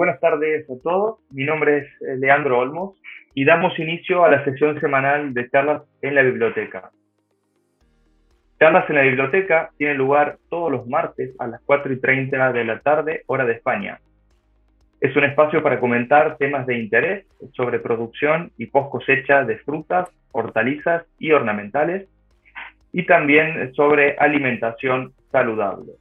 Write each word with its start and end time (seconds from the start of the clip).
buenas 0.00 0.18
tardes 0.18 0.64
a 0.70 0.82
todos. 0.82 1.18
Mi 1.30 1.44
nombre 1.44 1.76
es 1.76 1.84
eh, 2.00 2.16
Leandro 2.16 2.58
Olmos 2.58 2.94
y 3.34 3.44
damos 3.44 3.78
inicio 3.78 4.24
a 4.24 4.30
la 4.30 4.42
sesión 4.44 4.80
semanal 4.80 5.34
de 5.34 5.50
charlas 5.50 5.82
en 6.00 6.14
la 6.14 6.22
biblioteca. 6.22 6.90
Charlas 8.58 8.88
en 8.88 8.96
la 8.96 9.02
biblioteca 9.02 9.68
tienen 9.76 9.98
lugar 9.98 10.38
todos 10.48 10.72
los 10.72 10.86
martes 10.86 11.36
a 11.38 11.48
las 11.48 11.60
4 11.66 11.92
y 11.92 12.00
30 12.00 12.50
de 12.50 12.64
la 12.64 12.80
tarde, 12.80 13.24
hora 13.26 13.44
de 13.44 13.52
España. 13.52 14.00
Es 15.02 15.14
un 15.16 15.24
espacio 15.24 15.62
para 15.62 15.78
comentar 15.78 16.38
temas 16.38 16.64
de 16.64 16.78
interés 16.78 17.26
sobre 17.52 17.78
producción 17.78 18.52
y 18.56 18.68
post 18.68 18.90
cosecha 18.90 19.44
de 19.44 19.58
frutas, 19.58 20.08
hortalizas 20.32 21.04
y 21.18 21.32
ornamentales, 21.32 22.08
y 22.90 23.04
también 23.04 23.74
sobre 23.74 24.16
alimentación 24.16 25.12
saludable. 25.30 25.92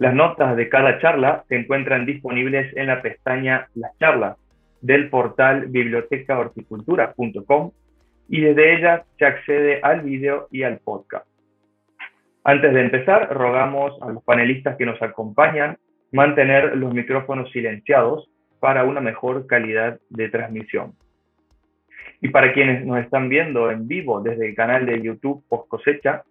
Las 0.00 0.14
notas 0.14 0.56
de 0.56 0.68
cada 0.70 0.98
charla 0.98 1.44
se 1.46 1.56
encuentran 1.56 2.06
disponibles 2.06 2.74
en 2.74 2.86
la 2.86 3.02
pestaña 3.02 3.68
Las 3.74 3.94
charlas 3.98 4.38
del 4.80 5.10
portal 5.10 5.66
bibliotecahorticultura.com 5.66 7.72
y 8.30 8.40
desde 8.40 8.78
ella 8.78 9.04
se 9.18 9.26
accede 9.26 9.80
al 9.82 10.00
video 10.00 10.48
y 10.50 10.62
al 10.62 10.78
podcast. 10.78 11.26
Antes 12.44 12.72
de 12.72 12.80
empezar, 12.80 13.28
rogamos 13.30 14.00
a 14.00 14.08
los 14.08 14.24
panelistas 14.24 14.78
que 14.78 14.86
nos 14.86 15.02
acompañan 15.02 15.76
mantener 16.12 16.78
los 16.78 16.94
micrófonos 16.94 17.52
silenciados 17.52 18.26
para 18.58 18.84
una 18.84 19.02
mejor 19.02 19.46
calidad 19.46 20.00
de 20.08 20.30
transmisión. 20.30 20.94
Y 22.22 22.30
para 22.30 22.54
quienes 22.54 22.86
nos 22.86 23.00
están 23.00 23.28
viendo 23.28 23.70
en 23.70 23.86
vivo 23.86 24.22
desde 24.22 24.48
el 24.48 24.54
canal 24.54 24.86
de 24.86 25.02
YouTube 25.02 25.44
Post 25.46 25.68
Cosecha, 25.68 26.22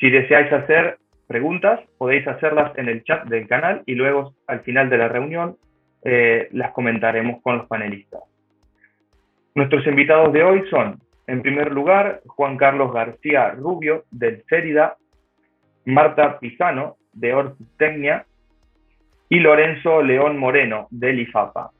si 0.00 0.08
deseáis 0.08 0.50
hacer 0.50 0.96
preguntas, 1.32 1.80
podéis 1.96 2.28
hacerlas 2.28 2.76
en 2.76 2.88
el 2.88 3.02
chat 3.04 3.24
del 3.24 3.48
canal 3.48 3.82
y 3.86 3.94
luego 3.94 4.34
al 4.46 4.60
final 4.60 4.90
de 4.90 4.98
la 4.98 5.08
reunión 5.08 5.56
eh, 6.04 6.48
las 6.52 6.72
comentaremos 6.72 7.40
con 7.42 7.56
los 7.56 7.66
panelistas. 7.66 8.20
Nuestros 9.54 9.86
invitados 9.86 10.32
de 10.34 10.42
hoy 10.42 10.62
son, 10.68 11.00
en 11.26 11.40
primer 11.40 11.72
lugar, 11.72 12.20
Juan 12.26 12.58
Carlos 12.58 12.92
García 12.92 13.50
Rubio 13.52 14.04
del 14.10 14.44
CERIDA, 14.48 14.96
Marta 15.86 16.38
Pizano 16.38 16.96
de 17.14 17.32
Hortitecnia 17.32 18.26
y 19.30 19.40
Lorenzo 19.40 20.02
León 20.02 20.36
Moreno 20.36 20.86
del 20.90 21.20
IFAPA. 21.20 21.70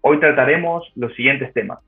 Hoy 0.00 0.20
trataremos 0.20 0.90
los 0.96 1.14
siguientes 1.14 1.52
temas. 1.52 1.80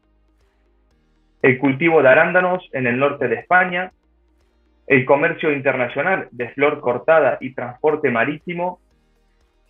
El 1.41 1.59
cultivo 1.59 2.03
de 2.03 2.09
arándanos 2.11 2.69
en 2.73 2.87
el 2.87 2.99
norte 2.99 3.29
de 3.29 3.37
España, 3.37 3.93
el 4.87 5.05
comercio 5.05 5.53
internacional 5.53 6.29
de 6.33 6.49
flor 6.51 6.81
cortada 6.81 7.39
y 7.41 7.55
transporte 7.55 8.11
marítimo 8.11 8.81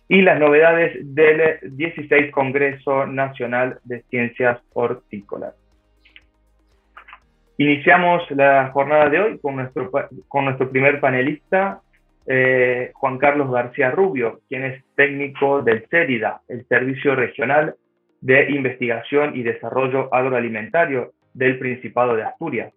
y 0.07 0.21
las 0.21 0.39
novedades 0.39 0.97
del 1.15 1.59
16 1.61 2.31
Congreso 2.31 3.05
Nacional 3.05 3.79
de 3.83 4.01
Ciencias 4.09 4.59
Hortícolas. 4.73 5.53
Iniciamos 7.57 8.29
la 8.31 8.71
jornada 8.73 9.09
de 9.09 9.19
hoy 9.19 9.39
con 9.39 9.55
nuestro, 9.55 9.91
con 10.27 10.45
nuestro 10.45 10.69
primer 10.69 10.99
panelista, 10.99 11.81
eh, 12.25 12.91
Juan 12.95 13.17
Carlos 13.19 13.51
García 13.51 13.91
Rubio, 13.91 14.41
quien 14.49 14.65
es 14.65 14.83
técnico 14.95 15.61
del 15.61 15.87
CERIDA, 15.89 16.41
el 16.47 16.65
Servicio 16.67 17.15
Regional 17.15 17.75
de 18.19 18.49
Investigación 18.51 19.35
y 19.35 19.43
Desarrollo 19.43 20.13
Agroalimentario 20.13 21.13
del 21.33 21.57
Principado 21.57 22.15
de 22.15 22.23
Asturias 22.23 22.73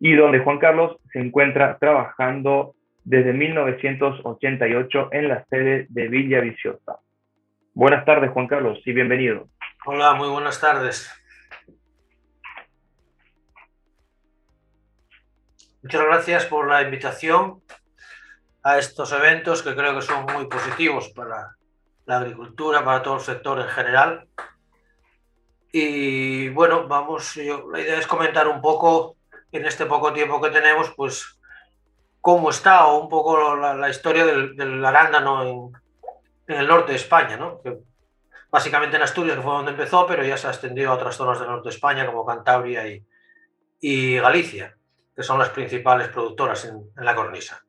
y 0.00 0.14
donde 0.14 0.40
Juan 0.40 0.58
Carlos 0.58 0.96
se 1.12 1.20
encuentra 1.20 1.76
trabajando 1.78 2.74
desde 3.04 3.34
1988 3.34 5.08
en 5.12 5.28
la 5.28 5.44
sede 5.44 5.86
de 5.90 6.08
Villa 6.08 6.40
Viciosa. 6.40 6.98
Buenas 7.74 8.04
tardes, 8.06 8.30
Juan 8.30 8.48
Carlos, 8.48 8.80
y 8.86 8.92
bienvenido. 8.92 9.48
Hola, 9.84 10.14
muy 10.14 10.28
buenas 10.28 10.58
tardes. 10.58 11.14
Muchas 15.82 16.02
gracias 16.02 16.46
por 16.46 16.68
la 16.68 16.82
invitación 16.82 17.62
a 18.62 18.78
estos 18.78 19.12
eventos 19.12 19.62
que 19.62 19.74
creo 19.74 19.94
que 19.94 20.02
son 20.02 20.26
muy 20.32 20.46
positivos 20.46 21.10
para 21.10 21.56
la 22.06 22.18
agricultura, 22.18 22.84
para 22.84 23.02
todo 23.02 23.16
el 23.16 23.20
sector 23.20 23.60
en 23.60 23.68
general. 23.68 24.28
Y 25.72 26.48
bueno, 26.50 26.88
vamos, 26.88 27.36
la 27.36 27.80
idea 27.80 27.98
es 27.98 28.06
comentar 28.06 28.48
un 28.48 28.60
poco 28.60 29.16
en 29.52 29.66
este 29.66 29.86
poco 29.86 30.12
tiempo 30.12 30.40
que 30.40 30.50
tenemos, 30.50 30.92
pues 30.96 31.40
cómo 32.20 32.50
está 32.50 32.86
o 32.86 33.02
un 33.02 33.08
poco 33.08 33.56
la, 33.56 33.88
historia 33.88 34.24
del, 34.26 34.84
arándano 34.84 35.42
en, 35.42 35.72
el 36.46 36.66
norte 36.66 36.92
de 36.92 36.98
España, 36.98 37.36
¿no? 37.36 37.60
básicamente 38.50 38.96
en 38.96 39.02
Asturias, 39.02 39.36
que 39.36 39.42
fue 39.42 39.52
donde 39.52 39.70
empezó, 39.70 40.06
pero 40.06 40.24
ya 40.24 40.36
se 40.36 40.48
ha 40.48 40.50
extendido 40.50 40.90
a 40.90 40.94
otras 40.94 41.16
zonas 41.16 41.38
del 41.38 41.48
norte 41.48 41.68
de 41.68 41.74
España, 41.74 42.06
como 42.06 42.26
Cantabria 42.26 42.84
y, 43.80 44.18
Galicia, 44.18 44.76
que 45.14 45.22
son 45.22 45.38
las 45.38 45.50
principales 45.50 46.08
productoras 46.08 46.64
en, 46.64 46.82
en 46.96 47.04
la 47.04 47.14
cornisa. 47.14 47.62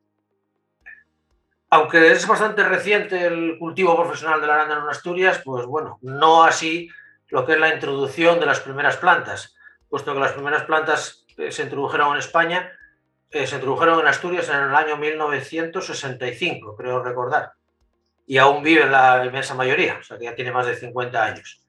Aunque 1.70 2.12
es 2.12 2.26
bastante 2.26 2.64
reciente 2.64 3.26
el 3.26 3.56
cultivo 3.58 3.96
profesional 3.96 4.40
del 4.40 4.50
arándano 4.50 4.82
en 4.82 4.90
Asturias, 4.90 5.40
pues 5.42 5.64
bueno, 5.64 5.98
no 6.02 6.42
así 6.42 6.90
lo 7.28 7.46
que 7.46 7.52
es 7.52 7.58
la 7.58 7.72
introducción 7.72 8.38
de 8.40 8.46
las 8.46 8.60
primeras 8.60 8.98
plantas, 8.98 9.56
puesto 9.88 10.12
que 10.12 10.20
las 10.20 10.32
primeras 10.32 10.64
plantas 10.64 11.21
se 11.50 11.62
introdujeron 11.62 12.12
en 12.12 12.18
España, 12.18 12.72
eh, 13.32 13.46
se 13.46 13.54
introdujeron 13.54 13.98
en 14.00 14.06
Asturias 14.06 14.48
en 14.50 14.56
el 14.56 14.74
año 14.74 14.98
1965, 14.98 16.76
creo 16.76 17.02
recordar. 17.02 17.52
Y 18.26 18.36
aún 18.36 18.62
vive 18.62 18.86
la 18.86 19.24
inmensa 19.24 19.54
mayoría, 19.54 19.98
o 20.00 20.02
sea 20.02 20.18
que 20.18 20.24
ya 20.24 20.34
tiene 20.34 20.52
más 20.52 20.66
de 20.66 20.76
50 20.76 21.24
años. 21.24 21.62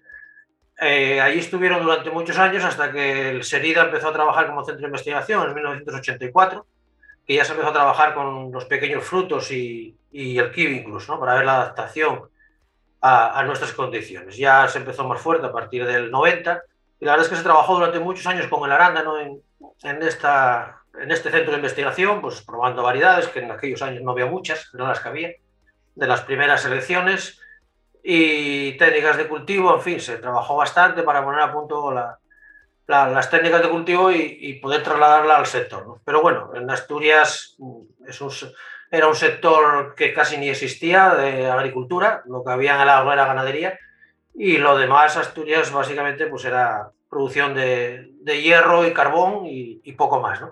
Eh, 0.81 1.21
allí 1.21 1.39
estuvieron 1.39 1.81
durante 1.81 2.09
muchos 2.09 2.37
años 2.37 2.65
hasta 2.65 2.91
que 2.91 3.29
el 3.29 3.43
SERIDA 3.45 3.83
empezó 3.83 4.09
a 4.09 4.13
trabajar 4.13 4.47
como 4.47 4.65
centro 4.65 4.81
de 4.81 4.87
investigación 4.87 5.47
en 5.47 5.55
1984, 5.55 6.65
que 7.25 7.35
ya 7.35 7.45
se 7.45 7.53
empezó 7.53 7.69
a 7.69 7.73
trabajar 7.73 8.13
con 8.13 8.51
los 8.51 8.65
pequeños 8.65 9.05
frutos 9.05 9.49
y, 9.51 9.97
el 10.11 10.51
kiwi 10.51 10.79
incluso, 10.79 11.17
para 11.17 11.35
ver 11.35 11.45
la 11.45 11.61
adaptación 11.61 12.23
a, 12.99 13.39
a, 13.39 13.43
nuestras 13.45 13.71
condiciones. 13.71 14.35
Ya 14.35 14.67
se 14.67 14.79
empezó 14.79 15.07
más 15.07 15.21
fuerte 15.21 15.47
a 15.47 15.51
partir 15.51 15.85
del 15.85 16.11
90 16.11 16.61
y 16.99 17.05
la 17.05 17.13
verdad 17.13 17.25
es 17.25 17.29
que 17.29 17.37
se 17.37 17.43
trabajó 17.43 17.75
durante 17.75 17.99
muchos 17.99 18.27
años 18.27 18.47
con 18.47 18.65
el 18.65 18.71
arándano 18.71 19.19
en, 19.19 19.41
en, 19.83 20.01
esta, 20.01 20.83
en 20.99 21.11
este 21.11 21.29
centro 21.29 21.51
de 21.51 21.57
investigación, 21.57 22.21
pues 22.21 22.41
probando 22.41 22.83
variedades, 22.83 23.27
que 23.27 23.39
en 23.39 23.51
aquellos 23.51 23.81
años 23.81 24.01
no 24.01 24.11
había 24.11 24.25
muchas, 24.25 24.69
no 24.73 24.87
las 24.87 24.99
que 24.99 25.09
había, 25.09 25.31
de 25.95 26.07
las 26.07 26.21
primeras 26.21 26.65
elecciones, 26.65 27.39
y 28.03 28.73
técnicas 28.77 29.17
de 29.17 29.27
cultivo, 29.27 29.73
en 29.73 29.81
fin, 29.81 29.99
se 29.99 30.17
trabajó 30.17 30.57
bastante 30.57 31.03
para 31.03 31.23
poner 31.23 31.39
a 31.39 31.53
punto 31.53 31.93
las 32.87 33.29
técnicas 33.29 33.61
de 33.61 33.69
cultivo 33.69 34.11
y, 34.11 34.59
poder 34.61 34.83
trasladarla 34.83 35.37
al 35.37 35.45
sector. 35.45 35.99
Pero 36.03 36.21
bueno, 36.21 36.51
en 36.53 36.69
Asturias 36.69 37.55
mm, 37.57 37.81
es 38.07 38.19
un, 38.19 38.31
era 38.91 39.07
un 39.07 39.15
sector 39.15 39.95
que 39.95 40.13
casi 40.13 40.37
ni 40.37 40.49
existía 40.49 41.15
de 41.15 41.47
agricultura, 41.47 42.23
lo 42.25 42.43
que 42.43 42.51
había 42.51 42.75
en 42.75 42.81
el 42.81 42.89
agro 42.89 43.13
era 43.13 43.25
ganadería, 43.25 43.79
y 44.35 44.57
lo 44.57 44.77
demás, 44.77 45.15
Asturias 45.15 45.71
básicamente 45.71 46.27
pues 46.27 46.43
era 46.45 46.89
producción 47.09 47.53
de, 47.53 48.12
hierro 48.25 48.85
y 48.85 48.93
carbón 48.93 49.45
y, 49.45 49.91
poco 49.93 50.19
más. 50.19 50.41
¿no? 50.41 50.51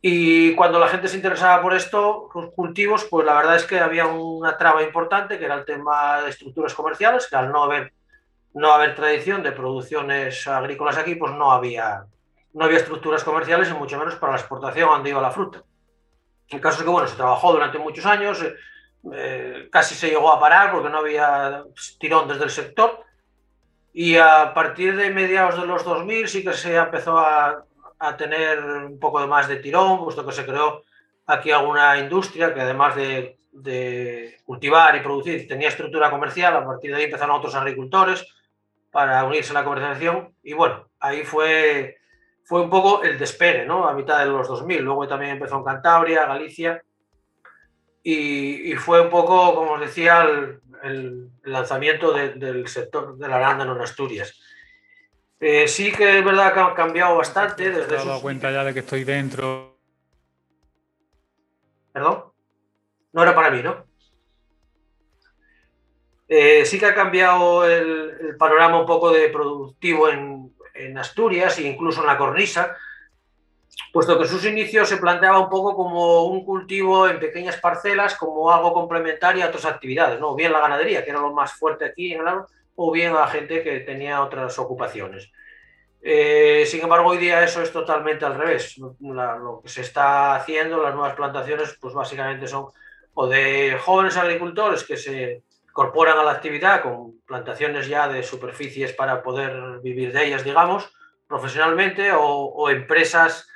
Y 0.00 0.54
cuando 0.54 0.78
la 0.78 0.88
gente 0.88 1.08
se 1.08 1.16
interesaba 1.16 1.60
por 1.62 1.74
esto, 1.74 2.28
los 2.34 2.52
cultivos, 2.52 3.04
pues 3.10 3.26
la 3.26 3.34
verdad 3.34 3.56
es 3.56 3.64
que 3.64 3.80
había 3.80 4.06
una 4.06 4.56
traba 4.56 4.82
importante, 4.82 5.38
que 5.38 5.44
era 5.44 5.54
el 5.54 5.64
tema 5.64 6.22
de 6.22 6.30
estructuras 6.30 6.74
comerciales, 6.74 7.26
que 7.26 7.36
al 7.36 7.50
no 7.50 7.64
haber, 7.64 7.92
no 8.54 8.72
haber 8.72 8.94
tradición 8.94 9.42
de 9.42 9.52
producciones 9.52 10.46
agrícolas 10.46 10.96
aquí, 10.96 11.14
pues 11.16 11.32
no 11.32 11.50
había, 11.50 12.06
no 12.52 12.64
había 12.64 12.78
estructuras 12.78 13.24
comerciales 13.24 13.68
y 13.70 13.74
mucho 13.74 13.98
menos 13.98 14.14
para 14.16 14.34
la 14.34 14.38
exportación 14.38 14.88
donde 14.88 15.10
iba 15.10 15.20
la 15.20 15.30
fruta. 15.30 15.62
El 16.48 16.60
caso 16.60 16.78
es 16.78 16.84
que, 16.84 16.90
bueno, 16.90 17.08
se 17.08 17.16
trabajó 17.16 17.52
durante 17.52 17.78
muchos 17.78 18.06
años, 18.06 18.40
eh, 18.42 18.54
eh, 19.12 19.68
casi 19.70 19.94
se 19.94 20.08
llegó 20.08 20.30
a 20.30 20.40
parar 20.40 20.72
porque 20.72 20.88
no 20.88 20.98
había 20.98 21.64
tirón 21.98 22.28
desde 22.28 22.44
el 22.44 22.50
sector, 22.50 23.05
y 23.98 24.18
a 24.18 24.52
partir 24.52 24.94
de 24.94 25.08
mediados 25.08 25.58
de 25.58 25.66
los 25.66 25.82
2000 25.82 26.28
sí 26.28 26.44
que 26.44 26.52
se 26.52 26.76
empezó 26.76 27.16
a, 27.18 27.64
tener 28.18 28.62
un 28.62 29.00
poco 29.00 29.22
de 29.22 29.26
más 29.26 29.48
de 29.48 29.56
tirón, 29.56 30.04
puesto 30.04 30.24
que 30.26 30.32
se 30.32 30.44
creó 30.44 30.82
aquí 31.24 31.50
alguna 31.50 31.98
industria 31.98 32.52
que 32.52 32.60
además 32.60 32.94
de, 32.94 33.38
cultivar 34.44 34.94
y 34.96 35.00
producir 35.00 35.48
tenía 35.48 35.68
estructura 35.68 36.10
comercial. 36.10 36.54
A 36.56 36.66
partir 36.66 36.90
de 36.90 36.98
ahí 36.98 37.04
empezaron 37.04 37.36
otros 37.36 37.54
agricultores 37.54 38.26
para 38.90 39.24
unirse 39.24 39.52
a 39.52 39.54
la 39.54 39.64
comercialización. 39.64 40.34
Y 40.42 40.52
bueno, 40.52 40.90
ahí 41.00 41.24
fue, 41.24 41.96
fue 42.44 42.60
un 42.60 42.68
poco 42.68 43.02
el 43.02 43.18
despegue, 43.18 43.64
¿no? 43.64 43.88
A 43.88 43.94
mitad 43.94 44.18
de 44.18 44.26
los 44.26 44.46
2000. 44.46 44.82
Luego 44.82 45.08
también 45.08 45.32
empezó 45.32 45.56
en 45.56 45.64
Cantabria, 45.64 46.26
Galicia. 46.26 46.82
Y, 48.08 48.70
y 48.70 48.76
fue 48.76 49.00
un 49.00 49.10
poco, 49.10 49.52
como 49.56 49.72
os 49.72 49.80
decía, 49.80 50.22
el, 50.22 50.60
el 50.84 51.28
lanzamiento 51.42 52.12
del 52.12 52.68
sector 52.68 53.18
del 53.18 53.32
arándano 53.32 53.74
en 53.74 53.82
Asturias. 53.82 54.40
Eh, 55.40 55.66
sí 55.66 55.90
que 55.90 56.20
es 56.20 56.24
verdad 56.24 56.54
que 56.54 56.60
ha 56.60 56.72
cambiado 56.74 57.16
bastante. 57.16 57.68
Desde 57.68 57.88
¿Te 57.88 57.96
has 57.96 58.06
dado 58.06 58.20
cuenta 58.20 58.52
ya 58.52 58.62
de 58.62 58.72
que 58.72 58.78
estoy 58.78 59.02
dentro? 59.02 59.76
¿Perdón? 61.92 62.26
No 63.12 63.22
era 63.24 63.34
para 63.34 63.50
mí, 63.50 63.60
¿no? 63.60 63.84
Eh, 66.28 66.64
sí 66.64 66.78
que 66.78 66.86
ha 66.86 66.94
cambiado 66.94 67.68
el, 67.68 68.36
panorama 68.38 68.78
un 68.78 68.86
poco 68.86 69.10
de 69.10 69.30
productivo 69.30 70.08
en, 70.08 70.54
en, 70.74 70.96
Asturias 70.96 71.58
e 71.58 71.66
incluso 71.66 72.02
en 72.02 72.06
la 72.06 72.18
cornisa, 72.18 72.76
puesto 73.96 74.18
que 74.18 74.28
sus 74.28 74.44
inicios 74.44 74.90
se 74.90 74.98
planteaba 74.98 75.38
un 75.38 75.48
poco 75.48 75.74
como 75.74 76.24
un 76.26 76.44
cultivo 76.44 77.08
en 77.08 77.18
pequeñas 77.18 77.56
parcelas, 77.56 78.14
como 78.14 78.52
algo 78.52 78.74
complementario 78.74 79.42
a 79.42 79.48
otras 79.48 79.64
actividades, 79.64 80.20
¿no? 80.20 80.34
bien 80.34 80.52
la 80.52 80.60
ganadería, 80.60 81.02
que 81.02 81.12
era 81.12 81.20
lo 81.20 81.32
más 81.32 81.54
fuerte 81.54 81.86
aquí 81.86 82.12
en 82.12 82.20
el 82.20 82.34
o 82.74 82.92
bien 82.92 83.16
a 83.16 83.26
gente 83.26 83.62
que 83.62 83.80
tenía 83.80 84.22
otras 84.22 84.58
ocupaciones. 84.58 85.32
Eh, 86.02 86.64
sin 86.66 86.82
embargo, 86.82 87.08
hoy 87.08 87.16
día 87.16 87.42
eso 87.42 87.62
es 87.62 87.72
totalmente 87.72 88.26
al 88.26 88.34
revés. 88.34 88.76
lo 88.76 89.62
que 89.62 89.70
se 89.70 89.80
está 89.80 90.34
haciendo, 90.34 90.82
las 90.82 90.94
nuevas 90.94 91.14
plantaciones, 91.14 91.78
pues 91.80 91.94
básicamente 91.94 92.46
son 92.46 92.66
o 93.14 93.26
de 93.26 93.78
jóvenes 93.80 94.18
agricultores 94.18 94.84
que 94.84 94.98
se 94.98 95.42
incorporan 95.70 96.18
a 96.18 96.22
la 96.22 96.32
actividad 96.32 96.82
con 96.82 97.18
plantaciones 97.22 97.88
ya 97.88 98.08
de 98.08 98.22
superficies 98.22 98.92
para 98.92 99.22
poder 99.22 99.80
vivir 99.80 100.12
de 100.12 100.26
ellas, 100.26 100.44
digamos, 100.44 100.92
profesionalmente, 101.26 102.10
o, 102.14 102.68
empresas 102.68 103.48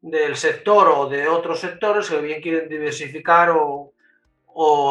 del 0.00 0.36
sector 0.36 0.88
o 0.88 1.08
de 1.08 1.28
otros 1.28 1.60
sectores 1.60 2.08
que 2.08 2.20
bien 2.20 2.40
quieren 2.40 2.68
diversificar 2.68 3.50
o, 3.54 3.92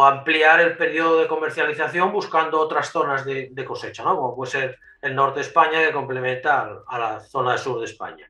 ampliar 0.03 0.61
el 0.61 0.77
periodo 0.77 1.19
de 1.19 1.27
comercialización 1.27 2.11
buscando 2.11 2.59
otras 2.59 2.91
zonas 2.91 3.23
de, 3.23 3.65
cosecha, 3.65 4.03
¿no? 4.03 4.15
como 4.15 4.35
puede 4.35 4.51
ser 4.51 4.79
el 5.01 5.13
norte 5.13 5.41
de 5.41 5.45
España 5.45 5.85
que 5.85 5.91
complementa 5.91 6.81
a 6.87 6.97
la 6.97 7.19
zona 7.19 7.51
del 7.51 7.59
sur 7.59 7.77
de 7.77 7.85
España. 7.85 8.29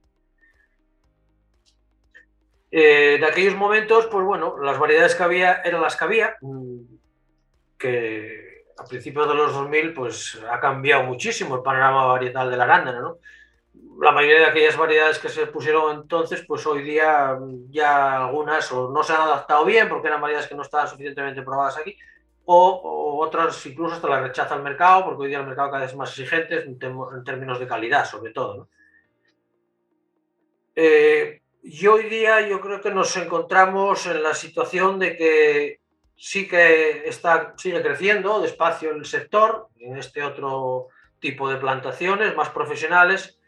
Eh, 2.71 3.17
de 3.19 3.25
aquellos 3.25 3.55
momentos, 3.55 4.07
pues 4.07 4.25
bueno, 4.25 4.57
las 4.61 4.77
variedades 4.77 5.15
que 5.15 5.23
había 5.23 5.61
eran 5.63 5.81
las 5.81 5.95
que 5.95 6.03
había, 6.03 6.35
mm, 6.41 6.79
que 7.77 8.65
a 8.77 8.83
principios 8.85 9.27
de 9.27 9.33
los 9.33 9.53
2000 9.53 9.93
pues 9.93 10.39
ha 10.49 10.59
cambiado 10.59 11.03
muchísimo 11.03 11.55
el 11.55 11.61
panorama 11.61 12.05
varietal 12.05 12.49
de 12.51 12.57
la 12.57 12.65
arándana, 12.65 12.99
¿no? 12.99 13.17
La 14.01 14.11
mayoría 14.11 14.39
de 14.39 14.45
aquellas 14.45 14.77
variedades 14.77 15.19
que 15.19 15.29
se 15.29 15.47
pusieron 15.47 15.95
entonces, 15.95 16.43
pues 16.47 16.65
hoy 16.65 16.83
día 16.83 17.37
ya 17.69 18.25
algunas 18.25 18.71
o 18.71 18.89
no 18.89 19.03
se 19.03 19.13
han 19.13 19.21
adaptado 19.21 19.65
bien 19.65 19.89
porque 19.89 20.07
eran 20.07 20.21
variedades 20.21 20.47
que 20.47 20.55
no 20.55 20.61
estaban 20.61 20.87
suficientemente 20.87 21.41
probadas 21.41 21.77
aquí, 21.77 21.97
o, 22.45 23.19
otras 23.19 23.63
incluso 23.65 23.95
hasta 23.95 24.07
las 24.07 24.23
rechaza 24.23 24.55
el 24.55 24.63
mercado, 24.63 25.05
porque 25.05 25.23
hoy 25.23 25.29
día 25.29 25.39
el 25.39 25.45
mercado 25.45 25.69
cada 25.69 25.81
vez 25.81 25.91
es 25.91 25.97
más 25.97 26.09
exigente 26.09 26.63
en, 26.63 26.79
términos 27.23 27.59
de 27.59 27.67
calidad, 27.67 28.05
sobre 28.05 28.31
todo. 28.31 28.69
Eh, 30.75 31.41
y 31.61 31.87
hoy 31.87 32.03
día 32.05 32.47
yo 32.47 32.61
creo 32.61 32.81
que 32.81 32.91
nos 32.91 33.15
encontramos 33.17 34.05
en 34.07 34.23
la 34.23 34.33
situación 34.33 34.97
de 34.97 35.15
que 35.15 35.79
sí 36.15 36.47
que 36.47 37.07
está, 37.07 37.53
sigue 37.57 37.81
creciendo 37.81 38.41
despacio 38.41 38.91
el 38.91 39.05
sector, 39.05 39.67
en 39.77 39.97
este 39.97 40.23
otro 40.23 40.87
tipo 41.19 41.49
de 41.49 41.57
plantaciones 41.57 42.35
más 42.35 42.49
profesionales, 42.49 43.38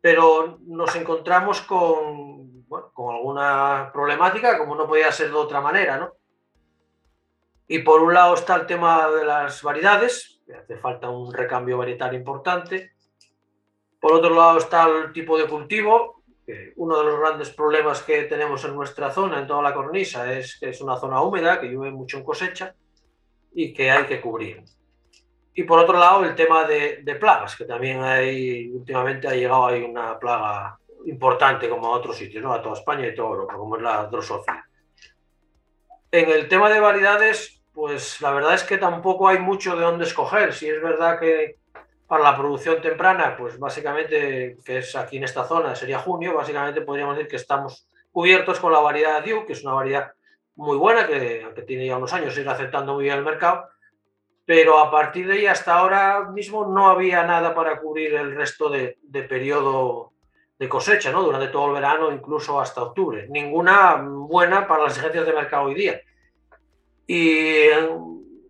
pero 0.00 0.58
nos 0.66 0.94
encontramos 0.96 1.60
con, 1.62 2.64
con 2.92 3.14
alguna 3.14 3.90
problemática, 3.92 4.56
como 4.58 4.74
no 4.74 4.86
podía 4.86 5.12
ser 5.12 5.28
de 5.28 5.36
otra 5.36 5.60
manera, 5.60 5.98
¿no? 5.98 6.14
Y 7.68 7.80
por 7.80 8.02
un 8.02 8.14
lado 8.14 8.34
está 8.34 8.56
el 8.56 8.66
tema 8.66 9.08
de 9.10 9.24
las 9.24 9.62
variedades, 9.62 10.40
que 10.44 10.54
hace 10.54 10.76
falta 10.78 11.08
un 11.08 11.32
recambio 11.32 11.78
varietal 11.78 12.14
importante. 12.14 12.92
Por 14.00 14.14
otro 14.14 14.34
lado 14.34 14.58
está 14.58 14.88
el 14.88 15.12
tipo 15.12 15.38
de 15.38 15.46
cultivo, 15.46 16.20
uno 16.76 16.98
de 16.98 17.04
los 17.04 17.20
grandes 17.20 17.50
problemas 17.50 18.02
que 18.02 18.24
tenemos 18.24 18.64
en 18.64 18.74
nuestra 18.74 19.10
zona, 19.10 19.38
en 19.38 19.46
toda 19.46 19.62
la 19.62 19.74
cornisa, 19.74 20.32
es 20.32 20.58
que 20.58 20.70
es 20.70 20.80
una 20.80 20.96
zona 20.96 21.22
húmeda, 21.22 21.60
que 21.60 21.68
llueve 21.68 21.92
mucho 21.92 22.18
en 22.18 22.24
cosecha 22.24 22.74
y 23.52 23.72
que 23.72 23.90
hay 23.90 24.04
que 24.06 24.20
cubrir. 24.20 24.64
Y 25.54 25.64
por 25.64 25.78
otro 25.78 25.98
lado, 25.98 26.24
el 26.24 26.34
tema 26.34 26.64
de, 26.64 27.16
plagas, 27.18 27.56
que 27.56 27.64
también 27.64 28.02
hay, 28.02 28.70
últimamente 28.70 29.28
ha 29.28 29.34
llegado 29.34 29.66
ahí 29.66 29.82
una 29.82 30.18
plaga 30.18 30.78
importante 31.06 31.68
como 31.68 31.86
a 31.86 31.96
otros 31.96 32.16
sitios, 32.16 32.42
¿no? 32.42 32.52
a 32.52 32.62
toda 32.62 32.76
España 32.76 33.06
y 33.06 33.14
toda 33.14 33.30
Europa, 33.30 33.54
como 33.54 33.76
es 33.76 33.82
la 33.82 34.06
drosófila. 34.06 34.64
En 36.12 36.30
el 36.30 36.48
tema 36.48 36.70
de 36.70 36.80
variedades, 36.80 37.62
pues 37.72 38.20
la 38.20 38.32
verdad 38.32 38.54
es 38.54 38.64
que 38.64 38.78
tampoco 38.78 39.28
hay 39.28 39.38
mucho 39.38 39.76
de 39.76 39.82
dónde 39.82 40.04
escoger. 40.04 40.52
Si 40.52 40.68
es 40.68 40.82
verdad 40.82 41.18
que 41.18 41.56
para 42.06 42.24
la 42.24 42.36
producción 42.36 42.80
temprana, 42.80 43.36
pues 43.36 43.58
básicamente, 43.58 44.58
que 44.64 44.78
es 44.78 44.96
aquí 44.96 45.16
en 45.16 45.24
esta 45.24 45.44
zona, 45.44 45.74
sería 45.76 45.98
junio, 45.98 46.34
básicamente 46.34 46.80
podríamos 46.80 47.16
decir 47.16 47.30
que 47.30 47.36
estamos 47.36 47.86
cubiertos 48.10 48.58
con 48.58 48.72
la 48.72 48.80
variedad 48.80 49.22
Diu, 49.22 49.46
que 49.46 49.52
es 49.52 49.62
una 49.62 49.74
variedad 49.74 50.12
muy 50.56 50.76
buena, 50.76 51.06
que, 51.06 51.46
que 51.54 51.62
tiene 51.62 51.86
ya 51.86 51.96
unos 51.96 52.12
años, 52.12 52.34
sigue 52.34 52.50
aceptando 52.50 52.94
muy 52.94 53.04
bien 53.04 53.18
el 53.18 53.24
mercado, 53.24 53.68
pero 54.50 54.80
a 54.80 54.90
partir 54.90 55.28
de 55.28 55.34
ahí 55.34 55.46
hasta 55.46 55.74
ahora 55.74 56.28
mismo 56.28 56.66
no 56.66 56.88
había 56.88 57.22
nada 57.22 57.54
para 57.54 57.78
cubrir 57.78 58.14
el 58.14 58.34
resto 58.34 58.68
de, 58.68 58.98
de 59.00 59.22
periodo 59.22 60.12
de 60.58 60.68
cosecha, 60.68 61.12
¿no? 61.12 61.22
Durante 61.22 61.52
todo 61.52 61.68
el 61.68 61.74
verano, 61.74 62.10
incluso 62.10 62.60
hasta 62.60 62.82
octubre. 62.82 63.28
Ninguna 63.28 64.02
buena 64.04 64.66
para 64.66 64.82
las 64.82 64.94
exigencias 64.94 65.24
de 65.24 65.32
mercado 65.34 65.66
hoy 65.66 65.74
día. 65.74 66.00
Y 67.06 67.68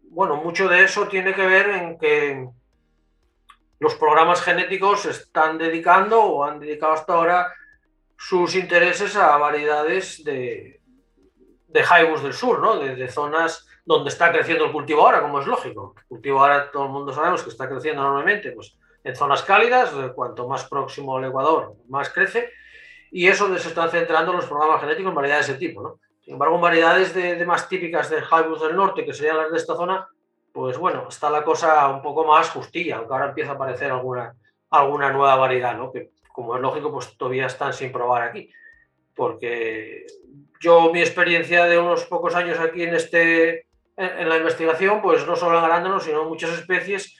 bueno, 0.08 0.36
mucho 0.36 0.68
de 0.68 0.84
eso 0.84 1.06
tiene 1.06 1.34
que 1.34 1.46
ver 1.46 1.68
en 1.68 1.98
que 1.98 2.48
los 3.78 3.94
programas 3.96 4.40
genéticos 4.40 5.04
están 5.04 5.58
dedicando 5.58 6.18
o 6.18 6.44
han 6.44 6.60
dedicado 6.60 6.94
hasta 6.94 7.12
ahora 7.12 7.52
sus 8.16 8.54
intereses 8.54 9.16
a 9.16 9.36
variedades 9.36 10.24
de, 10.24 10.80
de 11.68 11.82
del 12.22 12.32
sur, 12.32 12.58
¿no? 12.60 12.78
de, 12.78 13.08
zonas 13.08 13.66
donde 13.84 14.10
está 14.10 14.32
creciendo 14.32 14.64
el 14.64 14.72
cultivo 14.72 15.02
ahora, 15.02 15.22
como 15.22 15.40
es 15.40 15.46
lógico. 15.46 15.94
El 15.96 16.04
cultivo 16.04 16.40
ahora 16.40 16.70
todo 16.70 16.84
el 16.84 16.90
mundo 16.90 17.12
sabemos 17.12 17.42
que 17.42 17.50
está 17.50 17.68
creciendo 17.68 18.02
enormemente 18.02 18.52
pues, 18.52 18.76
en 19.04 19.16
zonas 19.16 19.42
cálidas, 19.42 19.92
cuanto 20.14 20.48
más 20.48 20.68
próximo 20.68 21.16
al 21.16 21.24
Ecuador, 21.24 21.74
más 21.88 22.10
crece, 22.10 22.50
y 23.10 23.26
eso 23.26 23.56
se 23.58 23.68
están 23.68 23.90
centrando 23.90 24.32
los 24.32 24.46
programas 24.46 24.80
genéticos 24.80 25.10
en 25.10 25.14
variedades 25.14 25.48
de 25.48 25.54
tipo. 25.54 25.82
¿no? 25.82 25.98
Sin 26.20 26.34
embargo, 26.34 26.58
variedades 26.58 27.14
de, 27.14 27.44
más 27.44 27.68
típicas 27.68 28.10
de 28.10 28.18
Highbush 28.18 28.60
del 28.60 28.76
norte, 28.76 29.04
que 29.04 29.12
serían 29.12 29.38
las 29.38 29.50
de 29.50 29.56
esta 29.56 29.74
zona, 29.74 30.06
pues 30.52 30.78
bueno, 30.78 31.06
está 31.08 31.30
la 31.30 31.42
cosa 31.42 31.88
un 31.88 32.02
poco 32.02 32.24
más 32.24 32.50
justilla, 32.50 32.96
aunque 32.96 33.12
ahora 33.12 33.28
empieza 33.28 33.52
a 33.52 33.54
aparecer 33.54 33.90
alguna, 33.90 34.34
alguna 34.70 35.10
nueva 35.10 35.36
variedad, 35.36 35.76
¿no? 35.76 35.90
Que 35.90 36.10
como 36.32 36.54
es 36.54 36.62
lógico, 36.62 36.92
pues 36.92 37.16
todavía 37.16 37.46
están 37.46 37.72
sin 37.72 37.90
probar 37.90 38.22
aquí. 38.22 38.50
Porque 39.14 40.06
yo, 40.60 40.92
mi 40.92 41.00
experiencia 41.00 41.64
de 41.64 41.78
unos 41.78 42.04
pocos 42.04 42.34
años 42.34 42.58
aquí 42.60 42.82
en, 42.82 42.94
este, 42.94 43.66
en, 43.96 44.28
la 44.28 44.36
investigación, 44.36 45.02
pues 45.02 45.26
no 45.26 45.36
solo 45.36 45.58
en 45.58 45.64
arándanos, 45.64 46.04
sino 46.04 46.22
en 46.22 46.28
muchas 46.28 46.50
especies, 46.52 47.16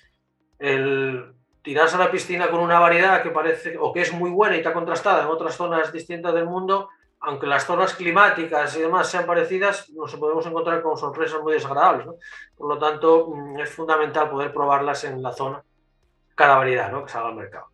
el 0.58 1.34
tirarse 1.62 1.96
a 1.96 1.98
la 1.98 2.10
piscina 2.10 2.50
con 2.50 2.60
una 2.60 2.78
variedad 2.78 3.22
que 3.22 3.30
parece 3.30 3.76
o 3.78 3.92
que 3.92 4.00
es 4.00 4.12
muy 4.12 4.30
buena 4.30 4.56
y 4.56 4.58
está 4.58 4.72
contrastada 4.72 5.22
en 5.22 5.28
otras 5.28 5.56
zonas 5.56 5.92
distintas 5.92 6.34
del 6.34 6.46
mundo, 6.46 6.88
aunque 7.20 7.46
las 7.46 7.66
zonas 7.66 7.94
climáticas 7.94 8.74
y 8.76 8.80
demás 8.80 9.10
sean 9.10 9.26
parecidas, 9.26 9.90
nos 9.90 10.14
podemos 10.16 10.46
encontrar 10.46 10.80
con 10.82 10.96
sorpresas 10.96 11.40
muy 11.42 11.52
desagradables. 11.52 12.06
Por 12.56 12.74
lo 12.74 12.78
tanto, 12.78 13.28
mm, 13.28 13.60
es 13.60 13.70
fundamental 13.70 14.30
poder 14.30 14.52
probarlas 14.52 15.04
en 15.04 15.22
la 15.22 15.32
zona, 15.32 15.62
cada 16.34 16.56
variedad 16.56 16.90
¿no? 16.90 17.04
que 17.04 17.12
salga 17.12 17.28
al 17.28 17.34
mercado. 17.34 17.66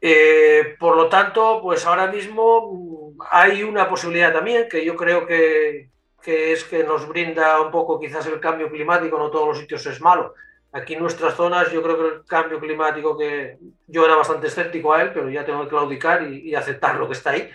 Eh, 0.00 0.76
por 0.78 0.96
lo 0.96 1.08
tanto, 1.08 1.60
pues 1.62 1.86
ahora 1.86 2.08
mismo 2.08 2.72
mm, 2.72 3.22
hay 3.30 3.62
una 3.62 3.88
posibilidad 3.88 4.32
también 4.32 4.68
que 4.68 4.84
yo 4.84 4.96
creo 4.96 5.26
que, 5.26 5.89
que, 6.20 6.52
es 6.52 6.64
que 6.64 6.84
nos 6.84 7.08
brinda 7.08 7.60
un 7.60 7.70
poco 7.70 7.98
quizás 7.98 8.26
el 8.26 8.40
cambio 8.40 8.70
climático, 8.70 9.18
no 9.18 9.30
todos 9.30 9.48
los 9.48 9.58
sitios 9.58 9.84
es 9.86 10.00
malo. 10.00 10.34
Aquí 10.72 10.94
en 10.94 11.00
nuestras 11.00 11.34
zonas 11.34 11.72
yo 11.72 11.82
creo 11.82 11.96
que 11.96 12.16
el 12.16 12.24
cambio 12.24 12.60
climático, 12.60 13.18
que 13.18 13.58
yo 13.86 14.04
era 14.04 14.14
bastante 14.14 14.46
escéptico 14.46 14.92
a 14.92 15.02
él, 15.02 15.10
pero 15.12 15.28
ya 15.28 15.44
tengo 15.44 15.64
que 15.64 15.70
claudicar 15.70 16.22
y, 16.22 16.48
y 16.48 16.54
aceptar 16.54 16.96
lo 16.96 17.06
que 17.06 17.14
está 17.14 17.30
ahí, 17.30 17.50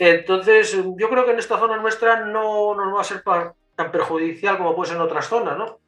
entonces, 0.00 0.72
yo 0.96 1.10
creo 1.10 1.26
que 1.26 1.32
en 1.32 1.38
esta 1.38 1.58
zona 1.58 1.76
nuestra 1.76 2.24
no 2.24 2.74
nos 2.74 2.96
va 2.96 3.02
a 3.02 3.04
ser 3.04 3.22
tan 3.22 3.92
perjudicial 3.92 4.56
como 4.56 4.74
puede 4.74 4.88
ser 4.88 4.96
en 4.96 5.02
otras 5.02 5.28
zonas, 5.28 5.58
¿no? 5.58 5.78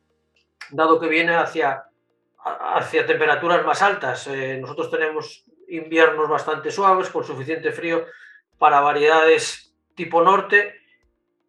Dado 0.70 1.00
que 1.00 1.08
viene 1.08 1.34
hacia, 1.34 1.84
hacia 2.44 3.06
temperaturas 3.06 3.64
más 3.64 3.80
altas. 3.80 4.26
Eh, 4.26 4.58
nosotros 4.60 4.90
tenemos 4.90 5.46
inviernos 5.66 6.28
bastante 6.28 6.70
suaves, 6.70 7.08
con 7.08 7.24
suficiente 7.24 7.72
frío 7.72 8.04
para 8.58 8.82
variedades 8.82 9.74
tipo 9.94 10.20
norte, 10.20 10.81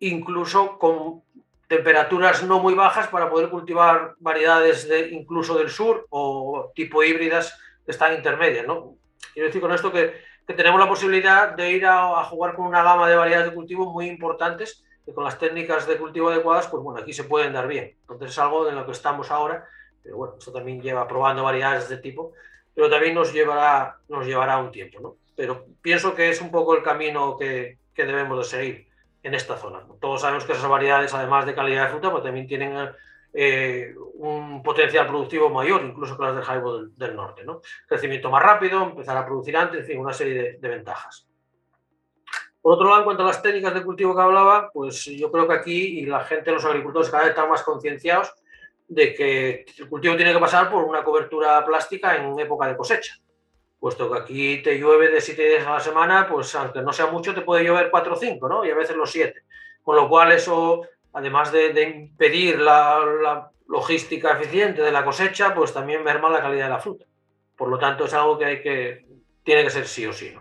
incluso 0.08 0.78
con 0.78 1.22
temperaturas 1.68 2.44
no 2.44 2.60
muy 2.60 2.74
bajas 2.74 3.08
para 3.08 3.30
poder 3.30 3.50
cultivar 3.50 4.16
variedades 4.20 4.88
de, 4.88 5.10
incluso 5.10 5.58
del 5.58 5.70
sur 5.70 6.06
o 6.10 6.72
tipo 6.76 7.04
híbridas 7.04 7.58
que 7.86 7.92
están 7.92 8.14
intermedias, 8.14 8.68
¿no? 8.68 8.96
Quiero 9.34 9.48
decir 9.48 9.62
con 9.62 9.72
esto 9.72 9.92
que 9.92 10.14
tenemos 10.46 10.80
la 10.80 10.88
posibilidad 10.88 11.54
de 11.54 11.72
ir 11.72 11.86
a, 11.86 12.24
jugar 12.26 12.56
con 12.56 12.68
una 12.68 12.84
gama 12.84 13.10
de 13.10 13.16
variedades 13.16 13.50
de 13.50 13.56
cultivo 13.56 13.92
muy 13.92 14.08
importantes 14.08 14.84
que 15.06 15.14
con 15.14 15.24
las 15.24 15.40
técnicas 15.40 15.88
de 15.88 15.98
cultivo 15.98 16.30
adecuadas, 16.30 16.68
pues 16.68 16.84
bueno, 16.84 17.02
aquí 17.02 17.14
se 17.14 17.24
pueden 17.24 17.54
dar 17.54 17.68
bien. 17.68 17.96
Entonces 18.02 18.32
es 18.32 18.40
algo 18.40 18.68
en 18.70 18.76
lo 18.76 18.86
que 18.86 18.92
estamos 18.92 19.32
ahora, 19.32 19.68
pero 20.02 20.18
bueno, 20.18 20.36
esto 20.38 20.52
también 20.52 20.82
lleva 20.82 21.08
probando 21.08 21.44
variedades 21.44 21.90
de 21.90 21.98
tipo, 21.98 22.34
pero 22.74 22.90
también 22.90 23.16
nos 23.16 23.34
llevará, 23.34 23.98
nos 24.08 24.26
llevará 24.26 24.58
un 24.58 24.72
tiempo, 24.72 25.00
¿no? 25.00 25.16
Pero 25.36 25.66
pienso 25.82 26.14
que 26.14 26.30
es 26.30 26.42
un 26.42 26.52
poco 26.52 26.76
el 26.76 26.84
camino 26.84 27.38
que, 27.38 27.80
que 27.94 28.06
debemos 28.06 28.38
de 28.38 28.44
seguir 28.44 28.93
en 29.24 29.34
esta 29.34 29.58
zona. 29.58 29.82
Todos 30.00 30.22
sabemos 30.22 30.44
que 30.44 30.52
esas 30.52 30.70
variedades, 30.70 31.14
además 31.14 31.46
de 31.46 31.56
calidad 31.56 31.86
de 31.86 31.92
fruta, 31.92 32.12
pues 32.12 32.24
también 32.24 32.46
tienen 32.46 32.92
eh, 33.34 33.96
un 34.16 34.62
potencial 34.62 35.08
productivo 35.08 35.50
mayor 35.50 35.84
incluso 35.84 36.16
que 36.16 36.24
las 36.24 36.36
de 36.36 36.42
Jaibo 36.44 36.86
del, 36.86 37.16
norte. 37.16 37.44
¿no? 37.44 37.62
Crecimiento 37.88 38.30
más 38.30 38.44
rápido, 38.44 38.84
empezar 38.84 39.18
a 39.18 39.26
producir 39.26 39.56
antes, 39.58 39.80
en 39.80 39.86
fin, 39.86 40.00
una 40.00 40.14
serie 40.14 40.58
de, 40.60 40.70
ventajas. 40.70 41.28
Por 42.62 42.76
otro 42.76 42.88
lado, 42.88 43.00
en 43.00 43.06
cuanto 43.06 43.24
a 43.24 43.28
las 43.28 43.42
técnicas 43.42 43.74
de 43.74 43.84
cultivo 43.84 44.16
que 44.16 44.22
hablaba, 44.22 44.70
pues 44.72 45.06
yo 45.06 45.32
creo 45.32 45.48
que 45.48 45.54
aquí 45.54 46.00
y 46.00 46.06
la 46.06 46.24
gente, 46.24 46.52
los 46.52 46.64
agricultores 46.64 47.10
cada 47.10 47.24
vez 47.24 47.32
están 47.32 47.50
más 47.50 47.64
concienciados 47.64 48.34
de 48.88 49.14
que 49.14 49.66
el 49.80 49.90
cultivo 49.90 50.16
tiene 50.16 50.34
que 50.34 50.40
pasar 50.40 50.70
por 50.70 50.84
una 50.84 51.04
cobertura 51.04 51.66
plástica 51.66 52.16
en 52.16 52.40
época 52.40 52.68
de 52.68 52.78
cosecha. 52.78 53.16
Puesto 53.84 54.10
que 54.10 54.18
aquí 54.18 54.64
te 54.64 54.80
llueve 54.80 55.10
de 55.10 55.20
7 55.20 55.46
días 55.46 55.68
a 55.68 55.74
la 55.74 55.80
semana, 55.82 56.26
pues 56.26 56.56
aunque 56.56 56.82
no 56.82 56.94
sea 56.94 57.08
mucho, 57.08 57.36
te 57.36 57.42
puede 57.42 57.66
llover 57.66 57.92
4 57.92 58.14
o 58.14 58.16
5, 58.16 58.48
¿no? 58.48 58.64
Y 58.64 58.72
a 58.72 58.76
veces 58.76 58.96
los 58.96 59.12
7. 59.12 59.44
Con 59.84 59.98
lo 59.98 60.08
cual 60.08 60.32
eso 60.32 60.84
además 61.12 61.52
de, 61.52 61.82
impedir 61.82 62.62
la, 62.62 63.52
logística 63.68 64.40
eficiente 64.40 64.82
de 64.82 64.94
la 64.94 65.04
cosecha, 65.04 65.54
pues 65.54 65.74
también 65.74 66.02
merma 66.02 66.30
la 66.30 66.42
calidad 66.42 66.68
de 66.68 66.70
la 66.70 66.80
fruta. 66.80 67.04
Por 67.58 67.68
lo 67.68 67.78
tanto, 67.78 68.06
es 68.06 68.14
algo 68.14 68.38
que 68.38 68.46
hay 68.46 68.62
que 68.62 69.06
tiene 69.44 69.66
que 69.66 69.70
ser 69.70 69.86
sí 69.86 70.06
o 70.06 70.14
sí. 70.14 70.34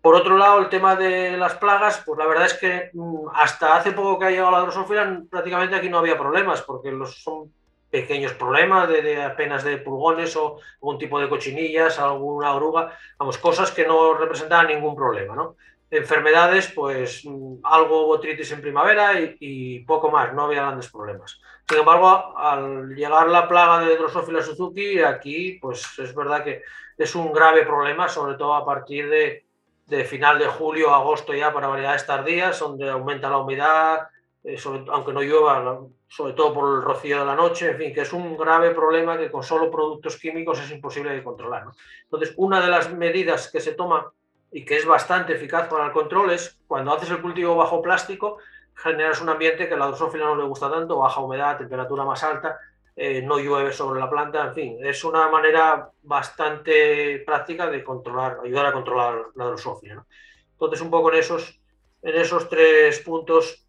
Por 0.00 0.14
otro 0.14 0.38
lado, 0.38 0.60
el 0.60 0.68
tema 0.68 0.94
de 0.94 1.36
las 1.36 1.56
plagas, 1.56 2.00
pues 2.06 2.16
la 2.16 2.26
verdad 2.26 2.46
es 2.46 2.54
que 2.54 2.90
mm, 2.92 3.26
hasta 3.34 3.74
hace 3.74 3.90
poco 3.90 4.20
que 4.20 4.26
ha 4.26 4.30
llegado 4.30 4.52
la 4.52 4.60
drosófila, 4.60 5.20
prácticamente 5.28 5.74
aquí 5.74 5.88
no 5.88 5.98
había 5.98 6.16
problemas, 6.16 6.62
porque 6.62 6.92
los, 6.92 7.20
son 7.24 7.52
pequeños 7.90 8.32
problemas 8.34 8.88
de, 8.88 9.22
apenas 9.22 9.64
de 9.64 9.78
pulgones 9.78 10.36
o 10.36 10.58
algún 10.74 10.98
tipo 10.98 11.20
de 11.20 11.28
cochinillas, 11.28 11.98
alguna 11.98 12.54
oruga, 12.54 12.96
vamos, 13.18 13.38
cosas 13.38 13.70
que 13.70 13.86
no 13.86 14.14
representaban 14.14 14.68
ningún 14.68 14.94
problema, 14.94 15.34
¿no? 15.34 15.56
enfermedades, 15.90 16.72
pues 16.72 17.24
mm, 17.24 17.58
algo 17.62 18.06
botritis 18.06 18.50
en 18.52 18.60
primavera 18.60 19.12
y, 19.20 19.80
poco 19.80 20.10
más, 20.10 20.32
no 20.34 20.44
había 20.44 20.62
grandes 20.62 20.90
problemas. 20.90 21.40
Sin 21.68 21.78
embargo, 21.78 22.36
al 22.36 22.94
llegar 22.94 23.28
la 23.28 23.48
plaga 23.48 23.80
de 23.80 23.96
Drosophila 23.96 24.42
Suzuki, 24.42 25.00
aquí 25.00 25.58
pues 25.60 25.98
es 25.98 26.14
verdad 26.14 26.44
que 26.44 26.62
es 26.96 27.14
un 27.14 27.32
grave 27.32 27.64
problema, 27.64 28.08
sobre 28.08 28.36
todo 28.36 28.54
a 28.54 28.64
partir 28.64 29.08
de, 29.08 30.04
final 30.04 30.38
de 30.38 30.46
julio, 30.46 30.92
agosto 30.92 31.32
ya 31.34 31.52
para 31.52 31.68
variedades 31.68 32.06
tardías, 32.06 32.58
donde 32.58 32.90
aumenta 32.90 33.30
la 33.30 33.38
humedad, 33.38 34.08
eh, 34.42 34.58
aunque 34.88 35.12
no 35.12 35.22
llueva, 35.22 35.80
sobre 36.08 36.34
todo 36.34 36.54
por 36.54 36.76
el 36.76 36.82
rocío 36.82 37.18
de 37.18 37.24
la 37.24 37.34
noche, 37.34 37.70
en 37.70 37.78
fin, 37.78 37.94
que 37.94 38.02
es 38.02 38.12
un 38.12 38.36
grave 38.36 38.70
problema 38.70 39.18
que 39.18 39.30
con 39.30 39.42
solo 39.42 39.70
productos 39.70 40.16
químicos 40.16 40.60
es 40.60 40.70
imposible 40.70 41.10
de 41.10 41.22
controlar. 41.22 41.64
Entonces, 42.04 42.34
una 42.36 42.60
de 42.60 42.68
las 42.68 42.92
medidas 42.92 43.50
que 43.50 43.60
se 43.60 43.74
toma 43.74 44.12
y 44.52 44.64
que 44.64 44.76
es 44.76 44.86
bastante 44.86 45.34
eficaz 45.34 45.68
para 45.68 45.86
el 45.86 45.92
control 45.92 46.30
es 46.30 46.60
cuando 46.66 46.92
haces 46.92 47.10
el 47.10 47.20
cultivo 47.20 47.56
bajo 47.56 47.82
plástico, 47.82 48.38
generas 48.74 49.20
un 49.20 49.28
ambiente 49.28 49.68
que 49.68 49.74
a 49.74 49.76
la 49.76 49.86
drosófila 49.86 50.26
no 50.26 50.36
le 50.36 50.44
gusta 50.44 50.70
tanto, 50.70 50.98
baja 50.98 51.20
humedad, 51.20 51.58
temperatura 51.58 52.04
más 52.04 52.22
alta, 52.22 52.58
eh, 52.94 53.20
no 53.22 53.38
llueve 53.38 53.72
sobre 53.72 54.00
la 54.00 54.08
planta, 54.08 54.46
en 54.46 54.54
fin, 54.54 54.78
es 54.82 55.04
una 55.04 55.28
manera 55.28 55.90
bastante 56.02 57.22
práctica 57.26 57.68
de 57.68 57.82
controlar, 57.82 58.38
ayudar 58.44 58.66
a 58.66 58.72
controlar 58.72 59.26
la 59.34 59.46
drosófila. 59.46 60.06
Entonces, 60.52 60.80
un 60.80 60.90
poco 60.90 61.12
en 61.12 61.18
esos, 61.18 61.60
en 62.00 62.14
esos 62.14 62.48
tres 62.48 63.00
puntos, 63.00 63.65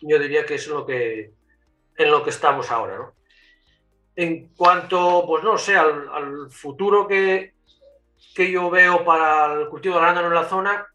yo 0.00 0.18
diría 0.18 0.44
que 0.46 0.54
es 0.54 0.66
lo 0.68 0.86
que, 0.86 1.32
en 1.96 2.10
lo 2.10 2.22
que 2.22 2.30
estamos 2.30 2.70
ahora. 2.70 3.12
En 4.16 4.48
cuanto, 4.54 5.24
pues 5.26 5.44
no 5.44 5.58
sé, 5.58 5.76
al 5.76 6.50
futuro 6.50 7.06
que, 7.06 7.54
que 8.34 8.50
yo 8.50 8.70
veo 8.70 9.04
para 9.04 9.52
el 9.54 9.68
cultivo 9.68 9.96
de 9.96 10.00
arándano 10.00 10.28
en 10.28 10.34
la 10.34 10.44
zona, 10.44 10.86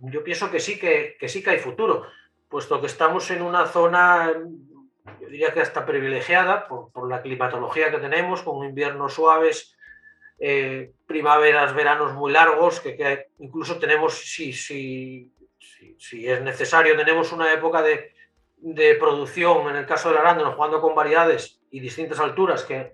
yo 0.00 0.22
pienso 0.22 0.50
que 0.50 0.60
sí 0.60 0.78
que, 0.78 1.16
sí 1.28 1.42
que 1.42 1.50
hay 1.50 1.58
futuro, 1.58 2.06
puesto 2.48 2.80
que 2.80 2.86
estamos 2.86 3.30
en 3.30 3.42
una 3.42 3.66
zona, 3.66 4.32
yo 5.20 5.28
diría 5.28 5.52
que 5.52 5.60
hasta 5.60 5.84
privilegiada 5.84 6.68
por, 6.68 7.08
la 7.08 7.22
climatología 7.22 7.90
que 7.90 7.98
tenemos, 7.98 8.42
con 8.42 8.64
inviernos 8.66 9.14
suaves, 9.14 9.76
eh, 10.38 10.92
primaveras, 11.06 11.74
veranos 11.74 12.14
muy 12.14 12.32
largos, 12.32 12.80
que, 12.80 13.26
incluso 13.38 13.78
tenemos, 13.78 14.14
si, 14.14 14.52
si, 14.52 15.32
si, 15.98 16.28
es 16.28 16.40
necesario, 16.42 16.96
tenemos 16.96 17.32
una 17.32 17.52
época 17.52 17.82
de, 17.82 18.14
producción, 18.98 19.68
en 19.68 19.76
el 19.76 19.86
caso 19.86 20.08
del 20.08 20.18
arándano, 20.18 20.52
jugando 20.52 20.80
con 20.80 20.94
variedades 20.94 21.60
y 21.70 21.80
distintas 21.80 22.18
alturas, 22.18 22.64
que 22.64 22.92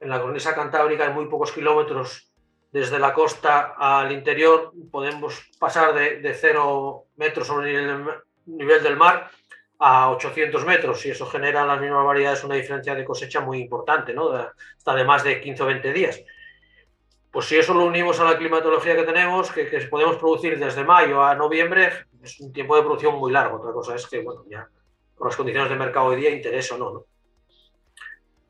en 0.00 0.08
la 0.08 0.20
cornisa 0.20 0.54
cantábrica 0.54 1.06
hay 1.06 1.12
muy 1.12 1.26
pocos 1.26 1.52
kilómetros 1.52 2.28
desde 2.70 2.98
la 2.98 3.14
costa 3.14 3.74
al 3.78 4.12
interior 4.12 4.72
podemos 4.90 5.50
pasar 5.58 5.94
de, 5.94 6.20
de 6.20 6.34
0 6.34 7.06
metros 7.16 7.46
sobre 7.46 7.74
el 7.74 8.04
nivel 8.44 8.82
del 8.82 8.96
mar 8.96 9.30
a 9.78 10.10
800 10.10 10.64
metros 10.66 11.04
y 11.06 11.10
eso 11.10 11.26
genera 11.26 11.64
las 11.64 11.80
mismas 11.80 12.04
variedades 12.04 12.44
una 12.44 12.56
diferencia 12.56 12.94
de 12.94 13.04
cosecha 13.04 13.40
muy 13.40 13.60
importante, 13.60 14.12
¿no? 14.12 14.30
hasta 14.32 14.94
de 14.94 15.04
más 15.04 15.22
de 15.24 15.40
15 15.40 15.62
o 15.62 15.66
20 15.66 15.92
días. 15.92 16.20
Pues 17.38 17.46
si 17.46 17.56
eso 17.56 17.72
lo 17.72 17.84
unimos 17.84 18.18
a 18.18 18.24
la 18.24 18.36
climatología 18.36 18.96
que 18.96 19.04
tenemos, 19.04 19.52
que, 19.52 19.68
que 19.68 19.78
podemos 19.82 20.16
producir 20.16 20.58
desde 20.58 20.82
mayo 20.82 21.22
a 21.22 21.36
noviembre, 21.36 21.88
es 22.20 22.40
un 22.40 22.52
tiempo 22.52 22.74
de 22.74 22.82
producción 22.82 23.14
muy 23.14 23.30
largo. 23.30 23.58
Otra 23.58 23.72
cosa 23.72 23.94
es 23.94 24.08
que, 24.08 24.18
bueno, 24.22 24.44
ya 24.50 24.68
por 25.16 25.28
las 25.28 25.36
condiciones 25.36 25.70
de 25.70 25.76
mercado 25.76 26.06
hoy 26.06 26.16
día, 26.16 26.30
interesa 26.30 26.74
o 26.74 26.78
no, 26.78 26.90
¿no? 26.90 27.04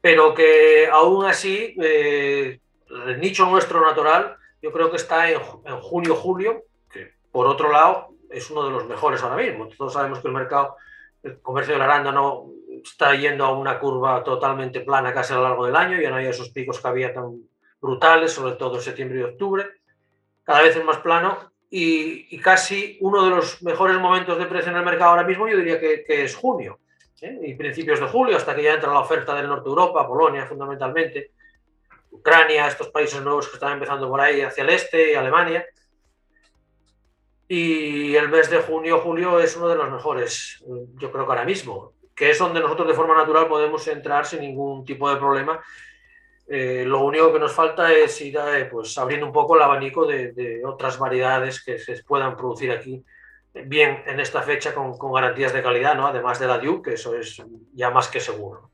Pero 0.01 0.33
que 0.33 0.89
aún 0.91 1.27
así, 1.27 1.77
eh, 1.79 2.61
el 3.07 3.21
nicho 3.21 3.45
nuestro 3.45 3.83
natural, 3.83 4.39
yo 4.63 4.73
creo 4.73 4.91
que 4.91 4.97
está 4.97 5.31
en, 5.31 5.39
junio, 5.83 6.15
julio, 6.15 6.63
que 6.91 7.13
por 7.31 7.47
otro 7.47 7.71
lado 7.71 8.15
es 8.31 8.51
uno 8.51 8.65
de 8.65 8.71
los 8.71 8.87
mejores 8.87 9.23
ahora 9.23 9.37
mismo. 9.37 9.69
Todos 9.69 9.93
sabemos 9.93 10.21
que 10.21 10.29
el 10.29 10.33
mercado, 10.33 10.77
el 11.23 11.43
comercio 11.43 11.75
del 11.75 11.83
arándano 11.83 12.47
está 12.83 13.15
yendo 13.15 13.45
a 13.45 13.53
una 13.53 13.79
curva 13.79 14.25
totalmente 14.25 14.81
plana 14.81 15.13
casi 15.13 15.35
a 15.35 15.37
lo 15.37 15.43
largo 15.43 15.67
del 15.67 15.77
año, 15.77 16.01
ya 16.01 16.09
no 16.09 16.17
hay 16.17 16.25
esos 16.25 16.49
picos 16.49 16.81
que 16.81 16.89
había 16.89 17.13
tan 17.13 17.39
brutales, 17.81 18.33
sobre 18.33 18.55
todo 18.55 18.77
en 18.77 18.83
septiembre 18.83 19.21
y 19.21 19.23
octubre, 19.23 19.67
cada 20.45 20.63
vez 20.63 20.77
es 20.77 20.85
más 20.85 20.99
plano 20.99 21.53
y, 21.71 22.39
casi 22.41 22.97
uno 23.01 23.25
de 23.25 23.31
los 23.31 23.63
mejores 23.63 23.99
momentos 23.99 24.39
de 24.39 24.47
precio 24.47 24.71
en 24.71 24.79
el 24.79 24.85
mercado 24.85 25.11
ahora 25.11 25.25
mismo 25.25 25.47
yo 25.47 25.59
diría 25.59 25.79
que, 25.79 26.05
es 26.07 26.35
junio 26.35 26.79
¿eh? 27.21 27.39
y 27.43 27.55
principios 27.55 28.01
de 28.01 28.07
julio, 28.07 28.37
hasta 28.37 28.55
que 28.55 28.63
ya 28.63 28.75
entra 28.75 28.93
la 28.93 29.01
oferta 29.01 29.35
del 29.35 29.49
norte 29.49 29.65
de 29.65 29.71
Europa, 29.71 30.07
Polonia 30.07 30.47
fundamentalmente, 30.47 31.33
Ucrania, 32.11 32.67
estos 32.67 32.89
países 32.89 33.23
nuevos 33.23 33.49
que 33.49 33.55
están 33.55 33.75
empezando 33.75 34.09
por 34.09 34.21
ahí 34.21 34.41
hacia 34.41 34.65
el 34.65 34.71
este, 34.71 35.13
y 35.13 35.15
Alemania. 35.15 35.67
Y 37.47 38.15
el 38.15 38.29
mes 38.29 38.51
de 38.51 38.59
junio, 38.59 39.01
julio 39.01 39.41
es 39.41 39.57
uno 39.57 39.69
de 39.69 39.77
los 39.77 39.91
mejores, 39.91 40.63
yo 40.97 41.11
creo 41.11 41.25
que 41.25 41.33
ahora 41.33 41.45
mismo, 41.45 41.95
que 42.15 42.31
es 42.31 42.39
donde 42.39 42.61
nosotros 42.61 42.89
de 42.89 42.95
forma 42.95 43.15
natural 43.15 43.49
podemos 43.49 43.87
entrar 43.89 44.27
sin 44.27 44.41
ningún 44.41 44.85
tipo 44.85 45.09
de 45.09 45.17
problema. 45.17 45.63
Eh, 46.51 46.85
lo 46.87 47.01
único 47.01 47.31
que 47.31 47.39
nos 47.39 47.53
falta 47.53 47.93
es 47.93 48.19
ir 48.23 48.39
eh, 48.39 48.65
pues, 48.71 48.97
abriendo 48.97 49.27
un 49.27 49.33
poco 49.33 49.55
el 49.55 49.63
abanico 49.63 50.07
de, 50.07 50.63
otras 50.65 50.99
variedades 50.99 51.63
que 51.63 51.79
se 51.79 52.03
puedan 52.05 52.37
producir 52.37 52.73
aquí, 52.73 53.05
bien 53.53 54.03
en 54.07 54.19
esta 54.19 54.41
fecha 54.41 54.75
con, 54.75 54.97
garantías 55.13 55.53
de 55.53 55.63
calidad, 55.63 55.95
¿no? 55.95 56.07
además 56.07 56.39
de 56.39 56.47
la 56.47 56.59
Duke, 56.59 56.91
que 56.91 56.95
eso 56.95 57.15
es 57.15 57.43
ya 57.75 57.91
más 57.91 58.09
que 58.09 58.21
seguro. 58.21 58.71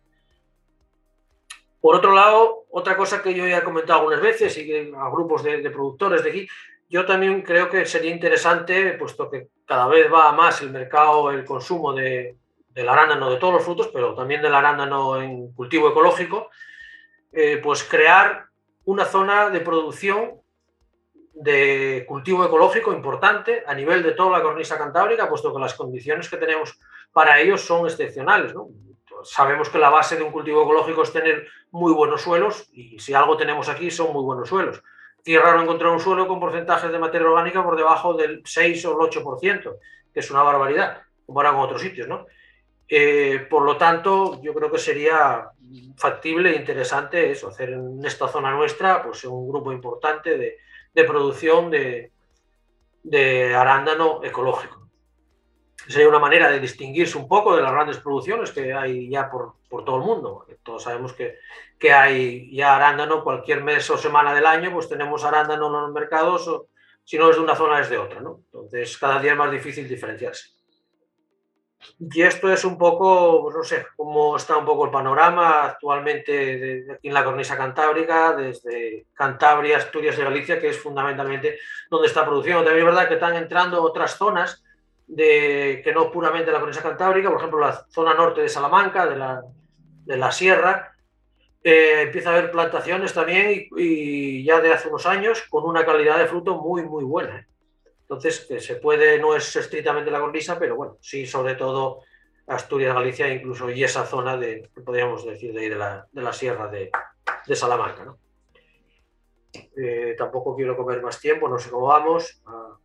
Por 1.80 1.96
otro 1.96 2.14
lado, 2.14 2.64
otra 2.70 2.96
cosa 2.96 3.20
que 3.20 3.34
yo 3.34 3.46
ya 3.46 3.58
he 3.58 3.62
comentado 3.62 4.00
algunas 4.00 4.22
veces 4.22 4.56
y 4.56 4.92
a 4.96 5.10
grupos 5.10 5.42
de, 5.42 5.58
productores 5.70 6.22
de 6.22 6.30
aquí, 6.30 6.48
yo 6.88 7.04
también 7.04 7.42
creo 7.42 7.68
que 7.68 7.84
sería 7.84 8.10
interesante, 8.10 8.92
puesto 8.92 9.28
que 9.28 9.48
cada 9.66 9.88
vez 9.88 10.10
va 10.10 10.32
más 10.32 10.62
el 10.62 10.70
mercado, 10.70 11.30
el 11.30 11.44
consumo 11.44 11.92
de, 11.92 12.36
arándano, 12.76 13.30
de 13.30 13.36
todos 13.36 13.54
los 13.54 13.64
frutos, 13.64 13.90
pero 13.92 14.14
también 14.14 14.40
del 14.40 14.54
arándano 14.54 15.20
en 15.20 15.52
cultivo 15.52 15.90
ecológico, 15.90 16.50
eh, 17.34 17.60
pues 17.62 17.84
crear 17.84 18.46
una 18.84 19.04
zona 19.04 19.50
de 19.50 19.60
producción 19.60 20.40
de 21.34 22.04
cultivo 22.06 22.44
ecológico 22.44 22.92
importante 22.92 23.64
a 23.66 23.74
nivel 23.74 24.02
de 24.02 24.12
toda 24.12 24.38
la 24.38 24.42
cornisa 24.42 24.78
cantábrica, 24.78 25.28
puesto 25.28 25.52
que 25.52 25.60
las 25.60 25.74
condiciones 25.74 26.28
que 26.28 26.36
tenemos 26.36 26.78
para 27.12 27.40
ellos 27.40 27.60
son 27.60 27.86
excepcionales. 27.86 28.54
¿no? 28.54 28.68
sabemos 29.24 29.68
que 29.68 29.78
la 29.78 29.90
base 29.90 30.16
de 30.16 30.22
un 30.22 30.30
cultivo 30.30 30.62
ecológico 30.62 31.02
es 31.02 31.12
tener 31.12 31.46
muy 31.70 31.92
buenos 31.92 32.22
suelos 32.22 32.68
y 32.72 32.98
si 32.98 33.14
algo 33.14 33.36
tenemos 33.36 33.68
aquí 33.68 33.90
son 33.90 34.12
muy 34.12 34.22
buenos 34.22 34.48
suelos. 34.48 34.82
Es 35.24 35.40
raro 35.40 35.62
encontrar 35.62 35.90
un 35.90 36.00
suelo 36.00 36.28
con 36.28 36.38
porcentajes 36.38 36.92
de 36.92 36.98
materia 36.98 37.26
orgánica 37.26 37.64
por 37.64 37.76
debajo 37.76 38.14
del 38.14 38.42
6 38.44 38.84
o 38.84 38.90
el 38.92 39.10
8%, 39.10 39.76
que 40.12 40.20
es 40.20 40.30
una 40.30 40.42
barbaridad, 40.42 41.02
comparado 41.24 41.56
con 41.56 41.64
otros 41.64 41.80
sitios, 41.80 42.06
¿no? 42.06 42.26
Eh, 42.88 43.46
por 43.48 43.62
lo 43.62 43.76
tanto, 43.76 44.40
yo 44.42 44.52
creo 44.54 44.70
que 44.70 44.78
sería 44.78 45.48
factible 45.96 46.50
e 46.50 46.56
interesante 46.56 47.30
eso, 47.30 47.48
hacer 47.48 47.70
en 47.70 48.04
esta 48.04 48.28
zona 48.28 48.52
nuestra 48.52 49.02
pues, 49.02 49.24
un 49.24 49.48
grupo 49.48 49.72
importante 49.72 50.36
de, 50.36 51.04
producción 51.04 51.70
de, 51.70 52.10
arándano 53.54 54.22
ecológico 54.22 54.84
sería 55.88 56.08
una 56.08 56.18
manera 56.18 56.50
de 56.50 56.60
distinguirse 56.60 57.18
un 57.18 57.28
poco 57.28 57.54
de 57.54 57.62
las 57.62 57.72
grandes 57.72 57.98
producciones 57.98 58.52
que 58.52 58.72
hay 58.72 59.08
ya 59.10 59.30
por, 59.30 59.54
por 59.68 59.84
todo 59.84 59.96
el 59.96 60.02
mundo. 60.02 60.46
Todos 60.62 60.84
sabemos 60.84 61.12
que, 61.12 61.36
que, 61.78 61.92
hay 61.92 62.50
ya 62.54 62.76
arándano 62.76 63.22
cualquier 63.22 63.62
mes 63.62 63.88
o 63.90 63.98
semana 63.98 64.34
del 64.34 64.46
año, 64.46 64.72
pues 64.72 64.88
tenemos 64.88 65.24
arándano 65.24 65.66
en 65.66 65.72
los 65.72 65.92
mercados, 65.92 66.48
o, 66.48 66.68
si 67.04 67.18
no 67.18 67.28
es 67.28 67.36
de 67.36 67.42
una 67.42 67.54
zona 67.54 67.80
es 67.80 67.90
de 67.90 67.98
otra. 67.98 68.20
¿no? 68.20 68.40
Entonces, 68.46 68.96
cada 68.96 69.20
día 69.20 69.32
es 69.32 69.38
más 69.38 69.50
difícil 69.50 69.86
diferenciarse. 69.86 70.50
Y 71.98 72.22
esto 72.22 72.52
es 72.52 72.64
un 72.64 72.78
poco, 72.78 73.42
pues 73.42 73.56
no 73.56 73.62
sé, 73.64 73.86
cómo 73.96 74.36
está 74.36 74.56
un 74.56 74.64
poco 74.64 74.86
el 74.86 74.90
panorama 74.90 75.64
actualmente 75.64 76.98
en 77.02 77.14
la 77.14 77.24
cornisa 77.24 77.56
cantábrica, 77.56 78.34
desde 78.34 79.06
Cantabria, 79.14 79.78
Asturias 79.78 80.18
y 80.18 80.22
Galicia, 80.22 80.60
que 80.60 80.68
es 80.68 80.78
fundamentalmente 80.78 81.58
donde 81.90 82.08
está 82.08 82.24
produciendo. 82.24 82.64
También 82.64 82.86
es 82.86 82.92
verdad 82.92 83.08
que 83.08 83.14
están 83.14 83.36
entrando 83.36 83.82
otras 83.82 84.16
zonas 84.16 84.62
de, 85.06 85.80
que 85.84 85.92
no 85.92 86.10
puramente 86.10 86.50
la 86.50 86.60
cornisa 86.60 86.82
cantábrica, 86.82 87.28
por 87.28 87.38
ejemplo, 87.38 87.60
la 87.60 87.84
zona 87.90 88.14
norte 88.14 88.40
de 88.40 88.48
Salamanca, 88.48 89.06
de 89.06 89.16
la, 89.16 89.42
de 90.04 90.16
la 90.16 90.32
sierra, 90.32 90.94
eh, 91.62 92.02
empieza 92.02 92.30
a 92.30 92.32
haber 92.34 92.50
plantaciones 92.50 93.14
también 93.14 93.68
y, 93.74 94.44
ya 94.44 94.60
de 94.60 94.72
hace 94.72 94.88
unos 94.88 95.06
años 95.06 95.42
con 95.48 95.64
una 95.64 95.84
calidad 95.86 96.18
de 96.18 96.26
fruto 96.26 96.60
muy, 96.60 96.82
muy 96.82 97.04
buena. 97.04 97.46
Entonces, 98.14 98.47
que 98.47 98.61
se 98.61 98.76
puede, 98.76 99.18
no 99.18 99.35
es 99.35 99.56
estrictamente 99.56 100.11
la 100.11 100.21
cornisa, 100.21 100.56
pero 100.59 100.76
bueno, 100.76 100.99
sí, 101.00 101.26
sobre 101.26 101.56
todo 101.56 102.02
Asturias, 102.47 102.94
Galicia, 102.94 103.33
incluso 103.33 103.68
y 103.71 103.83
esa 103.83 104.06
zona 104.06 104.37
de, 104.37 104.71
podríamos 104.85 105.26
decir, 105.26 105.52
de 105.52 105.61
ahí 105.61 105.68
de 105.68 105.76
la, 105.76 106.06
de 106.12 106.23
la 106.23 106.33
sierra 106.33 106.68
de, 106.68 106.90
de 107.47 107.56
Salamanca. 107.56 108.04
¿no? 108.04 108.18
Eh, 109.76 110.14
tampoco 110.16 110.54
quiero 110.54 110.76
comer 110.76 111.02
más 111.02 111.21
tiempo, 111.21 111.49
no 111.49 111.59
sé 111.59 111.71
cómo 111.71 111.87
vamos. 111.87 112.40
A 112.47 112.78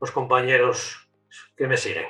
los 0.00 0.10
compañeros 0.12 1.10
que 1.56 1.66
me 1.66 1.76
siguen. 1.76 2.06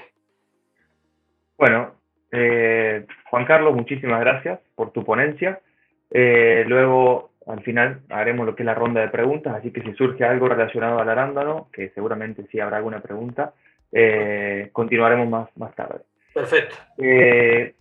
Bueno, 1.57 1.95
eh, 2.31 3.07
Juan 3.31 3.47
Carlos, 3.47 3.75
muchísimas 3.75 4.21
gracias 4.21 4.61
por 4.75 4.91
tu 4.91 5.03
ponencia. 5.03 5.63
Eh, 6.11 6.65
luego 6.67 7.34
al 7.47 7.63
final 7.63 8.01
haremos 8.11 8.47
lo 8.47 8.55
que 8.55 8.63
es 8.63 8.67
la 8.67 8.75
ronda 8.75 9.01
de 9.01 9.09
preguntas, 9.09 9.55
así 9.55 9.71
que 9.71 9.83
si 9.83 9.93
surge 9.95 10.25
algo 10.25 10.49
relacionado 10.49 10.99
al 10.99 11.09
arándano, 11.09 11.69
que 11.73 11.91
seguramente 11.91 12.45
sí 12.51 12.61
habrá 12.61 12.79
alguna 12.79 13.01
pregunta, 13.01 13.53
eh, 13.93 14.71
continuaremos 14.73 15.29
más, 15.29 15.49
más 15.57 15.75
tarde. 15.75 16.01
Perfecto. 16.33 16.75
Eh, 16.99 17.75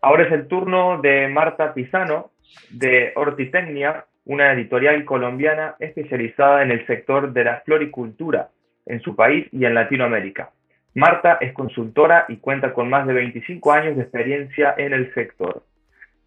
ahora 0.00 0.24
es 0.24 0.32
el 0.32 0.48
turno 0.48 1.00
de 1.00 1.28
Marta 1.28 1.74
Pisano, 1.74 2.32
de 2.70 3.12
Hortitecnia, 3.14 4.06
una 4.24 4.52
editorial 4.52 5.04
colombiana 5.04 5.76
especializada 5.78 6.62
en 6.62 6.70
el 6.70 6.86
sector 6.86 7.32
de 7.32 7.44
la 7.44 7.60
floricultura 7.60 8.48
en 8.86 9.00
su 9.00 9.14
país 9.14 9.46
y 9.52 9.64
en 9.64 9.74
Latinoamérica. 9.74 10.50
Marta 10.94 11.38
es 11.40 11.52
consultora 11.52 12.24
y 12.28 12.36
cuenta 12.36 12.72
con 12.72 12.88
más 12.88 13.06
de 13.06 13.14
25 13.14 13.72
años 13.72 13.96
de 13.96 14.02
experiencia 14.02 14.74
en 14.76 14.92
el 14.92 15.12
sector. 15.14 15.62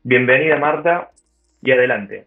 Bienvenida 0.04 0.58
Marta 0.58 1.10
y 1.62 1.72
adelante. 1.72 2.26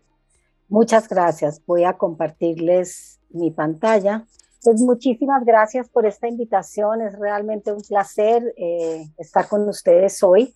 Muchas 0.70 1.08
gracias. 1.08 1.60
Voy 1.66 1.82
a 1.82 1.94
compartirles 1.94 3.18
mi 3.30 3.50
pantalla. 3.50 4.24
Pues 4.62 4.80
muchísimas 4.80 5.44
gracias 5.44 5.88
por 5.88 6.06
esta 6.06 6.28
invitación. 6.28 7.02
Es 7.02 7.18
realmente 7.18 7.72
un 7.72 7.80
placer 7.80 8.54
eh, 8.56 9.04
estar 9.18 9.48
con 9.48 9.68
ustedes 9.68 10.22
hoy. 10.22 10.54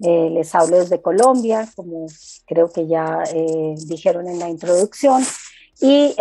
Eh, 0.00 0.30
les 0.30 0.54
hablo 0.54 0.78
desde 0.78 1.02
Colombia, 1.02 1.68
como 1.74 2.06
creo 2.46 2.70
que 2.70 2.86
ya 2.86 3.24
eh, 3.34 3.74
dijeron 3.88 4.28
en 4.28 4.38
la 4.38 4.48
introducción. 4.48 5.24
Y 5.80 6.14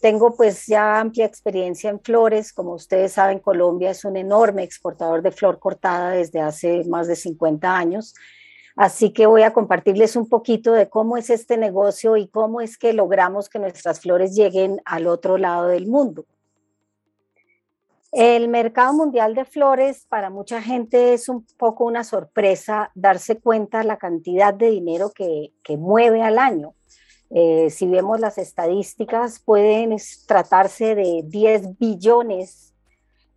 tengo 0.00 0.34
pues 0.36 0.66
ya 0.66 1.00
amplia 1.00 1.26
experiencia 1.26 1.90
en 1.90 2.00
flores. 2.00 2.52
Como 2.52 2.74
ustedes 2.74 3.12
saben, 3.12 3.38
Colombia 3.40 3.90
es 3.90 4.04
un 4.04 4.16
enorme 4.16 4.62
exportador 4.62 5.22
de 5.22 5.30
flor 5.32 5.58
cortada 5.58 6.10
desde 6.10 6.40
hace 6.40 6.84
más 6.84 7.08
de 7.08 7.16
50 7.16 7.76
años. 7.76 8.14
Así 8.76 9.12
que 9.12 9.26
voy 9.26 9.42
a 9.42 9.52
compartirles 9.52 10.16
un 10.16 10.28
poquito 10.28 10.72
de 10.72 10.88
cómo 10.88 11.16
es 11.16 11.30
este 11.30 11.56
negocio 11.56 12.16
y 12.16 12.26
cómo 12.26 12.60
es 12.60 12.76
que 12.76 12.92
logramos 12.92 13.48
que 13.48 13.60
nuestras 13.60 14.00
flores 14.00 14.34
lleguen 14.34 14.80
al 14.84 15.06
otro 15.06 15.38
lado 15.38 15.68
del 15.68 15.86
mundo. 15.86 16.26
El 18.10 18.48
mercado 18.48 18.92
mundial 18.92 19.34
de 19.34 19.44
flores 19.44 20.06
para 20.08 20.30
mucha 20.30 20.62
gente 20.62 21.14
es 21.14 21.28
un 21.28 21.44
poco 21.56 21.84
una 21.84 22.04
sorpresa 22.04 22.92
darse 22.94 23.40
cuenta 23.40 23.82
la 23.82 23.96
cantidad 23.96 24.54
de 24.54 24.70
dinero 24.70 25.10
que, 25.10 25.50
mueve 25.76 26.22
al 26.22 26.38
año. 26.38 26.74
Eh, 27.30 27.70
si 27.70 27.86
vemos 27.88 28.20
las 28.20 28.38
estadísticas, 28.38 29.40
pueden 29.40 29.96
tratarse 30.28 30.94
de 30.94 31.22
10 31.24 31.78
billones 31.78 32.72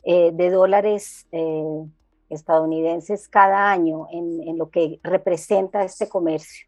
eh, 0.03 0.29
de 0.31 0.51
dólares 0.51 1.27
eh, 1.31 1.83
estadounidenses 2.29 3.27
cada 3.27 3.71
año 3.71 4.07
en, 4.11 4.57
lo 4.57 4.69
que 4.69 4.99
representa 5.03 5.83
este 5.83 6.09
comercio. 6.09 6.67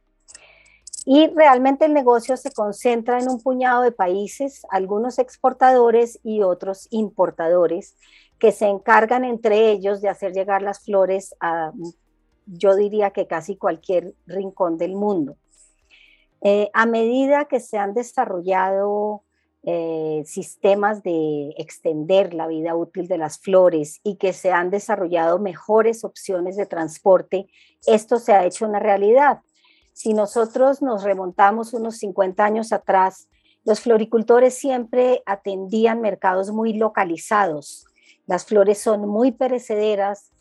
Y 1.06 1.28
realmente 1.28 1.86
el 1.86 1.94
negocio 1.94 2.38
se 2.38 2.52
concentra 2.52 3.20
en 3.20 3.30
un 3.30 3.42
puñado 3.42 3.82
de 3.82 3.92
países, 3.92 4.66
algunos 4.70 5.18
exportadores 5.18 6.20
y 6.24 6.42
otros 6.42 6.88
importadores, 6.92 7.96
que 8.38 8.52
se 8.52 8.68
encargan 8.68 9.26
entre 9.26 9.72
ellos 9.72 10.02
de 10.02 10.10
hacer 10.10 10.34
llegar 10.34 10.62
las 10.62 10.84
flores 10.84 11.36
a, 11.40 11.72
yo 12.46 12.76
diría 12.76 13.12
que 13.12 13.28
casi 13.28 13.56
cualquier 13.56 14.14
rincón 14.26 14.78
del 14.78 14.96
mundo. 14.96 15.38
Eh, 16.42 16.70
a 16.74 16.86
medida 16.86 17.46
que 17.46 17.60
se 17.60 17.78
han 17.78 17.94
desarrollado 17.94 19.24
eh, 19.64 20.24
sistemas 20.26 21.04
de 21.04 21.54
extender 21.58 22.34
la 22.34 22.48
vida 22.48 22.76
útil 22.76 23.10
de 23.10 23.18
las 23.18 23.40
flores 23.40 24.00
y 24.04 24.16
que 24.16 24.32
se 24.32 24.52
han 24.52 24.70
desarrollado 24.70 25.38
mejores 25.38 26.06
opciones 26.06 26.56
de 26.56 26.66
transporte, 26.66 27.48
esto 27.86 28.20
se 28.20 28.32
ha 28.32 28.46
hecho 28.46 28.66
una 28.66 28.80
realidad. 28.80 29.42
Si 29.92 30.14
nosotros 30.14 30.82
nos 30.82 31.04
remontamos 31.04 31.74
unos 31.74 31.98
50 31.98 32.46
años 32.46 32.72
atrás, 32.72 33.28
los 33.66 33.82
floricultores 33.82 34.54
siempre 34.54 35.22
atendían 35.26 36.00
mercados 36.00 36.52
muy 36.52 36.74
localizados. 36.74 37.86
Las 38.28 38.46
flores 38.46 38.80
son 38.80 39.10
muy 39.10 39.34
perecederas 39.34 40.32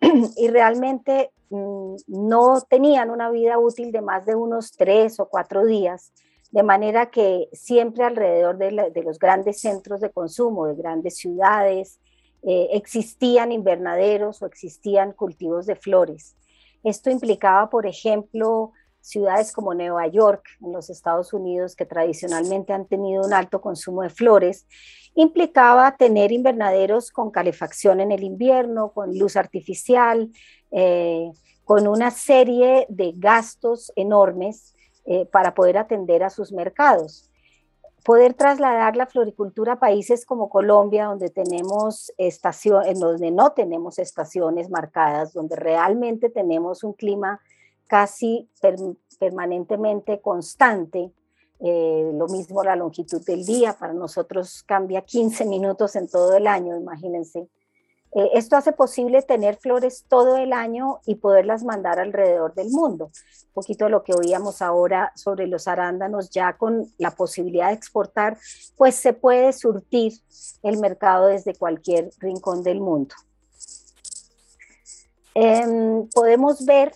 y 0.36 0.48
realmente 0.48 1.32
mm, 1.50 1.96
no 2.06 2.62
tenían 2.62 3.10
una 3.10 3.30
vida 3.30 3.58
útil 3.58 3.92
de 3.92 4.00
más 4.00 4.24
de 4.24 4.36
unos 4.36 4.72
tres 4.72 5.20
o 5.20 5.28
cuatro 5.28 5.66
días 5.66 6.12
de 6.54 6.62
manera 6.62 7.10
que 7.10 7.48
siempre 7.52 8.04
alrededor 8.04 8.58
de, 8.58 9.02
los 9.02 9.18
grandes 9.18 9.60
centros 9.60 10.00
de 10.00 10.12
consumo, 10.12 10.68
de 10.68 10.76
grandes 10.76 11.16
ciudades, 11.16 11.98
eh, 12.44 12.68
existían 12.74 13.50
invernaderos 13.50 14.40
o 14.40 14.46
existían 14.46 15.10
cultivos 15.10 15.66
de 15.66 15.74
flores. 15.74 16.36
Esto 16.84 17.10
implicaba, 17.10 17.68
por 17.70 17.86
ejemplo, 17.86 18.70
ciudades 19.00 19.50
como 19.50 19.74
Nueva 19.74 20.06
York 20.06 20.44
en 20.60 20.70
los 20.70 20.90
Estados 20.90 21.32
Unidos, 21.32 21.74
que 21.74 21.86
tradicionalmente 21.86 22.72
han 22.72 22.86
tenido 22.86 23.24
un 23.26 23.34
alto 23.34 23.60
consumo 23.60 24.02
de 24.02 24.10
flores, 24.10 24.68
implicaba 25.16 25.96
tener 25.96 26.30
invernaderos 26.30 27.10
con 27.10 27.32
calefacción 27.32 28.00
en 28.00 28.12
el 28.12 28.22
invierno, 28.22 28.92
con 28.92 29.18
luz 29.18 29.34
artificial, 29.34 30.30
eh, 30.70 31.32
con 31.64 31.88
una 31.88 32.12
serie 32.12 32.86
de 32.90 33.12
gastos 33.16 33.90
enormes 33.96 34.73
eh, 35.06 35.26
para 35.26 35.54
poder 35.54 35.78
atender 35.78 36.22
a 36.22 36.30
sus 36.30 36.52
mercados. 36.52 37.30
Poder 38.04 38.34
trasladar 38.34 38.96
la 38.96 39.06
floricultura 39.06 39.74
a 39.74 39.78
países 39.78 40.26
como 40.26 40.48
Colombia, 40.48 41.06
donde 41.06 41.30
tenemos 41.30 42.12
estaciones, 42.18 43.00
donde 43.00 43.30
no 43.30 43.52
tenemos 43.52 43.98
estaciones 43.98 44.70
marcadas, 44.70 45.32
donde 45.32 45.56
realmente 45.56 46.28
tenemos 46.28 46.84
un 46.84 46.92
clima 46.92 47.40
casi 47.86 48.48
permanentemente 49.18 50.20
constante, 50.20 51.12
eh, 51.60 52.10
lo 52.14 52.26
mismo 52.26 52.62
la 52.62 52.76
longitud 52.76 53.24
del 53.24 53.44
día, 53.44 53.74
para 53.78 53.92
nosotros 53.92 54.62
cambia 54.64 55.02
15 55.02 55.44
minutos 55.46 55.96
en 55.96 56.08
todo 56.08 56.36
el 56.36 56.46
año, 56.46 56.76
imagínense. 56.76 57.48
Eh, 58.14 58.30
esto 58.34 58.56
hace 58.56 58.72
posible 58.72 59.22
tener 59.22 59.56
flores 59.56 60.04
todo 60.08 60.36
el 60.36 60.52
año 60.52 61.00
y 61.04 61.16
poderlas 61.16 61.64
mandar 61.64 61.98
alrededor 61.98 62.54
del 62.54 62.70
mundo. 62.70 63.06
Un 63.06 63.52
poquito 63.52 63.88
lo 63.88 64.04
que 64.04 64.14
oíamos 64.14 64.62
ahora 64.62 65.12
sobre 65.16 65.48
los 65.48 65.66
arándanos, 65.66 66.30
ya 66.30 66.56
con 66.56 66.86
la 66.98 67.10
posibilidad 67.10 67.68
de 67.68 67.74
exportar, 67.74 68.38
pues 68.76 68.94
se 68.94 69.14
puede 69.14 69.52
surtir 69.52 70.12
el 70.62 70.78
mercado 70.78 71.26
desde 71.26 71.56
cualquier 71.56 72.10
rincón 72.20 72.62
del 72.62 72.80
mundo. 72.80 73.16
Em, 75.34 76.08
podemos 76.14 76.64
ver 76.64 76.92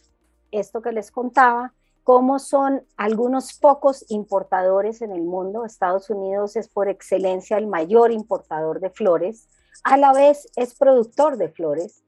esto 0.52 0.80
que 0.80 0.92
les 0.92 1.10
contaba, 1.10 1.74
cómo 2.04 2.38
son 2.38 2.84
algunos 2.96 3.54
pocos 3.54 4.04
importadores 4.08 5.02
en 5.02 5.10
el 5.10 5.22
mundo. 5.22 5.64
Estados 5.64 6.10
Unidos 6.10 6.54
es 6.54 6.68
por 6.68 6.88
excelencia 6.88 7.58
el 7.58 7.66
mayor 7.66 8.12
importador 8.12 8.78
de 8.78 8.90
flores 8.90 9.48
a 9.84 9.96
la 9.96 10.12
vez 10.12 10.48
es 10.56 10.74
productor 10.74 11.36
de 11.36 11.48
flores, 11.48 12.02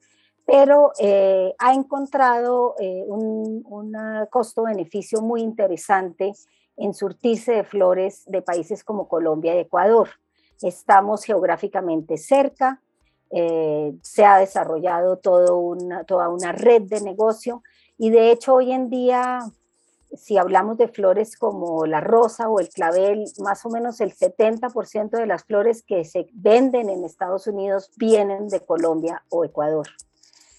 pero 0.47 0.93
eh, 0.99 1.55
ha 1.59 1.75
encontrado 1.75 2.75
eh, 2.79 3.05
un, 3.07 3.65
costo-beneficio 4.31 5.21
muy 5.21 5.43
interesante 5.43 6.33
en 6.77 6.95
surtirse 6.95 7.53
de 7.53 7.65
flores 7.65 8.25
de 8.27 8.43
países 8.43 8.83
como 8.83 9.09
Colombia 9.09 9.55
y 9.55 9.61
Ecuador. 9.61 10.09
Estamos 10.61 11.25
geográficamente 11.25 12.17
cerca, 12.17 12.81
eh, 13.31 13.95
se 14.03 14.25
ha 14.25 14.39
desarrollado 14.39 15.21
una, 15.57 16.05
toda 16.05 16.29
una 16.29 16.53
red 16.53 16.83
de 16.83 17.01
negocio 17.01 17.63
y 17.97 18.11
de 18.11 18.33
hecho 18.33 18.55
hoy 18.55 18.73
en 18.73 18.91
día 18.91 19.41
si 20.15 20.39
hablamos 20.39 20.77
de 20.77 20.89
flores 20.89 21.37
como 21.37 21.87
la 21.87 22.01
rosa 22.01 22.49
o 22.49 22.61
el 22.61 22.69
clavel, 22.69 23.25
más 23.39 23.65
o 23.65 23.71
menos 23.71 24.01
el 24.01 24.15
70% 24.15 25.11
de 25.11 25.27
las 25.27 25.45
flores 25.45 25.83
que 25.83 26.05
se 26.05 26.29
venden 26.33 26.89
en 26.89 27.05
Estados 27.05 27.47
Unidos 27.47 27.91
vienen 27.97 28.49
de 28.49 28.65
Colombia 28.65 29.23
o 29.29 29.45
Ecuador. 29.45 29.87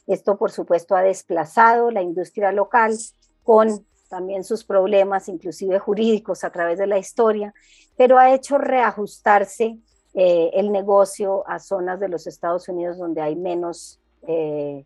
Esto, 0.08 0.38
por 0.38 0.52
supuesto, 0.52 0.96
ha 0.96 1.02
desplazado 1.02 1.92
la 1.92 2.02
industria 2.02 2.52
local 2.52 2.98
con 3.44 3.86
también 4.10 4.44
sus 4.44 4.64
problemas, 4.64 5.30
inclusive 5.30 5.80
jurídicos, 5.80 6.44
a 6.44 6.52
través 6.52 6.78
de 6.78 6.88
la 6.88 6.98
historia, 6.98 7.54
pero 7.96 8.18
ha 8.18 8.34
hecho 8.34 8.58
reajustarse 8.58 9.78
eh, 10.14 10.52
el 10.54 10.72
negocio 10.72 11.48
a 11.48 11.60
zonas 11.60 12.00
de 12.00 12.10
los 12.10 12.28
Estados 12.28 12.68
Unidos 12.68 12.98
donde 12.98 13.22
hay 13.22 13.38
menos 13.38 14.02
eh, 14.28 14.86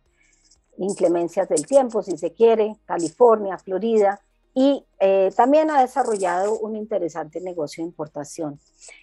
inclemencias 0.77 1.49
del 1.49 1.65
tiempo, 1.65 2.03
si 2.03 2.17
se 2.17 2.33
quiere, 2.33 2.75
California, 2.85 3.57
Florida, 3.57 4.21
y 4.55 4.85
eh, 4.99 5.31
también 5.35 5.69
ha 5.69 5.81
desarrollado 5.81 6.57
un 6.57 6.77
interesante 6.77 7.41
negocio 7.41 7.83
de 7.83 7.89
importación. 7.89 8.59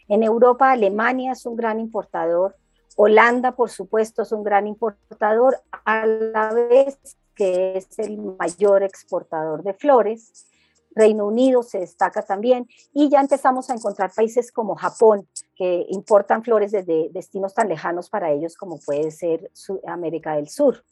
En 0.08 0.22
Europa, 0.22 0.72
Alemania 0.72 1.32
es 1.32 1.44
un 1.44 1.56
gran 1.56 1.78
importador, 1.78 2.56
Holanda, 2.96 3.52
por 3.52 3.70
supuesto, 3.70 4.22
es 4.22 4.32
un 4.32 4.42
gran 4.42 4.66
importador, 4.66 5.60
a 5.84 6.06
la 6.06 6.52
vez 6.52 6.98
que 7.34 7.76
es 7.76 7.98
el 7.98 8.18
mayor 8.18 8.82
exportador 8.82 9.62
de 9.62 9.74
flores. 9.74 10.46
Reino 10.94 11.26
Unido 11.26 11.62
se 11.62 11.78
destaca 11.78 12.22
también 12.22 12.68
y 12.92 13.08
ya 13.08 13.20
empezamos 13.20 13.70
a 13.70 13.74
encontrar 13.74 14.12
países 14.14 14.52
como 14.52 14.74
Japón 14.74 15.26
que 15.56 15.86
importan 15.88 16.44
flores 16.44 16.72
desde 16.72 17.08
destinos 17.10 17.54
tan 17.54 17.68
lejanos 17.68 18.10
para 18.10 18.30
ellos 18.30 18.56
como 18.56 18.78
puede 18.78 19.10
ser 19.10 19.50
América 19.86 20.34
del 20.34 20.48
Sur. 20.50 20.84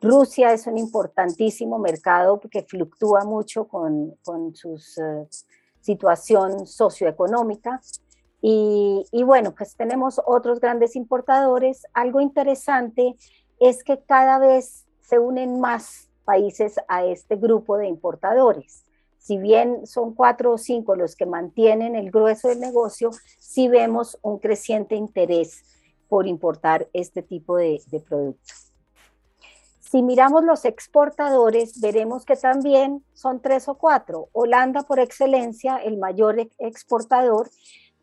Rusia 0.00 0.52
es 0.52 0.66
un 0.66 0.76
importantísimo 0.76 1.78
mercado 1.78 2.38
que 2.38 2.62
fluctúa 2.62 3.24
mucho 3.24 3.66
con, 3.66 4.14
su 4.54 4.76
eh, 5.00 5.26
situación 5.80 6.66
socioeconómica. 6.66 7.80
Y, 8.42 9.04
bueno, 9.24 9.54
pues 9.56 9.74
tenemos 9.74 10.20
otros 10.24 10.60
grandes 10.60 10.94
importadores. 10.94 11.84
Algo 11.94 12.20
interesante 12.20 13.16
es 13.58 13.82
que 13.82 13.98
cada 13.98 14.38
vez 14.38 14.84
se 15.00 15.18
unen 15.18 15.58
más 15.58 16.10
países 16.24 16.78
a 16.86 17.04
este 17.04 17.36
grupo 17.36 17.76
de 17.76 17.88
importadores. 17.88 18.84
Si 19.18 19.38
bien 19.38 19.86
son 19.86 20.14
cuatro 20.14 20.52
o 20.52 20.58
cinco 20.58 20.94
los 20.94 21.16
que 21.16 21.26
mantienen 21.26 21.96
el 21.96 22.12
grueso 22.12 22.48
del 22.48 22.60
negocio, 22.60 23.10
sí 23.40 23.66
vemos 23.66 24.16
un 24.22 24.38
creciente 24.38 24.94
interés 24.94 25.64
por 26.08 26.28
importar 26.28 26.88
este 26.92 27.22
tipo 27.22 27.56
de 27.56 27.80
productos. 28.06 28.65
Si 29.90 30.02
miramos 30.02 30.42
los 30.44 30.64
exportadores, 30.64 31.80
veremos 31.80 32.24
que 32.24 32.34
también 32.34 33.04
son 33.12 33.40
tres 33.40 33.68
o 33.68 33.78
cuatro. 33.78 34.28
Holanda 34.32 34.82
por 34.82 34.98
excelencia, 34.98 35.76
el 35.76 35.96
mayor 35.96 36.40
exportador, 36.58 37.48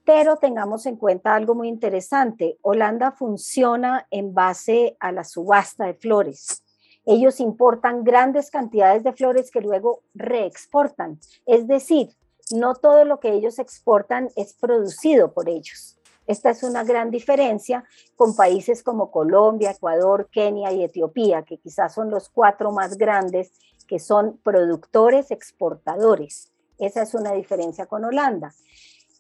pero 0.06 0.38
tengamos 0.38 0.86
en 0.86 0.96
cuenta 0.96 1.36
algo 1.36 1.56
muy 1.56 1.68
interesante. 1.68 2.58
Holanda 2.62 3.12
funciona 3.12 4.08
en 4.12 4.34
base 4.34 4.96
a 5.02 5.12
la 5.12 5.26
subasta 5.26 5.86
de 5.86 5.96
flores. 5.96 6.64
Ellos 7.06 7.42
importan 7.42 8.06
grandes 8.06 8.50
cantidades 8.50 9.04
de 9.04 9.12
flores 9.12 9.52
que 9.52 9.60
luego 9.60 10.04
reexportan. 10.14 11.20
Es 11.46 11.68
decir, 11.68 12.16
no 12.56 12.76
todo 12.76 13.04
lo 13.04 13.20
que 13.20 13.34
ellos 13.34 13.60
exportan 13.60 14.30
es 14.38 14.54
producido 14.54 15.34
por 15.34 15.50
ellos. 15.50 15.98
Esta 16.26 16.52
es 16.52 16.64
una 16.64 16.84
gran 16.84 17.12
diferencia 17.12 17.84
con 18.16 18.36
países 18.36 18.82
como 18.82 19.12
Colombia, 19.12 19.72
Ecuador, 19.72 20.30
Kenia 20.32 20.72
y 20.72 20.84
Etiopía, 20.84 21.44
que 21.44 21.58
quizás 21.58 21.94
son 21.94 22.10
los 22.10 22.30
cuatro 22.30 22.72
más 22.72 22.98
grandes 22.98 23.52
que 23.88 24.00
son 24.00 24.38
productores 24.44 25.32
exportadores. 25.32 26.52
Esa 26.78 27.02
es 27.04 27.14
una 27.14 27.34
diferencia 27.34 27.86
con 27.86 28.06
Holanda. 28.06 28.54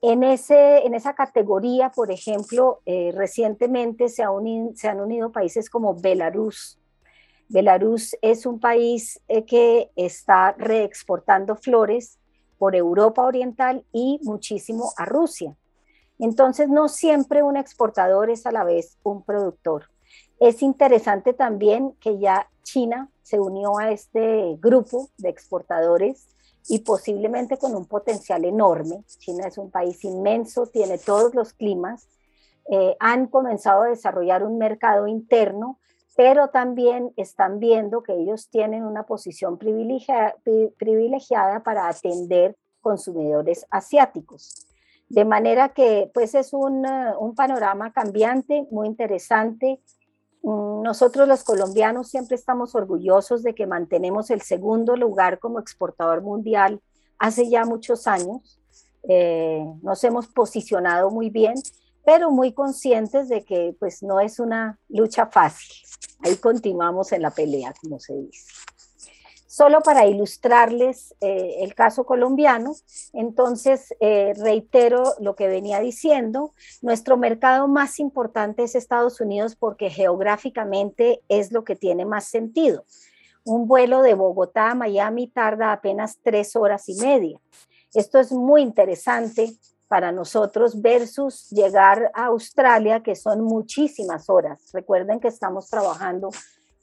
En, 0.01 0.23
ese, 0.23 0.85
en 0.85 0.95
esa 0.95 1.13
categoría, 1.13 1.89
por 1.89 2.11
ejemplo, 2.11 2.81
eh, 2.85 3.13
recientemente 3.15 4.09
se, 4.09 4.23
han 4.23 4.99
unido 4.99 5.31
países 5.31 5.69
como 5.69 5.95
Belarus. 5.95 6.77
Belarus 7.47 8.15
es 8.21 8.45
un 8.45 8.59
país 8.59 9.21
eh, 9.27 9.45
que 9.45 9.91
está 9.95 10.53
reexportando 10.57 11.55
flores 11.55 12.19
por 12.57 12.75
Europa 12.75 13.23
Oriental 13.23 13.85
y 13.91 14.19
muchísimo 14.23 14.91
a 14.97 15.05
Rusia. 15.05 15.55
Entonces, 16.19 16.69
no 16.69 16.88
siempre 16.88 17.43
un 17.43 17.58
exportador 17.58 18.30
es 18.30 18.45
a 18.45 18.52
la 18.52 18.63
vez 18.63 18.97
un 19.04 19.23
productor. 19.23 19.89
Es 20.39 20.62
interesante 20.62 21.34
también 21.34 21.93
que 21.99 22.19
ya 22.19 22.49
China 22.63 23.10
se 23.21 23.39
unió 23.39 23.78
a 23.78 23.91
este 23.91 24.58
grupo 24.60 25.10
de 25.17 25.30
exportadores 25.30 26.28
y 26.67 26.80
posiblemente 26.80 27.58
con 27.58 27.76
un 27.76 27.86
potencial 27.86 28.45
enorme. 28.45 29.04
China 29.19 29.47
es 29.47 29.58
un 29.58 29.71
país 29.71 30.04
inmenso, 30.04 30.67
tiene 30.67 30.97
todos 30.97 31.36
los 31.36 31.54
climas. 31.54 32.08
Eh, 32.69 32.95
han 32.99 33.28
comenzado 33.28 33.84
a 33.84 33.89
desarrollar 33.89 34.43
un 34.43 34.58
mercado 34.58 35.08
interno, 35.08 35.80
pero 36.15 36.49
también 36.49 37.13
están 37.17 37.60
viendo 37.60 38.04
que 38.04 38.13
ellos 38.13 38.49
tienen 38.49 38.84
una 38.84 39.04
posición 39.04 39.58
privilegiada 39.58 41.63
para 41.63 41.88
atender 41.88 42.56
consumidores 42.82 43.65
asiáticos. 43.69 44.62
De 45.13 45.26
manera 45.26 45.69
que 45.69 46.10
pues 46.12 46.34
es 46.34 46.54
un, 46.54 46.88
eh, 46.88 47.13
un 47.19 47.36
panorama 47.36 47.93
cambiante, 47.93 48.67
muy 48.71 48.88
interesante. 48.88 49.80
Mm, 50.41 50.82
nosotros 50.82 51.28
los 51.28 51.43
colombianos 51.43 52.10
siempre 52.10 52.36
estamos 52.36 52.73
orgullosos 52.73 53.43
de 53.43 53.54
que 53.54 53.67
mantenemos 53.67 54.32
el 54.32 54.41
segundo 54.41 54.95
lugar 54.95 55.38
como 55.38 55.60
exportador 55.60 56.23
mundial 56.23 56.82
hace 57.19 57.47
ya 57.47 57.63
muchos 57.63 58.08
años. 58.08 58.60
Eh, 59.08 59.63
nos 59.84 60.04
hemos 60.04 60.28
posicionado 60.30 61.12
muy 61.12 61.30
bien, 61.30 61.54
pero 62.04 62.32
muy 62.32 62.52
conscientes 62.52 63.30
de 63.30 63.45
que 63.45 63.76
pues 63.80 64.02
no 64.02 64.19
es 64.19 64.39
una 64.39 64.80
lucha 64.89 65.28
fácil. 65.28 65.76
Ahí 66.23 66.38
continuamos 66.38 67.12
en 67.12 67.21
la 67.21 67.30
pelea, 67.30 67.71
como 67.80 67.99
se 67.99 68.15
dice. 68.15 68.52
Solo 69.53 69.81
para 69.81 70.07
ilustrarles 70.07 71.13
eh, 71.21 71.57
el 71.59 71.75
caso 71.75 72.07
colombiano, 72.07 72.73
entonces 73.13 73.93
eh, 73.99 74.33
reitero 74.35 75.03
lo 75.19 75.35
que 75.35 75.47
venía 75.47 75.79
diciendo, 75.79 76.55
nuestro 76.81 77.17
mercado 77.17 77.67
más 77.67 77.99
importante 77.99 78.63
es 78.63 78.73
Estados 78.73 79.21
Unidos 79.21 79.55
porque 79.55 79.91
geográficamente 79.91 81.21
es 81.29 81.51
lo 81.51 81.63
que 81.63 81.75
tiene 81.75 82.03
más 82.03 82.25
sentido. 82.25 82.85
Un 83.45 83.67
vuelo 83.67 84.01
de 84.01 84.15
Bogotá 84.15 84.71
a 84.71 84.75
Miami 84.75 85.27
tarda 85.27 85.71
apenas 85.71 86.17
tres 86.23 86.55
horas 86.55 86.89
y 86.89 86.95
media. 86.95 87.39
Esto 87.93 88.19
es 88.19 88.31
muy 88.31 88.63
interesante 88.63 89.53
para 89.87 90.11
nosotros 90.11 90.81
versus 90.81 91.47
llegar 91.51 92.09
a 92.15 92.25
Australia, 92.25 93.03
que 93.03 93.13
son 93.13 93.41
muchísimas 93.41 94.31
horas. 94.31 94.71
Recuerden 94.73 95.19
que 95.19 95.27
estamos 95.27 95.69
trabajando 95.69 96.31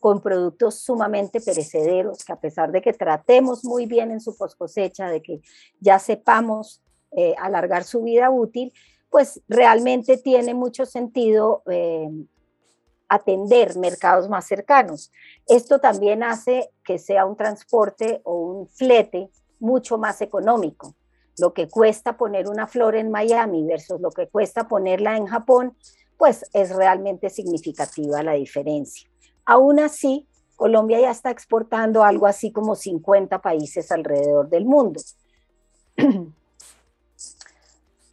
con 0.00 0.20
productos 0.20 0.76
sumamente 0.76 1.40
perecederos, 1.40 2.24
que 2.24 2.32
a 2.32 2.40
pesar 2.40 2.72
de 2.72 2.80
que 2.80 2.94
tratemos 2.94 3.64
muy 3.64 3.84
bien 3.84 4.10
en 4.10 4.20
su 4.20 4.36
post 4.36 4.56
cosecha, 4.56 5.08
de 5.08 5.22
que 5.22 5.40
ya 5.78 5.98
sepamos 5.98 6.82
eh, 7.12 7.34
alargar 7.38 7.84
su 7.84 8.02
vida 8.02 8.30
útil, 8.30 8.72
pues 9.10 9.42
realmente 9.48 10.16
tiene 10.16 10.54
mucho 10.54 10.86
sentido 10.86 11.62
eh, 11.70 12.08
atender 13.08 13.76
mercados 13.76 14.28
más 14.28 14.46
cercanos. 14.46 15.12
Esto 15.46 15.80
también 15.80 16.22
hace 16.22 16.70
que 16.84 16.98
sea 16.98 17.26
un 17.26 17.36
transporte 17.36 18.22
o 18.24 18.36
un 18.36 18.68
flete 18.68 19.30
mucho 19.58 19.98
más 19.98 20.22
económico. 20.22 20.94
Lo 21.38 21.52
que 21.52 21.68
cuesta 21.68 22.16
poner 22.16 22.48
una 22.48 22.66
flor 22.66 22.96
en 22.96 23.10
Miami 23.10 23.64
versus 23.64 24.00
lo 24.00 24.10
que 24.10 24.28
cuesta 24.28 24.68
ponerla 24.68 25.16
en 25.16 25.26
Japón, 25.26 25.76
pues 26.16 26.46
es 26.52 26.74
realmente 26.74 27.28
significativa 27.28 28.22
la 28.22 28.32
diferencia. 28.32 29.09
Aún 29.44 29.80
así, 29.80 30.26
Colombia 30.56 31.00
ya 31.00 31.10
está 31.10 31.30
exportando 31.30 32.04
algo 32.04 32.26
así 32.26 32.52
como 32.52 32.74
50 32.74 33.40
países 33.40 33.90
alrededor 33.90 34.48
del 34.48 34.64
mundo. 34.64 35.00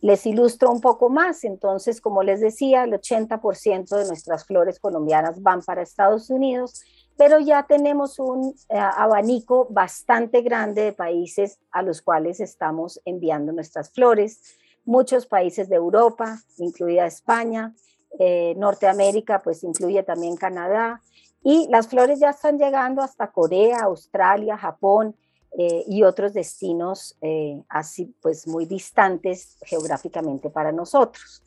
les 0.01 0.25
ilustro 0.25 0.71
un 0.71 0.81
poco 0.81 1.09
más. 1.09 1.43
Entonces, 1.43 2.01
como 2.01 2.23
les 2.23 2.39
decía, 2.39 2.83
el 2.83 2.93
80% 2.93 3.95
de 3.95 4.07
nuestras 4.07 4.45
flores 4.45 4.79
colombianas 4.79 5.41
van 5.41 5.61
para 5.61 5.81
Estados 5.81 6.29
Unidos, 6.29 6.81
pero 7.17 7.39
ya 7.39 7.63
tenemos 7.63 8.19
un 8.19 8.55
eh, 8.69 8.77
abanico 8.77 9.67
bastante 9.69 10.41
grande 10.41 10.83
de 10.83 10.93
países 10.93 11.59
a 11.71 11.81
los 11.81 12.01
cuales 12.01 12.39
estamos 12.39 13.01
enviando 13.05 13.51
nuestras 13.51 13.91
flores. 13.91 14.41
Muchos 14.85 15.25
países 15.25 15.67
de 15.67 15.75
Europa, 15.75 16.39
incluida 16.57 17.05
España, 17.05 17.73
eh, 18.19 18.53
Norteamérica, 18.57 19.41
pues 19.41 19.63
incluye 19.63 20.03
también 20.03 20.35
Canadá, 20.35 21.01
y 21.43 21.67
las 21.69 21.87
flores 21.87 22.19
ya 22.19 22.31
están 22.31 22.57
llegando 22.57 23.01
hasta 23.01 23.31
Corea, 23.31 23.79
Australia, 23.83 24.57
Japón 24.57 25.15
eh, 25.57 25.83
y 25.87 26.03
otros 26.03 26.33
destinos 26.33 27.17
eh, 27.21 27.61
así 27.69 28.13
pues 28.21 28.47
muy 28.47 28.65
distantes 28.65 29.57
geográficamente 29.61 30.49
para 30.49 30.71
nosotros. 30.71 31.43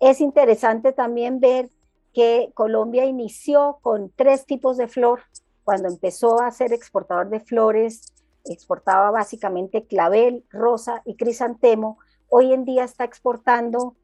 Es 0.00 0.20
interesante 0.20 0.92
también 0.92 1.40
ver 1.40 1.70
que 2.12 2.50
Colombia 2.54 3.04
inició 3.04 3.78
con 3.82 4.10
tres 4.14 4.44
tipos 4.44 4.76
de 4.76 4.88
flor. 4.88 5.20
Cuando 5.64 5.88
empezó 5.88 6.40
a 6.40 6.50
ser 6.50 6.72
exportador 6.72 7.28
de 7.28 7.40
flores, 7.40 8.12
exportaba 8.44 9.10
básicamente 9.10 9.86
clavel, 9.86 10.44
rosa 10.50 11.02
y 11.04 11.16
crisantemo. 11.16 11.98
Hoy 12.28 12.52
en 12.52 12.64
día 12.64 12.84
está 12.84 13.04
exportando 13.04 13.94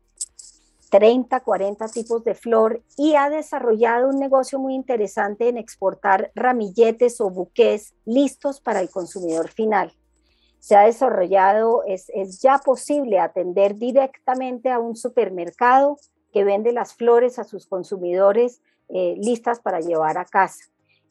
30, 0.95 1.41
40 1.41 1.89
tipos 1.89 2.23
de 2.23 2.37
flor 2.37 2.81
y 2.97 3.17
ha 3.17 3.29
desarrollado 3.29 4.09
un 4.09 4.21
negocio 4.21 4.61
muy 4.61 4.75
interesante 4.75 5.49
en 5.49 5.59
exportar 5.59 6.31
ramilletes 6.37 7.21
o 7.21 7.31
buques 7.31 7.97
listos 8.05 8.61
para 8.61 8.79
el 8.79 8.89
consumidor 8.89 9.49
final. 9.49 9.93
Se 10.61 10.77
ha 10.77 10.83
desarrollado, 10.83 11.83
es, 11.85 12.07
ya 12.41 12.59
posible 12.59 13.19
atender 13.19 13.75
directamente 13.75 14.71
a 14.71 14.79
un 14.79 14.95
supermercado 14.95 15.99
que 16.33 16.45
vende 16.45 16.73
las 16.73 16.95
flores 16.95 17.41
a 17.41 17.45
sus 17.45 17.67
consumidores 17.67 18.63
eh, 18.89 19.17
listas 19.19 19.59
para 19.59 19.81
llevar 19.81 20.17
a 20.17 20.25
casa. 20.25 20.63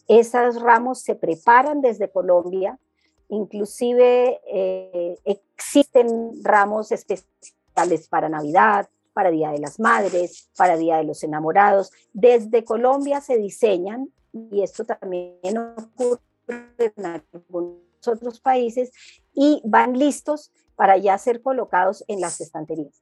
Esos 0.07 0.61
ramos 0.61 1.01
se 1.01 1.15
preparan 1.15 1.81
desde 1.81 2.09
Colombia, 2.09 2.79
inclusive 3.27 4.39
eh, 4.47 5.17
existen 5.25 6.41
ramos 6.41 6.93
especiales 6.93 8.07
para 8.07 8.29
Navidad, 8.29 8.87
para 9.13 9.32
Día 9.32 9.52
de 9.52 9.60
las 9.60 9.80
Madres, 9.80 10.49
para 10.58 10.78
Día 10.78 10.97
de 10.97 11.04
los 11.04 11.23
Enamorados. 11.23 11.91
Desde 12.13 12.63
Colombia 12.63 13.21
se 13.21 13.38
diseñan, 13.38 14.12
y 14.52 14.63
esto 14.63 14.84
también 14.84 15.58
ocurre 15.58 16.19
en 16.47 17.06
algunos 17.06 17.80
otros 18.06 18.39
países, 18.39 18.91
y 19.34 19.62
van 19.63 19.97
listos 19.97 20.52
para 20.76 20.97
ya 20.97 21.17
ser 21.17 21.41
colocados 21.41 22.04
en 22.08 22.19
las 22.19 22.41
estanterías. 22.41 23.02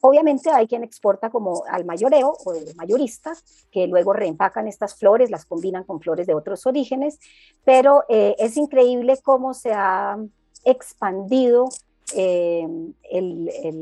Obviamente 0.00 0.50
hay 0.50 0.68
quien 0.68 0.84
exporta 0.84 1.30
como 1.30 1.64
al 1.68 1.84
mayoreo 1.84 2.32
o 2.44 2.54
mayoristas, 2.76 3.42
que 3.72 3.88
luego 3.88 4.12
reempacan 4.12 4.68
estas 4.68 4.94
flores, 4.94 5.30
las 5.30 5.44
combinan 5.44 5.84
con 5.84 6.00
flores 6.00 6.26
de 6.26 6.34
otros 6.34 6.66
orígenes, 6.66 7.18
pero 7.64 8.04
eh, 8.08 8.36
es 8.38 8.56
increíble 8.56 9.18
cómo 9.22 9.54
se 9.54 9.72
ha 9.72 10.16
expandido 10.64 11.68
eh, 12.14 12.66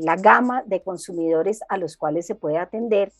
la 0.01 0.15
gama 0.15 0.63
de 0.65 0.81
consumidores 0.81 1.61
a 1.69 1.77
los 1.77 1.97
cuales 1.97 2.25
se 2.25 2.35
puede 2.35 2.57
atender. 2.57 3.11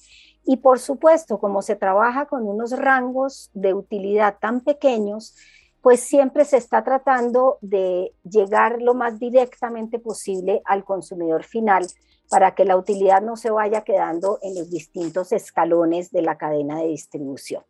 Y 0.44 0.58
por 0.58 0.80
supuesto, 0.80 1.40
como 1.40 1.62
se 1.62 1.76
trabaja 1.76 2.26
con 2.26 2.48
unos 2.48 2.72
rangos 2.72 3.50
de 3.54 3.74
utilidad 3.74 4.38
tan 4.40 4.62
pequeños, 4.62 5.36
pues 5.82 6.02
siempre 6.02 6.46
se 6.46 6.58
está 6.58 6.84
tratando 6.84 7.58
de 7.62 8.14
llegar 8.24 8.82
lo 8.82 8.94
más 8.94 9.20
directamente 9.20 10.00
posible 10.00 10.62
al 10.66 10.84
consumidor 10.84 11.44
final 11.44 11.88
para 12.30 12.56
que 12.56 12.66
la 12.66 12.76
utilidad 12.76 13.22
no 13.22 13.38
se 13.38 13.52
vaya 13.52 13.84
quedando 13.84 14.40
en 14.42 14.56
los 14.56 14.70
distintos 14.70 15.32
escalones 15.32 16.12
de 16.12 16.22
la 16.22 16.38
cadena 16.38 16.80
de 16.82 16.88
distribución. 16.88 17.64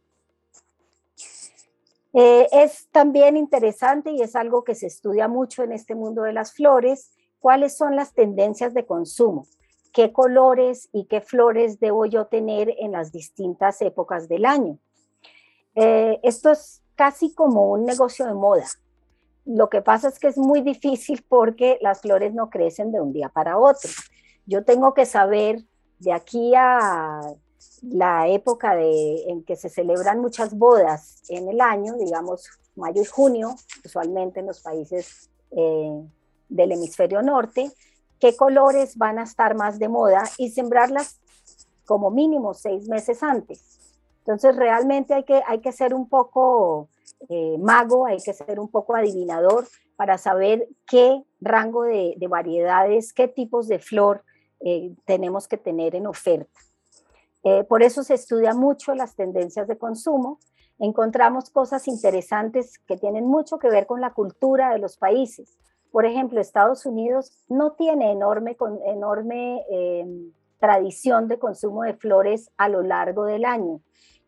Eh, 2.13 2.47
es 2.51 2.87
también 2.91 3.37
interesante 3.37 4.11
y 4.11 4.21
es 4.21 4.35
algo 4.35 4.63
que 4.63 4.73
se 4.73 4.87
estudia 4.87 5.27
mucho 5.27 5.63
en 5.63 5.71
este 5.71 5.93
mundo 5.93 6.23
de 6.23 6.33
las 6.33 6.53
flores, 6.53 7.11
cuáles 7.39 7.77
son 7.77 7.95
las 7.95 8.13
tendencias 8.13 8.73
de 8.73 8.85
consumo, 8.85 9.45
qué 9.93 10.11
colores 10.11 10.89
y 10.91 11.05
qué 11.05 11.21
flores 11.21 11.79
debo 11.79 12.05
yo 12.05 12.25
tener 12.25 12.73
en 12.79 12.91
las 12.91 13.11
distintas 13.11 13.81
épocas 13.81 14.27
del 14.27 14.45
año. 14.45 14.77
Eh, 15.75 16.19
esto 16.23 16.51
es 16.51 16.81
casi 16.95 17.33
como 17.33 17.71
un 17.71 17.85
negocio 17.85 18.25
de 18.25 18.33
moda. 18.33 18.65
Lo 19.45 19.69
que 19.69 19.81
pasa 19.81 20.09
es 20.09 20.19
que 20.19 20.27
es 20.27 20.37
muy 20.37 20.61
difícil 20.61 21.23
porque 21.27 21.77
las 21.81 22.01
flores 22.01 22.33
no 22.33 22.49
crecen 22.49 22.91
de 22.91 22.99
un 22.99 23.13
día 23.13 23.29
para 23.29 23.57
otro. 23.57 23.89
Yo 24.45 24.65
tengo 24.65 24.93
que 24.93 25.05
saber 25.05 25.63
de 25.99 26.11
aquí 26.11 26.53
a 26.55 27.21
la 27.81 28.27
época 28.27 28.75
de, 28.75 29.29
en 29.29 29.43
que 29.43 29.55
se 29.55 29.69
celebran 29.69 30.19
muchas 30.19 30.57
bodas 30.57 31.23
en 31.29 31.47
el 31.47 31.61
año, 31.61 31.95
digamos 31.97 32.49
mayo 32.75 33.01
y 33.01 33.05
junio, 33.05 33.55
usualmente 33.83 34.39
en 34.39 34.47
los 34.47 34.61
países 34.61 35.29
eh, 35.51 36.03
del 36.49 36.71
hemisferio 36.71 37.21
norte, 37.21 37.71
qué 38.19 38.35
colores 38.35 38.97
van 38.97 39.19
a 39.19 39.23
estar 39.23 39.55
más 39.55 39.79
de 39.79 39.89
moda 39.89 40.23
y 40.37 40.51
sembrarlas 40.51 41.19
como 41.85 42.11
mínimo 42.11 42.53
seis 42.53 42.87
meses 42.87 43.23
antes. 43.23 43.77
Entonces 44.19 44.55
realmente 44.55 45.13
hay 45.13 45.23
que, 45.23 45.41
hay 45.47 45.59
que 45.59 45.71
ser 45.71 45.93
un 45.93 46.09
poco 46.09 46.89
eh, 47.29 47.57
mago, 47.59 48.05
hay 48.05 48.17
que 48.17 48.33
ser 48.33 48.59
un 48.59 48.69
poco 48.69 48.95
adivinador 48.95 49.65
para 49.95 50.17
saber 50.17 50.67
qué 50.85 51.23
rango 51.39 51.83
de, 51.83 52.15
variedades, 52.29 53.13
qué 53.13 53.27
tipos 53.27 53.67
de 53.67 53.79
flor 53.79 54.23
eh, 54.59 54.93
tenemos 55.05 55.47
que 55.47 55.57
tener 55.57 55.95
en 55.95 56.07
oferta. 56.07 56.59
Eh, 57.43 57.63
por 57.63 57.81
eso 57.83 58.03
se 58.03 58.15
estudia 58.15 58.53
mucho 58.53 58.93
las 58.93 59.15
tendencias 59.15 59.67
de 59.67 59.77
consumo. 59.77 60.39
Encontramos 60.79 61.49
cosas 61.49 61.87
interesantes 61.87 62.77
que 62.79 62.97
tienen 62.97 63.25
mucho 63.25 63.57
que 63.57 63.69
ver 63.69 63.87
con 63.87 64.01
la 64.01 64.13
cultura 64.13 64.71
de 64.71 64.79
los 64.79 64.97
países. 64.97 65.57
Por 65.91 66.05
ejemplo, 66.05 66.39
Estados 66.39 66.85
Unidos 66.85 67.31
no 67.47 67.73
tiene 67.73 68.11
enorme, 68.11 68.57
enorme 68.85 69.63
em, 69.69 70.31
tradición 70.59 71.27
de 71.27 71.39
consumo 71.39 71.83
de 71.83 71.93
flores 71.93 72.51
a 72.57 72.69
lo 72.69 72.81
largo 72.81 73.25
del 73.25 73.45
año. 73.45 73.81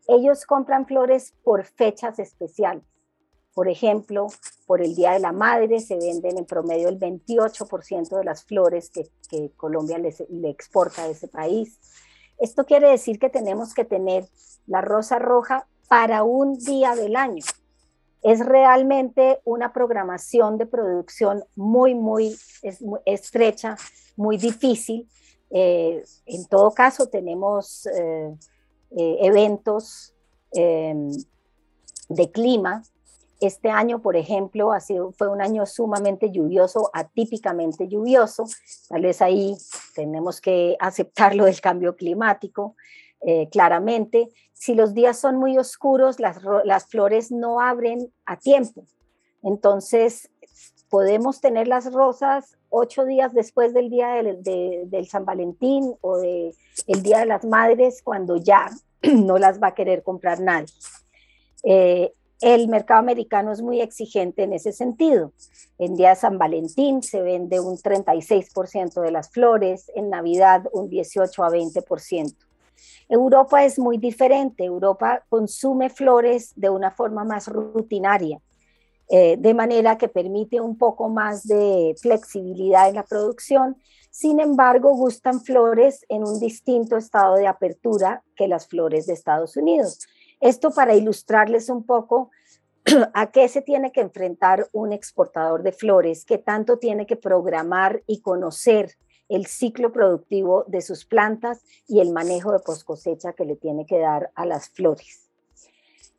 Ellos 0.08 0.46
compran 0.46 0.86
flores 0.86 1.34
por 1.44 1.64
fechas 1.64 2.18
especiales. 2.18 2.84
Por 3.52 3.68
ejemplo, 3.68 4.28
por 4.66 4.80
el 4.80 4.94
Día 4.94 5.12
de 5.12 5.20
la 5.20 5.32
Madre 5.32 5.80
se 5.80 5.96
venden 5.96 6.38
en 6.38 6.46
promedio 6.46 6.88
el 6.88 6.98
28% 6.98 8.16
de 8.16 8.24
las 8.24 8.44
flores 8.44 8.90
que, 8.90 9.10
Colombia 9.56 9.98
le 9.98 10.50
exporta 10.50 11.04
a 11.04 11.08
ese 11.08 11.28
país. 11.28 11.78
Esto 12.38 12.64
quiere 12.64 12.88
decir 12.88 13.18
que 13.18 13.28
tenemos 13.28 13.74
que 13.74 13.84
tener 13.84 14.24
la 14.66 14.80
rosa 14.80 15.18
roja 15.18 15.68
para 15.88 16.24
un 16.24 16.58
día 16.58 16.96
del 16.96 17.14
año 17.14 17.44
es 18.22 18.44
realmente 18.44 19.40
una 19.44 19.72
programación 19.72 20.58
de 20.58 20.66
producción 20.66 21.44
muy, 21.56 21.94
muy, 21.94 22.36
estrecha, 23.04 23.76
muy 24.16 24.36
difícil. 24.36 25.08
Eh, 25.50 26.04
en 26.26 26.46
todo 26.46 26.72
caso, 26.72 27.08
tenemos 27.08 27.86
eh, 27.86 28.34
eh, 28.96 29.18
eventos 29.20 30.14
de 30.52 32.30
clima. 32.32 32.82
Este 33.40 33.70
año, 33.70 34.02
por 34.02 34.16
ejemplo, 34.16 34.72
ha 34.72 34.80
sido, 34.80 35.12
fue 35.12 35.28
un 35.28 35.40
año 35.40 35.64
sumamente 35.64 36.30
lluvioso, 36.30 36.90
atípicamente 36.92 37.88
lluvioso. 37.88 38.44
Tal 38.88 39.02
vez 39.02 39.22
ahí 39.22 39.56
tenemos 39.94 40.40
que 40.40 40.76
aceptar 40.78 41.34
lo 41.34 41.46
del 41.46 41.60
cambio 41.60 41.96
climático. 41.96 42.74
Eh, 43.22 43.48
claramente. 43.50 44.28
Si 44.54 44.74
los 44.74 44.94
días 44.94 45.18
son 45.18 45.36
muy 45.36 45.58
oscuros, 45.58 46.18
las, 46.20 46.86
flores 46.86 47.30
no 47.30 47.60
abren 47.60 48.12
a 48.24 48.38
tiempo. 48.38 48.84
Entonces, 49.42 50.30
podemos 50.88 51.40
tener 51.40 51.68
las 51.68 51.92
rosas 51.92 52.56
ocho 52.70 53.04
días 53.04 53.34
después 53.34 53.74
del 53.74 53.90
día 53.90 54.22
del, 54.22 55.08
San 55.08 55.24
Valentín 55.24 55.94
o 56.00 56.18
del 56.18 56.54
Día 57.02 57.18
de 57.20 57.26
las 57.26 57.44
Madres, 57.44 58.00
cuando 58.02 58.36
ya 58.36 58.70
no 59.02 59.38
las 59.38 59.62
va 59.62 59.68
a 59.68 59.74
querer 59.74 60.02
comprar 60.02 60.40
nadie. 60.40 60.72
Eh, 61.62 62.12
el 62.40 62.68
mercado 62.68 63.00
americano 63.00 63.52
es 63.52 63.60
muy 63.60 63.82
exigente 63.82 64.44
en 64.44 64.54
ese 64.54 64.72
sentido. 64.72 65.32
En 65.78 65.94
día 65.94 66.10
de 66.10 66.16
San 66.16 66.38
Valentín 66.38 67.02
se 67.02 67.20
vende 67.20 67.60
un 67.60 67.76
36% 67.76 69.02
de 69.02 69.10
las 69.10 69.30
flores, 69.30 69.90
en 69.94 70.08
Navidad 70.08 70.64
un 70.72 70.88
18 70.88 71.44
a 71.44 71.50
20%. 71.50 72.34
Europa 73.08 73.64
es 73.64 73.78
muy 73.78 73.98
diferente. 73.98 74.64
Europa 74.64 75.24
consume 75.28 75.90
flores 75.90 76.52
de 76.56 76.70
una 76.70 76.90
forma 76.90 77.24
más 77.24 77.48
rutinaria, 77.48 78.40
eh, 79.08 79.36
de 79.38 79.54
manera 79.54 79.98
que 79.98 80.08
permite 80.08 80.60
un 80.60 80.78
poco 80.78 81.08
más 81.08 81.46
de 81.46 81.94
flexibilidad 82.00 82.88
en 82.88 82.94
la 82.96 83.04
producción. 83.04 83.76
Sin 84.10 84.40
embargo, 84.40 84.94
gustan 84.94 85.40
flores 85.40 86.04
en 86.08 86.26
un 86.26 86.40
distinto 86.40 86.96
estado 86.96 87.36
de 87.36 87.46
apertura 87.46 88.22
que 88.36 88.48
las 88.48 88.66
flores 88.66 89.06
de 89.06 89.14
Estados 89.14 89.56
Unidos. 89.56 89.98
Esto 90.40 90.70
para 90.70 90.94
ilustrarles 90.94 91.68
un 91.68 91.84
poco 91.84 92.30
a 93.14 93.30
qué 93.30 93.48
se 93.48 93.62
tiene 93.62 93.92
que 93.92 94.00
enfrentar 94.00 94.68
un 94.72 94.92
exportador 94.92 95.62
de 95.62 95.72
flores, 95.72 96.24
qué 96.24 96.38
tanto 96.38 96.78
tiene 96.78 97.06
que 97.06 97.16
programar 97.16 98.02
y 98.06 98.20
conocer 98.20 98.96
el 99.30 99.46
ciclo 99.46 99.92
productivo 99.92 100.64
de 100.66 100.82
sus 100.82 101.06
plantas 101.06 101.62
y 101.86 102.00
el 102.00 102.12
manejo 102.12 102.52
de 102.52 102.58
post 102.58 102.84
cosecha 102.84 103.32
que 103.32 103.44
le 103.44 103.56
tiene 103.56 103.86
que 103.86 103.98
dar 103.98 104.30
a 104.34 104.44
las 104.44 104.68
flores. 104.68 105.30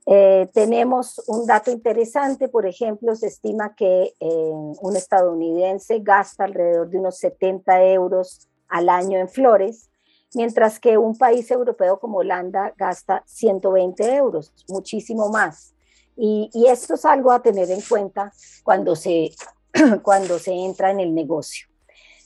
Eh, 0.08 0.50
tenemos 0.54 1.21
un 1.28 1.45
dato 1.45 1.69
interesante, 1.69 2.47
por 2.47 2.65
ejemplo, 2.65 3.15
se 3.15 3.28
estima 3.28 3.76
que 3.76 4.15
eh, 4.19 4.52
un 4.82 4.95
estadounidense 4.95 6.00
gasta 6.00 6.45
alrededor 6.45 6.89
de 6.89 6.97
unos 6.97 7.17
70 7.17 7.84
euros 7.84 8.50
al 8.67 8.89
año 8.89 9.19
en 9.19 9.30
flores, 9.30 9.91
mientras 10.34 10.80
que 10.80 10.97
un 10.97 11.17
país 11.17 11.52
europeo 11.52 12.00
como 12.00 12.19
Holanda 12.19 12.74
gasta 12.78 13.24
120 13.28 14.15
euros, 14.15 14.54
muchísimo 14.69 15.30
más. 15.30 15.76
Y, 16.15 16.50
y 16.54 16.67
esto 16.67 16.95
es 16.95 17.06
algo 17.06 17.32
a 17.32 17.41
tener 17.41 17.69
en 17.69 17.82
cuenta 17.82 18.32
cuando 18.63 18.95
se, 18.95 19.32
cuando 20.02 20.39
se 20.39 20.54
entra 20.54 20.91
en 20.91 21.02
el 21.02 21.13
negocio. 21.13 21.71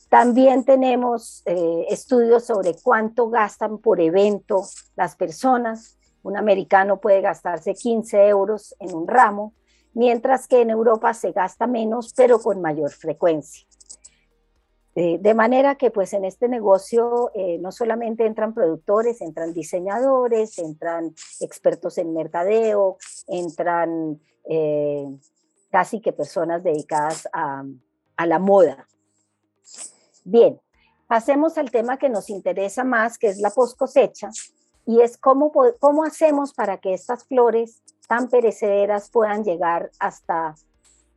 También 0.10 0.64
tenemos 0.64 1.42
eh, 1.46 1.88
estudios 1.90 2.46
sobre 2.46 2.76
cuánto 2.82 3.30
gastan 3.30 3.80
por 3.80 4.00
evento 4.00 4.64
las 4.96 5.16
personas. 5.16 5.98
Un 6.24 6.38
americano 6.38 7.00
puede 7.00 7.22
gastarse 7.22 7.74
15 7.74 8.28
euros 8.28 8.76
en 8.80 8.96
un 8.96 9.08
ramo, 9.08 9.54
mientras 9.94 10.48
que 10.48 10.62
en 10.62 10.70
Europa 10.70 11.14
se 11.14 11.32
gasta 11.32 11.68
menos, 11.68 12.14
pero 12.16 12.40
con 12.40 12.62
mayor 12.62 12.92
frecuencia. 12.92 13.66
Eh, 14.98 15.18
de 15.20 15.34
manera 15.34 15.76
que 15.76 15.92
pues 15.92 16.14
en 16.14 16.24
este 16.24 16.48
negocio 16.48 17.32
eh, 17.34 17.58
no 17.60 17.74
solamente 17.74 18.26
entran 18.26 18.54
productores, 18.54 19.20
entran 19.22 19.54
diseñadores, 19.54 20.58
entran 20.58 21.14
expertos 21.42 21.98
en 21.98 22.14
mercadeo, 22.14 22.98
entran 23.28 24.22
casi 25.72 26.00
que 26.00 26.14
personas 26.14 26.64
dedicadas 26.64 27.28
a, 27.34 27.64
a 28.16 28.26
la 28.28 28.38
moda. 28.38 28.88
Bien, 30.26 30.60
pasemos 31.08 31.58
al 31.58 31.72
tema 31.72 31.98
que 31.98 32.10
nos 32.10 32.30
interesa 32.30 32.84
más, 32.84 33.18
que 33.18 33.28
es 33.28 33.38
la 33.38 33.52
post 33.52 33.78
cosecha, 33.78 34.30
y 34.86 35.02
es 35.02 35.18
cómo, 35.18 35.52
cómo 35.80 36.04
hacemos 36.04 36.54
para 36.54 36.78
que 36.78 36.94
estas 36.94 37.24
flores 37.26 37.82
tan 38.08 38.30
perecederas 38.30 39.10
puedan 39.10 39.44
llegar 39.44 39.90
hasta 40.00 40.56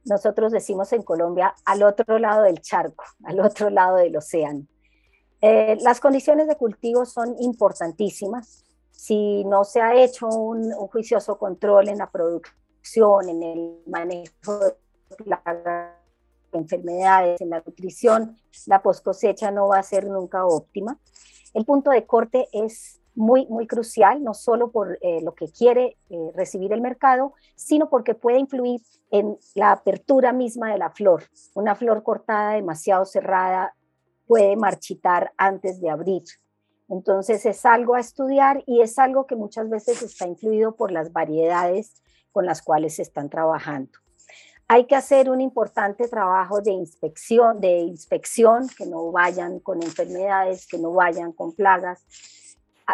nosotros 0.09 0.53
decimos 0.53 0.93
en 0.93 1.03
Colombia, 1.03 1.55
al 1.65 1.83
otro 1.83 2.19
lado 2.19 2.43
del 2.43 2.61
charco, 2.61 3.05
al 3.25 3.41
otro 3.41 3.71
lado 3.71 3.97
del 3.97 4.17
océano. 4.17 4.67
Eh, 5.41 5.79
las 5.81 6.01
condiciones 6.01 6.49
de 6.49 6.57
cultivo 6.57 7.05
son 7.05 7.37
importantísimas. 7.41 8.65
Si 8.91 9.45
no 9.45 9.65
se 9.65 9.81
ha 9.81 9.95
hecho 9.95 10.27
un, 10.27 10.73
juicioso 10.73 11.39
control 11.39 11.89
en 11.89 11.99
la 11.99 12.11
producción, 12.11 13.29
en 13.29 13.43
el 13.43 13.83
manejo 13.87 14.59
de 14.59 15.37
enfermedades, 16.53 17.41
en 17.41 17.51
la 17.51 17.63
nutrición, 17.65 18.37
la 18.67 18.83
post 18.83 19.05
cosecha 19.05 19.51
no 19.51 19.69
va 19.69 19.79
a 19.79 19.83
ser 19.83 20.07
nunca 20.07 20.47
óptima. 20.47 20.99
El 21.55 21.65
punto 21.65 21.91
de 21.91 22.07
corte 22.07 22.49
es 22.53 23.01
muy, 23.15 23.47
muy 23.47 23.67
crucial, 23.67 24.23
no 24.23 24.33
solo 24.33 24.71
por 24.71 24.97
eh, 25.01 25.21
lo 25.23 25.35
que 25.35 25.51
quiere 25.51 25.97
eh, 26.09 26.31
recibir 26.35 26.73
el 26.73 26.81
mercado, 26.81 27.35
sino 27.57 27.91
porque 27.91 28.15
puede 28.15 28.39
influir 28.39 28.81
en 29.11 29.37
la 29.55 29.73
apertura 29.73 30.33
misma 30.33 30.71
de 30.71 30.79
la 30.79 30.91
flor. 30.91 31.25
Una 31.55 31.75
flor 31.75 32.05
cortada 32.05 32.53
demasiado 32.53 33.05
cerrada 33.05 33.75
puede 34.27 34.57
marchitar 34.57 35.33
antes 35.37 35.81
de 35.81 35.91
abrir. 35.91 36.23
Entonces 36.89 37.45
es 37.45 37.67
algo 37.67 37.97
a 37.97 38.01
estudiar 38.01 38.63
y 38.67 38.83
es 38.83 38.99
algo 38.99 39.27
que 39.27 39.35
muchas 39.35 39.69
veces 39.69 40.01
está 40.03 40.27
influido 40.27 40.77
por 40.77 40.93
las 40.93 41.13
variedades 41.13 42.03
con 42.31 42.47
las 42.47 42.63
cuales 42.63 42.95
se 42.97 43.03
están 43.03 43.29
trabajando. 43.29 43.99
Hay 44.69 44.85
que 44.85 44.95
hacer 44.95 45.31
un 45.31 45.41
importante 45.41 46.09
trabajo 46.09 46.61
de 46.61 46.73
inspección, 46.73 47.61
de 47.61 47.79
inspección, 47.79 48.69
que 48.69 48.85
no 48.85 49.11
vayan 49.11 49.61
con 49.61 49.83
enfermedades, 49.83 50.67
que 50.67 50.79
no 50.79 50.93
vayan 50.93 51.33
con 51.33 51.53
plagas, 51.53 52.05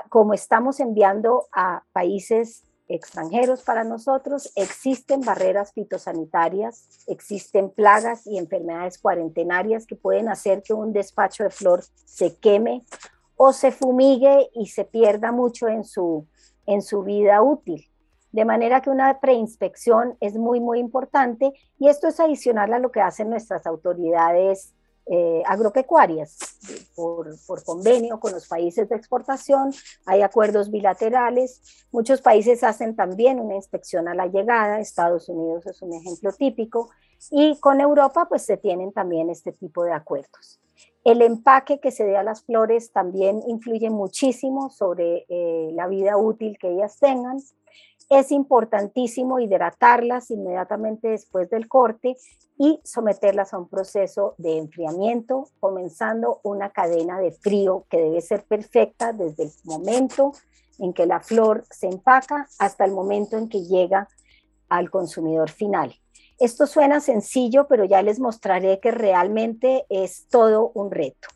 como 0.08 0.34
estamos 0.34 0.80
enviando 0.80 1.46
a 1.52 1.84
países 1.92 2.64
extranjeros 2.88 3.62
para 3.62 3.84
nosotros, 3.84 4.52
existen 4.56 5.20
barreras 5.20 5.72
fitosanitarias, 5.72 7.04
existen 7.06 7.70
plagas 7.70 8.26
y 8.26 8.38
enfermedades 8.38 8.98
cuarentenarias 8.98 9.86
que 9.86 9.96
pueden 9.96 10.28
hacer 10.28 10.62
que 10.62 10.74
un 10.74 10.92
despacho 10.92 11.44
de 11.44 11.50
flor 11.50 11.82
se 12.04 12.36
queme 12.36 12.84
o 13.36 13.52
se 13.52 13.72
fumigue 13.72 14.50
y 14.54 14.66
se 14.66 14.84
pierda 14.84 15.32
mucho 15.32 15.68
en 15.68 15.84
su, 15.84 16.26
en 16.66 16.82
su 16.82 17.02
vida 17.02 17.42
útil. 17.42 17.88
De 18.34 18.44
manera 18.44 18.82
que 18.82 18.90
una 18.90 19.20
preinspección 19.20 20.16
es 20.18 20.34
muy, 20.34 20.58
muy 20.58 20.80
importante 20.80 21.52
y 21.78 21.86
esto 21.86 22.08
es 22.08 22.18
adicional 22.18 22.72
a 22.72 22.80
lo 22.80 22.90
que 22.90 23.00
hacen 23.00 23.30
nuestras 23.30 23.64
autoridades 23.64 24.74
eh, 25.06 25.44
agropecuarias 25.46 26.38
por, 26.96 27.28
por, 27.46 27.62
convenio 27.62 28.18
con 28.18 28.32
los 28.32 28.48
países 28.48 28.88
de 28.88 28.96
exportación, 28.96 29.72
hay 30.04 30.22
acuerdos 30.22 30.72
bilaterales, 30.72 31.86
muchos 31.92 32.22
países 32.22 32.64
hacen 32.64 32.96
también 32.96 33.38
una 33.38 33.54
inspección 33.54 34.08
a 34.08 34.16
la 34.16 34.26
llegada, 34.26 34.80
Estados 34.80 35.28
Unidos 35.28 35.64
es 35.66 35.80
un 35.82 35.92
ejemplo 35.92 36.32
típico, 36.32 36.90
y 37.30 37.56
con 37.60 37.80
Europa 37.80 38.26
pues 38.28 38.42
se 38.42 38.56
tienen 38.56 38.90
también 38.90 39.30
este 39.30 39.52
tipo 39.52 39.84
de 39.84 39.92
acuerdos. 39.92 40.58
El 41.04 41.22
empaque 41.22 41.78
que 41.78 41.92
se 41.92 42.04
dé 42.04 42.16
a 42.16 42.24
las 42.24 42.42
flores 42.42 42.90
también 42.90 43.42
influye 43.46 43.90
muchísimo 43.90 44.70
sobre 44.70 45.24
eh, 45.28 45.70
la 45.74 45.86
vida 45.86 46.16
útil 46.16 46.56
que 46.58 46.72
ellas 46.72 46.98
tengan. 46.98 47.38
Es 48.14 48.30
importantísimo 48.30 49.40
hidratarlas 49.40 50.30
inmediatamente 50.30 51.08
después 51.08 51.50
del 51.50 51.66
corte 51.66 52.16
y 52.56 52.78
someterlas 52.84 53.52
a 53.52 53.58
un 53.58 53.68
proceso 53.68 54.36
de 54.38 54.58
enfriamiento, 54.58 55.48
comenzando 55.58 56.38
una 56.44 56.70
cadena 56.70 57.18
de 57.18 57.32
frío 57.32 57.86
que 57.90 57.96
debe 57.96 58.20
ser 58.20 58.44
perfecta 58.44 59.12
desde 59.12 59.42
el 59.42 59.50
momento 59.64 60.30
en 60.78 60.92
que 60.92 61.06
la 61.06 61.18
flor 61.18 61.64
se 61.70 61.88
empaca 61.88 62.46
hasta 62.60 62.84
el 62.84 62.92
momento 62.92 63.36
en 63.36 63.48
que 63.48 63.64
llega 63.64 64.06
al 64.68 64.90
consumidor 64.90 65.50
final. 65.50 65.92
Esto 66.38 66.68
suena 66.68 67.00
sencillo, 67.00 67.66
pero 67.66 67.84
ya 67.84 68.00
les 68.00 68.20
mostraré 68.20 68.78
que 68.78 68.92
realmente 68.92 69.86
es 69.88 70.28
todo 70.28 70.70
un 70.74 70.92
reto. 70.92 71.26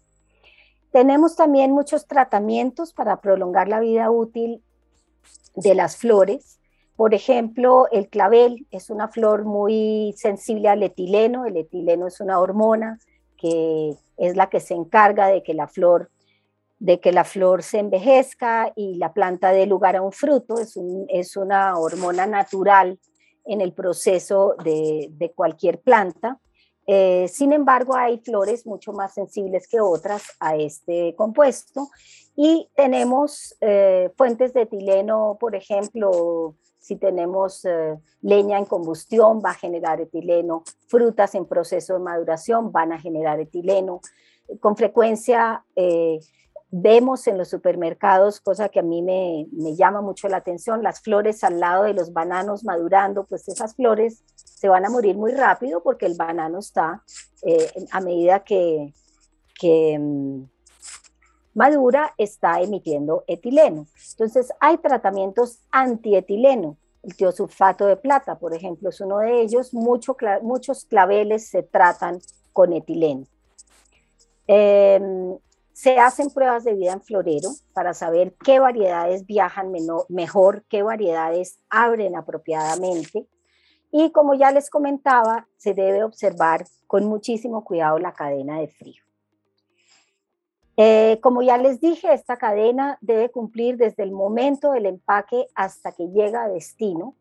Tenemos 0.93 1.35
también 1.35 1.73
muchos 1.73 2.07
tratamientos 2.07 2.93
para 2.93 3.21
prolongar 3.21 3.67
la 3.67 3.81
vida 3.81 4.13
útil 4.13 4.63
de 5.57 5.75
las 5.75 5.97
flores. 5.97 6.58
Por 6.99 7.15
ejemplo, 7.15 7.87
el 7.93 8.09
clavel 8.09 8.67
es 8.73 8.91
una 8.91 9.07
flor 9.07 9.45
muy 9.45 10.13
sensible 10.17 10.69
al 10.69 10.83
etileno. 10.83 11.47
El 11.47 11.57
etileno 11.57 12.09
es 12.09 12.21
una 12.21 12.41
hormona 12.41 12.99
que 13.37 13.95
es 14.17 14.35
la 14.35 14.51
que 14.51 14.59
se 14.59 14.75
encarga 14.75 15.29
de 15.29 15.45
que 15.45 15.55
la 15.55 15.69
flor 15.69 16.11
de 16.81 16.99
que 16.99 17.13
la 17.13 17.23
flor 17.23 17.63
se 17.63 17.79
envejezca 17.79 18.73
y 18.75 18.97
la 18.97 19.13
planta 19.13 19.53
dé 19.53 19.67
lugar 19.67 19.95
a 19.95 20.03
un 20.03 20.11
fruto. 20.11 20.59
Es, 20.59 20.77
es 21.09 21.37
una 21.37 21.79
hormona 21.79 22.27
natural 22.27 22.99
en 23.45 23.61
el 23.61 23.73
proceso 23.75 24.57
de, 24.65 25.33
cualquier 25.37 25.81
planta. 25.81 26.41
Eh, 26.89 27.29
sin 27.29 27.53
embargo, 27.53 27.95
hay 27.95 28.19
flores 28.19 28.67
mucho 28.67 28.93
más 28.93 29.15
sensibles 29.15 29.69
que 29.69 29.81
otras 29.81 30.37
a 30.41 30.57
este 30.57 31.15
compuesto 31.15 31.91
y 32.35 32.69
tenemos 32.75 33.57
eh, 33.61 34.11
fuentes 34.17 34.53
de 34.53 34.63
etileno, 34.63 35.37
por 35.39 35.55
ejemplo, 35.55 36.57
si 36.79 36.97
tenemos 36.97 37.65
eh, 37.65 37.99
leña 38.23 38.59
en 38.59 38.65
combustión, 38.65 39.41
va 39.45 39.51
a 39.51 39.55
generar 39.55 40.01
etileno, 40.01 40.63
frutas 40.87 41.35
en 41.35 41.47
proceso 41.47 41.95
de 41.95 42.01
maduración 42.01 42.73
van 42.73 42.93
a 42.93 43.01
generar 43.01 43.41
etileno. 43.41 44.01
Con 44.61 44.77
frecuencia 44.77 45.65
eh, 45.77 46.21
vemos 46.71 47.27
en 47.27 47.39
los 47.39 47.49
supermercados, 47.49 48.41
cosa 48.41 48.69
que 48.69 48.81
a 48.81 48.83
mí 48.83 49.03
me, 49.03 49.47
llama 49.75 50.01
mucho 50.01 50.29
la 50.29 50.39
atención, 50.39 50.83
las 50.83 51.01
flores 51.01 51.43
al 51.45 51.61
lado 51.61 51.85
de 51.85 51.95
los 51.95 52.13
bananos 52.13 52.65
madurando, 52.65 53.25
pues 53.25 53.49
esas 53.49 53.75
flores 53.75 54.23
se 54.35 54.69
van 54.69 54.85
a 54.85 54.91
morir 54.91 55.17
muy 55.17 55.33
rápido 55.33 55.83
porque 55.83 56.07
el 56.07 56.17
banano 56.17 56.59
está 56.59 57.03
eh, 57.43 57.71
a 57.91 58.01
medida 58.01 58.41
que, 58.41 58.93
que 59.59 59.99
mm, 59.99 60.45
madura 61.55 62.15
está 62.19 62.61
emitiendo 62.61 63.25
etileno. 63.27 63.87
Entonces 64.13 64.53
hay 64.61 64.79
tratamientos 64.79 65.61
antietileno. 65.71 66.77
El 67.03 67.17
tiosulfato 67.17 67.87
de 67.87 67.97
plata, 67.97 68.39
por 68.39 68.55
ejemplo, 68.55 68.91
es 68.91 69.01
uno 69.01 69.19
de 69.19 69.41
ellos. 69.43 69.73
muchos 69.73 70.85
claveles 70.85 71.49
se 71.49 71.63
tratan 71.63 72.21
con 72.53 72.73
etileno. 72.73 73.27
Em, 74.47 75.39
se 75.73 75.99
hacen 75.99 76.31
pruebas 76.31 76.65
de 76.65 76.75
vida 76.75 76.93
en 76.93 77.03
florero 77.03 77.51
para 77.73 77.95
saber 77.95 78.35
qué 78.45 78.59
variedades 78.59 79.27
viajan 79.27 79.73
mejor, 80.09 80.65
qué 80.69 80.83
variedades 80.83 81.61
abren 81.71 82.17
apropiadamente. 82.17 83.29
Y 83.93 84.11
como 84.11 84.35
ya 84.35 84.51
les 84.51 84.71
comentaba, 84.71 85.47
se 85.57 85.75
debe 85.75 86.03
observar 86.03 86.67
con 86.87 87.05
muchísimo 87.05 87.63
cuidado 87.63 87.99
la 87.99 88.13
cadena 88.13 88.59
de 88.59 88.69
frío. 88.69 89.08
Eh, 90.81 91.19
como 91.23 91.43
ya 91.43 91.59
les 91.59 91.81
dije, 91.81 92.13
esta 92.13 92.37
cadena 92.37 92.99
debe 93.01 93.33
cumplir 93.33 93.77
desde 93.79 94.05
el 94.05 94.13
momento 94.13 94.71
del 94.71 94.87
empaque 94.87 95.49
hasta 95.57 95.91
que 95.91 96.07
llega 96.07 96.45
a 96.45 96.49
destino. 96.49 97.17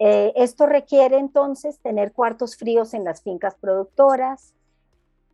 Eh, 0.00 0.32
esto 0.34 0.66
requiere 0.66 1.18
entonces 1.18 1.78
tener 1.78 2.12
cuartos 2.12 2.56
fríos 2.56 2.94
en 2.94 3.04
las 3.04 3.22
fincas 3.22 3.54
productoras, 3.54 4.54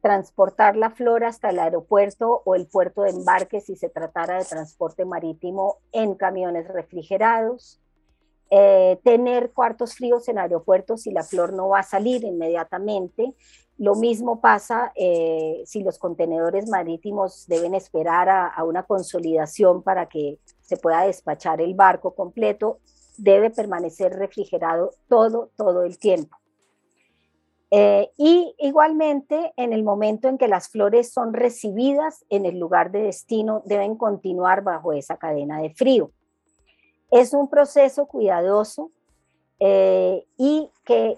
transportar 0.03 0.77
la 0.77 0.91
flor 0.91 1.25
hasta 1.25 1.49
el 1.49 1.61
aeropuerto 1.61 2.43
o 2.45 2.57
el 2.57 2.67
puerto 2.67 3.05
de 3.05 3.11
embarque 3.11 3.63
si 3.63 3.75
se 3.75 3.89
tratara 3.89 4.37
de 4.37 4.45
transporte 4.45 5.07
marítimo 5.07 5.79
en 5.93 6.17
camiones 6.17 6.69
refrigerados, 6.69 7.81
eh, 8.51 8.99
tener 9.03 9.53
cuartos 9.53 9.95
fríos 9.95 10.29
en 10.29 10.39
aeropuertos 10.39 11.03
si 11.03 11.11
la 11.11 11.23
flor 11.23 11.53
no 11.53 11.69
va 11.69 11.81
a 11.81 11.83
salir 11.83 12.25
inmediatamente 12.25 13.35
lo 13.77 13.97
mismo 13.97 14.41
pasa 14.41 14.93
eh, 14.95 15.63
si 15.67 15.83
los 15.83 15.99
contenedores 15.99 16.69
marítimos 16.69 17.47
deben 17.49 17.75
esperar 17.75 18.29
a, 18.29 18.63
una 18.65 18.85
consolidación 18.85 19.83
para 19.83 20.09
que 20.09 20.39
se 20.61 20.77
pueda 20.77 21.03
despachar 21.03 21.61
el 21.61 21.75
barco 21.75 22.15
completo, 22.15 22.79
debe 23.19 23.51
permanecer 23.51 24.13
refrigerado 24.13 24.91
todo, 25.09 25.51
todo 25.57 25.83
el 25.83 25.99
tiempo. 25.99 26.37
Eh, 27.71 28.11
y 28.17 28.55
igualmente, 28.59 29.53
en 29.57 29.73
el 29.73 29.83
momento 29.83 30.29
en 30.29 30.39
que 30.39 30.47
las 30.47 30.69
flores 30.69 31.13
son 31.13 31.35
recibidas 31.35 32.25
en 32.29 32.47
el 32.47 32.61
lugar 32.61 32.93
de 32.93 33.03
destino, 33.03 33.63
deben 33.65 33.97
continuar 33.97 34.63
bajo 34.63 34.93
esa 34.93 35.17
cadena 35.17 35.61
de 35.61 35.71
frío. 35.71 36.13
Es 37.15 37.33
un 37.33 37.49
proceso 37.49 38.07
cuidadoso 38.07 38.91
eh, 39.61 40.27
y 40.37 40.69
que 40.85 41.17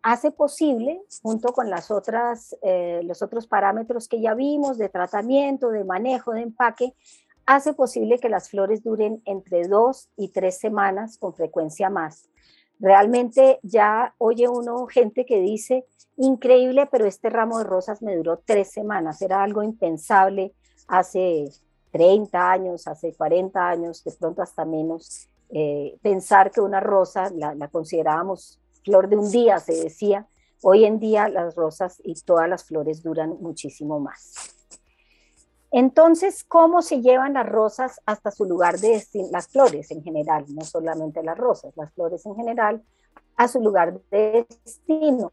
hace 0.00 0.30
posible, 0.30 1.02
junto 1.20 1.52
con 1.52 1.68
las 1.68 1.90
otras, 1.90 2.56
eh, 2.62 3.00
los 3.02 3.22
otros 3.22 3.48
parámetros 3.48 4.06
que 4.06 4.20
ya 4.20 4.34
vimos 4.34 4.78
de 4.78 4.88
tratamiento, 4.88 5.70
de 5.70 5.82
manejo, 5.82 6.30
de 6.30 6.42
empaque, 6.42 6.94
hace 7.44 7.72
posible 7.72 8.20
que 8.20 8.28
las 8.28 8.50
flores 8.50 8.84
duren 8.84 9.20
entre 9.24 9.66
dos 9.66 10.10
y 10.16 10.28
tres 10.28 10.60
semanas 10.60 11.18
con 11.18 11.34
frecuencia 11.34 11.90
más. 11.90 12.28
Realmente 12.78 13.58
ya 13.64 14.14
oye 14.18 14.48
uno 14.48 14.86
gente 14.86 15.26
que 15.26 15.40
dice, 15.40 15.84
increíble, 16.16 16.86
pero 16.86 17.04
este 17.04 17.30
ramo 17.30 17.58
de 17.58 17.64
rosas 17.64 18.00
me 18.00 18.14
duró 18.14 18.40
tres 18.44 18.70
semanas. 18.70 19.20
Era 19.20 19.42
algo 19.42 19.64
impensable 19.64 20.54
hace 20.86 21.48
30 21.90 22.52
años, 22.52 22.86
hace 22.86 23.12
40 23.12 23.68
años, 23.68 24.04
de 24.04 24.12
pronto 24.12 24.40
hasta 24.40 24.64
menos. 24.64 25.28
Eh, 25.54 25.98
pensar 26.00 26.50
que 26.50 26.60
una 26.60 26.80
rosa 26.80 27.30
la, 27.30 27.54
la 27.54 27.68
considerábamos 27.68 28.58
flor 28.84 29.08
de 29.08 29.16
un 29.16 29.30
día, 29.30 29.58
se 29.58 29.74
decía. 29.74 30.26
Hoy 30.62 30.84
en 30.84 30.98
día 30.98 31.28
las 31.28 31.54
rosas 31.54 32.00
y 32.04 32.14
todas 32.22 32.48
las 32.48 32.64
flores 32.64 33.02
duran 33.02 33.36
muchísimo 33.40 34.00
más. 34.00 34.34
Entonces, 35.72 36.44
¿cómo 36.44 36.82
se 36.82 37.00
llevan 37.00 37.32
las 37.32 37.48
rosas 37.48 38.00
hasta 38.04 38.30
su 38.30 38.44
lugar 38.44 38.78
de 38.78 38.90
destino? 38.90 39.28
Las 39.32 39.48
flores 39.48 39.90
en 39.90 40.02
general, 40.02 40.44
no 40.48 40.62
solamente 40.64 41.22
las 41.22 41.36
rosas, 41.36 41.72
las 41.76 41.92
flores 41.94 42.24
en 42.26 42.36
general, 42.36 42.84
a 43.36 43.48
su 43.48 43.60
lugar 43.60 43.98
de 44.10 44.46
destino. 44.64 45.32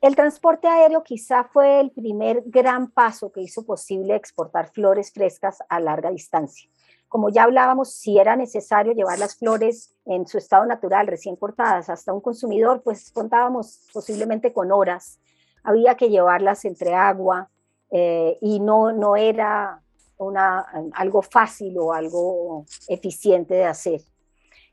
El 0.00 0.16
transporte 0.16 0.68
aéreo 0.68 1.02
quizá 1.02 1.44
fue 1.44 1.80
el 1.80 1.92
primer 1.92 2.42
gran 2.46 2.90
paso 2.90 3.32
que 3.32 3.40
hizo 3.40 3.64
posible 3.64 4.16
exportar 4.16 4.70
flores 4.70 5.12
frescas 5.12 5.58
a 5.68 5.80
larga 5.80 6.10
distancia. 6.10 6.68
Como 7.14 7.28
ya 7.28 7.44
hablábamos, 7.44 7.92
si 7.92 8.18
era 8.18 8.34
necesario 8.34 8.92
llevar 8.92 9.20
las 9.20 9.36
flores 9.36 9.94
en 10.04 10.26
su 10.26 10.36
estado 10.36 10.66
natural, 10.66 11.06
recién 11.06 11.36
cortadas, 11.36 11.88
hasta 11.88 12.12
un 12.12 12.20
consumidor, 12.20 12.82
pues 12.82 13.12
contábamos 13.12 13.86
posiblemente 13.92 14.52
con 14.52 14.72
horas. 14.72 15.20
Había 15.62 15.94
que 15.94 16.10
llevarlas 16.10 16.64
entre 16.64 16.92
agua, 16.92 17.50
eh, 17.92 18.36
y 18.40 18.58
no, 18.58 18.92
no 18.92 19.14
era 19.14 19.80
una, 20.16 20.66
algo 20.92 21.22
fácil 21.22 21.78
o 21.78 21.92
algo 21.92 22.66
eficiente 22.88 23.54
de 23.54 23.64
hacer. 23.66 24.00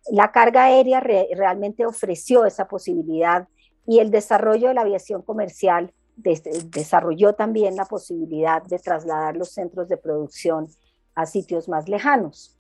La 0.10 0.32
carga 0.32 0.64
aérea 0.64 1.00
realmente 1.00 1.86
ofreció 1.86 2.46
esa 2.46 2.68
posibilidad 2.68 3.48
y 3.86 4.00
el 4.00 4.10
desarrollo 4.10 4.70
de 4.70 4.74
la 4.74 4.82
aviación 4.82 5.22
comercial 5.22 5.94
desarrolló 6.16 7.34
también 7.34 7.76
la 7.76 7.86
posibilidad 7.86 8.64
de 8.64 8.80
trasladar 8.80 9.38
los 9.38 9.52
centros 9.52 9.88
de 9.88 9.98
producción 9.98 10.70
a 11.16 11.26
sitios 11.26 11.70
más 11.70 11.88
lejanos. 11.88 12.58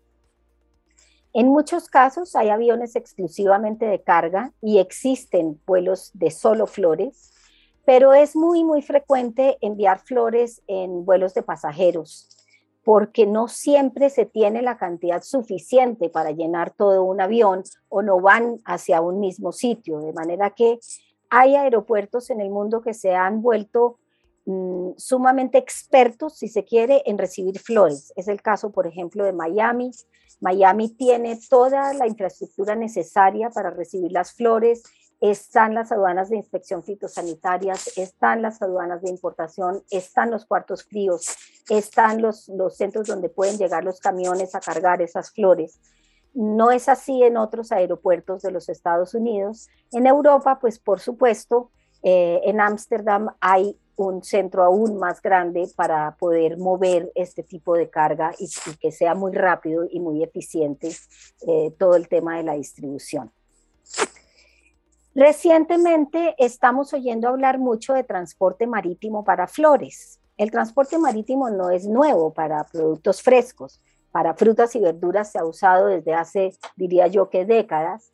En 1.33 1.47
muchos 1.47 1.87
casos 1.87 2.35
hay 2.35 2.49
aviones 2.49 2.95
exclusivamente 2.95 3.85
de 3.85 4.01
carga 4.01 4.51
y 4.61 4.79
existen 4.79 5.59
vuelos 5.65 6.11
de 6.13 6.29
solo 6.31 6.67
flores 6.67 7.31
pero 7.85 8.13
es 8.13 8.35
muy, 8.35 8.63
muy 8.63 8.81
frecuente 8.81 9.57
enviar 9.61 9.99
flores 9.99 10.61
en 10.67 11.05
vuelos 11.05 11.33
de 11.33 11.43
pasajeros 11.43 12.29
porque 12.83 13.27
no 13.27 13.47
siempre 13.47 14.09
se 14.09 14.25
tiene 14.25 14.63
la 14.63 14.77
cantidad 14.77 15.21
suficiente 15.21 16.09
para 16.09 16.31
llenar 16.31 16.71
todo 16.71 17.03
un 17.03 17.21
avión 17.21 17.63
o 17.89 18.01
no 18.01 18.19
van 18.19 18.57
hacia 18.65 19.01
un 19.01 19.19
mismo 19.19 19.51
sitio, 19.51 19.99
de 19.99 20.13
manera 20.13 20.49
que 20.49 20.79
hay 21.29 21.55
aeropuertos 21.55 22.31
en 22.31 22.41
el 22.41 22.49
mundo 22.49 22.81
que 22.81 22.95
se 22.95 23.13
han 23.13 23.43
vuelto 23.43 23.99
mm, 24.45 24.91
sumamente 24.97 25.57
expertos, 25.57 26.37
si 26.37 26.47
se 26.47 26.63
quiere, 26.63 27.03
en 27.05 27.17
recibir 27.17 27.59
flores. 27.59 28.13
Es 28.15 28.27
el 28.27 28.41
caso, 28.41 28.71
por 28.71 28.87
ejemplo, 28.87 29.23
de 29.23 29.33
Miami. 29.33 29.91
Miami 30.39 30.89
tiene 30.89 31.39
toda 31.49 31.93
la 31.93 32.07
infraestructura 32.07 32.75
necesaria 32.75 33.49
para 33.49 33.69
recibir 33.69 34.11
las 34.11 34.33
flores 34.33 34.83
están 35.21 35.75
las 35.75 35.91
aduanas 35.91 36.29
de 36.29 36.37
inspección 36.37 36.83
fitosanitarias, 36.83 37.95
están 37.95 38.41
las 38.41 38.59
aduanas 38.61 39.03
de 39.03 39.11
importación, 39.11 39.83
están 39.91 40.31
los 40.31 40.45
cuartos 40.45 40.83
fríos, 40.83 41.37
están 41.69 42.23
los, 42.23 42.49
los 42.49 42.75
centros 42.75 43.05
donde 43.05 43.29
pueden 43.29 43.59
llegar 43.59 43.83
los 43.83 43.99
camiones 43.99 44.55
a 44.55 44.59
cargar 44.59 44.99
esas 44.99 45.31
flores. 45.31 45.79
No 46.33 46.71
es 46.71 46.89
así 46.89 47.21
en 47.21 47.37
otros 47.37 47.71
aeropuertos 47.71 48.41
de 48.41 48.51
los 48.51 48.67
Estados 48.67 49.13
Unidos. 49.13 49.69
En 49.91 50.07
Europa, 50.07 50.57
pues 50.59 50.79
por 50.79 50.99
supuesto, 50.99 51.69
eh, 52.03 52.41
en 52.45 52.59
Ámsterdam 52.59 53.29
hay 53.39 53.77
un 53.95 54.23
centro 54.23 54.63
aún 54.63 54.97
más 54.97 55.21
grande 55.21 55.69
para 55.75 56.15
poder 56.17 56.57
mover 56.57 57.11
este 57.15 57.43
tipo 57.43 57.75
de 57.75 57.89
carga 57.89 58.31
y, 58.39 58.49
que 58.79 58.91
sea 58.91 59.13
muy 59.13 59.31
rápido 59.33 59.85
y 59.89 59.99
muy 59.99 60.23
eficiente 60.23 60.91
eh, 61.47 61.71
todo 61.77 61.95
el 61.95 62.07
tema 62.07 62.37
de 62.37 62.43
la 62.43 62.53
distribución. 62.53 63.31
Recientemente 65.13 66.35
estamos 66.37 66.93
oyendo 66.93 67.27
hablar 67.27 67.59
mucho 67.59 67.93
de 67.93 68.03
transporte 68.03 68.65
marítimo 68.65 69.23
para 69.23 69.47
flores. 69.47 70.19
El 70.37 70.51
transporte 70.51 70.97
marítimo 70.97 71.49
no 71.49 71.69
es 71.69 71.85
nuevo 71.85 72.33
para 72.33 72.63
productos 72.63 73.21
frescos. 73.21 73.81
Para 74.11 74.33
frutas 74.33 74.75
y 74.75 74.79
verduras 74.79 75.31
se 75.31 75.39
ha 75.39 75.45
usado 75.45 75.87
desde 75.87 76.13
hace, 76.13 76.57
diría 76.75 77.07
yo, 77.07 77.29
que 77.29 77.45
décadas, 77.45 78.11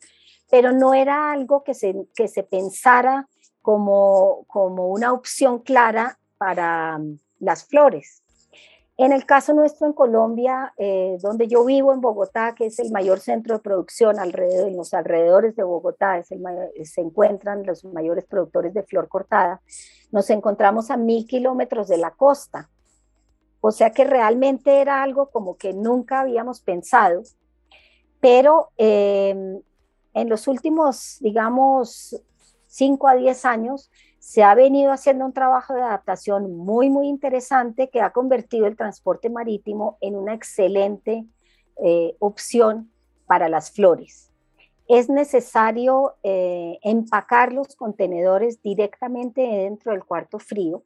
pero 0.50 0.72
no 0.72 0.94
era 0.94 1.32
algo 1.32 1.64
que 1.64 1.74
se, 1.74 1.94
que 2.14 2.28
se 2.28 2.42
pensara 2.42 3.28
como, 3.62 4.44
como 4.46 4.88
una 4.88 5.12
opción 5.12 5.60
clara 5.60 6.18
para 6.38 6.98
mm, 6.98 7.18
las 7.40 7.64
flores. 7.64 8.22
En 9.00 9.12
el 9.12 9.26
caso 9.26 9.54
nuestro 9.54 9.86
en 9.86 9.92
Colombia, 9.92 10.74
eh, 10.76 11.18
donde 11.22 11.46
yo 11.46 11.64
vivo 11.64 11.92
en 11.92 12.00
Bogotá, 12.00 12.56
que 12.56 12.66
es 12.66 12.80
el 12.80 12.90
mayor 12.90 13.20
centro 13.20 13.54
de 13.54 13.62
producción 13.62 14.18
alrededor, 14.18 14.68
en 14.68 14.76
los 14.76 14.92
alrededores 14.92 15.54
de 15.54 15.62
Bogotá, 15.62 16.18
es 16.18 16.32
el 16.32 16.42
se 16.84 17.00
encuentran 17.00 17.64
los 17.64 17.84
mayores 17.84 18.24
productores 18.26 18.74
de 18.74 18.82
flor 18.82 19.06
cortada, 19.08 19.62
nos 20.10 20.28
encontramos 20.30 20.90
a 20.90 20.96
mil 20.96 21.28
kilómetros 21.28 21.86
de 21.86 21.98
la 21.98 22.10
costa. 22.10 22.70
O 23.60 23.70
sea 23.70 23.90
que 23.90 24.02
realmente 24.02 24.80
era 24.80 25.04
algo 25.04 25.30
como 25.30 25.56
que 25.56 25.72
nunca 25.74 26.20
habíamos 26.20 26.60
pensado, 26.60 27.22
pero 28.18 28.70
em, 28.78 29.60
en 30.12 30.28
los 30.28 30.48
últimos, 30.48 31.18
digamos, 31.20 32.20
5 32.78 33.08
a 33.08 33.16
10 33.16 33.44
años, 33.44 33.90
se 34.20 34.44
ha 34.44 34.54
venido 34.54 34.92
haciendo 34.92 35.24
un 35.24 35.32
trabajo 35.32 35.74
de 35.74 35.82
adaptación 35.82 36.56
muy, 36.56 36.90
muy 36.90 37.08
interesante 37.08 37.90
que 37.90 38.00
ha 38.00 38.12
convertido 38.12 38.66
el 38.66 38.76
transporte 38.76 39.30
marítimo 39.30 39.98
en 40.00 40.14
una 40.14 40.32
excelente 40.32 41.26
eh, 41.84 42.14
opción 42.20 42.92
para 43.26 43.48
las 43.48 43.72
flores. 43.72 44.32
Es 44.86 45.08
necesario 45.08 46.14
eh, 46.22 46.78
empacar 46.82 47.52
los 47.52 47.74
contenedores 47.74 48.62
directamente 48.62 49.40
dentro 49.40 49.90
del 49.90 50.04
cuarto 50.04 50.38
frío, 50.38 50.84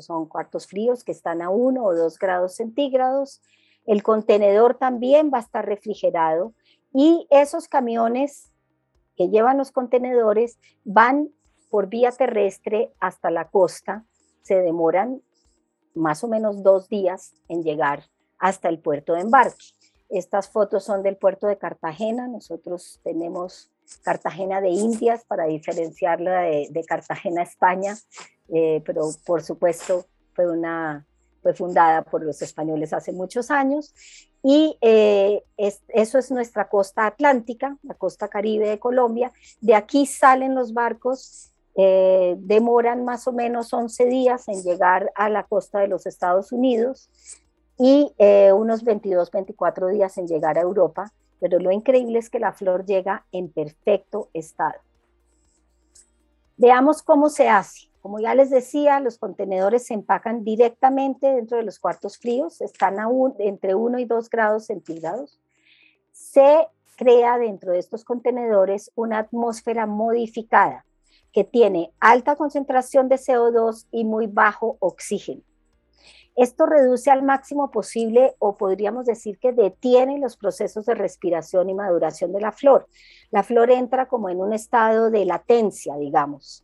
son 0.00 0.26
cuartos 0.26 0.66
fríos 0.66 1.02
que 1.04 1.12
están 1.12 1.42
a 1.42 1.50
1 1.50 1.84
o 1.84 1.94
2 1.94 2.18
grados 2.18 2.56
centígrados. 2.56 3.40
El 3.86 4.02
contenedor 4.02 4.74
también 4.76 5.30
va 5.32 5.38
a 5.38 5.42
estar 5.42 5.64
refrigerado 5.64 6.52
y 6.92 7.26
esos 7.30 7.68
camiones 7.68 8.53
que 9.16 9.28
llevan 9.28 9.58
los 9.58 9.72
contenedores 9.72 10.58
van 10.84 11.30
por 11.70 11.88
vía 11.88 12.12
terrestre 12.12 12.92
hasta 13.00 13.30
la 13.30 13.48
costa 13.48 14.04
se 14.42 14.60
demoran 14.60 15.22
más 15.94 16.22
o 16.22 16.28
menos 16.28 16.62
dos 16.62 16.88
días 16.88 17.34
en 17.48 17.62
llegar 17.62 18.04
hasta 18.38 18.68
el 18.68 18.78
puerto 18.78 19.14
de 19.14 19.22
embarque. 19.22 19.64
Estas 20.10 20.48
fotos 20.48 20.84
son 20.84 21.02
del 21.02 21.16
puerto 21.16 21.46
de 21.46 21.56
Cartagena. 21.56 22.28
Nosotros 22.28 23.00
tenemos 23.02 23.70
Cartagena 24.02 24.60
de 24.60 24.68
Indias 24.68 25.24
para 25.24 25.46
diferenciarla 25.46 26.42
de, 26.42 26.84
Cartagena, 26.86 27.42
España, 27.42 27.96
eh, 28.48 28.82
pero 28.84 29.02
por 29.24 29.42
supuesto 29.42 30.04
fue, 30.34 30.50
una, 30.50 31.06
fue 31.44 31.52
fundada 31.52 32.00
por 32.00 32.24
los 32.24 32.40
españoles 32.40 32.94
hace 32.94 33.12
muchos 33.12 33.50
años. 33.50 33.94
Y 34.42 34.78
eh, 34.80 35.44
eso 35.58 36.18
es 36.18 36.30
nuestra 36.30 36.68
costa 36.68 37.06
atlántica, 37.06 37.76
la 37.82 37.94
costa 37.94 38.28
caribe 38.28 38.66
de 38.66 38.78
Colombia. 38.78 39.30
De 39.60 39.74
aquí 39.74 40.06
salen 40.06 40.54
los 40.54 40.72
barcos 40.72 41.52
eh, 41.76 42.36
demoran 42.38 43.04
más 43.04 43.28
o 43.28 43.32
menos 43.32 43.74
11 43.74 44.06
días 44.06 44.48
en 44.48 44.62
llegar 44.62 45.12
a 45.14 45.28
la 45.28 45.42
costa 45.42 45.80
de 45.80 45.88
los 45.88 46.06
Estados 46.06 46.50
Unidos 46.50 47.10
y 47.78 48.14
eh, 48.16 48.52
unos 48.52 48.84
22, 48.84 49.30
24 49.30 49.88
días 49.88 50.16
en 50.16 50.26
llegar 50.26 50.56
a 50.56 50.62
Europa, 50.62 51.12
pero 51.40 51.58
lo 51.58 51.72
increíble 51.72 52.20
es 52.20 52.30
que 52.30 52.38
la 52.38 52.52
flor 52.52 52.86
llega 52.86 53.26
en 53.32 53.50
perfecto 53.50 54.30
estado. 54.32 54.80
Veamos 56.56 57.02
cómo 57.02 57.28
se 57.28 57.48
hace. 57.48 57.88
Como 58.04 58.20
ya 58.20 58.34
les 58.34 58.50
decía, 58.50 59.00
los 59.00 59.16
contenedores 59.16 59.86
se 59.86 59.94
empacan 59.94 60.44
directamente 60.44 61.32
dentro 61.32 61.56
de 61.56 61.62
los 61.62 61.78
cuartos 61.78 62.18
fríos, 62.18 62.60
están 62.60 63.00
a 63.00 63.08
entre 63.38 63.74
1 63.74 63.98
y 63.98 64.04
2 64.04 64.28
grados 64.28 64.66
centígrados. 64.66 65.40
Se 66.12 66.68
crea 66.96 67.38
dentro 67.38 67.72
de 67.72 67.78
estos 67.78 68.04
contenedores 68.04 68.92
una 68.94 69.20
atmósfera 69.20 69.86
modificada 69.86 70.84
que 71.32 71.44
tiene 71.44 71.92
alta 71.98 72.36
concentración 72.36 73.08
de 73.08 73.16
CO2 73.16 73.86
y 73.90 74.04
muy 74.04 74.26
bajo 74.26 74.76
oxígeno. 74.80 75.40
Esto 76.36 76.66
reduce 76.66 77.10
al 77.10 77.22
máximo 77.22 77.70
posible 77.70 78.34
o 78.38 78.58
podríamos 78.58 79.06
decir 79.06 79.38
que 79.38 79.54
detiene 79.54 80.18
los 80.18 80.36
procesos 80.36 80.84
de 80.84 80.94
respiración 80.94 81.70
y 81.70 81.74
maduración 81.74 82.34
de 82.34 82.42
la 82.42 82.52
flor. 82.52 82.86
La 83.30 83.42
flor 83.42 83.70
entra 83.70 84.08
como 84.08 84.28
en 84.28 84.42
un 84.42 84.52
estado 84.52 85.10
de 85.10 85.24
latencia, 85.24 85.96
digamos. 85.96 86.63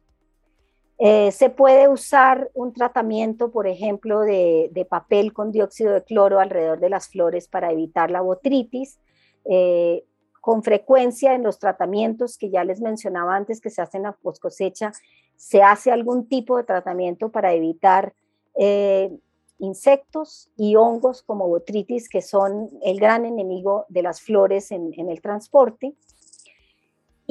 Eh, 1.03 1.33
se 1.33 1.49
puede 1.49 1.89
usar 1.89 2.51
un 2.53 2.75
tratamiento, 2.75 3.51
por 3.51 3.67
ejemplo, 3.67 4.21
de, 4.21 4.87
papel 4.89 5.33
con 5.33 5.51
dióxido 5.51 5.95
de 5.95 6.05
cloro 6.05 6.41
alrededor 6.41 6.79
de 6.79 6.91
las 6.91 7.09
flores 7.09 7.49
para 7.49 7.73
evitar 7.73 8.11
la 8.11 8.21
botritis. 8.21 9.01
Eh, 9.47 10.05
con 10.43 10.63
frecuencia 10.63 11.35
en 11.35 11.43
los 11.43 11.59
tratamientos 11.59 12.39
que 12.39 12.51
ya 12.51 12.65
les 12.65 12.81
mencionaba 12.81 13.37
antes 13.37 13.61
que 13.61 13.71
se 13.71 13.83
hacen 13.83 14.07
a 14.07 14.13
post 14.13 14.41
cosecha, 14.41 14.93
se 15.37 15.63
hace 15.63 15.91
algún 15.91 16.29
tipo 16.29 16.57
de 16.57 16.65
tratamiento 16.65 17.31
para 17.31 17.53
evitar 17.53 18.15
eh, 18.55 19.11
insectos 19.59 20.51
y 20.57 20.77
hongos 20.77 21.23
como 21.23 21.49
botritis, 21.49 22.09
que 22.09 22.23
son 22.23 22.69
el 22.83 22.99
gran 22.99 23.25
enemigo 23.25 23.87
de 23.89 24.03
las 24.03 24.21
flores 24.21 24.71
en, 24.71 24.93
el 24.97 25.21
transporte. 25.21 25.95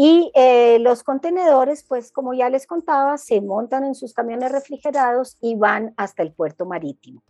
Y 0.01 0.31
eh, 0.33 0.79
los 0.79 1.03
contenedores, 1.03 1.83
pues 1.83 2.13
como 2.13 2.33
ya 2.33 2.49
les 2.49 2.65
contaba, 2.65 3.17
se 3.17 3.41
montan 3.41 3.83
en 3.83 3.95
sus 3.95 4.13
camiones 4.13 4.49
refrigerados 4.49 5.35
y 5.41 5.57
van 5.57 5.93
hasta 5.97 6.23
el 6.23 6.31
puerto 6.31 6.65
marítimo. 6.65 7.21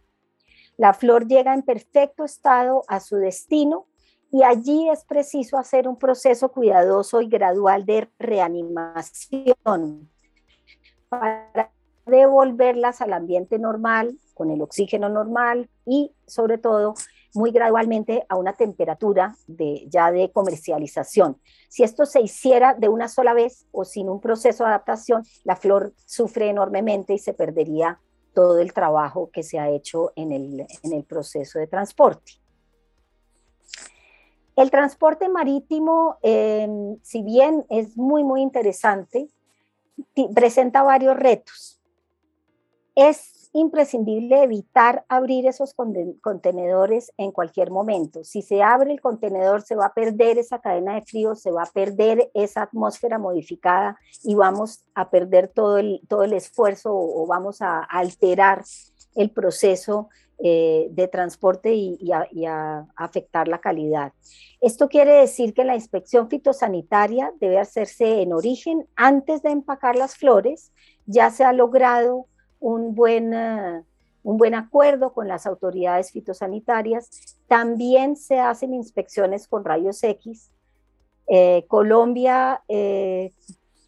La 0.78 0.94
flor 0.94 1.28
llega 1.28 1.56
en 1.56 1.64
perfecto 1.64 2.24
estado 2.24 2.84
a 2.88 3.00
su 3.00 3.16
destino 3.16 3.88
y 4.32 4.44
allí 4.44 4.88
es 4.88 5.04
preciso 5.04 5.58
hacer 5.58 5.88
un 5.88 5.98
proceso 5.98 6.52
cuidadoso 6.52 7.22
y 7.22 7.28
gradual 7.28 7.88
de 7.88 8.08
reanimación 8.20 10.08
para 11.10 11.72
devolverlas 12.06 13.02
al 13.02 13.14
ambiente 13.14 13.58
normal, 13.58 14.16
con 14.36 14.52
el 14.52 14.62
oxígeno 14.62 15.10
normal 15.10 15.72
y 15.88 16.14
sobre 16.28 16.60
todo 16.60 16.94
muy 17.34 17.52
gradualmente 17.52 18.26
a 18.30 18.36
una 18.36 18.54
temperatura 18.54 19.36
de, 19.48 19.86
ya 19.90 20.12
de 20.12 20.32
comercialización. 20.32 21.40
Si 21.70 21.84
esto 21.84 22.06
se 22.06 22.22
hiciera 22.22 22.74
de 22.74 22.90
una 22.90 23.08
sola 23.08 23.34
vez 23.34 23.66
o 23.72 23.86
sin 23.86 24.10
un 24.10 24.20
proceso 24.20 24.64
de 24.64 24.70
adaptación, 24.70 25.24
la 25.44 25.56
flor 25.56 25.94
sufre 26.06 26.50
enormemente 26.50 27.14
y 27.14 27.20
se 27.20 27.34
perdería 27.34 28.00
todo 28.34 28.60
el 28.60 28.74
trabajo 28.74 29.30
que 29.32 29.44
se 29.44 29.60
ha 29.60 29.70
hecho 29.70 30.12
en 30.16 30.32
el, 30.32 30.66
en 30.84 30.94
el 30.94 31.04
proceso 31.04 31.60
de 31.60 31.68
transporte. 31.68 32.34
El 34.56 34.72
transporte 34.72 35.30
marítimo, 35.30 36.18
em, 36.22 36.98
si 37.02 37.24
bien 37.24 37.66
es 37.70 37.96
muy, 37.96 38.26
muy 38.26 38.42
interesante, 38.42 39.30
presenta 40.36 40.84
varios 40.84 41.16
retos. 41.16 41.82
Es 42.94 43.39
imprescindible 43.54 44.44
evitar 44.44 45.06
abrir 45.10 45.48
esos 45.48 45.74
contenedores 46.22 47.12
en 47.18 47.32
cualquier 47.32 47.72
momento. 47.72 48.24
Si 48.24 48.42
se 48.42 48.62
abre 48.62 48.92
el 48.92 49.02
contenedor, 49.02 49.64
se 49.64 49.76
va 49.76 49.88
a 49.88 49.94
perder 49.94 50.38
esa 50.38 50.60
cadena 50.60 50.96
de 50.96 51.02
frío, 51.02 51.36
se 51.36 51.52
va 51.52 51.64
a 51.64 51.72
perder 51.72 52.30
esa 52.34 52.64
atmósfera 52.64 53.18
modificada 53.18 53.98
y 54.24 54.36
vamos 54.36 54.86
a 54.94 55.10
perder 55.10 55.48
todo 55.48 55.80
el, 55.80 56.02
todo 56.08 56.24
el 56.24 56.34
esfuerzo 56.34 56.92
o 56.94 57.26
vamos 57.26 57.62
a 57.62 57.80
alterar 57.80 58.64
el 59.16 59.32
proceso 59.32 60.10
eh, 60.42 60.88
de 60.92 61.10
transporte 61.10 61.74
y, 61.74 62.14
a, 62.14 62.88
afectar 62.96 63.50
la 63.50 63.60
calidad. 63.60 64.14
Esto 64.62 64.88
quiere 64.88 65.12
decir 65.16 65.54
que 65.54 65.66
la 65.66 65.76
inspección 65.76 66.30
fitosanitaria 66.30 67.34
debe 67.42 67.60
hacerse 67.60 68.22
en 68.22 68.32
origen 68.32 68.88
antes 68.96 69.42
de 69.42 69.50
empacar 69.50 69.98
las 69.98 70.16
flores. 70.16 70.72
Ya 71.06 71.30
se 71.30 71.44
ha 71.44 71.52
logrado 71.52 72.28
un 72.60 72.96
buen, 72.96 73.34
eh, 73.34 73.84
un 74.24 74.38
buen 74.38 74.56
acuerdo 74.56 75.14
con 75.14 75.28
las 75.28 75.46
autoridades 75.46 76.12
fitosanitarias. 76.12 77.38
También 77.48 78.16
se 78.16 78.40
hacen 78.40 78.74
inspecciones 78.74 79.48
con 79.48 79.66
rayos 79.66 80.04
X. 80.04 80.52
Eh, 81.28 81.66
Colombia 81.68 82.64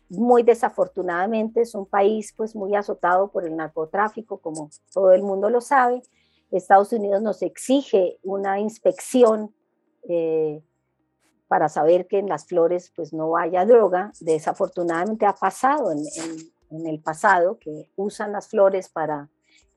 muy 0.09 0.43
desafortunadamente 0.43 1.61
es 1.61 1.73
un 1.73 1.85
país 1.85 2.33
pues 2.35 2.53
muy 2.53 2.75
azotado 2.75 3.31
por 3.31 3.45
el 3.45 3.55
narcotráfico, 3.55 4.39
como 4.39 4.69
todo 4.93 5.13
el 5.13 5.23
mundo 5.23 5.49
lo 5.49 5.61
sabe, 5.61 6.03
Estados 6.51 6.91
Unidos 6.91 7.21
nos 7.21 7.41
exige 7.41 8.19
una 8.23 8.59
inspección 8.59 9.55
eh, 10.07 10.61
para 11.47 11.69
saber 11.69 12.07
que 12.07 12.19
en 12.19 12.27
las 12.27 12.45
flores 12.45 12.91
pues 12.95 13.13
no 13.13 13.37
haya 13.37 13.65
droga. 13.65 14.11
Desafortunadamente 14.19 15.25
ha 15.25 15.33
pasado 15.33 15.91
en, 15.91 16.03
el 16.71 17.01
pasado 17.01 17.59
que 17.59 17.89
usan 17.95 18.31
las 18.31 18.47
flores 18.47 18.89
para 18.89 19.29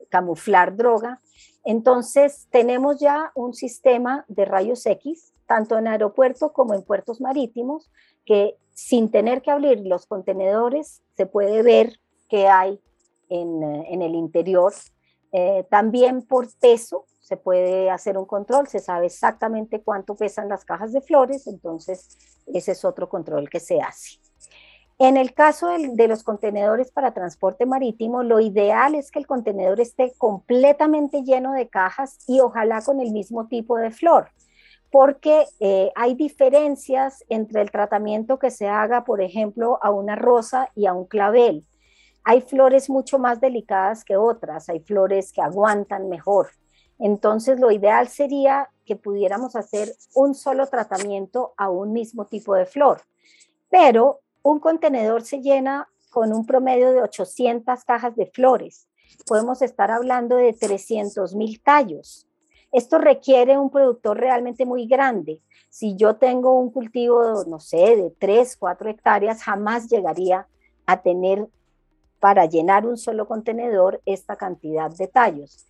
camuflar 0.09 0.75
droga. 0.75 1.21
Entonces 1.63 2.47
tenemos 2.49 2.99
ya 2.99 3.31
un 3.35 3.53
sistema 3.53 4.25
de 4.27 4.45
rayos 4.45 4.85
X, 4.85 5.33
tanto 5.47 5.77
en 5.77 5.87
aeropuerto 5.87 6.53
como 6.53 6.73
en 6.73 6.83
puertos 6.83 7.21
marítimos, 7.21 7.91
que 8.25 8.57
sin 8.73 9.11
tener 9.11 9.41
que 9.41 9.51
abrir 9.51 9.79
los 9.85 10.05
contenedores 10.05 11.01
se 11.15 11.25
puede 11.25 11.63
ver 11.63 11.99
qué 12.29 12.47
hay 12.47 12.81
en, 13.29 13.63
en 13.63 14.01
el 14.01 14.15
interior 14.15 14.73
eh, 15.37 15.67
también 15.69 16.21
por 16.21 16.47
peso 16.59 17.07
se 17.19 17.35
puede 17.35 17.89
hacer 17.89 18.17
un 18.17 18.23
control, 18.23 18.67
se 18.67 18.79
sabe 18.79 19.07
exactamente 19.07 19.81
cuánto 19.81 20.15
pesan 20.15 20.47
las 20.47 20.63
cajas 20.63 20.93
de 20.93 21.01
flores, 21.01 21.45
entonces 21.47 22.17
ese 22.45 22.71
es 22.71 22.85
otro 22.85 23.09
control 23.09 23.49
que 23.49 23.59
se 23.59 23.81
hace. 23.81 24.19
En 24.97 25.17
el 25.17 25.33
caso 25.33 25.67
de, 25.67 26.07
los 26.07 26.23
contenedores 26.23 26.89
para 26.89 27.13
transporte 27.13 27.65
marítimo, 27.65 28.23
lo 28.23 28.39
ideal 28.39 28.95
es 28.95 29.11
que 29.11 29.19
el 29.19 29.27
contenedor 29.27 29.81
esté 29.81 30.13
completamente 30.17 31.23
lleno 31.23 31.51
de 31.51 31.67
cajas 31.67 32.17
y 32.27 32.39
ojalá 32.39 32.81
con 32.81 33.01
el 33.01 33.11
mismo 33.11 33.47
tipo 33.47 33.77
de 33.77 33.91
flor, 33.91 34.29
porque 34.91 35.47
eh, 35.59 35.91
hay 35.95 36.15
diferencias 36.15 37.25
entre 37.27 37.61
el 37.61 37.71
tratamiento 37.71 38.39
que 38.39 38.51
se 38.51 38.69
haga, 38.69 39.03
por 39.03 39.21
ejemplo, 39.21 39.79
a 39.81 39.91
una 39.91 40.15
rosa 40.15 40.69
y 40.75 40.85
a 40.85 40.93
un 40.93 41.05
clavel. 41.05 41.65
Hay 42.23 42.39
flores 42.39 42.89
mucho 42.89 43.19
más 43.19 43.41
delicadas 43.41 44.05
que 44.05 44.15
otras, 44.15 44.69
hay 44.69 44.79
flores 44.79 45.33
que 45.33 45.41
aguantan 45.41 46.07
mejor. 46.07 46.51
Entonces, 46.99 47.59
lo 47.59 47.69
ideal 47.69 48.07
sería 48.07 48.69
que 48.85 48.95
pudiéramos 48.95 49.57
hacer 49.57 49.89
un 50.13 50.33
solo 50.33 50.67
tratamiento 50.67 51.53
a 51.57 51.69
un 51.69 51.91
mismo 51.91 52.25
tipo 52.27 52.55
de 52.55 52.65
flor. 52.65 53.01
Pero 53.69 54.21
un 54.45 54.59
contenedor 54.59 55.23
se 55.23 55.41
llena 55.41 55.89
con 56.11 56.31
un 56.31 56.45
promedio 56.45 56.91
de 56.91 57.01
800 57.01 57.83
cajas 57.83 58.15
de 58.15 58.27
flores. 58.27 58.87
Podemos 59.25 59.63
estar 59.63 59.89
hablando 59.89 60.35
de 60.35 60.53
300 60.53 61.33
mil 61.33 61.59
tallos. 61.63 62.27
Esto 62.71 62.99
requiere 62.99 63.57
un 63.57 63.71
productor 63.71 64.19
realmente 64.19 64.63
muy 64.67 64.85
grande. 64.85 65.41
Si 65.69 65.95
yo 65.95 66.17
tengo 66.17 66.59
un 66.59 66.69
cultivo, 66.69 67.43
no 67.47 67.59
sé, 67.59 67.95
de 67.95 68.13
3, 68.19 68.55
4 68.57 68.91
hectáreas, 68.91 69.41
jamás 69.41 69.89
llegaría 69.89 70.47
a 70.85 71.01
tener 71.01 71.47
para 72.19 72.45
llenar 72.45 72.85
un 72.85 72.97
solo 72.97 73.27
contenedor 73.27 73.99
esta 74.05 74.35
cantidad 74.35 74.91
de 74.91 75.07
tallos. 75.07 75.65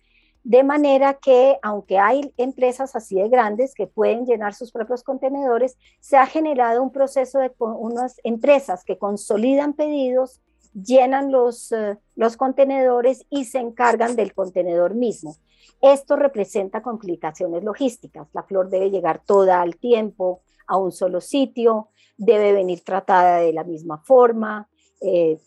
De 0.46 0.62
manera 0.62 1.14
que, 1.14 1.58
aunque 1.60 1.98
hay 1.98 2.32
empresas 2.36 2.94
así 2.94 3.16
de 3.16 3.28
grandes 3.28 3.74
que 3.74 3.88
pueden 3.88 4.26
llenar 4.26 4.54
sus 4.54 4.70
propios 4.70 5.02
contenedores, 5.02 5.76
se 5.98 6.16
ha 6.16 6.24
generado 6.24 6.84
un 6.84 6.92
proceso 6.92 7.40
de 7.40 7.50
unas 7.58 8.20
empresas 8.22 8.84
que 8.84 8.96
consolidan 8.96 9.72
pedidos, 9.72 10.40
llenan 10.72 11.32
los, 11.32 11.72
eh, 11.72 11.98
los 12.14 12.36
contenedores 12.36 13.26
y 13.28 13.46
se 13.46 13.58
encargan 13.58 14.14
del 14.14 14.34
contenedor 14.34 14.94
mismo. 14.94 15.34
Esto 15.82 16.14
representa 16.14 16.80
complicaciones 16.80 17.64
logísticas. 17.64 18.28
La 18.32 18.44
flor 18.44 18.70
debe 18.70 18.92
llegar 18.92 19.24
toda 19.26 19.60
al 19.60 19.74
tiempo 19.74 20.42
a 20.68 20.76
un 20.76 20.92
solo 20.92 21.20
sitio, 21.20 21.88
debe 22.16 22.52
venir 22.52 22.84
tratada 22.84 23.38
de 23.38 23.52
la 23.52 23.64
misma 23.64 23.98
forma, 23.98 24.68
eh, 25.00 25.40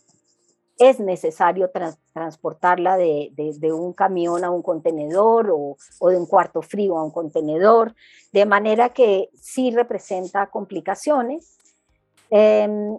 es 0.80 0.98
necesario 0.98 1.70
transportarla 2.14 2.96
de, 2.96 3.32
un 3.70 3.92
camión 3.92 4.44
a 4.44 4.50
un 4.50 4.62
contenedor 4.62 5.50
o, 5.52 5.76
de 6.08 6.16
un 6.16 6.24
cuarto 6.24 6.62
frío 6.62 6.96
a 6.96 7.04
un 7.04 7.10
contenedor, 7.10 7.94
de 8.32 8.46
manera 8.46 8.88
que 8.88 9.28
sí 9.34 9.70
representa 9.70 10.46
complicaciones. 10.46 11.58
Em, 12.30 12.98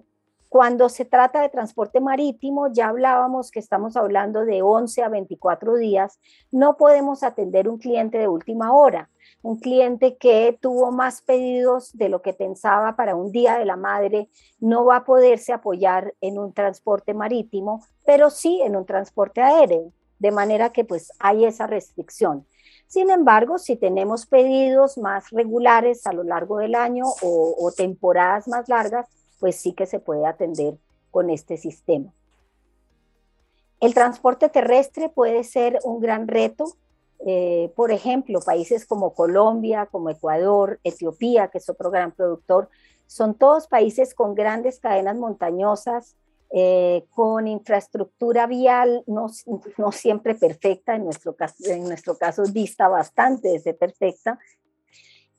cuando 0.51 0.89
se 0.89 1.05
trata 1.05 1.41
de 1.41 1.47
transporte 1.47 2.01
marítimo, 2.01 2.67
ya 2.73 2.89
hablábamos 2.89 3.51
que 3.51 3.59
estamos 3.59 3.95
hablando 3.95 4.43
de 4.43 4.61
11 4.61 5.01
a 5.01 5.07
24 5.07 5.77
días, 5.77 6.19
no 6.51 6.75
podemos 6.75 7.23
atender 7.23 7.69
un 7.69 7.77
cliente 7.77 8.17
de 8.17 8.27
última 8.27 8.73
hora 8.73 9.09
un 9.43 9.59
cliente 9.59 10.17
que 10.17 10.57
tuvo 10.61 10.91
más 10.91 11.21
pedidos 11.21 11.97
de 11.97 12.09
lo 12.09 12.21
que 12.21 12.33
pensaba 12.33 12.95
para 12.95 13.15
un 13.15 13.31
día 13.31 13.57
de 13.57 13.65
la 13.65 13.75
madre, 13.75 14.29
no 14.59 14.85
va 14.85 14.97
a 14.97 15.05
poderse 15.05 15.53
apoyar 15.53 16.13
en 16.21 16.37
un 16.37 16.53
transporte 16.53 17.13
marítimo, 17.13 17.85
pero 18.05 18.29
sí 18.29 18.61
en 18.61 18.75
un 18.75 18.85
transporte 18.85 19.41
aéreo, 19.41 19.91
de 20.19 20.31
manera 20.31 20.71
que 20.71 20.83
pues 20.83 21.11
hay 21.19 21.45
esa 21.45 21.65
restricción. 21.65 22.45
Sin 22.87 23.09
embargo, 23.09 23.57
si 23.57 23.77
tenemos 23.77 24.25
pedidos 24.25 24.97
más 24.97 25.29
regulares 25.31 26.05
a 26.05 26.13
lo 26.13 26.23
largo 26.23 26.57
del 26.57 26.75
año 26.75 27.05
o, 27.21 27.55
o 27.57 27.71
temporadas 27.71 28.47
más 28.47 28.67
largas, 28.69 29.07
pues 29.41 29.57
sí 29.57 29.73
que 29.73 29.85
se 29.85 29.99
puede 29.99 30.25
atender 30.25 30.75
con 31.11 31.29
este 31.29 31.57
sistema. 31.57 32.13
El 33.81 33.93
transporte 33.93 34.47
terrestre 34.47 35.09
puede 35.09 35.43
ser 35.43 35.79
un 35.83 35.99
gran 35.99 36.29
reto 36.29 36.77
Eh, 37.23 37.69
por 37.75 37.91
ejemplo, 37.91 38.39
países 38.39 38.87
como 38.87 39.13
Colombia, 39.13 39.85
como 39.91 40.09
Ecuador, 40.09 40.79
Etiopía, 40.83 41.49
que 41.49 41.59
es 41.59 41.69
otro 41.69 41.91
gran 41.91 42.11
productor, 42.13 42.67
son 43.05 43.35
todos 43.35 43.67
países 43.67 44.15
con 44.15 44.33
grandes 44.33 44.79
cadenas 44.79 45.15
montañosas, 45.17 46.15
eh, 46.49 47.05
con 47.13 47.45
infraestructura 47.47 48.47
vial 48.47 49.03
no, 49.05 49.27
no, 49.77 49.91
siempre 49.91 50.33
perfecta, 50.33 50.95
en 50.95 51.03
nuestro, 51.03 51.35
caso, 51.35 51.57
en 51.69 51.83
nuestro 51.83 52.17
caso 52.17 52.41
dista 52.43 52.87
bastante 52.87 53.49
de 53.49 53.59
ser 53.59 53.77
perfecta, 53.77 54.39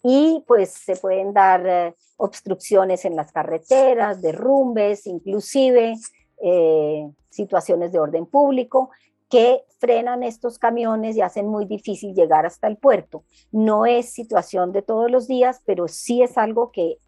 y 0.02 0.42
pues 0.46 0.70
se 0.70 0.96
pueden 0.96 1.32
dar 1.32 1.66
eh, 1.66 1.94
obstrucciones 2.16 3.04
en 3.04 3.16
las 3.16 3.32
carreteras, 3.32 4.20
derrumbes, 4.20 5.06
inclusive 5.06 5.94
eh, 6.42 7.10
situaciones 7.30 7.92
de 7.92 8.00
orden 8.00 8.26
público 8.26 8.90
que 9.30 9.64
frenan 9.78 10.22
estos 10.22 10.58
camiones 10.58 11.16
y 11.16 11.22
hacen 11.22 11.46
muy 11.46 11.64
difícil 11.64 12.14
llegar 12.14 12.44
hasta 12.44 12.66
el 12.66 12.76
puerto. 12.76 13.24
No 13.50 13.86
es 13.86 14.12
situación 14.12 14.72
de 14.72 14.82
todos 14.82 15.10
los 15.10 15.26
días, 15.26 15.62
pero 15.64 15.88
sí 15.88 16.22
es 16.22 16.36
algo 16.36 16.70
que 16.70 16.98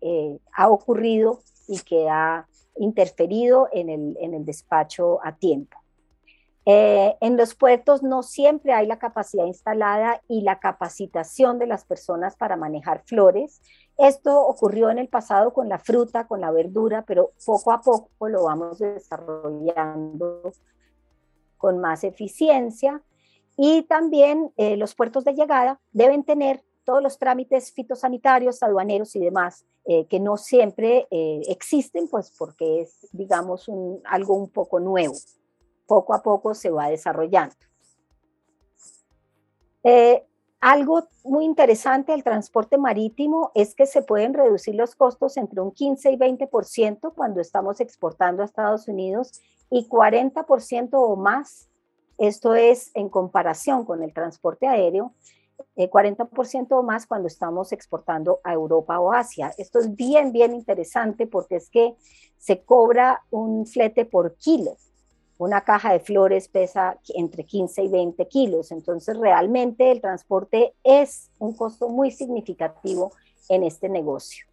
ha 0.55 0.71
ocurrido 0.71 1.41
y 1.69 1.81
que 1.81 2.09
ha 2.09 2.47
interferido 2.77 3.69
en 3.73 3.91
el, 3.91 4.17
en 4.21 4.33
el 4.33 4.45
despacho 4.47 5.21
a 5.23 5.37
tiempo. 5.37 5.84
Eh, 6.67 7.17
en 7.21 7.37
los 7.37 7.55
puertos 7.55 8.03
no 8.03 8.23
siempre 8.23 8.73
hay 8.73 8.87
la 8.87 8.99
capacidad 8.99 9.45
instalada 9.45 10.23
y 10.29 10.41
la 10.41 10.61
capacitación 10.61 11.59
de 11.59 11.67
las 11.67 11.85
personas 11.85 12.37
para 12.37 12.57
manejar 12.57 13.03
flores. 13.05 13.61
Esto 13.99 14.41
ocurrió 14.41 14.91
en 14.91 14.99
el 14.99 15.09
pasado 15.09 15.53
con 15.53 15.69
la 15.69 15.79
fruta, 15.79 16.27
con 16.27 16.41
la 16.41 16.51
verdura, 16.51 17.05
pero 17.07 17.33
poco 17.45 17.71
a 17.71 17.83
poco 17.83 18.29
lo 18.29 18.45
vamos 18.45 18.79
desarrollando 18.79 20.53
con 21.59 21.79
más 21.79 22.03
eficiencia. 22.03 23.03
Y 23.57 23.83
también 23.83 24.53
eh, 24.57 24.77
los 24.77 24.95
puertos 24.95 25.25
de 25.25 25.35
llegada 25.35 25.81
deben 25.93 26.25
tener 26.25 26.65
todos 26.85 27.03
los 27.03 27.19
trámites 27.19 27.73
fitosanitarios, 27.73 28.63
aduaneros 28.63 29.15
y 29.17 29.21
demás, 29.21 29.65
eh, 29.87 30.07
que 30.07 30.19
no 30.19 30.37
siempre 30.37 31.07
existen, 31.11 32.09
pues 32.09 32.33
porque 32.39 32.83
es, 32.83 33.09
digamos, 33.13 33.71
algo 34.05 34.35
un 34.35 34.49
poco 34.49 34.81
nuevo. 34.81 35.15
Poco 35.87 36.15
a 36.15 36.23
poco 36.23 36.55
se 36.55 36.71
va 36.71 36.89
desarrollando. 36.89 37.55
Eh, 39.83 40.25
algo 40.61 41.09
muy 41.25 41.45
interesante 41.45 42.13
del 42.13 42.25
transporte 42.25 42.79
marítimo 42.79 43.53
es 43.55 43.75
que 43.75 43.85
se 43.85 44.01
pueden 44.01 44.33
reducir 44.33 44.75
los 44.75 44.95
costos 44.95 45.37
entre 45.37 45.61
un 45.61 45.73
15 45.73 46.13
y 46.13 46.17
20% 46.17 47.13
cuando 47.15 47.41
estamos 47.43 47.81
exportando 47.81 48.43
a 48.43 48.47
Estados 48.47 48.89
Unidos 48.89 49.43
y 49.71 49.87
40% 49.87 50.89
o 50.93 51.17
más. 51.17 51.69
Esto 52.17 52.55
es 52.55 52.91
en 52.95 53.11
comparación 53.11 53.85
con 53.85 54.03
el 54.03 54.15
transporte 54.15 54.67
aéreo 54.67 55.13
40% 55.77 56.81
eh, 56.81 56.83
más 56.83 57.07
cuando 57.07 57.29
estamos 57.29 57.73
exportando 57.73 58.41
a 58.45 58.53
Europa 58.53 58.99
o 59.01 59.13
Asia. 59.13 59.53
Esto 59.59 59.79
es 59.81 59.95
bien, 59.95 60.33
bien 60.33 60.55
interesante 60.55 61.27
porque 61.27 61.57
es 61.57 61.69
que 61.69 61.95
se 62.39 62.63
cobra 62.63 63.23
un 63.31 63.67
flete 63.67 64.05
por 64.05 64.37
kilo. 64.37 64.77
Una 65.37 65.63
caja 65.63 65.93
de 65.93 66.01
flores 66.01 66.49
pesa 66.49 66.99
entre 67.09 67.45
15 67.45 67.83
y 67.83 67.89
20 67.89 68.29
kilos, 68.29 68.71
entonces 68.71 69.17
realmente 69.17 69.91
el 69.91 70.01
transporte 70.01 70.75
es 70.85 71.31
un 71.39 71.57
costo 71.57 71.89
muy 71.89 72.11
significativo 72.11 73.13
en 73.49 73.65
este 73.65 73.89
negocio. 73.89 74.47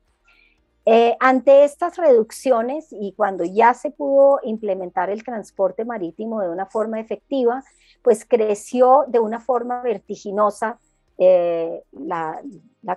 Eh, 0.85 1.15
ante 1.19 1.63
estas 1.63 1.97
reducciones 1.97 2.87
y 2.89 3.13
cuando 3.13 3.43
ya 3.43 3.75
se 3.75 3.91
pudo 3.91 4.39
implementar 4.43 5.11
el 5.11 5.23
transporte 5.23 5.85
marítimo 5.85 6.41
de 6.41 6.49
una 6.49 6.65
forma 6.65 6.99
efectiva, 6.99 7.63
pues 8.01 8.25
creció 8.25 9.05
de 9.07 9.19
una 9.19 9.39
forma 9.39 9.83
vertiginosa 9.83 10.79
eh, 11.19 11.83
la, 11.91 12.41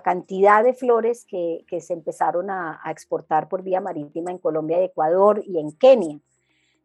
cantidad 0.03 0.63
de 0.63 0.73
flores 0.73 1.25
que, 1.25 1.63
se 1.79 1.93
empezaron 1.93 2.49
a, 2.49 2.81
exportar 2.87 3.47
por 3.47 3.61
vía 3.61 3.81
marítima 3.81 4.31
en 4.31 4.39
Colombia 4.39 4.81
y 4.81 4.85
Ecuador 4.85 5.43
y 5.45 5.59
en 5.59 5.71
Kenia. 5.73 6.19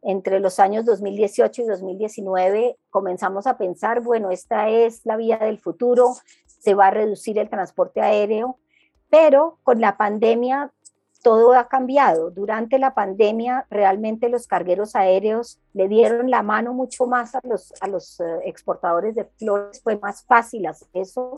Entre 0.03 0.40
los 0.40 0.59
años 0.59 0.84
2018 0.86 1.62
y 1.62 1.64
2019 1.66 2.76
comenzamos 2.88 3.46
a 3.46 3.59
pensar, 3.59 4.01
bueno, 4.01 4.30
esta 4.30 4.68
es 4.68 5.05
la 5.05 5.16
vía 5.16 5.38
del 5.38 5.59
futuro, 5.59 6.14
se 6.46 6.74
va 6.74 6.86
a 6.86 6.90
reducir 6.90 7.38
el 7.38 7.51
transporte 7.51 8.01
aéreo, 8.01 8.59
pero 9.11 9.59
con 9.62 9.80
la 9.80 9.96
pandemia 9.96 10.72
todo 11.22 11.53
ha 11.53 11.68
cambiado. 11.68 12.30
Durante 12.30 12.78
la 12.78 12.94
pandemia, 12.94 13.66
realmente 13.70 14.28
los 14.28 14.46
cargueros 14.46 14.96
aéreos 14.96 15.61
le 15.74 15.88
dieron 15.88 16.30
la 16.30 16.42
mano 16.42 16.72
mucho 16.72 17.07
más 17.07 17.34
a 17.34 17.40
los, 17.42 17.74
a 17.80 17.88
los 17.88 18.20
eh, 18.20 18.24
exportadores 18.44 19.14
de 19.14 19.24
flores, 19.24 19.82
fue 19.82 19.98
más 19.98 20.24
fácil 20.24 20.66
hacer 20.66 20.88
eso. 20.94 21.34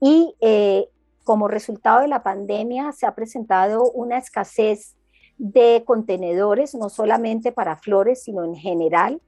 Y 0.00 0.34
eh, 0.40 0.88
como 1.24 1.48
resultado 1.48 2.00
de 2.00 2.08
la 2.08 2.22
pandemia 2.22 2.92
se 2.92 3.06
ha 3.06 3.14
presentado 3.14 3.90
una 3.90 4.18
escasez 4.18 4.95
de 5.38 5.82
contenedores, 5.84 6.74
no 6.74 6.88
solamente 6.88 7.52
para 7.52 7.76
flores, 7.76 8.22
sino 8.22 8.44
en 8.44 8.56
general. 8.56 9.20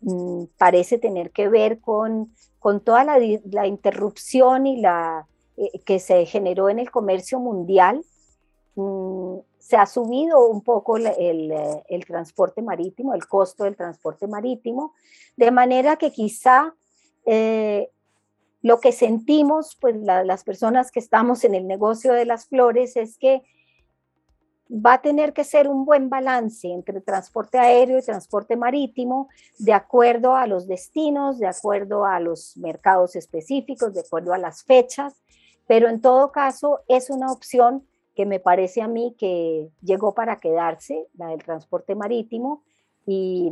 Mm, 0.00 0.44
parece 0.58 0.98
tener 0.98 1.30
que 1.30 1.48
ver 1.48 1.80
con, 1.80 2.32
con 2.58 2.80
toda 2.80 3.04
la, 3.04 3.18
la 3.50 3.66
interrupción 3.66 4.66
y 4.66 4.80
la, 4.80 5.26
eh, 5.56 5.80
que 5.84 5.98
se 5.98 6.26
generó 6.26 6.68
en 6.68 6.78
el 6.78 6.90
comercio 6.90 7.38
mundial 7.38 8.04
Mm, 8.76 9.38
se 9.58 9.76
ha 9.76 9.86
subido 9.86 10.48
un 10.48 10.62
poco 10.62 10.98
eh, 10.98 11.82
el, 11.88 12.04
transporte 12.06 12.60
marítimo, 12.60 13.14
el 13.14 13.26
costo 13.26 13.64
del 13.64 13.76
transporte 13.76 14.26
marítimo, 14.26 14.94
de 15.36 15.50
manera 15.50 15.96
que 15.96 16.10
quizá 16.10 16.74
eh, 17.24 17.90
lo 18.62 18.80
que 18.80 18.92
sentimos, 18.92 19.76
pues 19.80 19.96
las 19.96 20.44
personas 20.44 20.90
que 20.90 21.00
estamos 21.00 21.44
en 21.44 21.54
el 21.54 21.66
negocio 21.66 22.12
de 22.12 22.24
las 22.24 22.46
flores, 22.46 22.96
es 22.96 23.16
que 23.16 23.42
va 24.74 24.94
a 24.94 25.02
tener 25.02 25.32
que 25.32 25.44
ser 25.44 25.68
un 25.68 25.84
buen 25.84 26.08
balance 26.08 26.68
entre 26.68 27.00
transporte 27.00 27.58
aéreo 27.58 27.98
y 27.98 28.02
transporte 28.02 28.56
marítimo, 28.56 29.28
de 29.58 29.72
acuerdo 29.72 30.34
a 30.34 30.46
los 30.46 30.66
destinos, 30.66 31.38
de 31.38 31.46
acuerdo 31.46 32.04
a 32.04 32.18
los 32.18 32.56
mercados 32.56 33.14
específicos, 33.14 33.94
de 33.94 34.00
acuerdo 34.00 34.34
a 34.34 34.38
las 34.38 34.64
fechas, 34.64 35.14
pero 35.66 35.88
en 35.88 36.00
todo 36.00 36.32
caso 36.32 36.80
es 36.88 37.08
una 37.08 37.30
opción 37.30 37.86
que 38.16 38.26
me 38.26 38.40
parece 38.40 38.82
a 38.82 38.88
mí 38.88 39.14
que 39.18 39.68
llegó 39.82 40.14
para 40.14 40.36
quedarse, 40.36 41.06
la 41.16 41.28
del 41.28 41.42
transporte 41.42 41.94
marítimo, 41.94 42.62
y, 43.06 43.50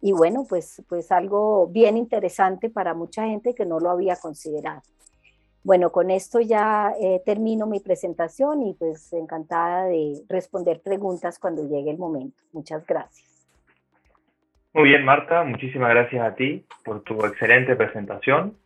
bueno, 0.00 0.46
pues, 0.48 0.82
pues 0.88 1.12
algo 1.12 1.66
bien 1.66 1.96
interesante 1.96 2.70
para 2.70 2.94
mucha 2.94 3.26
gente 3.26 3.54
que 3.54 3.66
no 3.66 3.80
lo 3.80 3.90
había 3.90 4.16
considerado. 4.16 4.82
Bueno, 5.64 5.90
con 5.90 6.10
esto 6.10 6.40
ya 6.40 6.92
eh, 7.00 7.20
termino 7.26 7.66
mi 7.66 7.80
presentación 7.80 8.62
y 8.62 8.74
pues 8.74 9.12
encantada 9.12 9.84
de 9.86 10.22
responder 10.28 10.80
preguntas 10.82 11.38
cuando 11.38 11.68
llegue 11.68 11.90
el 11.90 11.98
momento. 11.98 12.42
Muchas 12.52 12.86
gracias. 12.86 13.28
Muy 14.72 14.90
bien, 14.90 15.04
Marta, 15.04 15.42
muchísimas 15.44 15.90
gracias 15.90 16.24
a 16.24 16.34
ti 16.34 16.64
por 16.84 17.02
tu 17.02 17.24
excelente 17.26 17.74
presentación. 17.74 18.56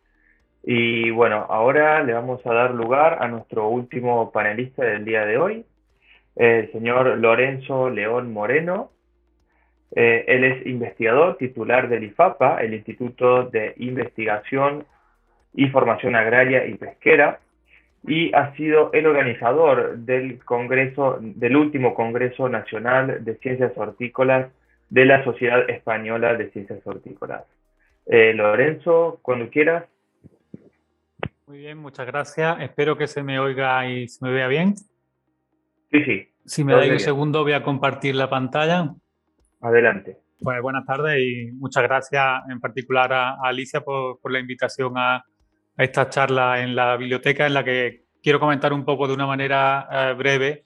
Y 0.63 1.11
bueno, 1.11 1.45
ahora 1.49 2.03
le 2.03 2.13
vamos 2.13 2.45
a 2.45 2.53
dar 2.53 2.73
lugar 2.73 3.21
a 3.21 3.27
nuestro 3.27 3.67
último 3.67 4.31
panelista 4.31 4.85
del 4.85 5.03
día 5.03 5.25
de 5.25 5.37
hoy, 5.37 5.65
el 6.35 6.71
señor 6.71 7.17
Lorenzo 7.17 7.89
León 7.89 8.31
Moreno. 8.31 8.91
Eh, 9.95 10.23
él 10.27 10.43
es 10.43 10.65
investigador 10.65 11.37
titular 11.37 11.89
del 11.89 12.05
IFAPA, 12.05 12.61
el 12.63 12.73
Instituto 12.73 13.43
de 13.43 13.73
Investigación 13.77 14.85
y 15.53 15.67
Formación 15.67 16.15
Agraria 16.15 16.65
y 16.65 16.75
Pesquera, 16.75 17.39
y 18.05 18.33
ha 18.33 18.53
sido 18.55 18.91
el 18.93 19.05
organizador 19.05 19.97
del 19.97 20.43
congreso, 20.43 21.17
del 21.21 21.55
último 21.55 21.93
Congreso 21.95 22.49
Nacional 22.49 23.23
de 23.23 23.35
Ciencias 23.35 23.71
Hortícolas 23.77 24.51
de 24.89 25.05
la 25.05 25.23
Sociedad 25.23 25.69
Española 25.69 26.35
de 26.35 26.49
Ciencias 26.49 26.85
Hortícolas. 26.85 27.43
Eh, 28.05 28.33
Lorenzo, 28.33 29.19
cuando 29.21 29.49
quieras, 29.49 29.85
muy 31.53 31.57
bien, 31.57 31.77
muchas 31.77 32.07
gracias. 32.07 32.61
Espero 32.61 32.97
que 32.97 33.05
se 33.05 33.21
me 33.21 33.37
oiga 33.37 33.87
y 33.87 34.07
se 34.07 34.25
me 34.25 34.31
vea 34.31 34.47
bien. 34.47 34.75
Sí, 34.75 36.03
sí. 36.03 36.27
Si 36.45 36.63
me 36.63 36.73
dais 36.73 36.91
un 36.91 36.99
segundo, 36.99 37.43
voy 37.43 37.51
a 37.51 37.61
compartir 37.61 38.15
la 38.15 38.29
pantalla. 38.29 38.89
Adelante. 39.61 40.17
Pues 40.41 40.61
buenas 40.61 40.85
tardes 40.85 41.19
y 41.19 41.51
muchas 41.51 41.83
gracias 41.83 42.41
en 42.49 42.59
particular 42.59 43.13
a, 43.13 43.35
Alicia 43.43 43.81
por, 43.81 44.19
la 44.31 44.39
invitación 44.39 44.93
a, 44.97 45.23
a, 45.77 45.83
esta 45.83 46.09
charla 46.09 46.61
en 46.61 46.75
la 46.75 46.97
biblioteca 46.97 47.45
en 47.45 47.53
la 47.53 47.63
que 47.63 48.03
quiero 48.21 48.39
comentar 48.39 48.73
un 48.73 48.85
poco 48.85 49.07
de 49.07 49.13
una 49.13 49.25
manera 49.25 49.87
eh, 49.91 50.13
breve 50.17 50.65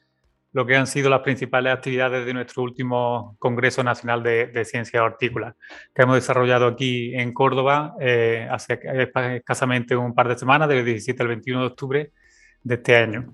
lo 0.54 0.66
que 0.66 0.76
han 0.76 0.88
sido 0.88 1.10
las 1.10 1.20
principales 1.20 1.74
actividades 1.74 2.26
de 2.26 2.34
nuestro 2.34 2.64
último 2.64 3.36
Congreso 3.38 3.84
Nacional 3.84 4.24
de, 4.24 4.66
Ciencias 4.66 5.04
Hortícolas, 5.04 5.54
que 5.94 6.02
hemos 6.02 6.16
desarrollado 6.16 6.66
aquí 6.66 7.14
en 7.14 7.32
Córdoba 7.32 7.94
eh, 8.00 8.48
hace 8.50 8.80
escasamente 9.36 9.96
un 9.96 10.16
par 10.16 10.28
de 10.28 10.38
semanas, 10.38 10.68
del 10.68 10.84
17 10.84 11.22
al 11.22 11.28
21 11.30 11.62
de 11.62 11.68
octubre 11.68 12.12
de 12.64 12.76
este 12.76 12.96
año. 12.96 13.34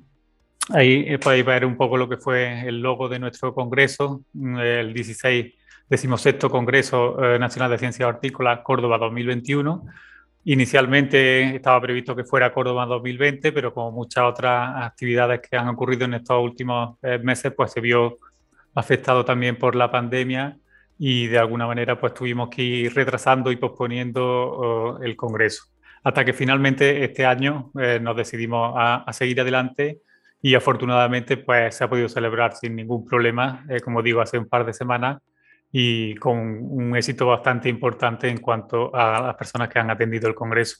Ahí 0.69 1.05
eh, 1.07 1.17
podéis 1.17 1.45
ver 1.45 1.65
un 1.65 1.77
poco 1.77 1.95
lo 1.95 2.09
que 2.09 2.17
fue 2.17 2.67
el 2.67 2.81
logo 2.81 3.07
de 3.07 3.19
nuestro 3.19 3.53
Congreso, 3.53 4.23
mm, 4.33 4.57
el 4.57 4.93
16 4.93 5.53
16 5.89 6.35
Congreso 6.49 7.23
eh, 7.23 7.39
Nacional 7.39 7.71
de 7.71 7.77
Ciencias 7.77 8.07
Hortícolas 8.07 8.61
Córdoba 8.63 8.97
2021, 8.97 9.85
Inicialmente 10.45 11.55
estaba 11.55 11.79
previsto 11.79 12.15
que 12.15 12.25
fuera 12.25 12.53
Córdoba 12.53 12.85
2020, 12.85 13.53
pero 13.53 13.73
como 13.73 13.91
muchas 13.91 14.25
otras 14.25 14.83
actividades 14.83 15.39
que 15.39 15.55
han 15.55 15.69
ocurrido 15.69 16.03
en 16.05 16.15
estos 16.15 16.43
últimos 16.43 16.97
eh, 17.01 17.17
meses, 17.19 17.53
pues 17.55 17.71
se 17.71 17.79
vio 17.79 18.19
afectado 18.75 19.23
también 19.23 19.57
por 19.57 19.75
la 19.75 19.89
pandemia 19.89 20.57
y 20.97 21.27
de 21.27 21.37
alguna 21.37 21.65
manera 21.65 21.99
pues 21.99 22.13
tuvimos 22.13 22.49
que 22.49 22.61
ir 22.61 22.93
retrasando 22.93 23.51
y 23.51 23.55
posponiendo 23.55 24.99
el 25.01 25.15
Congreso. 25.15 25.65
Hasta 26.03 26.25
que 26.25 26.33
finalmente 26.33 27.03
este 27.05 27.25
año 27.25 27.71
eh, 27.79 27.99
nos 28.01 28.17
decidimos 28.17 28.73
a, 28.75 29.05
seguir 29.13 29.39
adelante 29.39 30.01
y 30.41 30.55
afortunadamente 30.55 31.37
pues 31.37 31.75
se 31.75 31.85
ha 31.85 31.89
podido 31.89 32.09
celebrar 32.09 32.53
sin 32.53 32.75
ningún 32.75 33.05
problema, 33.05 33.65
eh, 33.69 33.79
como 33.79 34.01
digo, 34.01 34.19
hace 34.19 34.37
un 34.37 34.49
par 34.49 34.65
de 34.65 34.73
semanas 34.73 35.19
y 35.75 36.13
con 36.15 36.37
un 36.37 36.95
éxito 36.95 37.25
bastante 37.25 37.67
importante 37.67 38.29
en 38.29 38.37
cuanto 38.37 38.95
a 38.95 39.19
las 39.19 39.35
personas 39.35 39.69
que 39.69 39.79
han 39.79 39.89
atendido 39.89 40.29
el 40.29 40.35
Congreso. 40.35 40.77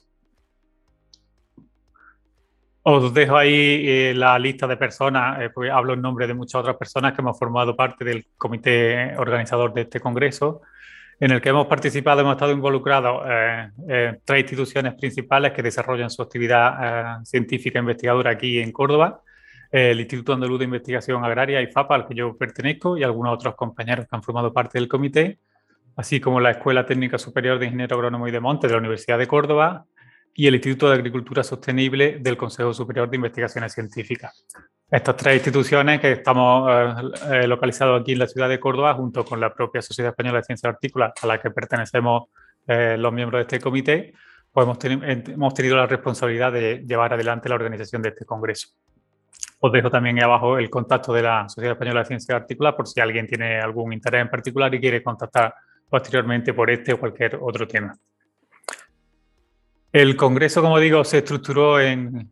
Os 2.84 3.12
dejo 3.12 3.36
ahí 3.36 3.88
eh, 3.88 4.14
la 4.14 4.38
lista 4.38 4.68
de 4.68 4.78
personas, 4.78 5.39
eh, 5.41 5.72
hablo 5.72 5.94
en 5.94 6.02
nombre 6.02 6.28
de 6.28 6.36
muchas 6.36 6.60
otras 6.60 6.78
personas 6.78 7.14
que 7.14 7.22
hemos 7.22 7.39
formado 7.39 7.76
parte 7.76 8.06
del 8.06 8.28
comité 8.38 9.18
organizador 9.18 9.74
de 9.74 9.82
este 9.82 10.00
congreso, 10.00 10.62
en 11.20 11.32
el 11.32 11.41
que 11.41 11.50
hemos 11.50 11.66
participado, 11.66 12.22
hemos 12.22 12.34
estado 12.34 12.52
involucrados 12.52 13.24
eh, 13.88 14.20
tres 14.24 14.41
instituciones 14.41 14.94
principales 14.94 15.54
que 15.54 15.64
desarrollan 15.64 16.12
su 16.12 16.22
actividad 16.22 17.24
científica 17.24 17.80
investigadora 17.80 18.32
aquí 18.32 18.60
en 18.60 18.72
Córdoba, 18.72 19.22
el 19.74 19.99
Instituto 19.99 20.34
Andaluz 20.34 20.59
de 20.59 20.65
Investigación 20.65 21.26
Agraria, 21.26 21.59
IFAPA, 21.59 21.95
al 21.95 22.07
que 22.07 22.13
yo 22.13 22.38
pertenezco, 22.38 22.95
y 22.95 23.01
algunos 23.01 23.34
otros 23.34 23.55
compañeros 23.55 24.05
que 24.07 24.15
han 24.15 24.21
formado 24.21 24.53
parte 24.53 24.78
del 24.78 24.88
comité, 24.88 25.39
así 25.95 26.19
como 26.19 26.39
la 26.39 26.51
Escuela 26.51 26.86
Técnica 26.86 27.17
Superior 27.17 27.57
de 27.57 27.65
Ingeniero 27.65 27.95
Agrónomo 27.95 28.28
y 28.28 28.32
de 28.32 28.39
Monte 28.39 28.67
de 28.67 28.74
la 28.74 28.80
Universidad 28.80 29.17
de 29.17 29.26
Córdoba, 29.26 29.86
y 30.36 30.45
el 30.45 30.53
Instituto 30.53 30.89
de 30.89 30.95
Agricultura 30.95 31.43
Sostenible 31.43 32.19
del 32.19 32.38
Consejo 32.38 32.71
Superior 32.71 33.09
de 33.09 33.15
Investigaciones 33.15 33.74
Científicas. 33.74 34.45
Estas 34.91 35.17
tres 35.17 35.38
instituciones 35.38 35.99
que 35.99 36.11
estamos 36.11 36.69
eh, 36.69 36.93
eh, 37.32 37.47
localizados 37.47 37.99
aquí 37.99 38.11
en 38.11 38.19
la 38.19 38.28
ciudad 38.28 38.49
de 38.49 38.59
Córdoba, 38.59 38.93
junto 38.93 39.26
con 39.26 39.39
la 39.39 39.51
propia 39.51 39.82
Sociedad 39.82 40.11
Española 40.11 40.38
de 40.38 40.43
Ciencias 40.43 40.71
Artículas, 40.71 41.13
a 41.19 41.26
la 41.26 41.41
que 41.41 41.49
pertenecemos 41.49 42.26
eh, 42.67 42.95
los 42.99 43.11
miembros 43.11 43.39
de 43.39 43.41
este 43.41 43.59
comité, 43.59 44.13
pues 44.51 44.65
hemos, 44.65 44.78
hemos, 45.30 45.53
tenido 45.55 45.78
la 45.78 45.88
responsabilidad 45.88 46.51
de 46.51 46.84
llevar 46.86 47.11
adelante 47.11 47.49
la 47.49 47.55
organización 47.55 48.03
de 48.03 48.09
este 48.09 48.24
congreso. 48.24 48.67
Os 49.59 49.71
dejo 49.71 49.89
también 49.89 50.17
ahí 50.17 50.23
abajo 50.23 50.57
el 50.57 50.69
contacto 50.69 51.13
de 51.13 51.21
la 51.21 51.47
Sociedad 51.47 51.73
Española 51.73 52.01
de 52.01 52.05
Ciencias 52.07 52.36
Artículas 52.36 52.73
por 52.73 52.88
si 52.88 52.99
alguien 52.99 53.27
tiene 53.27 53.59
algún 53.59 53.93
interés 53.93 54.21
en 54.21 54.29
particular 54.29 54.73
y 54.75 54.79
quiere 54.79 55.01
contactar 55.01 55.53
posteriormente 55.89 56.53
por 56.53 56.69
este 56.69 56.93
o 56.93 56.99
cualquier 56.99 57.38
otro 57.39 57.67
tema. 57.67 57.95
El 59.93 60.15
Congreso, 60.15 60.59
como 60.63 60.79
digo, 60.79 61.03
se 61.03 61.19
estructuró 61.19 61.79
en, 61.79 62.31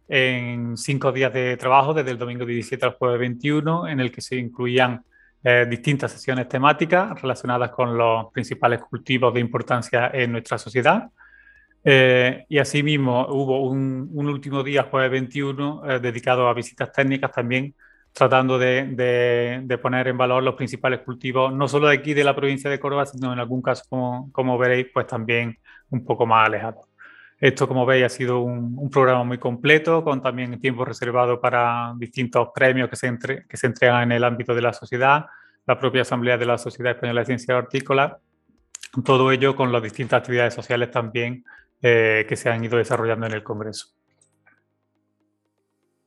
cinco 0.76 1.12
días 1.12 1.32
de 1.32 1.56
trabajo, 1.58 1.94
desde 1.94 2.10
el 2.10 2.18
domingo 2.18 2.44
17 2.44 2.84
al 2.84 2.94
jueves 2.94 3.20
21, 3.20 3.88
en 3.88 4.00
el 4.00 4.12
que 4.12 4.20
se 4.20 4.36
incluían 4.36 5.06
eh, 5.44 5.68
distintas 5.70 6.12
sesiones 6.12 6.50
temáticas 6.50 7.22
relacionadas 7.22 7.70
con 7.70 7.96
los 7.96 8.32
principales 8.32 8.82
cultivos 8.82 9.32
de 9.32 9.42
importancia 9.42 10.10
en 10.12 10.32
nuestra 10.32 10.58
sociedad. 10.58 11.08
Eh, 11.84 12.46
y 12.48 12.60
asimismo 12.60 13.26
hubo 13.30 13.64
un, 13.64 14.10
último 14.14 14.64
día, 14.64 14.84
jueves 14.84 15.12
21, 15.12 15.84
eh, 15.90 16.00
dedicado 16.00 16.48
a 16.48 16.54
visitas 16.54 16.92
técnicas 16.92 17.32
también, 17.32 17.74
tratando 18.14 18.60
de, 18.60 19.80
poner 19.82 20.08
en 20.10 20.18
valor 20.18 20.44
los 20.44 20.56
principales 20.56 21.00
cultivos, 21.00 21.54
no 21.54 21.68
solo 21.68 21.88
de 21.88 21.96
aquí 21.96 22.14
de 22.14 22.24
la 22.24 22.36
provincia 22.36 22.70
de 22.70 22.80
Córdoba, 22.80 23.06
sino 23.06 23.34
en 23.34 23.40
algún 23.40 23.62
caso, 23.62 23.84
como, 23.90 24.32
como 24.32 24.58
veréis, 24.58 24.88
pues 24.94 25.08
también 25.08 25.58
un 25.90 26.06
poco 26.06 26.26
más 26.26 26.48
alejados. 26.48 26.88
Esto, 27.40 27.68
como 27.68 27.88
veis, 27.88 28.06
ha 28.06 28.10
sido 28.10 28.42
un, 28.42 28.90
programa 28.92 29.24
muy 29.24 29.40
completo, 29.40 30.04
con 30.04 30.22
también 30.22 30.60
tiempo 30.60 30.86
reservado 30.86 31.42
para 31.42 31.94
distintos 31.98 32.50
premios 32.54 32.88
que 32.90 32.96
se, 32.96 33.18
que 33.50 33.58
se 33.58 33.68
entregan 33.68 34.04
en 34.04 34.12
el 34.12 34.24
ámbito 34.24 34.54
de 34.54 34.62
la 34.62 34.74
sociedad, 34.74 35.26
la 35.66 35.80
propia 35.80 36.04
Asamblea 36.04 36.38
de 36.38 36.46
la 36.46 36.60
Sociedad 36.60 36.94
Española 36.94 37.22
de 37.22 37.26
Ciencias 37.26 37.58
Hortícolas, 37.58 38.14
todo 39.06 39.32
ello 39.32 39.56
con 39.56 39.72
las 39.72 39.82
distintas 39.82 40.20
actividades 40.20 40.54
sociales 40.54 40.92
también 40.92 41.44
eh, 41.82 42.26
que 42.28 42.36
se 42.36 42.50
han 42.50 42.64
ido 42.64 42.78
desarrollando 42.78 43.26
en 43.26 43.34
el 43.34 43.44
Congreso. 43.44 43.88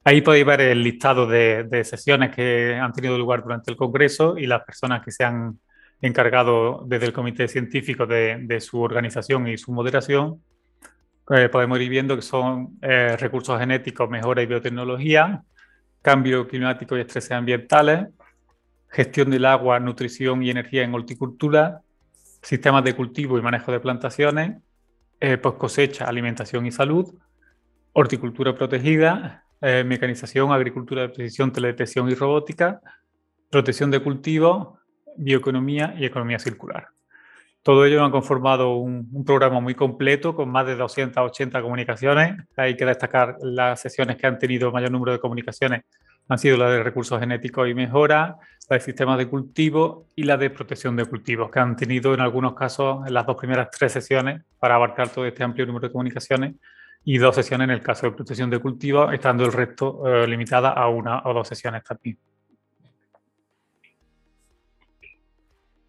Ahí 0.05 0.21
podéis 0.21 0.45
ver 0.45 0.61
el 0.61 0.83
listado 0.83 1.27
de, 1.27 1.83
sesiones 1.85 2.35
que 2.35 2.75
han 2.75 2.93
tenido 2.93 3.17
lugar 3.17 3.43
durante 3.43 3.71
el 3.71 3.77
Congreso 3.77 4.37
y 4.37 4.47
las 4.47 4.63
personas 4.63 5.03
que 5.03 5.11
se 5.11 5.25
han 5.25 5.59
encargado 6.03 6.85
desde 6.87 7.07
el 7.07 7.13
Comité 7.13 7.49
Científico 7.49 8.05
de, 8.07 8.39
de 8.43 8.61
su 8.61 8.81
organización 8.81 9.49
y 9.49 9.57
su 9.57 9.73
moderación 9.73 10.43
eh, 11.31 11.49
podemos 11.49 11.81
ir 11.81 11.89
viendo 11.89 12.17
que 12.17 12.23
son 12.23 12.79
eh, 12.83 13.17
recursos 13.17 13.59
genéticos, 13.59 14.11
mejora 14.11 14.43
y 14.43 14.47
biotecnología, 14.47 15.43
cambio 16.03 16.47
climático 16.47 16.97
y 16.97 17.01
estreses 17.01 17.33
ambientales, 17.33 18.09
gestión 18.91 19.31
del 19.31 19.47
agua, 19.47 19.81
nutrición 19.81 20.43
y 20.43 20.51
energía 20.51 20.85
en 20.85 20.95
horticultura, 20.95 21.81
sistemas 22.43 22.85
de 22.85 22.95
cultivo 22.95 23.39
y 23.39 23.43
manejo 23.43 23.73
de 23.73 23.81
plantaciones, 23.81 24.59
eh, 25.25 25.39
post 25.39 25.57
cosecha, 25.57 26.05
alimentación 26.05 26.67
y 26.67 26.71
salud, 26.71 27.15
horticultura 27.95 28.55
protegida, 28.55 29.47
eh, 29.63 29.83
mecanización, 29.83 30.53
agricultura 30.53 31.01
de 31.01 31.09
precisión, 31.09 31.51
teledetección 31.51 32.11
y 32.11 32.15
robótica, 32.15 32.83
protección 33.49 33.91
de 33.91 34.01
cultivos, 34.01 34.79
bioeconomía 35.17 35.95
y 35.97 36.05
economía 36.05 36.39
circular. 36.39 36.89
Todo 37.63 37.87
ello 37.87 38.05
han 38.05 38.11
conformado 38.11 38.77
un, 38.77 39.25
programa 39.25 39.61
muy 39.61 39.75
completo 39.75 40.37
con 40.37 40.51
más 40.51 40.67
de 40.67 40.77
280 40.77 41.63
comunicaciones. 41.63 42.37
Hay 42.59 42.77
que 42.77 42.85
destacar 42.85 43.39
las 43.41 43.81
sesiones 43.81 44.19
que 44.19 44.27
han 44.27 44.39
tenido 44.39 44.71
mayor 44.73 44.91
número 44.91 45.13
de 45.13 45.21
comunicaciones 45.21 45.85
han 46.29 46.39
sido 46.39 46.57
las 46.57 46.71
de 46.71 46.83
recursos 46.83 47.21
genéticos 47.21 47.69
y 47.69 47.75
mejora, 47.75 48.39
la 48.69 48.77
de 48.77 48.81
sistemas 48.81 49.19
de 49.19 49.29
cultivo 49.29 50.07
y 50.17 50.25
la 50.25 50.37
de 50.37 50.51
protección 50.51 50.97
de 50.97 51.05
cultivos, 51.05 51.51
que 51.51 51.61
han 51.61 51.77
tenido 51.77 52.15
en 52.15 52.21
algunos 52.21 52.55
casos 52.55 53.09
las 53.11 53.27
dos 53.27 53.37
primeras 53.37 53.71
tres 53.71 53.93
sesiones 53.93 54.43
para 54.59 54.77
abarcar 54.77 55.11
todo 55.11 55.27
este 55.27 55.45
amplio 55.45 55.67
número 55.67 55.89
de 55.89 55.93
comunicaciones 55.93 56.55
y 57.05 57.19
dos 57.19 57.35
sesiones 57.35 57.67
en 57.67 57.71
el 57.73 57.83
caso 57.83 58.07
de 58.07 58.13
protección 58.13 58.49
de 58.49 58.59
cultivos, 58.59 59.13
estando 59.13 59.45
el 59.45 59.53
resto 59.53 60.03
eh, 60.07 60.27
limitada 60.27 60.71
a 60.71 60.89
una 60.89 61.23
o 61.25 61.35
dos 61.35 61.47
sesiones 61.47 61.85
también. 61.85 62.19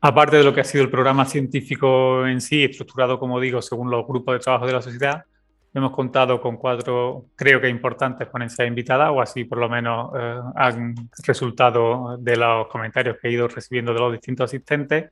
Aparte 0.01 0.38
de 0.38 0.43
lo 0.43 0.53
que 0.53 0.61
ha 0.61 0.65
sido 0.65 0.83
el 0.83 0.91
programa 0.91 1.25
científico 1.25 2.27
en 2.27 2.41
sí, 2.41 2.63
estructurado, 2.63 3.17
como 3.17 3.39
digo, 3.39 3.61
según 3.61 3.89
los 3.89 4.05
grupos 4.05 4.36
de 4.36 4.39
trabajo 4.39 4.67
de 4.67 4.73
la 4.73 4.81
sociedad, 4.81 5.25
hemos 5.76 5.91
contado 5.91 6.39
con 6.39 6.57
cuatro, 6.57 7.26
creo 7.36 7.59
que 7.59 7.67
importantes 7.67 8.28
ponencias 8.28 8.67
invitadas, 8.67 9.11
o 9.11 9.21
así 9.21 9.43
por 9.43 9.57
lo 9.57 9.69
menos 9.69 10.11
eh, 10.17 10.39
han 10.55 10.95
resultado 11.26 12.17
de 12.17 12.38
los 12.38 12.67
comentarios 12.67 13.17
que 13.21 13.28
he 13.28 13.32
ido 13.32 13.47
recibiendo 13.47 13.93
de 13.93 13.99
los 13.99 14.11
distintos 14.13 14.45
asistentes. 14.45 15.11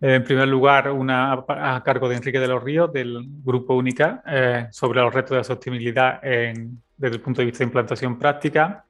en 0.00 0.24
primer 0.24 0.48
lugar, 0.48 0.90
una 0.92 1.32
a 1.32 1.82
cargo 1.84 2.08
de 2.08 2.16
Enrique 2.16 2.40
de 2.40 2.48
los 2.48 2.62
Ríos, 2.62 2.92
del 2.92 3.18
Grupo 3.44 3.74
Única, 3.74 4.22
eh, 4.26 4.68
sobre 4.70 5.00
los 5.00 5.12
retos 5.12 5.36
de 5.36 5.44
sostenibilidad 5.44 6.20
desde 6.22 7.16
el 7.16 7.20
punto 7.20 7.42
de 7.42 7.46
vista 7.46 7.58
de 7.58 7.64
implantación 7.64 8.18
práctica 8.18 8.84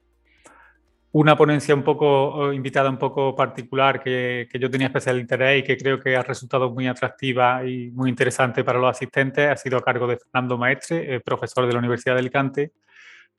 una 1.13 1.35
ponencia 1.35 1.75
un 1.75 1.83
poco 1.83 2.53
invitada 2.53 2.89
un 2.89 2.97
poco 2.97 3.35
particular 3.35 4.01
que, 4.01 4.47
que, 4.49 4.59
yo 4.59 4.69
tenía 4.69 4.87
especial 4.87 5.19
interés 5.19 5.59
y 5.59 5.63
que 5.63 5.77
creo 5.77 5.99
que 5.99 6.15
ha 6.15 6.23
resultado 6.23 6.71
muy 6.71 6.87
atractiva 6.87 7.65
y 7.65 7.91
muy 7.91 8.09
interesante 8.09 8.63
para 8.63 8.79
los 8.79 8.89
asistentes 8.95 9.49
ha 9.49 9.57
sido 9.57 9.77
a 9.77 9.83
cargo 9.83 10.07
de 10.07 10.17
Fernando 10.17 10.57
Maestre, 10.57 11.15
eh, 11.15 11.19
profesor 11.19 11.67
de 11.67 11.73
la 11.73 11.79
Universidad 11.79 12.15
de 12.15 12.19
Alicante, 12.21 12.71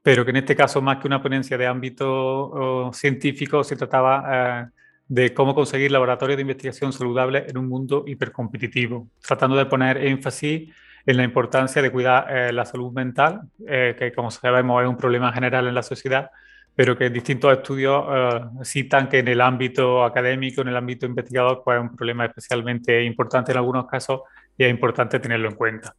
pero 0.03 0.25
que 0.25 0.31
en 0.33 0.39
este 0.39 0.55
caso 0.55 0.83
más 0.83 0.99
que 0.99 1.07
una 1.07 1.23
ponencia 1.23 1.57
de 1.57 1.67
ámbito 1.67 2.91
científico 2.93 3.65
se 3.65 3.77
trataba 3.77 4.25
eh, 4.67 4.67
de 5.09 5.33
cómo 5.33 5.55
conseguir 5.55 5.91
laboratorios 5.93 6.37
de 6.37 6.43
investigación 6.43 6.93
saludables 6.93 7.45
en 7.49 7.57
un 7.57 7.69
mundo 7.69 8.05
hipercompetitivo, 8.07 9.09
tratando 9.27 9.57
de 9.57 9.67
poner 9.67 9.97
énfasis 9.97 10.71
en 11.07 11.17
la 11.17 11.25
importancia 11.25 11.81
de 11.81 11.91
cuidar 11.91 12.27
eh, 12.29 12.53
la 12.53 12.67
salud 12.67 12.93
mental, 12.93 13.43
que 13.59 14.13
como 14.15 14.31
sabemos 14.31 14.83
es 14.83 14.89
un 14.89 14.97
problema 14.97 15.33
general 15.33 15.67
en 15.67 15.75
la 15.75 15.83
sociedad, 15.83 16.31
pero 16.75 16.97
que 16.97 17.11
distintos 17.11 17.53
estudios 17.53 18.05
eh, 18.11 18.41
citan 18.65 19.09
que 19.09 19.19
en 19.19 19.29
el 19.29 19.41
ámbito 19.41 20.05
académico, 20.05 20.63
en 20.63 20.69
el 20.69 20.77
ámbito 20.77 21.07
investigador, 21.07 21.63
pues 21.65 21.77
es 21.77 21.83
un 21.83 21.97
problema 21.97 22.25
especialmente 22.27 23.03
importante 23.03 23.53
en 23.53 23.59
algunos 23.59 23.87
casos 23.87 24.23
y 24.57 24.65
es 24.65 24.71
importante 24.71 25.21
tenerlo 25.21 25.49
en 25.49 25.55
cuenta. 25.55 25.95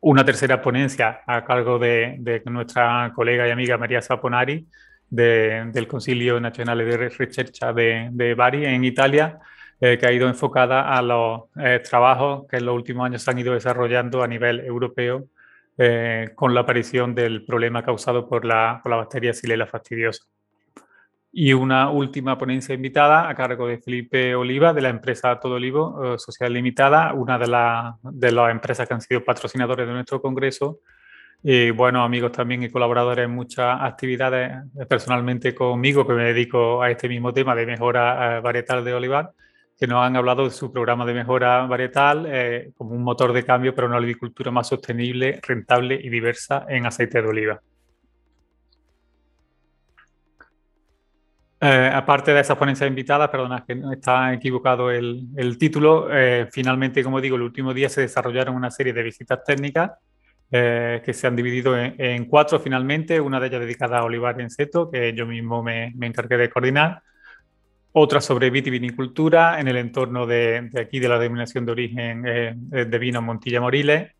Una 0.00 0.24
tercera 0.24 0.60
ponencia 0.60 1.22
a 1.26 1.44
cargo 1.44 1.78
de, 1.78 2.42
nuestra 2.46 3.12
colega 3.14 3.48
y 3.48 3.50
amiga 3.50 3.78
María 3.78 4.02
Saponari 4.02 4.66
del 5.08 5.86
Concilio 5.86 6.40
Nacional 6.40 6.78
de 6.78 7.08
Ricerca 7.08 7.72
de, 7.72 8.08
de 8.10 8.34
Bari 8.34 8.66
en 8.66 8.84
Italia, 8.84 9.38
eh, 9.80 9.98
que 9.98 10.06
ha 10.06 10.12
ido 10.12 10.28
enfocada 10.28 10.94
a 10.94 11.02
los 11.02 11.42
eh, 11.56 11.80
trabajos 11.88 12.46
que 12.48 12.56
en 12.56 12.66
los 12.66 12.74
últimos 12.74 13.06
años 13.06 13.22
se 13.22 13.30
han 13.30 13.38
ido 13.38 13.54
desarrollando 13.54 14.22
a 14.22 14.28
nivel 14.28 14.60
europeo 14.60 15.26
eh, 15.78 16.30
con 16.34 16.54
la 16.54 16.60
aparición 16.60 17.14
del 17.14 17.44
problema 17.44 17.82
causado 17.82 18.28
por 18.28 18.44
la, 18.44 18.80
por 18.82 18.90
la 18.90 18.96
bacteria 18.96 19.32
Xylella 19.32 19.66
fastidiosa. 19.66 20.24
y 21.36 21.52
una 21.52 21.90
última 21.90 22.38
ponencia 22.38 22.74
invitada 22.76 23.28
a 23.28 23.34
cargo 23.34 23.66
de 23.66 23.78
Felipe 23.78 24.36
Oliva 24.36 24.72
de 24.72 24.82
la 24.82 24.88
empresa 24.88 25.40
Todo 25.40 25.54
Olivo 25.54 26.14
eh, 26.14 26.18
Social 26.18 26.52
Limitada, 26.52 27.12
una 27.12 27.38
de, 27.38 27.46
de 28.02 28.32
las 28.32 28.50
empresas 28.52 28.86
que 28.86 28.94
han 28.94 29.00
sido 29.00 29.24
patrocinadores 29.24 29.86
de 29.86 29.92
nuestro 29.92 30.22
congreso. 30.22 30.78
Y 31.46 31.70
bueno, 31.72 32.02
amigos 32.02 32.32
también 32.32 32.62
y 32.62 32.70
colaboradores 32.70 33.26
en 33.26 33.32
muchas 33.32 33.78
actividades 33.82 34.50
eh, 34.80 34.86
personalmente 34.86 35.54
conmigo, 35.54 36.06
que 36.06 36.14
me 36.14 36.24
dedico 36.24 36.80
a 36.80 36.90
este 36.90 37.06
mismo 37.06 37.34
tema 37.34 37.54
de 37.54 37.66
mejora 37.66 38.38
eh, 38.38 38.40
varietal 38.40 38.82
de 38.82 38.94
olivar, 38.94 39.32
que 39.84 39.88
nos 39.88 40.02
han 40.02 40.16
hablado 40.16 40.44
de 40.44 40.50
su 40.50 40.72
programa 40.72 41.04
de 41.04 41.12
mejora 41.12 41.66
varietal 41.66 42.72
como 42.74 42.94
un 42.94 43.02
motor 43.02 43.34
de 43.34 43.44
cambio 43.44 43.74
para 43.74 43.86
una 43.86 43.98
olivicultura 43.98 44.50
más 44.50 44.68
sostenible, 44.68 45.40
rentable 45.42 46.00
y 46.02 46.08
diversa 46.08 46.64
en 46.70 46.86
aceite 46.86 47.20
de 47.20 47.28
oliva. 47.28 47.60
Eh, 51.60 51.90
aparte 51.92 52.32
de 52.32 52.40
esas 52.40 52.56
ponencias 52.56 52.88
invitadas, 52.88 53.28
perdona, 53.28 53.62
que 53.66 53.78
está 53.92 54.32
equivocado 54.32 54.90
el, 54.90 55.28
el 55.36 55.58
título, 55.58 56.08
eh, 56.10 56.48
finalmente, 56.50 57.04
como 57.04 57.20
digo, 57.20 57.36
el 57.36 57.42
último 57.42 57.74
día 57.74 57.90
se 57.90 58.00
desarrollaron 58.00 58.54
una 58.54 58.70
serie 58.70 58.94
de 58.94 59.02
visitas 59.02 59.44
técnicas 59.44 59.92
eh, 60.50 61.02
que 61.04 61.12
se 61.12 61.26
han 61.26 61.36
dividido 61.36 61.76
en, 61.78 62.24
cuatro 62.24 62.58
finalmente, 62.58 63.20
una 63.20 63.38
de 63.38 63.48
ellas 63.48 63.60
dedicada 63.60 63.98
a 63.98 64.04
olivar 64.04 64.40
en 64.40 64.48
seto, 64.48 64.90
que 64.90 65.12
yo 65.12 65.26
mismo 65.26 65.62
me, 65.62 65.92
me 65.94 66.06
encargué 66.06 66.38
de 66.38 66.48
coordinar, 66.48 67.02
otra 67.96 68.20
sobre 68.20 68.50
vitivinicultura 68.50 69.60
en 69.60 69.68
el 69.68 69.76
entorno 69.76 70.26
de, 70.26 70.68
aquí 70.80 70.98
de 70.98 71.08
la 71.08 71.18
denominación 71.18 71.64
de 71.64 71.72
origen 71.72 72.22
de 72.22 72.98
vino 72.98 73.22
Montilla 73.22 73.60
Moriles, 73.60 74.10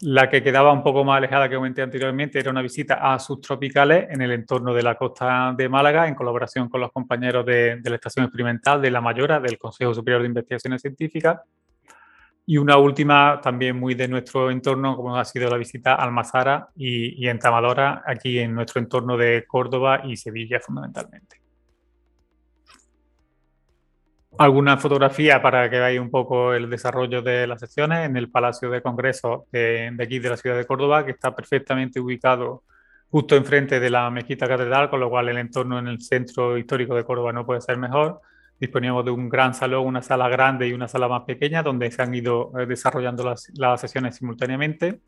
la 0.00 0.28
que 0.28 0.42
quedaba 0.42 0.72
un 0.72 0.82
poco 0.82 1.04
más 1.04 1.18
alejada 1.18 1.48
que 1.48 1.54
comenté 1.54 1.82
anteriormente 1.82 2.38
era 2.38 2.50
una 2.50 2.62
visita 2.62 2.96
a 2.96 3.18
subtropicales 3.18 4.10
en 4.10 4.20
el 4.20 4.32
entorno 4.32 4.74
de 4.74 4.82
la 4.82 4.96
costa 4.96 5.54
de 5.56 5.68
Málaga, 5.68 6.06
en 6.06 6.14
colaboración 6.14 6.68
con 6.68 6.80
los 6.80 6.92
compañeros 6.92 7.46
de, 7.46 7.80
la 7.82 7.94
Estación 7.94 8.24
Experimental 8.26 8.82
de 8.82 8.90
La 8.90 9.00
Mayora, 9.00 9.40
del 9.40 9.56
Consejo 9.56 9.94
Superior 9.94 10.22
de 10.22 10.28
Investigaciones 10.28 10.82
Científicas. 10.82 11.40
Y 12.44 12.58
una 12.58 12.76
última, 12.76 13.40
también 13.42 13.78
muy 13.78 13.94
de 13.94 14.06
nuestro 14.06 14.50
entorno, 14.50 14.96
como 14.96 15.16
ha 15.16 15.24
sido 15.24 15.48
la 15.48 15.56
visita 15.56 15.94
a 15.94 16.04
Almazara 16.04 16.68
y 16.76 17.26
Entamadora, 17.26 18.02
aquí 18.04 18.38
en 18.38 18.54
nuestro 18.54 18.80
entorno 18.80 19.16
de 19.16 19.44
Córdoba 19.46 20.02
y 20.04 20.16
Sevilla 20.16 20.60
fundamentalmente 20.60 21.35
alguna 24.38 24.76
fotografía 24.76 25.40
para 25.40 25.68
que 25.70 25.78
veáis 25.78 26.00
un 26.00 26.10
poco 26.10 26.52
el 26.54 26.68
desarrollo 26.68 27.22
de 27.22 27.46
las 27.46 27.60
sesiones 27.60 28.06
en 28.06 28.16
el 28.16 28.30
Palacio 28.30 28.70
de 28.70 28.82
Congreso 28.82 29.46
de, 29.52 29.94
aquí 30.00 30.18
de 30.18 30.30
la 30.30 30.36
ciudad 30.36 30.56
de 30.56 30.66
Córdoba, 30.66 31.04
que 31.04 31.12
está 31.12 31.34
perfectamente 31.34 32.00
ubicado 32.00 32.64
justo 33.10 33.36
enfrente 33.36 33.80
de 33.80 33.90
la 33.90 34.10
mezquita 34.10 34.48
catedral, 34.48 34.90
con 34.90 35.00
lo 35.00 35.08
cual 35.08 35.28
el 35.28 35.38
entorno 35.38 35.78
en 35.78 35.88
el 35.88 36.00
centro 36.00 36.58
histórico 36.58 36.94
de 36.94 37.04
Córdoba 37.04 37.32
no 37.32 37.46
puede 37.46 37.60
ser 37.60 37.78
mejor. 37.78 38.20
Disponíamos 38.58 39.04
de 39.04 39.10
un 39.10 39.28
gran 39.28 39.54
salón, 39.54 39.86
una 39.86 40.02
sala 40.02 40.28
grande 40.28 40.66
y 40.68 40.72
una 40.72 40.88
sala 40.88 41.08
más 41.08 41.22
pequeña, 41.22 41.62
donde 41.62 41.90
se 41.90 42.02
han 42.02 42.14
ido 42.14 42.52
eh, 42.58 42.66
desarrollando 42.66 43.24
las, 43.24 43.50
las 43.54 43.80
sesiones 43.80 44.16
simultáneamente 44.16 45.00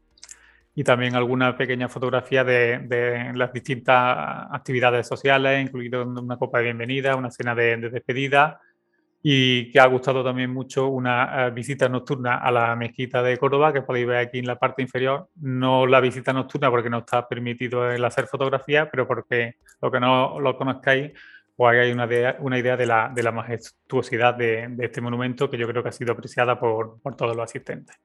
y 0.75 0.85
también 0.85 1.17
alguna 1.17 1.57
pequeña 1.57 1.89
fotografía 1.89 2.45
de, 2.45 2.79
de, 2.79 3.33
las 3.35 3.53
distintas 3.53 4.47
actividades 4.53 5.09
sociales, 5.09 5.61
incluido 5.61 6.07
una 6.07 6.37
copa 6.37 6.59
de 6.59 6.65
bienvenida, 6.65 7.17
una 7.17 7.31
cena 7.31 7.55
de, 7.55 7.77
de 7.79 7.91
despedida, 7.91 8.61
y 9.23 9.71
que 9.73 9.81
ha 9.81 9.87
gustado 9.87 10.23
también 10.23 10.51
mucho 10.51 10.89
una 10.89 11.49
eh, 11.49 11.51
visita 11.51 11.89
nocturna 11.89 12.37
a 12.37 12.53
la 12.53 12.77
mezquita 12.77 13.23
de 13.23 13.37
Córdoba, 13.37 13.73
que 13.73 13.83
podéis 13.83 14.07
ver 14.07 14.19
aquí 14.19 14.39
en 14.39 14.47
la 14.47 14.59
parte 14.59 14.83
inferior. 14.83 15.29
No 15.37 15.87
la 15.87 16.01
visita 16.01 16.33
nocturna 16.33 16.71
porque 16.71 16.91
no 16.91 16.99
está 16.99 17.27
permitido 17.27 17.91
el 17.91 18.05
hacer 18.05 18.27
fotografía, 18.27 18.89
pero 18.91 19.07
porque 19.07 19.57
lo 19.83 19.91
que 19.91 20.01
no 20.01 20.39
lo 20.39 20.57
conozcáis, 20.57 21.13
pues 21.57 21.79
hay 21.79 21.91
una 21.91 22.07
idea, 22.07 22.37
una 22.41 22.59
idea 22.59 22.77
de, 22.77 22.87
la, 22.87 23.11
de 23.13 23.23
la 23.23 23.33
majestuosidad 23.33 24.35
de, 24.35 24.69
de, 24.71 24.85
este 24.85 25.01
monumento 25.01 25.51
que 25.51 25.59
yo 25.59 25.67
creo 25.67 25.83
que 25.83 25.89
ha 25.89 25.93
sido 25.93 26.13
apreciada 26.13 26.59
por, 26.61 27.01
por, 27.03 27.17
todos 27.17 27.35
los 27.37 27.45
asistentes. 27.45 27.97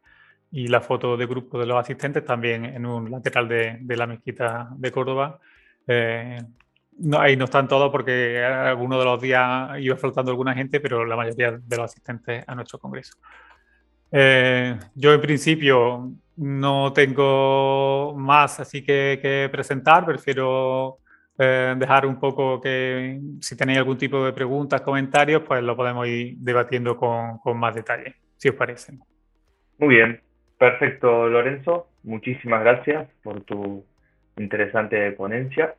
Y 0.52 0.68
la 0.68 0.82
foto 0.82 1.16
de 1.18 1.28
grupo 1.28 1.60
de 1.60 1.68
los 1.68 1.78
asistentes 1.78 2.26
también 2.26 2.66
en 2.66 2.86
un 2.86 3.12
lateral 3.12 3.48
de, 3.48 3.78
de 3.82 3.98
la 3.98 4.08
mezquita 4.08 4.70
de 4.76 4.92
Córdoba, 4.92 5.40
eh, 5.88 6.42
no, 7.00 7.20
ahí 7.20 7.36
no 7.36 7.46
están 7.46 7.68
todos 7.68 7.92
porque 7.92 8.44
algunos 8.44 9.00
de 9.00 9.06
los 9.06 9.22
días 9.22 9.80
iba 9.80 9.96
faltando 9.98 10.32
alguna 10.32 10.54
gente, 10.54 10.80
pero 10.80 11.06
la 11.06 11.16
mayoría 11.16 11.52
de 11.52 11.78
los 11.78 11.86
asistentes 11.86 12.44
a 12.48 12.56
nuestro 12.56 12.80
congreso. 12.80 13.18
Eh, 14.12 14.78
yo 14.96 15.14
en 15.14 15.22
principio 15.22 16.12
no 16.38 16.94
tengo 16.94 18.14
más 18.16 18.60
así 18.60 18.84
que, 18.84 19.50
presentar, 19.52 20.06
prefiero 20.06 21.00
eh, 21.38 21.74
dejar 21.78 22.06
un 22.06 22.20
poco 22.20 22.62
que 22.62 23.20
si 23.42 23.58
tenéis 23.58 23.80
algún 23.80 23.98
tipo 23.98 24.24
de 24.24 24.34
preguntas, 24.34 24.82
comentarios, 24.82 25.42
pues 25.48 25.64
lo 25.64 25.76
podemos 25.76 26.08
ir 26.08 26.36
debatiendo 26.38 26.96
con, 26.96 27.40
con 27.40 27.58
más 27.58 27.74
detalle, 27.74 28.16
si 28.38 28.50
os 28.50 28.56
parece. 28.56 28.94
Muy 29.80 29.96
bien, 29.96 30.22
perfecto 30.58 31.28
Lorenzo, 31.28 31.88
muchísimas 32.04 32.62
gracias 32.62 33.10
por 33.24 33.42
tu 33.42 33.84
interesante 34.38 35.12
ponencia. 35.12 35.76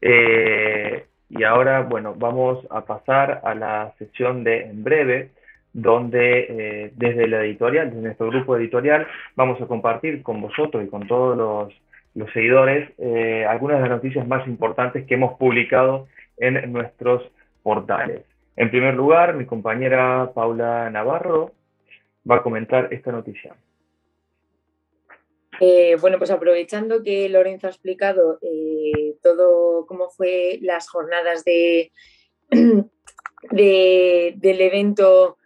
Eh, 0.00 1.04
y 1.28 1.44
ahora, 1.44 1.82
bueno, 1.82 2.14
vamos 2.16 2.66
a 2.70 2.84
pasar 2.84 3.40
a 3.44 3.54
la 3.54 3.94
sesión 3.98 4.42
de 4.44 4.62
En 4.62 4.82
Breve, 4.82 5.30
donde 5.72 6.46
eh, 6.48 6.92
desde 6.96 7.28
la 7.28 7.44
editorial, 7.44 7.90
desde 7.90 8.02
nuestro 8.02 8.30
grupo 8.30 8.56
editorial, 8.56 9.06
vamos 9.36 9.60
a 9.62 9.66
compartir 9.66 10.22
con 10.22 10.40
vosotros 10.40 10.84
y 10.84 10.88
con 10.88 11.06
todos 11.06 11.36
los, 11.36 11.72
los 12.14 12.32
seguidores 12.32 12.90
eh, 12.98 13.46
algunas 13.48 13.76
de 13.76 13.88
las 13.88 13.96
noticias 13.96 14.26
más 14.26 14.46
importantes 14.48 15.06
que 15.06 15.14
hemos 15.14 15.38
publicado 15.38 16.08
en 16.38 16.72
nuestros 16.72 17.22
portales. 17.62 18.22
En 18.56 18.70
primer 18.70 18.94
lugar, 18.94 19.34
mi 19.34 19.46
compañera 19.46 20.32
Paula 20.34 20.90
Navarro 20.90 21.52
va 22.28 22.36
a 22.36 22.42
comentar 22.42 22.88
esta 22.92 23.12
noticia. 23.12 23.54
Eh, 25.62 25.96
bueno, 26.00 26.16
pues 26.16 26.30
aprovechando 26.30 27.02
que 27.02 27.28
Lorenzo 27.28 27.66
ha 27.66 27.70
explicado 27.70 28.38
eh, 28.40 29.16
todo 29.22 29.84
cómo 29.86 30.08
fue 30.08 30.58
las 30.62 30.88
jornadas 30.88 31.44
de, 31.44 31.92
de, 33.50 34.34
del 34.36 34.60
evento 34.62 35.36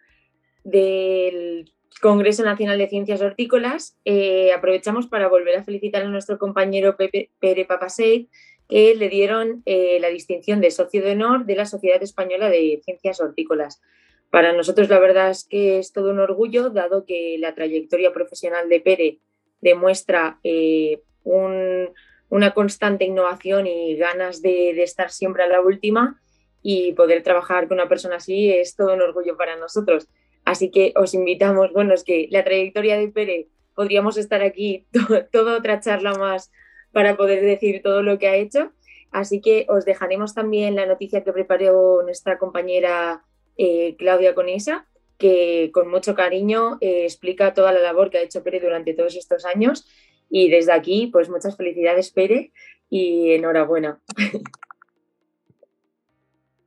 del 0.62 1.72
Congreso 2.00 2.44
Nacional 2.44 2.78
de 2.78 2.88
Ciencias 2.88 3.22
Hortícolas, 3.22 3.98
eh, 4.04 4.52
aprovechamos 4.52 5.08
para 5.08 5.28
volver 5.28 5.56
a 5.56 5.64
felicitar 5.64 6.02
a 6.02 6.08
nuestro 6.08 6.38
compañero 6.38 6.96
Pere 6.96 7.64
Papaseit, 7.64 8.30
que 8.68 8.94
le 8.94 9.08
dieron 9.08 9.62
la 9.66 10.08
distinción 10.08 10.60
de 10.62 10.70
socio 10.70 11.04
de 11.04 11.12
honor 11.12 11.44
de 11.44 11.54
la 11.54 11.66
Sociedad 11.66 12.02
Española 12.02 12.48
de 12.48 12.80
Ciencias 12.82 13.20
Hortícolas. 13.20 13.82
Para 14.30 14.52
nosotros 14.52 14.88
la 14.88 14.98
verdad 14.98 15.30
es 15.30 15.44
que 15.44 15.78
es 15.78 15.92
todo 15.92 16.10
un 16.10 16.18
orgullo, 16.18 16.70
dado 16.70 17.04
que 17.04 17.36
la 17.38 17.54
trayectoria 17.54 18.12
profesional 18.12 18.68
de 18.70 18.80
Pere 18.80 19.20
demuestra 19.64 20.38
eh, 20.44 21.00
un, 21.24 21.90
una 22.28 22.52
constante 22.52 23.04
innovación 23.04 23.66
y 23.66 23.96
ganas 23.96 24.42
de, 24.42 24.74
de, 24.74 24.82
estar 24.82 25.10
siempre 25.10 25.42
a 25.42 25.48
la 25.48 25.62
última 25.62 26.20
y 26.62 26.92
poder 26.92 27.22
trabajar 27.22 27.66
con 27.66 27.78
una 27.78 27.88
persona 27.88 28.16
así 28.16 28.52
es 28.52 28.76
todo 28.76 28.94
un 28.94 29.00
orgullo 29.00 29.36
para 29.36 29.56
nosotros. 29.56 30.06
Así 30.44 30.70
que 30.70 30.92
os 30.96 31.14
invitamos, 31.14 31.72
bueno, 31.72 31.94
es 31.94 32.04
que 32.04 32.28
la 32.30 32.44
trayectoria 32.44 32.98
de 32.98 33.08
Pere, 33.08 33.48
podríamos 33.74 34.18
estar 34.18 34.42
aquí 34.42 34.86
to, 34.92 35.24
toda 35.32 35.56
otra 35.56 35.80
charla 35.80 36.12
más 36.14 36.52
para 36.92 37.16
poder 37.16 37.42
decir 37.42 37.82
todo 37.82 38.02
lo 38.02 38.18
que 38.18 38.28
ha 38.28 38.36
hecho. 38.36 38.70
Así 39.10 39.40
que 39.40 39.64
os 39.68 39.84
dejaremos 39.84 40.34
también 40.34 40.76
la 40.76 40.86
noticia 40.86 41.24
que 41.24 41.32
preparó 41.32 42.02
nuestra 42.02 42.36
compañera 42.36 43.24
eh, 43.56 43.94
Claudia 43.96 44.34
Conesa 44.34 44.86
que 45.18 45.70
con 45.72 45.90
mucho 45.90 46.14
cariño 46.14 46.78
eh, 46.80 47.04
explica 47.04 47.54
toda 47.54 47.72
la 47.72 47.80
labor 47.80 48.10
que 48.10 48.18
ha 48.18 48.22
hecho 48.22 48.42
Pere 48.42 48.60
durante 48.60 48.94
todos 48.94 49.16
estos 49.16 49.44
años. 49.44 49.86
Y 50.30 50.50
desde 50.50 50.72
aquí, 50.72 51.08
pues 51.12 51.28
muchas 51.28 51.56
felicidades, 51.56 52.10
Pere, 52.10 52.52
y 52.90 53.32
enhorabuena. 53.32 54.00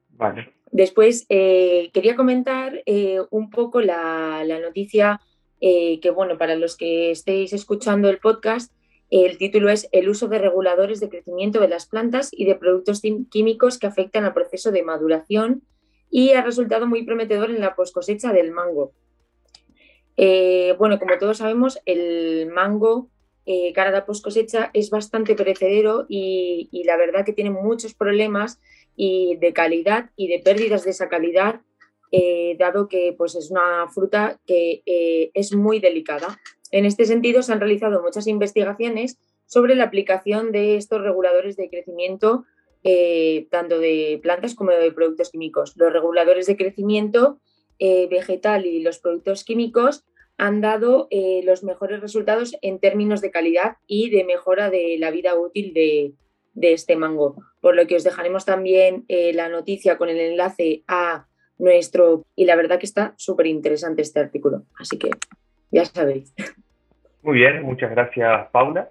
Vale. 0.09 0.53
Después, 0.71 1.25
eh, 1.29 1.89
quería 1.93 2.15
comentar 2.15 2.83
eh, 2.85 3.19
un 3.29 3.49
poco 3.49 3.81
la, 3.81 4.43
la 4.45 4.59
noticia 4.59 5.21
que, 5.59 6.11
bueno, 6.13 6.37
para 6.37 6.55
los 6.55 6.77
que 6.77 7.09
estéis 7.09 7.51
escuchando 7.51 8.09
el 8.09 8.19
podcast, 8.19 8.71
el 9.09 9.37
título 9.39 9.69
es 9.69 9.89
El 9.91 10.07
uso 10.07 10.27
de 10.27 10.37
reguladores 10.37 10.99
de 10.99 11.09
crecimiento 11.09 11.59
de 11.59 11.67
las 11.67 11.87
plantas 11.87 12.29
y 12.31 12.45
de 12.45 12.55
productos 12.55 13.01
químicos 13.31 13.79
que 13.79 13.87
afectan 13.87 14.25
al 14.25 14.33
proceso 14.33 14.71
de 14.71 14.83
maduración 14.83 15.63
y 16.09 16.31
ha 16.31 16.41
resultado 16.41 16.87
muy 16.87 17.03
prometedor 17.03 17.49
en 17.49 17.61
la 17.61 17.75
cosecha 17.75 18.31
del 18.31 18.51
mango. 18.51 18.93
Eh, 20.15 20.75
bueno, 20.79 20.97
como 20.99 21.17
todos 21.17 21.37
sabemos, 21.37 21.79
el 21.85 22.49
mango 22.51 23.09
eh, 23.45 23.71
cara 23.73 23.89
a 23.89 23.93
la 23.93 24.05
cosecha 24.05 24.71
es 24.73 24.89
bastante 24.89 25.35
perecedero 25.35 26.05
y, 26.09 26.69
la 26.85 26.97
verdad 26.97 27.23
que 27.25 27.33
tiene 27.33 27.51
muchos 27.51 27.93
problemas 27.93 28.59
y 28.95 29.35
de 29.37 29.53
calidad 29.53 30.09
y 30.15 30.27
de 30.27 30.39
pérdidas 30.39 30.83
de 30.83 30.91
esa 30.91 31.07
calidad, 31.07 31.61
eh, 32.11 32.55
dado 32.57 32.87
que 32.87 33.13
pues, 33.17 33.35
es 33.35 33.51
una 33.51 33.87
fruta 33.93 34.39
que 34.47 34.81
es 35.33 35.53
muy 35.53 35.79
delicada. 35.79 36.39
En 36.71 36.85
este 36.85 37.05
sentido, 37.05 37.43
se 37.43 37.53
han 37.53 37.59
realizado 37.59 38.01
muchas 38.01 38.27
investigaciones 38.27 39.19
sobre 39.45 39.75
la 39.75 39.85
aplicación 39.85 40.51
de 40.51 40.75
estos 40.75 41.01
reguladores 41.01 41.55
de 41.55 41.69
crecimiento 41.69 42.43
eh, 42.84 43.47
tanto 43.49 43.80
de 43.80 44.19
plantas 44.21 44.55
como 44.55 44.71
de 44.71 44.91
productos 44.91 45.32
químicos. 45.32 45.75
Los 45.78 45.91
reguladores 45.91 46.47
de 46.47 46.57
crecimiento 46.57 47.39
eh, 47.80 48.07
vegetal 48.09 48.65
y 48.65 48.82
los 48.82 48.99
productos 48.99 49.43
químicos 49.43 50.05
han 50.38 50.61
dado 50.61 51.07
eh, 51.09 51.41
los 51.43 51.63
mejores 51.63 51.99
resultados 51.99 52.55
en 52.61 52.80
términos 52.80 53.21
de 53.21 53.32
calidad 53.32 53.78
y 53.88 54.09
de 54.09 54.23
mejora 54.23 54.69
de 54.69 54.97
la 54.99 55.11
vida 55.11 55.36
útil 55.36 55.73
de, 55.73 56.13
este 56.59 56.95
mango. 56.95 57.36
Por 57.61 57.75
lo 57.75 57.86
que 57.88 57.95
os 57.95 58.03
dejaremos 58.03 58.45
también 58.45 59.05
la 59.07 59.47
noticia 59.47 59.97
con 59.97 60.09
el 60.09 60.19
enlace 60.19 60.84
a 60.88 61.28
nuestro... 61.59 62.25
Y 62.36 62.45
la 62.45 62.55
verdad 62.55 62.80
que 62.80 62.88
está 62.88 63.13
súper 63.17 63.45
interesante 63.45 64.01
este 64.01 64.19
artículo. 64.19 64.63
Así 64.80 64.97
que 64.97 65.11
ya 65.71 65.86
sabéis. 65.86 66.34
Muy 67.21 67.38
bien, 67.38 67.61
muchas 67.63 67.91
gracias 67.91 68.49
Paula. 68.51 68.89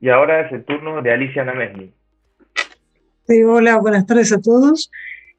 Y 0.00 0.08
ahora 0.08 0.46
es 0.46 0.52
el 0.52 0.64
turno 0.64 1.00
de 1.00 1.12
Alicia 1.12 1.44
Namesni. 1.44 1.92
Sí, 3.28 3.40
hola, 3.44 3.76
buenas 3.78 4.04
tardes 4.04 4.32
a 4.32 4.40
todos. 4.40 4.90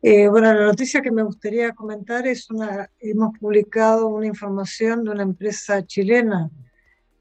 Eh, 0.01 0.29
bueno, 0.29 0.53
la 0.53 0.65
noticia 0.67 1.01
que 1.01 1.11
me 1.11 1.21
gustaría 1.21 1.73
comentar 1.73 2.25
es 2.25 2.49
una, 2.49 2.89
hemos 2.99 3.37
publicado 3.37 4.07
una 4.07 4.25
información 4.25 5.03
de 5.03 5.11
una 5.11 5.23
empresa 5.23 5.85
chilena 5.85 6.49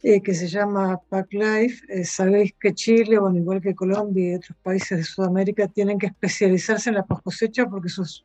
eh, 0.05 0.23
que 0.23 0.35
se 0.35 0.47
llama 0.47 1.01
PackLife. 1.09 1.85
Eh, 1.89 2.05
sabéis 2.05 2.55
que 2.61 2.75
Chile, 2.75 3.19
bueno, 3.19 3.39
igual 3.39 3.61
que 3.61 3.75
Colombia 3.75 4.31
y 4.31 4.35
otros 4.37 4.57
países 4.63 4.99
de 4.99 5.05
Sudamérica, 5.05 5.67
tienen 5.67 5.99
que 5.99 6.07
especializarse 6.07 6.91
en 6.91 6.95
la 6.97 7.07
post 7.07 7.25
cosecha 7.25 7.67
porque 7.67 7.89
sus 7.89 8.25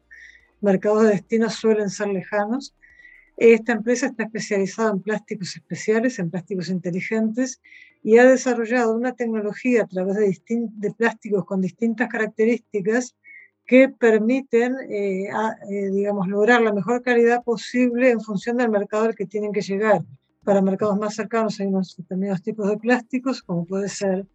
mercados 0.62 1.04
de 1.04 1.10
destino 1.10 1.50
suelen 1.50 1.90
ser 1.90 2.10
lejanos. 2.10 2.76
Esta 3.38 3.74
empresa 3.74 4.08
está 4.08 4.24
especializada 4.24 4.90
en 4.90 5.02
plásticos 5.02 5.56
especiales, 5.56 6.18
en 6.18 6.32
plásticos 6.32 6.70
inteligentes, 6.70 7.62
y 8.02 8.18
ha 8.18 8.26
desarrollado 8.26 8.96
una 8.96 9.14
tecnología 9.14 9.84
a 9.84 9.88
través 9.88 10.16
de, 10.16 10.36
de 10.48 10.92
plásticos 10.92 11.46
con 11.46 11.62
distintas 11.62 12.10
características 12.10 13.16
que 13.68 13.90
permiten, 13.90 14.76
eh, 14.90 15.28
eh, 15.70 15.90
digamos, 15.92 16.28
lograr 16.28 16.62
la 16.62 16.74
mejor 16.74 17.04
calidad 17.04 17.44
posible 17.44 18.10
en 18.10 18.22
función 18.22 18.58
del 18.58 18.70
mercado 18.70 19.06
al 19.06 19.16
que 19.16 19.28
tienen 19.28 19.52
que 19.52 19.62
llegar. 19.62 20.04
Para 20.44 20.62
mercados 20.62 20.98
más 20.98 21.14
cercanos 21.16 21.60
hay 21.60 21.68
unos 21.68 21.96
determinados 21.96 22.42
tipos 22.42 22.68
de 22.70 22.78
plásticos, 22.78 23.44
como 23.44 23.66
puede 23.66 23.90
ser 23.90 24.26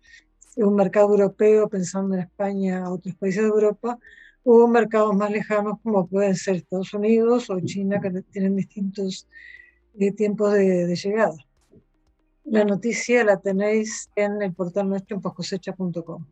un 0.56 0.74
mercado 0.76 1.10
europeo, 1.10 1.68
pensando 1.68 2.14
en 2.14 2.20
España, 2.20 2.88
otros 2.90 3.16
países 3.16 3.42
de 3.42 3.48
Europa, 3.48 3.98
o 4.44 4.66
mercados 4.66 5.14
más 5.14 5.30
lejanos, 5.30 5.78
como 5.82 6.06
pueden 6.06 6.34
ser 6.34 6.56
Estados 6.56 6.92
Unidos 6.94 7.48
o 7.50 7.60
China, 7.60 8.00
que 8.00 8.10
tienen 8.32 8.56
distintos 8.56 9.28
eh, 9.98 10.12
tiempos 10.12 10.52
de, 10.54 10.86
de, 10.86 10.96
llegada. 10.96 11.34
La 12.44 12.64
noticia 12.64 13.24
la 13.24 13.40
tenéis 13.40 14.10
en 14.16 14.42
el 14.42 14.52
portal 14.52 14.88
nuestro 14.88 15.16
en 15.16 15.22
poscosecha.com. 15.22 16.24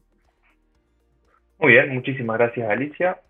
Muy 1.58 1.72
bien, 1.72 1.94
muchísimas 1.94 2.38
gracias 2.38 2.68
Alicia. 2.68 3.20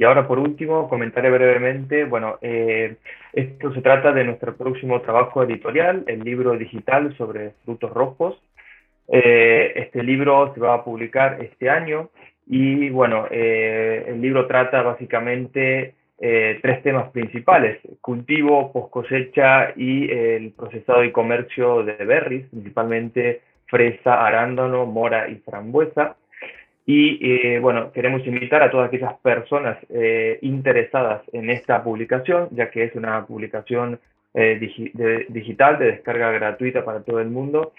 Y 0.00 0.04
ahora 0.04 0.26
por 0.26 0.38
último 0.38 0.88
comentaré 0.88 1.28
brevemente, 1.28 2.04
bueno, 2.04 2.38
eh, 2.40 2.96
esto 3.34 3.74
se 3.74 3.82
trata 3.82 4.12
de 4.12 4.24
nuestro 4.24 4.56
próximo 4.56 5.02
trabajo 5.02 5.42
editorial, 5.42 6.04
el 6.06 6.20
libro 6.20 6.56
digital 6.56 7.14
sobre 7.18 7.50
frutos 7.66 7.92
rojos. 7.92 8.40
Eh, 9.08 9.72
este 9.76 10.02
libro 10.02 10.54
se 10.54 10.60
va 10.60 10.72
a 10.72 10.84
publicar 10.84 11.42
este 11.42 11.68
año 11.68 12.08
y 12.50 12.90
bueno, 12.90 13.26
eh, 13.30 14.04
el 14.08 14.20
libro 14.20 14.46
trata 14.46 14.82
básicamente 14.82 15.94
tres 16.18 16.82
temas 16.82 17.10
principales, 17.12 17.78
cultivo, 18.02 18.70
post 18.72 18.90
cosecha 18.90 19.72
y 19.74 20.10
el 20.10 20.52
procesado 20.52 21.02
y 21.02 21.12
comercio 21.12 21.82
de 21.82 21.94
berries, 22.04 22.46
principalmente 22.50 23.40
fresa, 23.70 24.26
arándano, 24.26 24.84
mora 24.84 25.30
y 25.30 25.36
frambuesa. 25.36 26.16
Y 26.84 27.18
eh, 27.22 27.60
bueno, 27.60 27.92
queremos 27.92 28.26
invitar 28.26 28.62
a 28.62 28.70
todas 28.70 28.88
aquellas 28.88 29.14
personas 29.20 29.78
eh, 29.90 30.38
interesadas 30.42 31.22
en 31.32 31.48
esta 31.48 31.82
publicación, 31.84 32.48
ya 32.50 32.70
que 32.70 32.84
es 32.84 32.94
una 32.96 33.24
publicación 33.26 34.00
eh, 34.34 34.58
digital 35.28 35.78
de 35.78 35.92
descarga 35.92 36.32
gratuita 36.32 36.84
para 36.84 37.02
todo 37.02 37.20
el 37.20 37.30
mundo, 37.30 37.72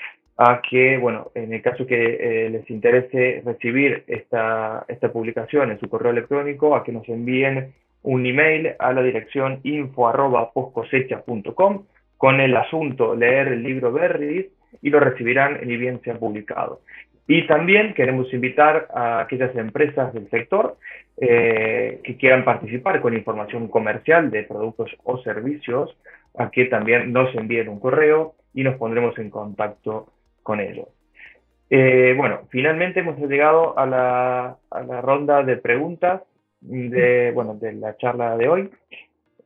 a 0.43 0.59
que, 0.67 0.97
bueno, 0.97 1.29
en 1.35 1.53
el 1.53 1.61
caso 1.61 1.85
que 1.85 2.49
les 2.51 2.67
interese 2.71 3.43
recibir 3.45 4.03
esta, 4.07 4.83
esta 4.87 5.11
publicación 5.11 5.69
en 5.69 5.79
su 5.79 5.87
correo 5.87 6.11
electrónico, 6.11 6.75
a 6.75 6.83
que 6.83 6.91
nos 6.91 7.07
envíen 7.09 7.75
un 8.01 8.25
email 8.25 8.73
a 8.79 8.91
la 8.91 9.03
dirección 9.03 9.59
info.poscosecha.com 9.61 11.83
con 12.17 12.41
el 12.41 12.57
asunto 12.57 13.13
leer 13.13 13.49
el 13.49 13.61
libro 13.61 13.93
Berries 13.93 14.47
y 14.81 14.89
lo 14.89 14.99
recibirán 14.99 15.59
ni 15.63 15.77
bien 15.77 16.01
sea 16.01 16.15
publicado. 16.15 16.81
Y 17.27 17.45
también 17.45 17.93
queremos 17.93 18.33
invitar 18.33 18.87
a 18.95 19.19
aquellas 19.19 19.55
empresas 19.55 20.11
del 20.11 20.27
sector 20.31 20.75
eh, 21.17 21.99
que 22.03 22.17
quieran 22.17 22.43
participar 22.43 22.99
con 22.99 23.13
información 23.13 23.67
comercial 23.67 24.31
de 24.31 24.41
productos 24.45 24.89
o 25.03 25.19
servicios 25.19 25.95
a 26.35 26.49
que 26.49 26.65
también 26.65 27.13
nos 27.13 27.31
envíen 27.35 27.69
un 27.69 27.79
correo 27.79 28.33
y 28.55 28.63
nos 28.63 28.77
pondremos 28.77 29.15
en 29.19 29.29
contacto 29.29 30.07
con 30.43 30.59
ellos. 30.59 30.87
Eh, 31.69 32.13
bueno, 32.17 32.47
finalmente 32.49 32.99
hemos 32.99 33.17
llegado 33.17 33.77
a 33.79 33.85
la, 33.85 34.57
a 34.69 34.83
la, 34.83 35.01
ronda 35.01 35.41
de 35.43 35.57
preguntas 35.57 36.21
de, 36.59 37.31
bueno, 37.33 37.55
de 37.55 37.73
la 37.73 37.95
charla 37.97 38.35
de 38.37 38.49
hoy. 38.49 38.71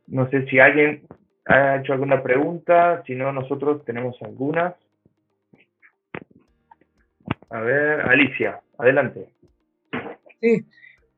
No 0.08 0.30
sé 0.30 0.46
si 0.48 0.60
alguien 0.60 1.04
ha 1.46 1.78
hecho 1.78 1.94
alguna 1.94 2.24
pregunta, 2.24 3.04
si 3.06 3.14
no, 3.16 3.32
nosotros 3.32 3.86
tenemos 3.86 4.20
algunas. 4.22 4.74
A 7.50 7.60
ver, 7.60 8.02
Alicia, 8.02 8.60
adelante. 8.78 9.30
Sí, 10.42 10.66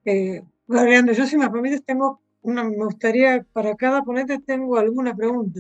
eh, 0.06 0.42
yo 0.68 1.26
si 1.26 1.38
me 1.38 1.50
permites 1.50 1.84
tengo 1.86 2.20
una, 2.42 2.64
me 2.64 2.76
gustaría, 2.76 3.46
para 3.54 3.76
cada 3.76 4.04
ponente 4.04 4.40
tengo 4.40 4.78
alguna 4.78 5.16
pregunta. 5.16 5.60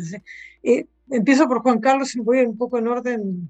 Eh, 0.64 0.86
empiezo 1.10 1.48
por 1.48 1.62
Juan 1.62 1.80
Carlos 1.80 2.16
y 2.16 2.20
voy 2.20 2.40
un 2.42 2.58
poco 2.58 2.78
en 2.78 2.88
orden, 2.88 3.50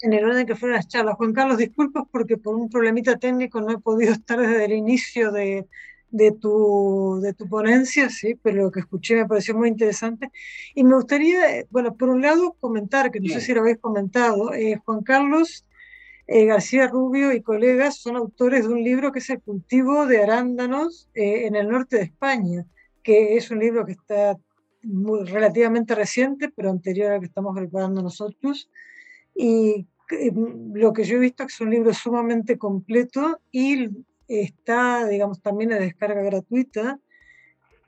en 0.00 0.12
el 0.12 0.24
orden 0.24 0.46
que 0.46 0.56
fueron 0.56 0.76
las 0.76 0.88
charlas. 0.88 1.16
Juan 1.16 1.32
Carlos, 1.32 1.58
disculpas 1.58 2.04
porque 2.10 2.36
por 2.36 2.54
un 2.54 2.68
problemita 2.68 3.16
técnico 3.16 3.60
no 3.60 3.72
he 3.72 3.78
podido 3.78 4.12
estar 4.12 4.40
desde 4.40 4.64
el 4.64 4.72
inicio 4.72 5.32
de, 5.32 5.66
de 6.10 6.32
tu, 6.32 7.20
de 7.22 7.34
tu 7.34 7.48
ponencia, 7.48 8.08
sí, 8.10 8.34
pero 8.42 8.64
lo 8.64 8.70
que 8.70 8.80
escuché 8.80 9.16
me 9.16 9.26
pareció 9.26 9.56
muy 9.56 9.68
interesante. 9.68 10.30
Y 10.74 10.84
me 10.84 10.94
gustaría, 10.94 11.64
bueno, 11.70 11.94
por 11.96 12.08
un 12.08 12.22
lado 12.22 12.56
comentar, 12.60 13.10
que 13.10 13.20
no 13.20 13.28
sé 13.28 13.40
si 13.40 13.54
lo 13.54 13.60
habéis 13.60 13.78
comentado, 13.78 14.52
eh, 14.54 14.80
Juan 14.84 15.02
Carlos 15.02 15.64
eh, 16.30 16.44
García 16.44 16.86
Rubio 16.88 17.32
y 17.32 17.40
colegas 17.40 17.96
son 17.96 18.16
autores 18.16 18.68
de 18.68 18.74
un 18.74 18.84
libro 18.84 19.12
que 19.12 19.20
es 19.20 19.30
El 19.30 19.40
cultivo 19.40 20.04
de 20.06 20.22
arándanos 20.22 21.08
eh, 21.14 21.46
en 21.46 21.56
el 21.56 21.68
norte 21.68 21.96
de 21.96 22.02
España, 22.02 22.66
que 23.02 23.36
es 23.36 23.50
un 23.50 23.60
libro 23.60 23.86
que 23.86 23.92
está 23.92 24.36
muy, 24.82 25.24
relativamente 25.24 25.94
reciente, 25.94 26.50
pero 26.54 26.68
anterior 26.68 27.12
al 27.12 27.20
que 27.20 27.26
estamos 27.26 27.56
preparando 27.56 28.02
nosotros. 28.02 28.70
Y 29.40 29.86
eh, 30.10 30.32
lo 30.74 30.92
que 30.92 31.04
yo 31.04 31.16
he 31.16 31.20
visto 31.20 31.44
es 31.44 31.46
que 31.46 31.54
es 31.54 31.60
un 31.60 31.70
libro 31.70 31.94
sumamente 31.94 32.58
completo 32.58 33.40
y 33.52 33.88
está, 34.26 35.06
digamos, 35.06 35.40
también 35.40 35.70
en 35.70 35.78
descarga 35.78 36.22
gratuita. 36.22 36.98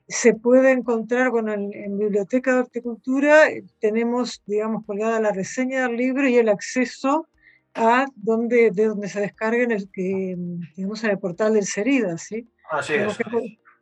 Se 0.07 0.33
puede 0.33 0.71
encontrar, 0.71 1.29
bueno, 1.29 1.51
en, 1.51 1.73
en 1.73 1.97
Biblioteca 1.97 2.53
de 2.53 2.61
Horticultura 2.61 3.47
tenemos, 3.79 4.41
digamos, 4.45 4.85
colgada 4.85 5.19
la 5.19 5.33
reseña 5.33 5.87
del 5.87 5.97
libro 5.97 6.25
y 6.25 6.37
el 6.37 6.47
acceso 6.47 7.27
a 7.73 8.05
donde, 8.15 8.71
de 8.71 8.85
donde 8.85 9.09
se 9.09 9.19
descarguen 9.19 9.71
el 9.71 9.89
que, 9.91 10.37
digamos, 10.77 11.03
en 11.03 11.09
el 11.09 11.19
portal 11.19 11.53
del 11.53 11.65
Cerida, 11.65 12.17
¿sí? 12.17 12.49
Así 12.69 12.93
es. 12.93 13.17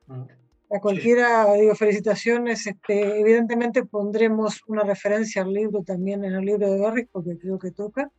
Mm. 0.07 0.23
A 0.71 0.79
cualquiera, 0.79 1.53
digo, 1.53 1.75
felicitaciones. 1.75 2.67
Este, 2.67 3.19
evidentemente 3.19 3.85
pondremos 3.85 4.61
una 4.67 4.83
referencia 4.83 5.41
al 5.41 5.53
libro 5.53 5.83
también 5.83 6.23
en 6.23 6.33
el 6.33 6.45
libro 6.45 6.71
de 6.71 6.79
Barris, 6.79 7.07
porque 7.11 7.37
creo 7.37 7.59
que 7.59 7.71
toca. 7.71 8.11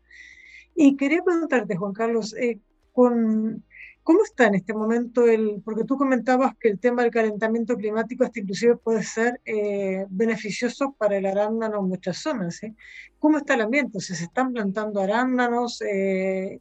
Y 0.74 0.96
quería 0.96 1.22
preguntarte, 1.22 1.76
Juan 1.76 1.92
Carlos, 1.92 2.34
eh, 2.34 2.59
con, 2.92 3.64
¿Cómo 4.03 4.24
está 4.24 4.46
en 4.46 4.55
este 4.55 4.72
momento 4.72 5.26
el, 5.28 5.62
porque 5.64 5.84
tú 5.84 5.96
comentabas 5.96 6.57
que 6.59 6.68
el 6.68 6.80
tema 6.80 7.03
del 7.03 7.11
calentamiento 7.11 7.76
climático 7.76 8.24
hasta 8.24 8.40
inclusive 8.40 8.76
puede 8.76 9.03
ser 9.03 9.40
eh, 9.44 10.07
beneficioso 10.09 10.96
para 10.98 11.16
el 11.18 11.26
arándano 11.26 11.78
en 11.80 11.88
muchas 11.88 12.16
zonas? 12.16 12.62
¿eh? 12.62 12.74
¿Cómo 13.18 13.38
está 13.38 13.55
el 13.55 13.61
ambiente? 13.61 14.01
¿Se 14.01 14.14
están 14.14 14.53
plantando 14.53 15.01
arándanos? 15.01 15.82
Eh, 15.82 16.61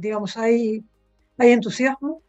digamos, 0.00 0.36
¿hay, 0.36 0.84
¿hay 1.36 1.52
entusiasmo? 1.52 2.22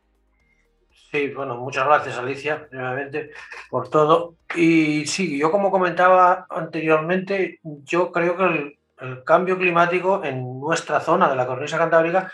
Sí, 1.11 1.29
bueno, 1.29 1.55
muchas 1.55 1.85
gracias 1.85 2.17
Alicia, 2.17 2.67
nuevamente, 2.71 3.31
por 3.69 3.89
todo. 3.89 4.35
Y 4.55 5.05
sí, 5.05 5.37
yo 5.37 5.51
como 5.51 5.71
comentaba 5.71 6.45
anteriormente, 6.49 7.59
yo 7.63 8.11
creo 8.11 8.35
que 8.35 8.43
el, 8.43 9.23
cambio 9.23 9.57
climático 9.57 10.23
en 10.23 10.59
nuestra 10.59 10.99
zona 10.99 11.29
de 11.29 11.35
la 11.35 11.45
cornisa 11.45 11.77
cantábrica 11.77 12.31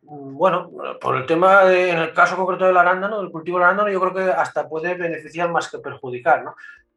bueno, 0.00 0.70
por 1.00 1.16
el 1.16 1.26
tema, 1.26 1.70
en 1.70 1.98
el 1.98 2.14
caso 2.14 2.36
concreto 2.36 2.64
del 2.64 2.76
arándano, 2.76 3.20
del 3.20 3.30
cultivo 3.30 3.58
del 3.58 3.64
arándano, 3.64 3.90
yo 3.90 4.00
creo 4.00 4.14
que 4.14 4.32
hasta 4.32 4.68
puede 4.68 4.94
beneficiar 4.94 5.50
más 5.50 5.68
que 5.68 5.78
perjudicar, 5.78 6.44
¿no? 6.44 6.54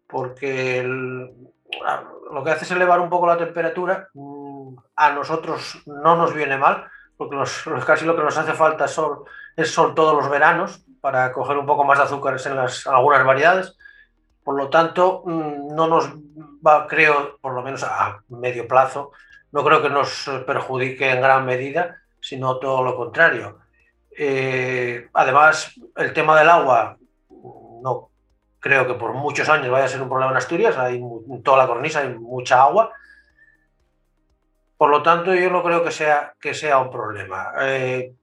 Porque 0.07 0.83
lo 0.83 2.43
que 2.43 2.51
hace 2.51 2.65
es 2.65 2.71
elevar 2.71 2.99
un 2.99 3.09
poco 3.09 3.27
la 3.27 3.37
temperatura, 3.37 4.09
mm, 4.13 4.75
a 4.95 5.11
nosotros 5.11 5.81
no 5.87 6.15
nos 6.15 6.33
viene 6.33 6.57
mal, 6.57 6.85
porque 7.17 7.35
casi 7.85 8.05
lo 8.05 8.15
que 8.15 8.23
nos 8.23 8.37
hace 8.37 8.53
falta 8.53 8.87
son, 8.87 9.23
es 9.55 9.71
sol 9.71 9.93
todos 9.95 10.15
los 10.15 10.29
veranos 10.29 10.85
para 11.01 11.31
coger 11.31 11.57
un 11.57 11.65
poco 11.65 11.83
más 11.83 11.97
de 11.97 12.05
azúcares 12.05 12.45
en 12.45 12.55
las, 12.55 12.85
algunas 12.87 13.25
variedades. 13.25 13.77
Por 14.43 14.55
lo 14.55 14.69
tanto, 14.69 15.23
mm, 15.25 15.75
no 15.75 15.87
nos 15.87 16.11
va, 16.65 16.87
creo, 16.87 17.37
por 17.41 17.53
lo 17.53 17.61
menos 17.61 17.83
a 17.83 18.21
medio 18.29 18.67
plazo, 18.67 19.11
no 19.51 19.63
creo 19.63 19.81
que 19.81 19.89
nos 19.89 20.29
perjudique 20.45 21.09
en 21.09 21.21
gran 21.21 21.45
medida, 21.45 22.01
sino 22.19 22.57
todo 22.57 22.83
lo 22.83 22.95
contrario. 22.95 23.59
Eh, 24.17 25.07
además, 25.13 25.73
el 25.95 26.13
tema 26.13 26.37
del 26.37 26.49
agua, 26.49 26.97
no 27.81 28.09
creo 28.59 28.85
que 28.85 28.93
por 28.95 29.13
muchos 29.13 29.47
años 29.49 29.69
vaya 29.69 29.85
a 29.85 29.89
ser 29.89 30.01
un 30.01 30.09
problema 30.09 30.31
en 30.31 30.37
Asturias, 30.37 30.77
hay 30.77 30.97
en 30.97 31.43
toda 31.43 31.57
la 31.57 31.67
cornisa 31.67 32.01
hay 32.01 32.09
mucha 32.09 32.61
agua. 32.61 32.91
Por 34.77 34.89
lo 34.89 35.01
tanto, 35.01 35.33
yo 35.33 35.49
no 35.49 35.63
creo 35.63 35.83
que 35.83 35.91
sea, 35.91 36.33
que 36.39 36.53
sea 36.53 36.79
un 36.79 36.89
problema. 36.89 37.51
Eh, 37.61 38.13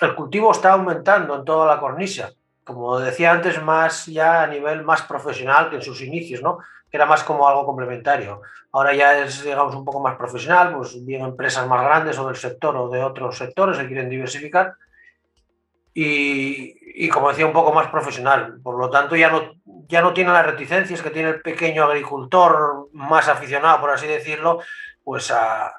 el 0.00 0.14
cultivo 0.14 0.52
está 0.52 0.72
aumentando 0.72 1.34
en 1.34 1.44
toda 1.44 1.66
la 1.66 1.80
cornisa, 1.80 2.32
como 2.64 2.98
decía 2.98 3.30
antes, 3.30 3.62
más 3.62 4.06
ya 4.06 4.42
a 4.42 4.46
nivel 4.46 4.82
más 4.82 5.02
profesional 5.02 5.70
que 5.70 5.76
en 5.76 5.82
sus 5.82 6.02
inicios, 6.02 6.42
¿no? 6.42 6.58
que 6.90 6.96
era 6.96 7.06
más 7.06 7.22
como 7.22 7.48
algo 7.48 7.64
complementario. 7.64 8.42
Ahora 8.72 8.94
ya 8.94 9.18
es, 9.18 9.42
digamos, 9.42 9.74
un 9.74 9.84
poco 9.84 10.00
más 10.00 10.16
profesional, 10.16 10.74
pues 10.76 11.04
bien 11.04 11.22
empresas 11.22 11.66
más 11.66 11.82
grandes 11.82 12.18
o 12.18 12.26
del 12.26 12.36
sector 12.36 12.76
o 12.76 12.88
de 12.88 13.02
otros 13.02 13.38
sectores 13.38 13.78
que 13.78 13.86
quieren 13.86 14.08
diversificar. 14.08 14.74
Y, 15.94 16.76
y, 17.04 17.08
como 17.08 17.30
decía, 17.30 17.46
un 17.46 17.52
poco 17.52 17.72
más 17.72 17.88
profesional. 17.88 18.60
Por 18.62 18.78
lo 18.78 18.90
tanto, 18.90 19.16
ya 19.16 19.30
no, 19.30 19.54
ya 19.88 20.02
no 20.02 20.12
tiene 20.12 20.32
las 20.32 20.44
reticencias 20.44 21.00
que 21.00 21.10
tiene 21.10 21.30
el 21.30 21.40
pequeño 21.40 21.84
agricultor 21.84 22.88
más 22.92 23.28
aficionado, 23.28 23.80
por 23.80 23.90
así 23.90 24.06
decirlo, 24.06 24.60
pues 25.04 25.30
a, 25.30 25.72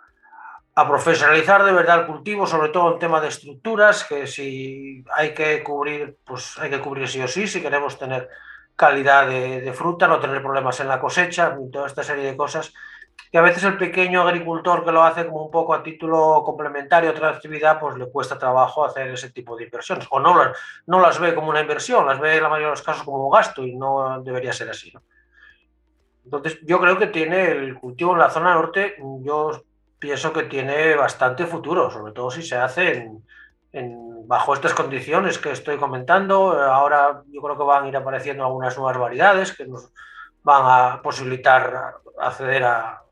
a 0.78 0.88
profesionalizar 0.88 1.64
de 1.64 1.72
verdad 1.72 2.02
el 2.02 2.06
cultivo, 2.06 2.46
sobre 2.46 2.70
todo 2.70 2.94
en 2.94 3.00
tema 3.00 3.20
de 3.20 3.30
estructuras, 3.30 4.04
que 4.04 4.28
si 4.28 5.04
hay 5.12 5.34
que 5.34 5.64
cubrir, 5.64 6.18
pues 6.24 6.56
hay 6.60 6.70
que 6.70 6.80
cubrir 6.80 7.08
sí 7.08 7.20
o 7.20 7.28
sí, 7.28 7.48
si 7.48 7.64
queremos 7.64 7.98
tener 7.98 8.30
calidad 8.76 9.28
de, 9.28 9.74
fruta, 9.74 10.08
no 10.08 10.20
tener 10.20 10.40
problemas 10.40 10.80
en 10.80 10.88
la 10.88 11.00
cosecha, 11.00 11.58
y 11.60 11.72
toda 11.72 11.88
esta 11.88 12.04
serie 12.04 12.26
de 12.26 12.38
cosas 12.38 12.72
que 13.32 13.40
a 13.40 13.42
veces 13.42 13.64
el 13.64 13.76
pequeño 13.76 14.22
agricultor 14.22 14.86
que 14.86 14.92
lo 14.92 15.02
hace 15.02 15.26
como 15.26 15.46
un 15.46 15.50
poco 15.50 15.74
a 15.74 15.82
título 15.82 16.44
complementario 16.46 17.10
a 17.10 17.14
otra 17.14 17.30
actividad, 17.30 17.80
pues 17.80 17.98
le 17.98 18.12
cuesta 18.12 18.38
trabajo 18.38 18.86
hacer 18.86 19.08
ese 19.08 19.32
tipo 19.32 19.58
de 19.58 19.64
inversiones. 19.64 20.06
O 20.12 20.20
no, 20.20 20.36
no 20.86 21.00
las 21.00 21.20
ve 21.20 21.34
como 21.34 21.50
una 21.50 21.62
inversión, 21.62 22.06
las 22.06 22.20
ve 22.20 22.38
en 22.38 22.44
la 22.44 22.50
mayoría 22.50 22.68
de 22.68 22.74
los 22.74 22.84
casos 22.84 23.02
como 23.02 23.26
un 23.26 23.32
gasto 23.32 23.66
y 23.66 23.76
no 23.76 24.22
debería 24.22 24.54
ser 24.54 24.70
así. 24.70 24.94
Entonces, 26.24 26.60
yo 26.62 26.80
creo 26.80 27.00
que 27.00 27.08
tiene 27.08 27.50
el 27.50 27.74
cultivo 27.80 28.14
en 28.14 28.20
la 28.20 28.30
zona 28.30 28.54
norte, 28.54 28.96
yo 29.22 29.64
pienso 30.00 30.34
que 30.34 30.44
tiene 30.44 30.96
bastante 30.96 31.46
futuro, 31.46 31.90
sobre 31.90 32.14
todo 32.14 32.32
si 32.32 32.42
se 32.42 32.56
hace 32.56 33.10
en, 33.72 34.28
bajo 34.28 34.54
estas 34.54 34.74
condiciones 34.74 35.40
que 35.40 35.52
estoy 35.52 35.78
comentando. 35.78 36.52
Ahora 36.62 37.24
yo 37.32 37.42
creo 37.42 37.58
que 37.58 37.64
van 37.64 37.86
a 37.86 37.88
ir 37.88 37.98
apareciendo 37.98 38.44
algunas 38.44 38.78
nuevas 38.78 38.98
variedades 38.98 39.56
que 39.56 39.66
nos 39.66 39.92
van 40.44 40.64
a 40.66 41.02
posibilitar 41.02 41.96
acceder 42.20 42.64
a, 42.64 43.04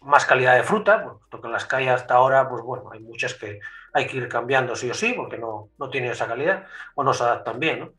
más 0.00 0.26
calidad 0.26 0.56
de 0.56 0.62
fruta, 0.62 1.14
porque 1.30 1.46
en 1.46 1.52
las 1.52 1.64
que 1.64 1.76
hay 1.76 1.88
hasta 1.88 2.14
ahora, 2.14 2.48
pues 2.48 2.62
bueno, 2.62 2.90
hay 2.90 3.00
muchas 3.00 3.34
que 3.34 3.60
hay 3.92 4.06
que 4.06 4.16
ir 4.16 4.28
cambiando 4.28 4.74
sí 4.74 4.90
o 4.90 4.94
sí, 4.94 5.12
porque 5.12 5.38
no, 5.38 5.70
no 5.78 5.90
tienen 5.90 6.12
esa 6.12 6.26
calidad 6.26 6.66
o 6.94 7.04
no 7.04 7.12
se 7.12 7.24
adaptan 7.24 7.58
bien. 7.58 7.80
¿no? 7.80 7.92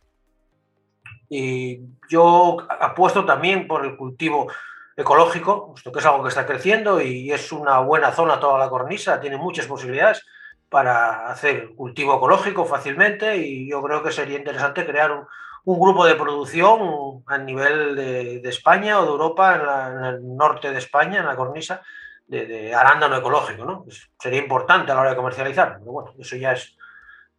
Y 1.30 1.82
yo 2.10 2.58
apuesto 2.80 3.24
también 3.24 3.68
por 3.68 3.86
el 3.86 3.96
cultivo 3.96 4.52
ecológico, 5.00 5.72
puesto 5.72 5.92
que 5.92 6.00
es 6.00 6.06
algo 6.06 6.24
que 6.24 6.30
está 6.30 6.46
creciendo 6.46 7.02
y 7.02 7.32
es 7.32 7.52
una 7.52 7.80
buena 7.80 8.12
zona 8.12 8.40
toda 8.40 8.60
la 8.60 8.70
cornisa, 8.70 9.20
tiene 9.20 9.38
muchas 9.38 9.66
posibilidades 9.66 10.26
para 10.70 11.30
hacer 11.30 11.74
cultivo 11.76 12.16
ecológico 12.16 12.66
fácilmente 12.66 13.38
y 13.38 13.70
yo 13.70 13.82
creo 13.82 14.04
que 14.04 14.12
sería 14.12 14.38
interesante 14.38 14.86
crear 14.86 15.12
un, 15.12 15.26
grupo 15.66 16.04
de 16.06 16.16
producción 16.16 17.24
a 17.28 17.38
nivel 17.38 17.96
de, 17.96 18.42
España 18.50 19.00
o 19.00 19.04
de 19.04 19.12
Europa, 19.12 19.56
en, 19.56 20.06
el 20.06 20.36
norte 20.36 20.72
de 20.72 20.80
España, 20.80 21.20
en 21.20 21.28
la 21.28 21.36
cornisa, 21.36 21.82
de, 22.26 22.74
arándano 22.74 23.18
ecológico. 23.18 23.66
¿no? 23.66 23.86
Sería 24.20 24.40
importante 24.40 24.92
a 24.92 24.96
la 24.96 25.02
hora 25.02 25.10
de 25.12 25.16
comercializar, 25.16 25.78
pero 25.78 25.92
bueno, 25.92 26.14
eso 26.18 26.36
ya 26.38 26.54
es 26.54 26.76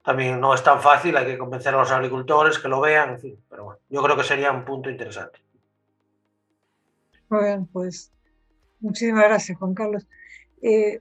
también 0.03 0.41
no 0.41 0.55
es 0.55 0.63
tan 0.63 0.81
fácil, 0.81 1.17
hay 1.17 1.27
que 1.27 1.39
convencer 1.39 1.75
a 1.75 1.79
los 1.79 1.91
agricultores 1.91 2.59
que 2.59 2.69
lo 2.69 2.81
vean, 2.81 3.19
pero 3.49 3.65
bueno, 3.65 3.81
yo 3.89 4.03
creo 4.03 4.17
que 4.17 4.25
sería 4.25 4.51
un 4.51 4.65
punto 4.65 4.89
interesante. 4.89 5.41
Muy 7.31 7.45
bien, 7.45 7.67
pues 7.67 8.13
muchísimas 8.81 9.23
gracias, 9.25 9.57
Juan 9.57 9.73
Carlos. 9.73 10.07
Eh, 10.63 11.01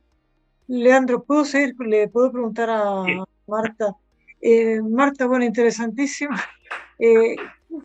Leandro, 0.68 1.24
¿puedo 1.24 1.44
seguir? 1.44 1.76
Le 1.80 2.08
puedo 2.08 2.32
preguntar 2.32 2.70
a 2.70 3.04
sí. 3.04 3.18
Marta. 3.48 3.96
Eh, 4.40 4.80
Marta, 4.82 5.26
bueno, 5.26 5.46
interesantísimo. 5.46 6.36
Eh, 7.02 7.38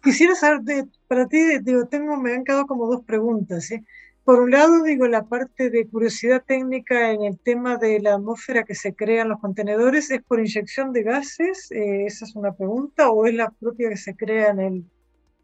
quisiera 0.02 0.34
saber, 0.34 0.62
de, 0.62 0.88
para 1.06 1.28
ti, 1.28 1.38
digo, 1.60 1.86
tengo, 1.86 2.16
me 2.16 2.34
han 2.34 2.42
quedado 2.42 2.66
como 2.66 2.88
dos 2.88 3.04
preguntas. 3.04 3.66
¿sí? 3.66 3.80
Por 4.24 4.40
un 4.40 4.50
lado, 4.50 4.82
digo, 4.82 5.06
la 5.06 5.22
parte 5.22 5.70
de 5.70 5.86
curiosidad 5.86 6.42
técnica 6.44 7.12
en 7.12 7.22
el 7.22 7.38
tema 7.38 7.76
de 7.76 8.00
la 8.00 8.14
atmósfera 8.14 8.64
que 8.64 8.74
se 8.74 8.92
crea 8.96 9.22
en 9.22 9.28
los 9.28 9.38
contenedores, 9.38 10.10
¿es 10.10 10.20
por 10.20 10.40
inyección 10.40 10.92
de 10.92 11.04
gases? 11.04 11.70
Eh, 11.70 12.06
esa 12.06 12.24
es 12.24 12.34
una 12.34 12.52
pregunta, 12.54 13.08
¿o 13.10 13.24
es 13.24 13.34
la 13.34 13.50
propia 13.50 13.88
que 13.88 13.96
se 13.96 14.16
crea 14.16 14.48
en 14.48 14.58
el, 14.58 14.84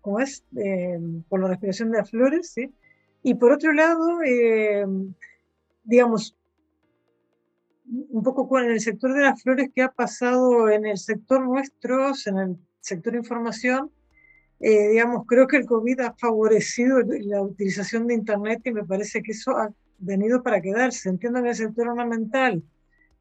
¿cómo 0.01 0.19
es? 0.19 0.43
por 1.29 1.41
la 1.41 1.47
respiración 1.47 1.93
de 1.93 1.99
las 1.99 2.11
flores, 2.11 2.51
¿sí? 2.51 2.75
Y 3.23 3.35
por 3.35 3.53
otro 3.53 3.73
lado, 3.73 4.23
eh, 4.23 4.87
digamos, 5.85 6.37
un 7.87 8.23
poco 8.23 8.49
con 8.49 8.65
el 8.65 8.81
sector 8.81 9.13
de 9.13 9.23
las 9.23 9.43
flores 9.43 9.71
que 9.75 9.83
ha 9.83 9.91
pasado 9.91 10.71
en 10.71 10.87
el 10.87 10.97
sector 10.97 11.45
nuestro, 11.47 12.13
en 12.27 12.39
el 12.39 12.57
sector 12.81 13.15
información, 13.15 13.91
eh, 14.61 14.89
digamos, 14.89 15.27
creo 15.27 15.47
que 15.47 15.57
el 15.57 15.67
COVID 15.67 16.01
ha 16.01 16.15
favorecido 16.15 17.01
la 17.01 17.43
utilización 17.43 18.07
de 18.07 18.15
Internet 18.15 18.61
y 18.65 18.73
me 18.73 18.85
parece 18.85 19.23
que 19.23 19.33
eso 19.33 19.53
ha 19.57 19.73
venido 19.99 20.43
para 20.43 20.61
quedarse. 20.61 21.09
Entiendo 21.09 21.39
en 21.39 21.47
el 21.47 21.55
sector 21.55 21.89
ornamental 21.89 22.63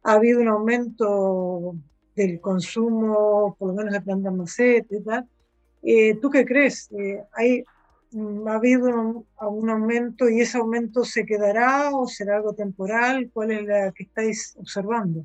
ha 0.04 0.14
habido 0.14 0.42
un 0.42 0.48
aumento 0.50 1.76
del 2.16 2.40
consumo, 2.42 3.56
por 3.58 3.70
lo 3.70 3.74
menos 3.74 3.94
de 3.94 4.02
plantas 4.02 4.34
macetas 4.34 5.00
y 5.00 5.04
tal. 5.04 5.28
Eh, 5.82 6.16
¿Tú 6.16 6.30
qué 6.30 6.46
crees? 6.46 6.90
Eh, 6.92 7.24
¿Hay 7.34 7.64
ha 8.48 8.54
habido 8.54 8.90
un, 8.90 9.26
un, 9.40 9.70
aumento 9.70 10.30
y 10.30 10.42
ese 10.42 10.58
aumento 10.58 11.06
se 11.06 11.26
quedará 11.26 11.92
o 11.96 12.08
será 12.08 12.38
algo 12.38 12.54
temporal? 12.54 13.30
¿Cuál 13.34 13.52
es 13.52 13.66
la 13.66 13.92
que 13.92 14.04
estáis 14.04 14.56
observando? 14.58 15.24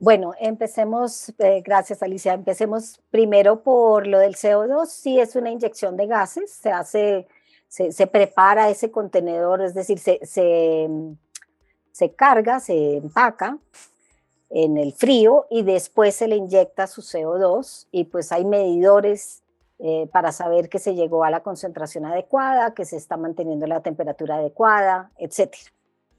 Bueno, 0.00 0.32
empecemos, 0.40 1.30
eh, 1.38 1.60
gracias 1.62 2.02
Alicia, 2.02 2.32
empecemos 2.32 3.02
primero 3.10 3.62
por 3.62 4.06
lo 4.06 4.18
del 4.18 4.34
CO2. 4.34 4.86
Sí 4.86 5.20
es 5.20 5.36
una 5.36 5.50
inyección 5.50 5.98
de 5.98 6.06
gases, 6.06 6.50
se 6.50 6.70
hace, 6.70 7.28
se, 7.68 7.92
se 7.92 8.06
prepara 8.06 8.70
ese 8.70 8.90
contenedor, 8.90 9.60
es 9.60 9.74
decir, 9.74 9.98
se, 9.98 10.18
se, 10.22 10.88
se 11.92 12.14
carga, 12.14 12.60
se 12.60 12.96
empaca 12.96 13.58
en 14.48 14.78
el 14.78 14.94
frío 14.94 15.46
y 15.50 15.64
después 15.64 16.14
se 16.14 16.28
le 16.28 16.36
inyecta 16.36 16.86
su 16.86 17.02
CO2 17.02 17.86
y 17.92 18.04
pues 18.04 18.32
hay 18.32 18.46
medidores 18.46 19.39
eh, 19.82 20.08
para 20.12 20.32
saber 20.32 20.68
que 20.68 20.78
se 20.78 20.94
llegó 20.94 21.24
a 21.24 21.30
la 21.30 21.42
concentración 21.42 22.04
adecuada, 22.04 22.74
que 22.74 22.84
se 22.84 22.96
está 22.96 23.16
manteniendo 23.16 23.66
la 23.66 23.80
temperatura 23.80 24.36
adecuada, 24.36 25.10
etc. 25.18 25.54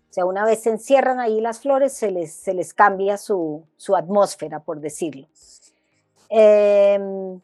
O 0.09 0.13
sea, 0.13 0.25
una 0.25 0.45
vez 0.45 0.63
se 0.63 0.71
encierran 0.71 1.19
ahí 1.19 1.39
las 1.39 1.61
flores, 1.61 1.93
se 1.93 2.11
les, 2.11 2.33
se 2.33 2.53
les 2.53 2.73
cambia 2.73 3.17
su, 3.17 3.63
su 3.77 3.95
atmósfera, 3.95 4.59
por 4.59 4.79
decirlo. 4.79 5.27
Eh, 6.29 7.39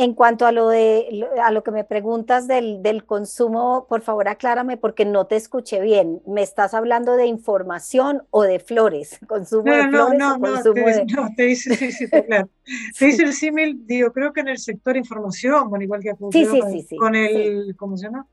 en 0.00 0.14
cuanto 0.14 0.46
a 0.46 0.52
lo, 0.52 0.68
de, 0.68 1.26
a 1.42 1.50
lo 1.50 1.64
que 1.64 1.72
me 1.72 1.82
preguntas 1.82 2.46
del, 2.46 2.84
del, 2.84 3.04
consumo, 3.04 3.84
por 3.88 4.00
favor 4.00 4.28
aclárame 4.28 4.76
porque 4.76 5.04
no 5.04 5.26
te 5.26 5.34
escuché 5.34 5.80
bien. 5.80 6.22
¿Me 6.24 6.40
estás 6.40 6.72
hablando 6.72 7.16
de 7.16 7.26
información 7.26 8.22
o 8.30 8.44
de 8.44 8.60
flores? 8.60 9.18
¿Consumo 9.26 9.64
no, 9.64 9.74
de 9.74 9.88
flores 9.88 10.18
no, 10.20 10.34
o 10.34 10.38
no, 10.38 10.40
consumo 10.40 10.84
te, 10.84 10.94
de...? 10.94 11.04
no, 11.16 11.28
te 11.36 11.42
dice, 11.42 11.74
sí, 11.74 11.90
sí, 11.90 12.08
claro. 12.08 12.48
Te 12.98 13.06
dice 13.06 13.24
el 13.24 13.32
símil, 13.32 13.84
digo, 13.86 14.12
creo 14.12 14.32
que 14.32 14.40
en 14.40 14.48
el 14.48 14.58
sector 14.58 14.96
información, 14.96 15.68
bueno, 15.68 15.82
igual 15.82 16.00
que 16.00 16.12
sí, 16.30 16.46
sí, 16.46 16.60
sí, 16.70 16.82
sí, 16.90 16.96
con 16.96 17.16
el, 17.16 17.74
¿cómo 17.76 17.96
se 17.96 18.04
llama? 18.04 18.24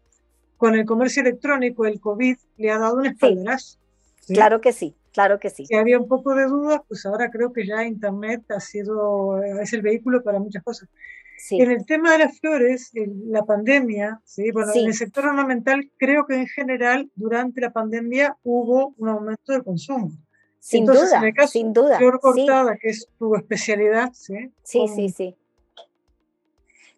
Con 0.57 0.75
el 0.75 0.85
comercio 0.85 1.23
electrónico, 1.23 1.87
el 1.87 1.99
COVID 1.99 2.37
le 2.57 2.69
ha 2.69 2.77
dado 2.77 2.97
un 2.97 3.07
espaldarazo. 3.07 3.79
¿sí? 4.19 4.35
Claro 4.35 4.61
que 4.61 4.71
sí, 4.71 4.93
claro 5.13 5.39
que 5.39 5.49
sí. 5.49 5.65
Si 5.65 5.73
había 5.73 5.97
un 5.97 6.07
poco 6.07 6.35
de 6.35 6.45
dudas, 6.45 6.81
pues 6.87 7.07
ahora 7.07 7.31
creo 7.31 7.51
que 7.51 7.65
ya 7.65 7.83
Internet 7.85 8.43
ha 8.51 8.59
sido, 8.59 9.41
es 9.41 9.73
el 9.73 9.81
vehículo 9.81 10.21
para 10.21 10.37
muchas 10.37 10.61
cosas. 10.61 10.89
Sí. 11.37 11.61
En 11.61 11.69
el 11.71 11.85
tema 11.85 12.11
de 12.13 12.19
las 12.19 12.39
flores, 12.39 12.91
la 12.93 13.43
pandemia, 13.43 14.21
¿sí? 14.23 14.51
Bueno, 14.51 14.71
Sí. 14.71 14.79
en 14.79 14.87
el 14.87 14.93
sector 14.93 15.25
ornamental, 15.27 15.91
creo 15.97 16.25
que 16.25 16.35
en 16.35 16.47
general 16.47 17.09
durante 17.15 17.61
la 17.61 17.71
pandemia 17.71 18.37
hubo 18.43 18.93
un 18.97 19.09
aumento 19.09 19.51
del 19.51 19.63
consumo. 19.63 20.11
Sin 20.59 20.81
Entonces, 20.81 21.09
duda, 21.09 21.19
en 21.19 21.23
el 21.25 21.33
caso 21.33 21.51
sin 21.51 21.73
duda. 21.73 21.97
Flor 21.97 22.19
cortada, 22.19 22.77
que 22.77 22.89
es 22.89 23.07
tu 23.19 23.35
especialidad, 23.35 24.11
¿sí? 24.13 24.51
Sí, 24.63 24.79
Con- 24.79 24.95
sí, 24.95 25.09
sí. 25.09 25.35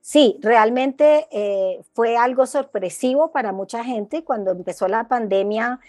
Sí, 0.01 0.37
realmente 0.41 1.27
eh, 1.31 1.81
fue 1.93 2.15
algo 2.15 2.45
sorpresivo 2.45 3.31
para 3.33 3.51
mucha 3.51 3.83
gente 3.83 4.23
cuando 4.23 4.51
empezó 4.51 4.87
la 4.87 5.07
pandemia. 5.09 5.81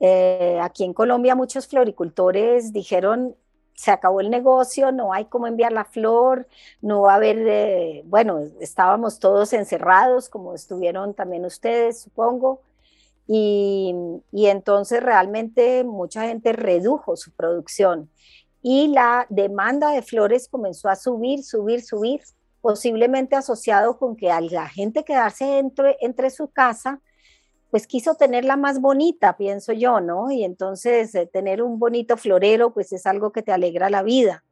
Eh, 0.00 0.58
aquí 0.62 0.84
en 0.84 0.94
Colombia 0.94 1.34
muchos 1.34 1.66
floricultores 1.68 2.72
dijeron, 2.72 3.36
se 3.76 3.90
acabó 3.92 4.20
el 4.20 4.30
negocio, 4.30 4.90
no 4.90 5.12
hay 5.12 5.26
cómo 5.26 5.46
enviar 5.46 5.72
la 5.72 5.84
flor, 5.84 6.48
no 6.82 7.02
va 7.02 7.12
a 7.12 7.16
haber, 7.16 7.38
eh, 7.46 8.02
bueno, 8.06 8.40
estábamos 8.60 9.20
todos 9.20 9.52
encerrados, 9.52 10.28
como 10.28 10.54
estuvieron 10.54 11.14
también 11.14 11.44
ustedes, 11.44 12.00
supongo, 12.00 12.62
y, 13.28 13.94
y 14.32 14.46
entonces 14.46 15.02
realmente 15.02 15.84
mucha 15.84 16.26
gente 16.26 16.52
redujo 16.52 17.16
su 17.16 17.32
producción 17.32 18.10
y 18.68 18.88
la 18.88 19.26
demanda 19.28 19.90
de 19.90 20.02
flores 20.02 20.48
comenzó 20.48 20.88
a 20.88 20.96
subir, 20.96 21.44
subir, 21.44 21.82
subir, 21.82 22.22
posiblemente 22.60 23.36
asociado 23.36 23.96
con 23.96 24.16
que 24.16 24.32
a 24.32 24.40
la 24.40 24.68
gente 24.68 25.04
quedarse 25.04 25.58
entre, 25.58 25.96
entre 26.00 26.30
su 26.30 26.48
casa, 26.48 27.00
pues 27.76 27.86
quiso 27.86 28.14
tenerla 28.14 28.56
más 28.56 28.80
bonita, 28.80 29.36
pienso 29.36 29.70
yo, 29.74 30.00
¿no? 30.00 30.30
Y 30.30 30.44
entonces 30.44 31.14
eh, 31.14 31.26
tener 31.26 31.60
un 31.60 31.78
bonito 31.78 32.16
florero, 32.16 32.72
pues 32.72 32.90
es 32.94 33.04
algo 33.04 33.32
que 33.32 33.42
te 33.42 33.52
alegra 33.52 33.90
la 33.90 34.02
vida. 34.02 34.44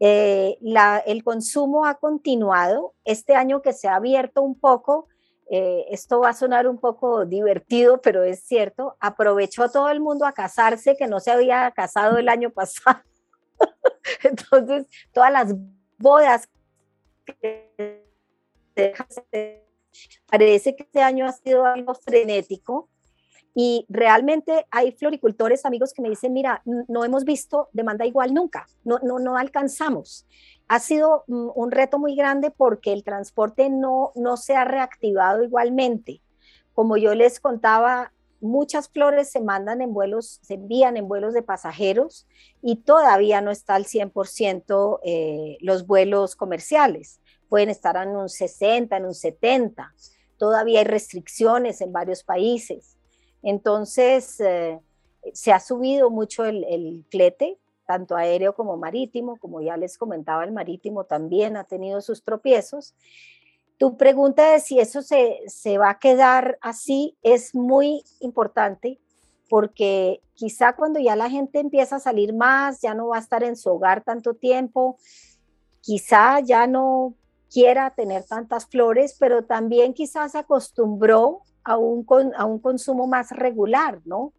Eh, 0.00 0.58
la, 0.60 0.98
el 0.98 1.24
consumo 1.24 1.86
ha 1.86 1.94
continuado. 1.94 2.92
Este 3.06 3.36
año 3.36 3.62
que 3.62 3.72
se 3.72 3.88
ha 3.88 3.94
abierto 3.94 4.42
un 4.42 4.60
poco, 4.60 5.08
eh, 5.50 5.86
esto 5.88 6.20
va 6.20 6.28
a 6.28 6.34
sonar 6.34 6.68
un 6.68 6.76
poco 6.76 7.24
divertido, 7.24 8.02
pero 8.02 8.22
es 8.22 8.44
cierto, 8.44 8.98
aprovechó 9.00 9.70
todo 9.70 9.88
el 9.88 10.00
mundo 10.00 10.26
a 10.26 10.32
casarse 10.32 10.94
que 10.94 11.06
no 11.06 11.20
se 11.20 11.30
había 11.30 11.70
casado 11.70 12.18
el 12.18 12.28
año 12.28 12.50
pasado. 12.54 13.00
Entonces, 14.24 14.86
todas 15.14 15.32
las 15.32 15.54
bodas 15.96 16.46
que 17.24 18.04
Parece 20.26 20.74
que 20.76 20.84
este 20.84 21.02
año 21.02 21.26
ha 21.26 21.32
sido 21.32 21.64
algo 21.64 21.94
frenético 21.94 22.88
y 23.54 23.84
realmente 23.88 24.66
hay 24.70 24.92
floricultores, 24.92 25.66
amigos, 25.66 25.92
que 25.92 26.00
me 26.00 26.08
dicen, 26.08 26.32
mira, 26.32 26.62
no 26.64 27.04
hemos 27.04 27.24
visto 27.24 27.68
demanda 27.72 28.06
igual 28.06 28.32
nunca, 28.32 28.66
no, 28.84 28.98
no, 29.02 29.18
no 29.18 29.36
alcanzamos. 29.36 30.26
Ha 30.68 30.78
sido 30.80 31.24
mm, 31.26 31.50
un 31.54 31.70
reto 31.70 31.98
muy 31.98 32.16
grande 32.16 32.50
porque 32.50 32.92
el 32.92 33.04
transporte 33.04 33.68
no, 33.68 34.12
no 34.14 34.36
se 34.36 34.56
ha 34.56 34.64
reactivado 34.64 35.42
igualmente. 35.42 36.22
Como 36.72 36.96
yo 36.96 37.14
les 37.14 37.40
contaba, 37.40 38.12
muchas 38.40 38.88
flores 38.88 39.30
se 39.30 39.40
mandan 39.40 39.82
en 39.82 39.92
vuelos, 39.92 40.40
se 40.42 40.54
envían 40.54 40.96
en 40.96 41.06
vuelos 41.06 41.34
de 41.34 41.42
pasajeros 41.42 42.26
y 42.62 42.76
todavía 42.76 43.42
no 43.42 43.50
está 43.50 43.74
al 43.74 43.84
100% 43.84 45.00
eh, 45.04 45.58
los 45.60 45.86
vuelos 45.86 46.36
comerciales 46.36 47.21
pueden 47.52 47.68
estar 47.68 47.98
en 47.98 48.16
un 48.16 48.30
60, 48.30 48.96
en 48.96 49.04
un 49.04 49.14
70. 49.14 49.92
Todavía 50.38 50.78
hay 50.78 50.86
restricciones 50.86 51.82
en 51.82 51.92
varios 51.92 52.24
países. 52.24 52.96
Entonces, 53.42 54.40
eh, 54.40 54.80
se 55.34 55.52
ha 55.52 55.60
subido 55.60 56.08
mucho 56.08 56.46
el, 56.46 56.64
el, 56.64 57.04
tanto 57.86 58.16
aéreo 58.16 58.54
como 58.54 58.78
marítimo. 58.78 59.36
Como 59.36 59.60
ya 59.60 59.76
les 59.76 59.98
comentaba, 59.98 60.44
el 60.44 60.52
marítimo 60.52 61.04
también 61.04 61.58
ha 61.58 61.64
tenido 61.64 62.00
sus 62.00 62.24
tropiezos. 62.24 62.94
Tu 63.76 63.98
pregunta 63.98 64.52
de 64.52 64.60
si 64.60 64.80
eso 64.80 65.02
se, 65.02 65.40
se 65.46 65.76
va 65.76 65.90
a 65.90 65.98
quedar 65.98 66.56
así 66.62 67.18
es 67.22 67.54
muy 67.54 68.02
importante 68.20 68.98
porque 69.50 70.22
quizá 70.32 70.74
cuando 70.74 71.00
ya 71.00 71.16
la 71.16 71.28
gente 71.28 71.60
empieza 71.60 71.96
a 71.96 72.00
salir 72.00 72.32
más, 72.32 72.80
ya 72.80 72.94
no 72.94 73.08
va 73.08 73.18
a 73.18 73.20
estar 73.20 73.42
en 73.42 73.56
su 73.56 73.68
hogar 73.68 74.02
tanto 74.02 74.32
tiempo, 74.32 74.96
quizá 75.82 76.40
ya 76.40 76.66
no 76.66 77.14
quiera 77.52 77.90
tener 77.90 78.24
tantas 78.24 78.66
flores, 78.66 79.16
pero 79.18 79.44
también 79.44 79.92
quizás 79.92 80.32
se 80.32 80.38
acostumbró 80.38 81.42
a 81.64 81.76
un, 81.76 82.06
a 82.36 82.44
un 82.46 82.58
consumo 82.58 83.06
más 83.06 83.30
regular, 83.30 84.00
¿no? 84.04 84.32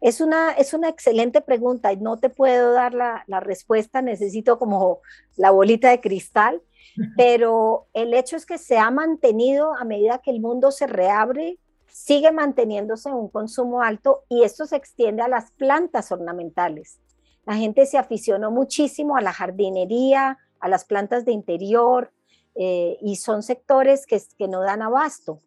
Es 0.00 0.20
una, 0.20 0.52
es 0.52 0.72
una 0.72 0.88
excelente 0.88 1.40
pregunta 1.40 1.92
y 1.92 1.98
no 1.98 2.18
te 2.18 2.30
puedo 2.30 2.72
dar 2.72 2.94
la, 2.94 3.24
la 3.26 3.40
respuesta, 3.40 4.00
necesito 4.00 4.58
como 4.58 5.00
la 5.36 5.50
bolita 5.50 5.90
de 5.90 6.00
cristal, 6.00 6.62
pero 7.16 7.86
el 7.92 8.14
hecho 8.14 8.36
es 8.36 8.46
que 8.46 8.58
se 8.58 8.78
ha 8.78 8.90
mantenido 8.90 9.74
a 9.74 9.84
medida 9.84 10.18
que 10.18 10.30
el 10.30 10.40
mundo 10.40 10.70
se 10.70 10.86
reabre, 10.86 11.58
sigue 11.86 12.32
manteniéndose 12.32 13.10
un 13.12 13.28
consumo 13.28 13.82
alto 13.82 14.24
y 14.28 14.42
esto 14.42 14.66
se 14.66 14.76
extiende 14.76 15.22
a 15.22 15.28
las 15.28 15.50
plantas 15.52 16.12
ornamentales. 16.12 17.00
La 17.46 17.56
gente 17.56 17.84
se 17.86 17.98
aficionó 17.98 18.50
muchísimo 18.50 19.16
a 19.16 19.22
la 19.22 19.32
jardinería, 19.32 20.38
a 20.60 20.68
las 20.68 20.84
plantas 20.84 21.24
de 21.24 21.32
interior, 21.32 22.12
eh, 22.54 22.96
y 23.00 23.16
son 23.16 23.42
sectores 23.42 24.06
que, 24.06 24.20
que 24.38 24.48
no 24.48 24.60
dan 24.60 24.82
abasto 24.82 25.40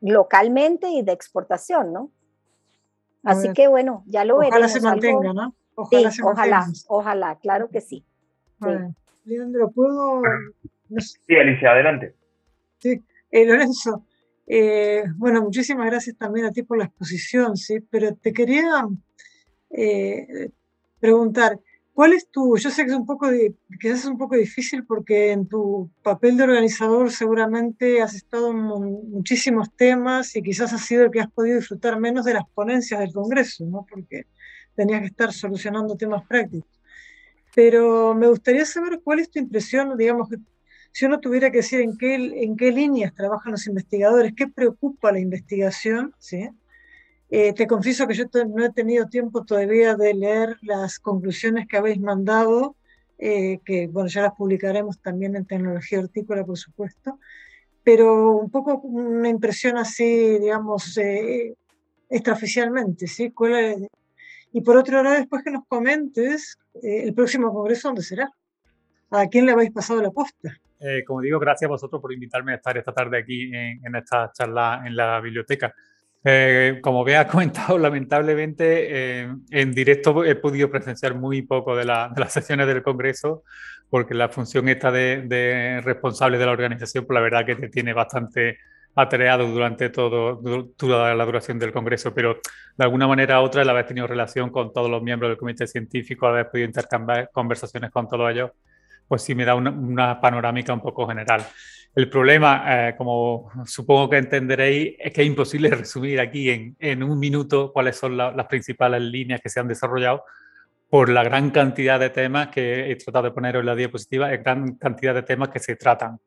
localmente 0.00 0.88
y 0.88 1.02
de 1.02 1.12
exportación, 1.12 1.92
¿no? 1.92 2.10
Así 3.22 3.52
que 3.52 3.66
bueno, 3.66 4.04
ya 4.06 4.24
lo 4.24 4.36
ojalá 4.36 4.50
veremos. 4.50 4.72
Se 4.72 4.80
mantenga, 4.80 5.32
¿no? 5.32 5.54
Ojalá, 5.74 6.10
sí, 6.10 6.22
ojalá, 6.22 6.66
ojalá, 6.88 7.38
claro 7.38 7.68
que 7.68 7.80
sí. 7.80 8.04
sí. 8.62 8.68
Leandro, 9.24 9.70
¿puedo...? 9.72 10.22
Sí, 10.98 11.34
Alicia, 11.34 11.72
adelante. 11.72 12.14
Sí, 12.78 13.02
eh, 13.30 13.44
Lorenzo, 13.44 14.06
eh, 14.46 15.04
bueno, 15.16 15.42
muchísimas 15.42 15.86
gracias 15.86 16.16
también 16.16 16.46
a 16.46 16.52
ti 16.52 16.62
por 16.62 16.78
la 16.78 16.84
exposición, 16.84 17.56
sí, 17.56 17.80
pero 17.80 18.14
te 18.14 18.32
quería 18.32 18.86
eh, 19.70 20.50
preguntar, 21.00 21.58
¿Cuál 21.96 22.12
es 22.12 22.28
tu, 22.30 22.58
yo 22.58 22.70
sé 22.70 22.84
que 22.84 22.90
es 22.90 22.96
un 22.96 23.06
poco, 23.06 23.26
quizás 23.80 24.00
es 24.00 24.04
un 24.04 24.18
poco 24.18 24.36
difícil 24.36 24.84
porque 24.84 25.32
en 25.32 25.48
tu 25.48 25.90
papel 26.02 26.36
de 26.36 26.42
organizador 26.42 27.10
seguramente 27.10 28.02
has 28.02 28.12
estado 28.14 28.50
en 28.50 28.58
muchísimos 28.58 29.74
temas 29.74 30.36
y 30.36 30.42
quizás 30.42 30.74
ha 30.74 30.78
sido 30.78 31.06
el 31.06 31.10
que 31.10 31.20
has 31.20 31.32
podido 31.32 31.56
disfrutar 31.56 31.98
menos 31.98 32.26
de 32.26 32.34
las 32.34 32.44
ponencias 32.50 33.00
del 33.00 33.14
Congreso, 33.14 33.64
¿no? 33.64 33.86
Porque 33.88 34.26
tenías 34.74 35.00
que 35.00 35.06
estar 35.06 35.32
solucionando 35.32 35.96
temas 35.96 36.22
prácticos. 36.26 36.68
Pero 37.54 38.14
me 38.14 38.28
gustaría 38.28 38.66
saber 38.66 39.00
cuál 39.02 39.20
es 39.20 39.30
tu 39.30 39.38
impresión, 39.38 39.96
digamos, 39.96 40.28
si 40.92 41.06
uno 41.06 41.18
tuviera 41.18 41.50
que 41.50 41.58
decir 41.58 41.80
en 41.80 41.96
qué, 41.96 42.14
en 42.16 42.58
qué 42.58 42.72
líneas 42.72 43.14
trabajan 43.14 43.52
los 43.52 43.66
investigadores, 43.66 44.34
qué 44.36 44.48
preocupa 44.48 45.12
la 45.12 45.20
investigación, 45.20 46.12
¿sí? 46.18 46.46
Eh, 47.28 47.52
te 47.54 47.66
confieso 47.66 48.06
que 48.06 48.14
yo 48.14 48.24
no 48.48 48.64
he 48.64 48.72
tenido 48.72 49.06
tiempo 49.08 49.44
todavía 49.44 49.96
de 49.96 50.14
leer 50.14 50.56
las 50.62 51.00
conclusiones 51.00 51.66
que 51.66 51.76
habéis 51.76 51.98
mandado, 51.98 52.76
eh, 53.18 53.58
que 53.64 53.88
bueno, 53.88 54.08
ya 54.08 54.22
las 54.22 54.34
publicaremos 54.34 55.00
también 55.00 55.34
en 55.34 55.44
Tecnología 55.44 55.98
Hortícola, 55.98 56.44
por 56.44 56.56
supuesto, 56.56 57.18
pero 57.82 58.32
un 58.36 58.50
poco 58.50 58.76
una 58.80 59.28
impresión 59.28 59.76
así, 59.76 60.38
digamos, 60.38 60.96
eh, 60.98 61.54
extraoficialmente, 62.08 63.08
¿sí? 63.08 63.32
Y 64.52 64.60
por 64.60 64.76
otro 64.76 65.02
lado, 65.02 65.16
después 65.16 65.42
que 65.42 65.50
nos 65.50 65.66
comentes 65.66 66.56
el 66.80 67.12
próximo 67.12 67.52
congreso, 67.52 67.88
¿dónde 67.88 68.02
será? 68.02 68.30
¿A 69.10 69.26
quién 69.26 69.46
le 69.46 69.52
habéis 69.52 69.72
pasado 69.72 70.00
la 70.00 70.10
posta? 70.10 70.56
como 71.06 71.22
digo, 71.22 71.38
gracias 71.40 71.68
a 71.68 71.72
vosotros 71.72 72.00
por 72.02 72.12
invitarme 72.12 72.52
a 72.52 72.56
estar 72.56 72.76
esta 72.76 72.92
tarde 72.92 73.18
aquí 73.18 73.44
en, 73.44 73.84
en 73.84 73.96
esta 73.96 74.30
charla 74.32 74.82
en 74.84 74.94
la 74.94 75.20
biblioteca. 75.20 75.74
Eh, 76.28 76.80
como 76.82 77.04
bien 77.04 77.18
has 77.18 77.26
comentado, 77.30 77.78
lamentablemente 77.78 79.20
eh, 79.22 79.32
en 79.50 79.72
directo 79.72 80.24
he 80.24 80.34
podido 80.34 80.68
presenciar 80.68 81.14
muy 81.14 81.42
poco 81.42 81.76
de, 81.76 81.84
las 81.84 82.32
sesiones 82.32 82.66
del 82.66 82.82
Congreso 82.82 83.44
porque 83.88 84.12
la 84.12 84.28
función 84.28 84.68
esta 84.68 84.90
de, 84.90 85.80
responsable 85.84 86.36
de 86.36 86.46
la 86.46 86.50
organización, 86.50 87.06
pues 87.06 87.14
la 87.14 87.20
verdad 87.20 87.46
que 87.46 87.54
te 87.54 87.68
tiene 87.68 87.92
bastante 87.92 88.58
atreado 88.96 89.46
durante 89.46 89.88
todo, 89.90 90.40
toda 90.76 91.14
la 91.14 91.24
duración 91.24 91.60
del 91.60 91.70
Congreso, 91.70 92.12
pero 92.12 92.40
de 92.76 92.84
alguna 92.84 93.06
manera 93.06 93.40
u 93.40 93.44
otra 93.44 93.62
el 93.62 93.70
haber 93.70 93.86
tenido 93.86 94.08
relación 94.08 94.50
con 94.50 94.72
todos 94.72 94.90
los 94.90 95.00
miembros 95.04 95.30
del 95.30 95.38
comité 95.38 95.68
científico, 95.68 96.26
haber 96.26 96.50
podido 96.50 96.66
intercambiar 96.66 97.30
conversaciones 97.32 97.92
con 97.92 98.08
todos 98.08 98.28
ellos, 98.32 98.50
pues 99.06 99.22
sí 99.22 99.36
me 99.36 99.44
da 99.44 99.54
una, 99.54 99.70
una 99.70 100.20
panorámica 100.20 100.72
un 100.72 100.80
poco 100.80 101.06
general. 101.06 101.46
El 101.96 102.10
problema, 102.10 102.62
eh, 102.66 102.94
como 102.94 103.50
supongo 103.64 104.10
que 104.10 104.18
entenderéis, 104.18 104.96
es 104.98 105.14
que 105.14 105.22
es 105.22 105.26
imposible 105.26 105.70
resumir 105.74 106.20
aquí 106.20 106.50
en, 106.50 106.76
en 106.78 107.02
un 107.02 107.18
minuto 107.18 107.72
cuáles 107.72 107.96
son 107.96 108.18
las 108.18 108.46
principales 108.48 109.00
líneas 109.00 109.40
que 109.40 109.48
se 109.48 109.60
han 109.60 109.66
desarrollado 109.66 110.22
por 110.90 111.08
la 111.08 111.24
gran 111.24 111.50
cantidad 111.50 111.98
de 111.98 112.10
temas 112.10 112.48
que 112.48 112.90
he 112.90 112.96
tratado 112.96 113.24
de 113.24 113.30
poner 113.30 113.56
en 113.56 113.64
la 113.64 113.74
diapositiva, 113.74 114.28
la 114.28 114.36
gran 114.36 114.74
cantidad 114.74 115.14
de 115.14 115.22
temas 115.22 115.48
que 115.48 115.58
se 115.58 115.76
tratan. 115.76 116.18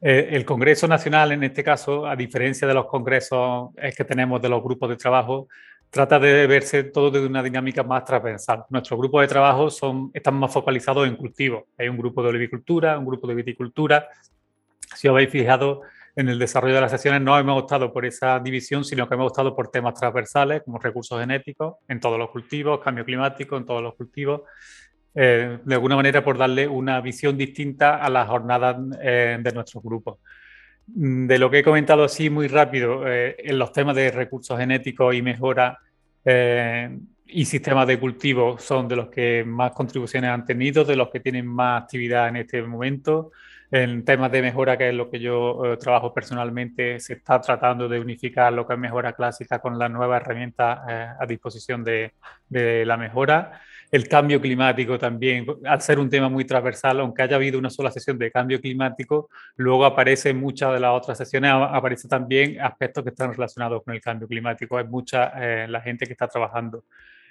Eh, 0.00 0.30
el 0.32 0.46
Congreso 0.46 0.88
Nacional, 0.88 1.32
en 1.32 1.44
este 1.44 1.62
caso, 1.62 2.06
a 2.06 2.16
diferencia 2.16 2.66
de 2.66 2.72
los 2.72 2.86
congresos 2.86 3.68
que 3.94 4.04
tenemos 4.04 4.40
de 4.40 4.48
los 4.48 4.62
grupos 4.62 4.88
de 4.88 4.96
trabajo, 4.96 5.46
trata 5.90 6.18
de 6.18 6.46
verse 6.46 6.84
todo 6.84 7.10
desde 7.10 7.26
una 7.26 7.42
dinámica 7.42 7.82
más 7.82 8.06
transversal. 8.06 8.64
Nuestros 8.70 8.98
grupos 8.98 9.20
de 9.20 9.28
trabajo 9.28 9.68
son, 9.68 10.10
están 10.14 10.36
más 10.36 10.50
focalizados 10.50 11.06
en 11.06 11.16
cultivo. 11.16 11.66
Hay 11.76 11.90
un 11.90 11.98
grupo 11.98 12.22
de 12.22 12.30
olivicultura, 12.30 12.98
un 12.98 13.04
grupo 13.04 13.26
de 13.26 13.34
viticultura, 13.34 14.08
si 14.94 15.08
os 15.08 15.12
habéis 15.12 15.30
fijado 15.30 15.82
en 16.14 16.28
el 16.28 16.38
desarrollo 16.38 16.74
de 16.74 16.80
las 16.82 16.90
sesiones, 16.90 17.22
no 17.22 17.38
hemos 17.38 17.62
optado 17.62 17.92
por 17.92 18.04
esa 18.04 18.38
división, 18.38 18.84
sino 18.84 19.08
que 19.08 19.14
hemos 19.14 19.30
optado 19.30 19.56
por 19.56 19.68
temas 19.68 19.94
transversales 19.94 20.62
como 20.62 20.78
recursos 20.78 21.18
genéticos 21.18 21.76
en 21.88 22.00
todos 22.00 22.18
los 22.18 22.30
cultivos, 22.30 22.80
cambio 22.80 23.04
climático 23.04 23.56
en 23.56 23.64
todos 23.64 23.82
los 23.82 23.94
cultivos, 23.94 24.42
eh, 25.14 25.58
de 25.64 25.74
alguna 25.74 25.96
manera 25.96 26.22
por 26.22 26.36
darle 26.36 26.68
una 26.68 27.00
visión 27.00 27.36
distinta 27.36 27.96
a 27.96 28.10
las 28.10 28.28
jornadas 28.28 28.76
eh, 29.00 29.38
de 29.40 29.52
nuestros 29.52 29.82
grupos. 29.82 30.18
Mm, 30.86 31.26
de 31.26 31.38
lo 31.38 31.50
que 31.50 31.60
he 31.60 31.62
comentado 31.62 32.04
así 32.04 32.28
muy 32.30 32.48
rápido, 32.48 33.06
eh, 33.08 33.36
en 33.38 33.58
los 33.58 33.72
temas 33.72 33.94
de 33.96 34.10
recursos 34.10 34.58
genéticos 34.58 35.14
y 35.14 35.22
mejora, 35.22 35.78
eh, 36.24 36.98
y 37.26 37.44
sistemas 37.44 37.86
de 37.86 37.98
cultivo 37.98 38.58
son 38.58 38.88
de 38.88 38.96
los 38.96 39.08
que 39.08 39.44
más 39.44 39.72
contribuciones 39.72 40.30
han 40.30 40.44
tenido, 40.44 40.84
de 40.84 40.96
los 40.96 41.08
que 41.08 41.20
tienen 41.20 41.46
más 41.46 41.82
actividad 41.82 42.28
en 42.28 42.36
este 42.36 42.62
momento. 42.62 43.32
En 43.74 44.04
temas 44.04 44.30
de 44.30 44.42
mejora, 44.42 44.76
que 44.76 44.90
es 44.90 44.94
lo 44.94 45.08
que 45.08 45.18
yo 45.18 45.64
eh, 45.64 45.78
trabajo 45.78 46.12
personalmente, 46.12 47.00
se 47.00 47.14
está 47.14 47.40
tratando 47.40 47.88
de 47.88 47.98
unificar 47.98 48.52
lo 48.52 48.66
que 48.66 48.74
es 48.74 48.78
mejora 48.78 49.14
clásica 49.14 49.60
con 49.60 49.78
las 49.78 49.90
nuevas 49.90 50.20
herramientas 50.20 50.80
eh, 50.90 51.08
a 51.18 51.24
disposición 51.24 51.82
de, 51.82 52.12
la 52.50 52.98
mejora. 52.98 53.62
El 53.90 54.08
cambio 54.08 54.42
climático 54.42 54.98
también, 54.98 55.46
al 55.64 55.80
ser 55.80 55.98
un 55.98 56.10
tema 56.10 56.28
muy 56.28 56.44
transversal, 56.44 57.00
aunque 57.00 57.22
haya 57.22 57.36
habido 57.36 57.58
una 57.58 57.70
sola 57.70 57.90
sesión 57.90 58.18
de 58.18 58.30
cambio 58.30 58.60
climático, 58.60 59.30
luego 59.56 59.86
aparece 59.86 60.28
en 60.30 60.38
muchas 60.38 60.74
de 60.74 60.80
las 60.80 60.92
otras 60.92 61.16
sesiones, 61.16 61.50
aparece 61.50 62.08
también 62.08 62.60
aspectos 62.60 63.02
que 63.04 63.10
están 63.10 63.32
relacionados 63.32 63.82
con 63.82 63.94
el 63.94 64.02
cambio 64.02 64.28
climático. 64.28 64.76
Hay 64.76 64.84
mucha 64.84 65.32
eh, 65.36 65.66
la 65.66 65.80
gente 65.80 66.04
que 66.04 66.12
está 66.12 66.28
trabajando. 66.28 66.84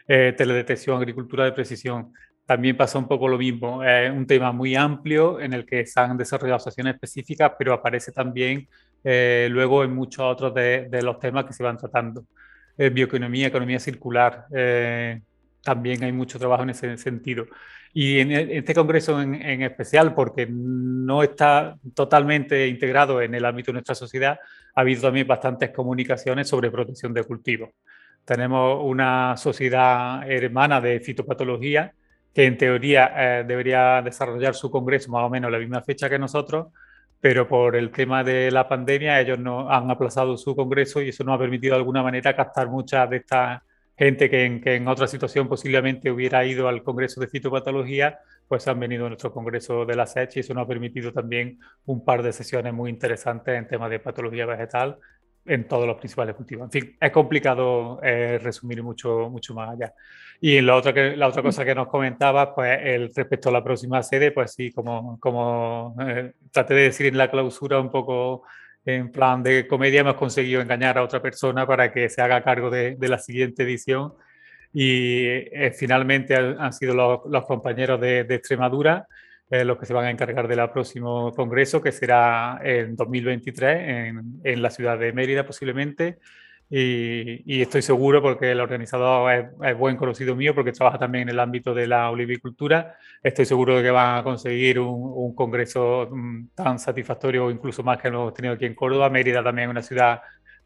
Eh, 0.07 0.33
teledetección, 0.35 0.97
agricultura 0.97 1.45
de 1.45 1.51
precisión, 1.51 2.13
también 2.51 2.75
pasa 2.75 2.99
un 2.99 3.07
poco 3.07 3.29
lo 3.29 3.37
mismo. 3.37 3.81
Es 3.81 4.11
un 4.11 4.27
tema 4.27 4.51
muy 4.51 4.75
amplio 4.75 5.39
en 5.39 5.53
el 5.53 5.65
que 5.65 5.85
se 5.85 5.97
han 6.01 6.17
desarrollado 6.17 6.59
sesiones 6.59 6.95
específicas, 6.95 7.53
pero 7.57 7.71
aparece 7.71 8.11
también 8.11 8.67
eh, 9.05 9.47
luego 9.49 9.85
en 9.85 9.95
muchos 9.95 10.19
otros 10.19 10.53
de, 10.53 10.99
los 11.01 11.17
temas 11.17 11.45
que 11.45 11.53
se 11.53 11.63
van 11.63 11.77
tratando. 11.77 12.25
Eh, 12.77 12.89
bioeconomía, 12.89 13.47
economía 13.47 13.79
circular, 13.79 14.47
eh, 14.53 15.21
también 15.63 16.03
hay 16.03 16.11
mucho 16.11 16.37
trabajo 16.37 16.63
en 16.63 16.71
ese 16.71 16.97
sentido. 16.97 17.45
Y 17.93 18.19
en, 18.19 18.31
este 18.33 18.73
congreso 18.73 19.21
en, 19.21 19.35
en, 19.35 19.61
especial, 19.61 20.13
porque 20.13 20.45
no 20.49 21.23
está 21.23 21.77
totalmente 21.95 22.67
integrado 22.67 23.21
en 23.21 23.33
el 23.33 23.45
ámbito 23.45 23.67
de 23.67 23.75
nuestra 23.75 23.95
sociedad, 23.95 24.37
ha 24.75 24.81
habido 24.81 25.03
también 25.03 25.25
bastantes 25.25 25.69
comunicaciones 25.69 26.49
sobre 26.49 26.69
protección 26.69 27.13
de 27.13 27.23
cultivos. 27.23 27.69
Tenemos 28.25 28.81
una 28.83 29.37
sociedad 29.37 30.29
hermana 30.29 30.81
de 30.81 30.99
fitopatología 30.99 31.93
que 32.33 32.45
en 32.45 32.57
teoría 32.57 33.11
eh, 33.15 33.43
debería 33.45 34.01
desarrollar 34.01 34.55
su 34.55 34.71
congreso 34.71 35.11
más 35.11 35.23
o 35.23 35.29
menos 35.29 35.51
la 35.51 35.59
misma 35.59 35.81
fecha 35.81 36.09
que 36.09 36.19
nosotros, 36.19 36.67
pero 37.19 37.47
por 37.47 37.75
el 37.75 37.91
tema 37.91 38.23
de 38.23 38.49
la 38.51 38.67
pandemia 38.67 39.19
ellos 39.19 39.39
no 39.39 39.69
han 39.69 39.89
aplazado 39.91 40.37
su 40.37 40.55
congreso 40.55 41.01
y 41.01 41.09
eso 41.09 41.23
nos 41.23 41.35
ha 41.35 41.39
permitido 41.39 41.75
de 41.75 41.79
alguna 41.79 42.03
manera 42.03 42.35
captar 42.35 42.69
mucha 42.69 43.05
de 43.07 43.17
esta 43.17 43.63
gente 43.97 44.29
que 44.29 44.45
en, 44.45 44.61
que 44.61 44.75
en 44.75 44.87
otra 44.87 45.07
situación 45.07 45.47
posiblemente 45.47 46.09
hubiera 46.09 46.43
ido 46.45 46.67
al 46.67 46.81
congreso 46.81 47.21
de 47.21 47.27
fitopatología, 47.27 48.19
pues 48.47 48.67
han 48.67 48.79
venido 48.79 49.05
a 49.05 49.09
nuestro 49.09 49.31
congreso 49.31 49.85
de 49.85 49.95
la 49.95 50.07
SECH 50.07 50.37
y 50.37 50.39
eso 50.39 50.53
nos 50.53 50.63
ha 50.63 50.67
permitido 50.67 51.11
también 51.11 51.59
un 51.85 52.03
par 52.03 52.23
de 52.23 52.33
sesiones 52.33 52.73
muy 52.73 52.89
interesantes 52.89 53.55
en 53.55 53.67
temas 53.67 53.89
de 53.91 53.99
patología 53.99 54.45
vegetal 54.45 54.97
en 55.45 55.67
todos 55.67 55.87
los 55.87 55.97
principales 55.97 56.35
cultivos. 56.35 56.65
En 56.65 56.71
fin, 56.71 56.97
es 56.99 57.11
complicado 57.11 57.99
eh, 58.03 58.39
resumir 58.41 58.83
mucho, 58.83 59.29
mucho 59.29 59.53
más 59.53 59.71
allá. 59.71 59.93
Y 60.39 60.61
la 60.61 60.75
otra, 60.75 60.93
que, 60.93 61.15
la 61.15 61.27
otra 61.27 61.41
cosa 61.43 61.65
que 61.65 61.75
nos 61.75 61.87
comentaba, 61.87 62.53
pues 62.53 62.79
el, 62.81 63.13
respecto 63.13 63.49
a 63.49 63.51
la 63.51 63.63
próxima 63.63 64.01
sede, 64.03 64.31
pues 64.31 64.53
sí, 64.53 64.71
como, 64.71 65.19
como 65.19 65.95
eh, 66.01 66.33
traté 66.51 66.73
de 66.73 66.83
decir 66.83 67.07
en 67.07 67.17
la 67.17 67.29
clausura 67.29 67.79
un 67.79 67.89
poco 67.89 68.43
en 68.83 69.11
plan 69.11 69.43
de 69.43 69.67
comedia, 69.67 70.01
hemos 70.01 70.15
conseguido 70.15 70.61
engañar 70.61 70.97
a 70.97 71.03
otra 71.03 71.21
persona 71.21 71.67
para 71.67 71.91
que 71.91 72.09
se 72.09 72.21
haga 72.21 72.43
cargo 72.43 72.71
de, 72.71 72.95
de 72.95 73.07
la 73.07 73.19
siguiente 73.19 73.63
edición. 73.63 74.13
Y 74.73 75.25
eh, 75.25 75.73
finalmente 75.77 76.35
han, 76.35 76.73
sido 76.73 76.93
los, 76.95 77.19
los 77.27 77.45
compañeros 77.45 77.99
de, 77.99 78.23
de 78.23 78.35
Extremadura 78.35 79.05
eh, 79.51 79.65
los 79.65 79.77
que 79.77 79.85
se 79.85 79.93
van 79.93 80.05
a 80.05 80.09
encargar 80.09 80.47
del 80.47 80.69
próximo 80.69 81.31
congreso, 81.33 81.81
que 81.81 81.91
será 81.91 82.59
en 82.63 82.95
2023 82.95 83.77
en, 83.81 84.41
en 84.43 84.61
la 84.61 84.69
ciudad 84.69 84.97
de 84.97 85.13
Mérida 85.13 85.45
posiblemente. 85.45 86.19
Y, 86.69 87.43
y, 87.45 87.61
estoy 87.61 87.81
seguro 87.81 88.21
porque 88.21 88.51
el 88.51 88.61
organizador 88.61 89.29
es, 89.33 89.45
es, 89.61 89.77
buen 89.77 89.97
conocido 89.97 90.37
mío 90.37 90.55
porque 90.55 90.71
trabaja 90.71 90.97
también 90.97 91.23
en 91.23 91.29
el 91.29 91.39
ámbito 91.41 91.73
de 91.73 91.85
la 91.85 92.09
olivicultura. 92.09 92.95
Estoy 93.21 93.45
seguro 93.45 93.75
de 93.75 93.83
que 93.83 93.91
van 93.91 94.19
a 94.19 94.23
conseguir 94.23 94.79
un, 94.79 95.11
un 95.13 95.35
congreso 95.35 96.07
mm, 96.09 96.47
tan 96.55 96.79
satisfactorio 96.79 97.47
o 97.47 97.51
incluso 97.51 97.83
más 97.83 98.01
que 98.01 98.09
lo 98.09 98.21
hemos 98.21 98.33
tenido 98.33 98.53
aquí 98.53 98.65
en 98.65 98.73
Córdoba. 98.73 99.09
Mérida 99.09 99.43
también 99.43 99.67
es 99.67 99.71
una 99.71 99.83
ciudad 99.83 100.21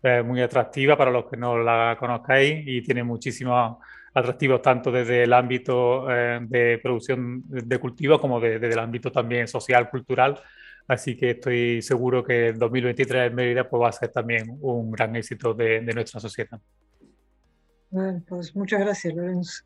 eh, 0.07 0.21
muy 0.21 0.39
atractiva 0.39 0.95
para 0.95 1.09
los 1.09 1.25
que 1.25 1.35
no 1.35 1.57
la 1.57 1.97
conozcáis 1.99 2.63
y 2.67 2.83
tiene 2.83 3.03
muchísimos 3.03 3.77
atractivos 4.15 4.61
tanto 4.61 4.91
desde 4.91 5.23
el 5.23 5.33
ámbito 5.33 6.09
eh, 6.09 6.39
de 6.41 6.79
producción 6.81 7.43
de 7.45 7.77
cultivos 7.77 8.19
como 8.19 8.39
de, 8.39 8.59
desde 8.59 8.73
el 8.73 8.79
ámbito 8.79 9.11
también 9.11 9.47
social, 9.47 9.89
cultural. 9.89 10.39
Así 10.87 11.17
que 11.17 11.31
estoy 11.31 11.81
seguro 11.81 12.23
que 12.23 12.47
el 12.49 12.57
2023 12.57 13.27
en 13.27 13.35
Mérida 13.35 13.69
pues, 13.69 13.81
va 13.83 13.89
a 13.89 13.91
ser 13.91 14.09
también 14.09 14.45
un 14.61 14.91
gran 14.91 15.15
éxito 15.15 15.53
de, 15.53 15.81
de 15.81 15.93
nuestra 15.93 16.19
sociedad. 16.19 16.59
Bueno, 17.89 18.23
pues 18.27 18.55
muchas 18.55 18.79
gracias, 18.79 19.13
Lorenzo. 19.13 19.63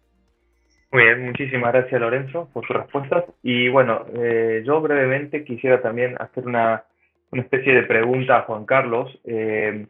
Muy 0.91 1.03
bien, 1.03 1.25
muchísimas 1.25 1.71
gracias, 1.71 2.01
Lorenzo, 2.01 2.49
por 2.51 2.65
sus 2.65 2.75
respuestas. 2.75 3.25
Y 3.43 3.69
bueno, 3.69 4.05
eh, 4.15 4.63
yo 4.65 4.81
brevemente 4.81 5.43
quisiera 5.43 5.81
también 5.81 6.15
hacer 6.19 6.47
una, 6.47 6.85
una 7.31 7.43
especie 7.43 7.75
de 7.75 7.83
pregunta 7.83 8.37
a 8.37 8.41
Juan 8.43 8.65
Carlos. 8.65 9.19
Eh, 9.25 9.85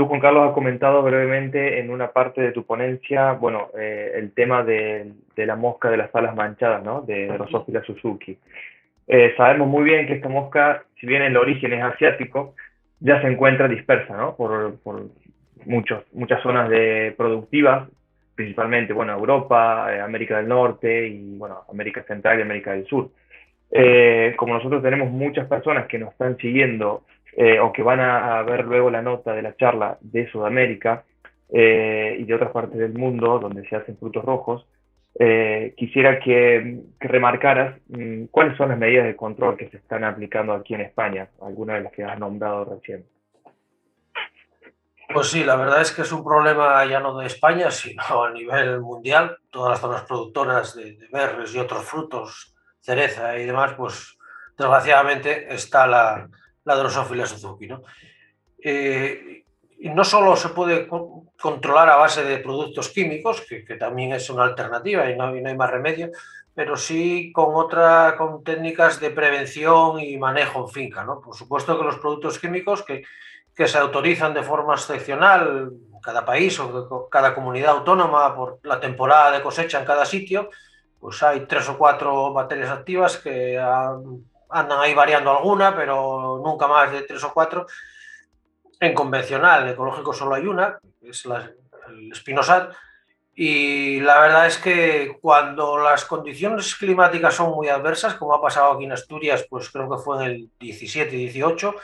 Tú, 0.00 0.06
Juan 0.06 0.20
Carlos, 0.20 0.48
has 0.48 0.54
comentado 0.54 1.02
brevemente 1.02 1.78
en 1.78 1.90
una 1.90 2.10
parte 2.10 2.40
de 2.40 2.52
tu 2.52 2.64
ponencia, 2.64 3.32
bueno, 3.32 3.68
eh, 3.78 4.12
el 4.14 4.32
tema 4.32 4.62
de, 4.64 5.12
de, 5.36 5.44
la 5.44 5.56
mosca 5.56 5.90
de 5.90 5.98
las 5.98 6.14
alas 6.14 6.34
manchadas, 6.34 6.82
¿no? 6.82 7.02
De 7.02 7.26
Drosophila 7.26 7.82
Suzuki. 7.82 8.38
Eh, 9.06 9.34
sabemos 9.36 9.68
muy 9.68 9.84
bien 9.84 10.06
que 10.06 10.14
esta 10.14 10.30
mosca, 10.30 10.84
si 10.98 11.06
bien 11.06 11.20
el 11.20 11.36
origen 11.36 11.74
es 11.74 11.84
asiático, 11.84 12.54
ya 13.00 13.20
se 13.20 13.28
encuentra 13.28 13.68
dispersa, 13.68 14.16
¿no? 14.16 14.36
Por, 14.36 14.78
por 14.78 15.08
muchos, 15.66 16.02
muchas 16.14 16.42
zonas 16.42 16.70
de 16.70 17.12
productivas, 17.14 17.86
principalmente, 18.34 18.94
bueno, 18.94 19.12
Europa, 19.12 19.94
eh, 19.94 20.00
América 20.00 20.38
del 20.38 20.48
Norte 20.48 21.08
y, 21.08 21.36
bueno, 21.36 21.64
América 21.70 22.02
Central 22.04 22.38
y 22.38 22.42
América 22.42 22.72
del 22.72 22.86
Sur. 22.86 23.10
Como 24.36 24.54
nosotros 24.54 24.82
tenemos 24.82 25.10
muchas 25.10 25.46
personas 25.46 25.88
que 25.88 25.98
nos 25.98 26.12
están 26.12 26.38
siguiendo 26.38 27.02
eh, 27.36 27.60
o 27.60 27.72
que 27.72 27.82
van 27.82 28.00
a, 28.00 28.38
a, 28.38 28.42
ver 28.42 28.64
luego 28.64 28.90
la 28.90 29.02
nota 29.02 29.32
de 29.32 29.42
la 29.42 29.56
charla 29.56 29.98
de 30.00 30.28
Sudamérica 30.30 31.04
eh, 31.52 32.16
y 32.18 32.24
de 32.24 32.34
otras 32.34 32.50
partes 32.50 32.78
del 32.78 32.94
mundo 32.94 33.38
donde 33.38 33.68
se 33.68 33.76
hacen 33.76 33.96
frutos 33.96 34.24
rojos, 34.24 34.66
eh, 35.18 35.74
quisiera 35.76 36.20
que, 36.20 36.80
que 36.98 37.08
remarcaras 37.08 37.76
mmm, 37.88 38.26
cuáles 38.30 38.56
son 38.56 38.68
las 38.68 38.78
medidas 38.78 39.06
de 39.06 39.16
control 39.16 39.56
que 39.56 39.68
se 39.68 39.78
están 39.78 40.04
aplicando 40.04 40.52
aquí 40.52 40.74
en 40.74 40.82
España, 40.82 41.28
algunas 41.42 41.78
de 41.78 41.82
las 41.82 41.92
que 41.92 42.04
has 42.04 42.18
nombrado 42.18 42.64
recién. 42.64 43.04
Pues 45.12 45.26
sí, 45.26 45.42
la 45.42 45.56
verdad 45.56 45.80
es 45.80 45.90
que 45.90 46.02
es 46.02 46.12
un 46.12 46.22
problema 46.22 46.84
ya 46.84 47.00
no 47.00 47.18
de 47.18 47.26
España, 47.26 47.70
sino 47.70 48.24
a 48.24 48.30
nivel 48.30 48.80
mundial. 48.80 49.38
Todas 49.50 49.70
las 49.70 49.80
zonas 49.80 50.02
productoras 50.02 50.76
de, 50.76 50.92
de 50.92 51.08
y 51.52 51.58
otros 51.58 51.84
frutos, 51.84 52.54
cereza 52.78 53.36
y 53.36 53.44
demás, 53.44 53.74
pues 53.74 54.16
desgraciadamente 54.56 55.52
está 55.52 55.88
la, 55.88 56.28
la 56.64 56.76
Drosophila 56.76 57.26
Suzuki. 57.26 57.66
¿no? 57.66 57.82
Eh, 58.62 59.44
no 59.80 60.04
solo 60.04 60.36
se 60.36 60.50
puede 60.50 60.88
controlar 61.40 61.88
a 61.88 61.96
base 61.96 62.22
de 62.22 62.38
productos 62.38 62.90
químicos, 62.90 63.42
que, 63.42 63.64
que 63.64 63.76
también 63.76 64.12
es 64.12 64.28
una 64.28 64.44
alternativa 64.44 65.10
y 65.10 65.16
no, 65.16 65.34
y 65.34 65.40
no, 65.40 65.48
hay 65.48 65.56
más 65.56 65.70
remedio, 65.70 66.10
pero 66.54 66.76
sí 66.76 67.32
con 67.32 67.54
otra, 67.54 68.14
con 68.18 68.44
técnicas 68.44 69.00
de 69.00 69.10
prevención 69.10 70.00
y 70.00 70.18
manejo 70.18 70.60
en 70.60 70.68
finca. 70.68 71.04
¿no? 71.04 71.20
Por 71.20 71.34
supuesto 71.34 71.78
que 71.78 71.84
los 71.84 71.98
productos 71.98 72.38
químicos 72.38 72.82
que, 72.82 73.04
que 73.54 73.68
se 73.68 73.78
autorizan 73.78 74.34
de 74.34 74.42
forma 74.42 74.74
excepcional 74.74 75.70
en 75.72 76.00
cada 76.00 76.24
país 76.24 76.58
o 76.60 77.08
cada 77.08 77.34
comunidad 77.34 77.76
autónoma 77.76 78.34
por 78.34 78.60
la 78.62 78.80
temporada 78.80 79.30
de 79.30 79.42
cosecha 79.42 79.80
en 79.80 79.86
cada 79.86 80.04
sitio, 80.04 80.50
pues 80.98 81.22
hay 81.22 81.46
tres 81.46 81.68
o 81.70 81.78
cuatro 81.78 82.32
materias 82.32 82.68
activas 82.68 83.16
que 83.16 83.58
han 83.58 84.29
andan 84.50 84.80
ahí 84.80 84.94
variando 84.94 85.30
alguna, 85.30 85.74
pero 85.74 86.40
nunca 86.44 86.66
más 86.66 86.92
de 86.92 87.02
tres 87.02 87.22
o 87.24 87.32
cuatro. 87.32 87.66
En 88.78 88.94
convencional, 88.94 89.64
en 89.64 89.70
ecológico 89.70 90.12
solo 90.12 90.34
hay 90.34 90.46
una, 90.46 90.78
es 91.02 91.26
la, 91.26 91.50
el 91.88 92.14
Spinosat, 92.14 92.72
y 93.34 94.00
la 94.00 94.20
verdad 94.20 94.46
es 94.46 94.58
que 94.58 95.16
cuando 95.20 95.78
las 95.78 96.04
condiciones 96.04 96.74
climáticas 96.74 97.34
son 97.34 97.52
muy 97.52 97.68
adversas, 97.68 98.14
como 98.14 98.34
ha 98.34 98.42
pasado 98.42 98.72
aquí 98.72 98.84
en 98.84 98.92
Asturias, 98.92 99.46
pues 99.48 99.70
creo 99.70 99.88
que 99.90 100.02
fue 100.02 100.16
en 100.18 100.30
el 100.30 100.50
17 100.58 101.14
y 101.14 101.18
18, 101.20 101.74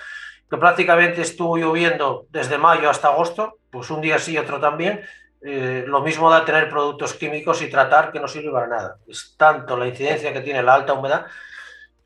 que 0.51 0.57
prácticamente 0.57 1.23
estuvo 1.23 1.57
lloviendo 1.57 2.27
desde 2.31 2.59
mayo 2.59 2.91
hasta 2.91 3.09
agosto, 3.09 3.59
pues 3.71 3.91
un 3.91 4.01
día 4.01 4.19
sí 4.19 4.33
y 4.33 4.39
otro 4.39 4.61
también, 4.61 5.01
eh, 5.43 5.85
lo 5.87 6.01
mismo 6.01 6.31
da 6.31 6.45
tener 6.45 6.69
productos 6.69 7.15
químicos 7.15 7.63
y 7.63 7.71
tratar 7.71 8.11
que 8.13 8.21
no 8.21 8.29
sirve 8.29 8.51
para 8.51 8.67
nada. 8.67 8.97
Es 9.07 9.35
tanto 9.37 9.77
la 9.77 9.87
incidencia 9.87 10.33
que 10.33 10.41
tiene 10.41 10.63
la 10.63 10.75
alta 10.75 10.93
humedad 10.93 11.27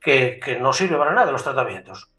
que, 0.00 0.58
no 0.60 0.72
sirve 0.72 0.96
para 0.96 1.12
nada 1.12 1.30
los 1.30 1.44
tratamientos. 1.44 2.10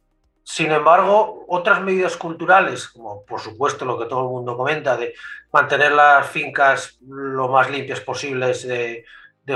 Sin 0.43 0.71
embargo, 0.71 1.45
otras 1.47 1.81
medidas 1.81 2.17
culturales, 2.17 2.87
como 2.89 3.23
por 3.25 3.39
supuesto 3.39 3.85
lo 3.85 3.97
que 3.97 4.05
todo 4.05 4.21
el 4.21 4.29
mundo 4.29 4.57
comenta, 4.57 4.97
de 4.97 5.13
mantener 5.51 5.91
las 5.91 6.27
fincas 6.27 6.97
lo 7.07 7.47
más 7.47 7.69
limpias 7.69 8.01
posibles 8.01 8.67
de, 8.67 9.05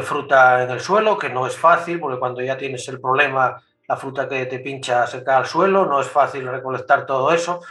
fruta 0.02 0.64
en 0.64 0.72
el 0.72 0.82
suelo, 0.82 1.18
que 1.18 1.30
no 1.30 1.48
es 1.48 1.56
fácil, 1.56 2.02
porque 2.02 2.20
cuando 2.20 2.42
ya 2.42 2.58
tienes 2.58 2.86
el 2.90 3.00
problema, 3.00 3.62
la 3.88 3.96
fruta 3.96 4.28
que 4.28 4.46
te 4.46 4.60
pincha 4.60 5.08
se 5.08 5.24
cae 5.24 5.38
al 5.38 5.46
suelo, 5.46 5.86
no 5.86 6.02
es 6.02 6.08
fácil 6.08 6.46
recolectar 6.48 7.06
todo 7.06 7.32
eso, 7.32 7.62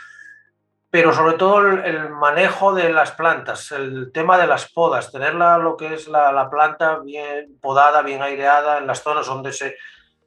pero 0.88 1.12
sobre 1.12 1.36
todo 1.36 1.58
el, 1.58 2.08
manejo 2.08 2.72
de 2.72 2.90
las 2.92 3.12
plantas, 3.12 3.72
el 3.72 4.10
tema 4.10 4.38
de 4.38 4.46
las 4.46 4.72
podas, 4.72 5.12
tenerla 5.12 5.58
lo 5.58 5.76
que 5.76 5.92
es 5.92 6.08
la, 6.08 6.48
planta 6.48 7.00
bien 7.00 7.58
podada, 7.60 8.00
bien 8.00 8.22
aireada 8.22 8.78
en 8.78 8.86
las 8.86 9.02
zonas 9.02 9.26
donde 9.26 9.52
se, 9.52 9.76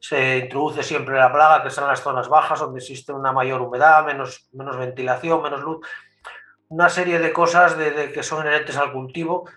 se, 0.00 0.38
introduce 0.38 0.82
siempre 0.82 1.18
la 1.18 1.32
plaga, 1.32 1.62
que 1.62 1.70
son 1.70 1.86
las 1.86 2.00
zonas 2.00 2.28
bajas, 2.28 2.60
donde 2.60 2.80
existe 2.80 3.12
una 3.12 3.32
mayor 3.32 3.60
humedad, 3.60 4.04
menos, 4.04 4.48
menos 4.52 4.76
ventilación, 4.76 5.42
menos 5.42 5.60
luz, 5.60 5.86
una 6.68 6.88
serie 6.88 7.18
de 7.18 7.32
cosas 7.32 7.76
de, 7.76 8.12
que 8.12 8.22
son 8.22 8.42
inherentes 8.42 8.76
al 8.76 8.92
cultivo 8.92 9.48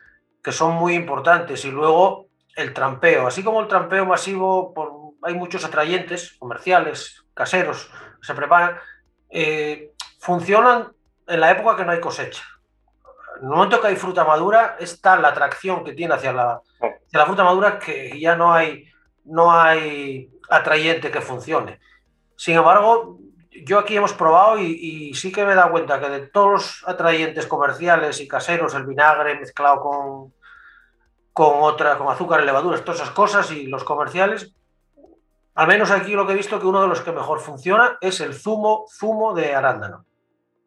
que 0.43 0.51
son 0.51 0.73
muy 0.73 0.95
importantes. 0.95 1.63
Y 1.65 1.71
luego 1.71 2.27
el 2.55 2.73
trampeo, 2.73 3.27
así 3.27 3.43
como 3.43 3.61
el 3.61 3.67
trampeo 3.67 4.05
masivo, 4.05 4.73
por, 4.73 4.91
hay 5.21 5.35
muchos 5.35 5.63
atrayentes 5.63 6.35
comerciales, 6.39 7.23
caseros, 7.33 7.89
que 8.19 8.27
se 8.27 8.33
preparan, 8.33 8.77
eh, 9.29 9.91
funcionan 10.19 10.91
en 11.27 11.39
la 11.39 11.51
época 11.51 11.77
que 11.77 11.85
no 11.85 11.91
hay 11.91 11.99
cosecha. 11.99 12.43
En 13.37 13.47
el 13.47 13.49
momento 13.49 13.81
que 13.81 13.87
hay 13.87 13.95
fruta 13.95 14.23
madura, 14.23 14.77
está 14.79 15.15
la 15.17 15.29
atracción 15.29 15.83
que 15.83 15.93
tiene 15.93 16.13
hacia 16.13 16.33
la, 16.33 16.61
la 17.11 17.25
fruta 17.25 17.43
madura 17.43 17.79
que 17.79 18.19
ya 18.19 18.35
no 18.35 18.53
hay, 18.53 18.90
no 19.25 19.51
hay 19.51 20.29
atrayente 20.49 21.11
que 21.11 21.21
funcione. 21.21 21.79
Sin 22.35 22.55
embargo, 22.55 23.19
yo 23.65 23.79
aquí 23.79 23.95
hemos 23.95 24.13
probado 24.13 24.59
y, 24.59 25.13
sí 25.13 25.31
que 25.31 25.45
me 25.45 25.53
he 25.53 25.55
dado 25.55 25.71
cuenta 25.71 25.99
que 25.99 26.09
de 26.09 26.27
todos 26.27 26.51
los 26.51 26.83
atrayentes 26.87 27.47
comerciales 27.47 28.19
y 28.19 28.27
caseros, 28.27 28.73
el 28.73 28.85
vinagre 28.85 29.39
mezclado 29.39 29.81
con, 29.81 30.33
con 31.33 31.61
otra, 31.61 31.97
con 31.97 32.07
azúcar 32.07 32.41
y 32.41 32.45
levaduras, 32.45 32.83
todas 32.83 33.01
esas 33.01 33.13
cosas 33.13 33.51
y 33.51 33.67
los 33.67 33.83
comerciales, 33.83 34.53
al 35.53 35.67
menos 35.67 35.91
aquí 35.91 36.13
lo 36.13 36.25
que 36.25 36.33
he 36.33 36.37
visto 36.37 36.59
que 36.59 36.67
uno 36.67 36.81
de 36.81 36.87
los 36.87 37.01
que 37.01 37.11
mejor 37.11 37.39
funciona 37.39 37.97
es 38.01 38.21
el 38.21 38.33
zumo, 38.33 38.85
zumo 38.89 39.33
de 39.33 39.53
arándano 39.53 40.05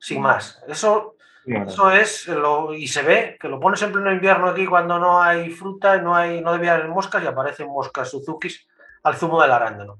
sin 0.04 0.20
más. 0.20 0.62
Eso, 0.68 1.16
eso 1.46 1.90
es, 1.90 2.26
lo, 2.28 2.72
y 2.72 2.88
se 2.88 3.02
ve 3.02 3.36
que 3.38 3.48
lo 3.48 3.60
pones 3.60 3.82
en 3.82 3.92
pleno 3.92 4.10
invierno 4.10 4.48
aquí 4.48 4.66
cuando 4.66 4.98
no 4.98 5.22
hay 5.22 5.50
fruta, 5.50 5.98
no, 5.98 6.14
hay, 6.14 6.40
no 6.40 6.52
debía 6.52 6.74
haber 6.74 6.88
moscas 6.88 7.22
y 7.22 7.26
aparecen 7.26 7.68
moscas 7.68 8.10
Suzukis 8.10 8.66
al 9.02 9.16
zumo 9.16 9.40
del 9.42 9.52
arándano. 9.52 9.98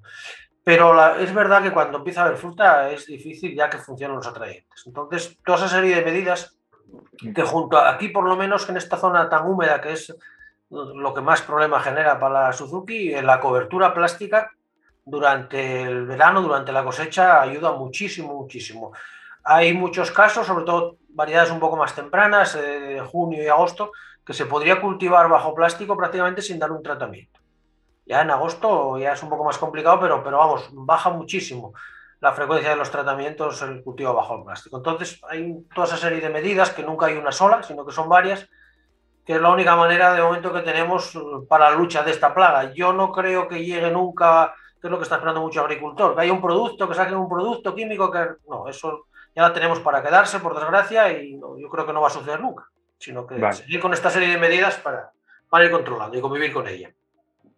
Pero 0.65 1.19
es 1.19 1.35
verdad 1.35 1.63
que 1.63 1.73
cuando 1.73 1.99
empieza 1.99 2.23
a 2.23 2.25
haber 2.27 2.39
fruta 2.39 2.91
es 2.91 3.07
difícil 3.07 3.55
ya 3.55 3.69
que 3.69 3.77
funcionan 3.77 4.17
los 4.17 4.27
atrayentes. 4.27 4.83
Entonces, 4.87 5.39
toda 5.45 5.59
esa 5.59 5.69
serie 5.69 5.97
de 5.97 6.05
medidas 6.05 6.57
que 7.35 7.43
junto 7.43 7.77
a 7.77 7.91
aquí, 7.91 8.09
por 8.09 8.25
lo 8.27 8.37
menos 8.37 8.67
en 8.71 8.79
esta 8.79 8.97
zona 8.97 9.29
tan 9.29 9.47
húmeda 9.47 9.81
que 9.81 9.93
es 9.93 10.17
lo 10.71 11.13
que 11.13 11.21
más 11.21 11.43
problema 11.43 11.81
genera 11.81 12.19
para 12.19 12.45
la 12.45 12.53
Suzuki, 12.53 13.11
la 13.21 13.41
cobertura 13.41 13.93
plástica 13.93 14.51
durante 15.05 15.83
el 15.83 16.07
verano, 16.07 16.41
durante 16.41 16.73
la 16.73 16.83
cosecha, 16.83 17.43
ayuda 17.43 17.73
muchísimo, 17.73 18.35
muchísimo. 18.35 18.93
Hay 19.45 19.75
muchos 19.75 20.11
casos, 20.11 20.47
sobre 20.47 20.65
todo 20.65 20.97
variedades 21.11 21.51
un 21.51 21.61
poco 21.61 21.77
más 21.77 21.95
tempranas, 21.95 22.55
de 22.55 23.01
junio 23.01 23.43
y 23.43 23.47
agosto, 23.47 23.93
que 24.25 24.33
se 24.33 24.47
podría 24.47 24.81
cultivar 24.81 25.29
bajo 25.29 25.55
plástico 25.55 25.97
prácticamente 25.97 26.43
sin 26.43 26.59
dar 26.59 26.73
un 26.73 26.83
tratamiento. 26.83 27.41
Ya 28.07 28.23
en 28.23 28.31
agosto 28.31 28.99
ya 28.99 29.13
es 29.13 29.23
un 29.23 29.29
poco 29.29 29.45
más 29.45 29.59
complicado, 29.59 30.01
pero, 30.01 30.23
pero 30.25 30.39
vamos, 30.39 30.69
baja 30.73 31.11
muchísimo 31.11 31.75
la 32.21 32.33
frecuencia 32.33 32.71
de 32.71 32.77
los 32.77 32.91
tratamientos 32.91 33.61
en 33.63 33.71
el 33.71 33.83
cultivo 33.83 34.15
bajo 34.15 34.39
el 34.39 34.45
plástico. 34.45 34.79
Entonces 34.79 35.21
hay 35.29 35.63
toda 35.75 35.87
esa 35.87 35.99
serie 35.99 36.23
de 36.23 36.31
medidas, 36.31 36.71
que 36.71 36.83
nunca 36.83 37.07
hay 37.07 37.17
una 37.17 37.33
sola, 37.33 37.63
sino 37.63 37.85
que 37.85 37.93
son 37.93 38.09
varias, 38.09 38.49
que 39.27 39.35
es 39.35 39.41
la 39.41 39.51
única 39.51 39.77
manera 39.77 40.15
de 40.15 40.23
momento 40.23 40.53
que 40.53 40.61
tenemos 40.61 41.19
para 41.49 41.71
la 41.71 41.77
lucha 41.77 42.03
de 42.03 42.13
esta 42.13 42.35
plaga. 42.35 42.73
Yo 42.73 42.95
no 42.95 43.13
creo 43.13 43.47
que 43.47 43.63
llegue 43.63 43.91
nunca, 43.91 44.55
que 44.81 44.87
es 44.87 44.91
lo 44.91 44.97
que 44.97 45.03
está 45.03 45.17
esperando 45.17 45.43
mucho 45.43 45.61
agricultor, 45.61 46.15
que 46.15 46.23
haya 46.23 46.33
un 46.33 46.41
producto, 46.41 46.89
que 46.89 46.95
saquen 46.95 47.17
un 47.17 47.29
producto 47.29 47.75
químico 47.75 48.11
que... 48.11 48.27
No, 48.49 48.69
eso 48.69 49.07
ya 49.35 49.43
la 49.43 49.53
tenemos 49.53 49.81
para 49.81 50.03
quedarse, 50.03 50.39
por 50.41 50.55
desgracia, 50.55 51.13
y 51.13 51.39
yo 51.39 51.69
creo 51.69 51.87
que 51.87 51.93
no 51.93 52.01
va 52.01 52.09
a 52.09 52.11
suceder 52.11 52.41
nunca, 52.41 52.65
sino 52.99 53.27
que 53.27 53.53
seguir 53.53 53.81
con 53.81 53.93
esta 53.93 54.11
serie 54.11 54.29
de 54.29 54.39
medidas 54.39 54.77
para, 54.77 55.11
para 55.49 55.65
ir 55.65 55.71
controlando 55.71 56.17
y 56.17 56.21
convivir 56.21 56.53
con 56.53 56.69
ella. 56.69 56.91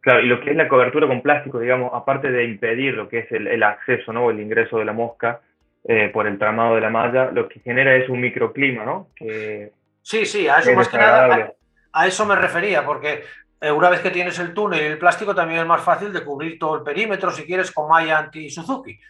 Claro, 0.01 0.21
y 0.21 0.27
lo 0.27 0.41
que 0.41 0.53
es 0.53 0.57
la 0.57 0.69
cobertura 0.69 1.09
con 1.09 1.21
plástico, 1.21 1.59
digamos, 1.59 1.91
aparte 1.93 2.31
de 2.31 2.45
impedir 2.45 2.95
lo 2.95 3.09
que 3.09 3.19
es 3.19 3.33
el, 3.33 3.63
acceso, 3.63 4.13
¿no? 4.13 4.31
El 4.31 4.39
ingreso 4.39 4.79
de 4.79 4.85
la 4.85 4.93
mosca 4.93 5.41
eh, 5.83 6.11
por 6.13 6.27
el 6.27 6.39
tramado 6.39 6.77
de 6.77 6.81
la 6.81 6.91
malla, 6.91 7.31
lo 7.33 7.49
que 7.49 7.61
genera 7.61 7.95
es 7.97 8.09
un 8.09 8.21
microclima, 8.21 8.85
¿no? 8.85 9.09
Que, 9.17 9.73
sí, 10.03 10.25
sí, 10.25 10.47
a 10.49 10.59
eso 10.59 10.73
más 10.75 10.89
que 10.89 10.97
nada, 10.97 11.53
a, 11.93 12.07
eso 12.07 12.25
me 12.25 12.37
refería, 12.37 12.87
porque 12.87 13.25
eh, 13.61 13.71
una 13.71 13.91
vez 13.91 14.01
que 14.01 14.11
tienes 14.11 14.39
el 14.39 14.55
túnel 14.55 14.81
y 14.81 14.85
el 14.85 14.99
plástico 14.99 15.35
también 15.35 15.61
es 15.61 15.67
más 15.67 15.83
fácil 15.83 16.13
de 16.13 16.23
cubrir 16.23 16.59
todo 16.59 16.77
el 16.77 16.83
perímetro 16.83 17.33
si 17.33 17.45
quieres 17.45 17.73
con 17.73 17.89
malla 17.89 18.19
anti-Suzuki. 18.19 19.01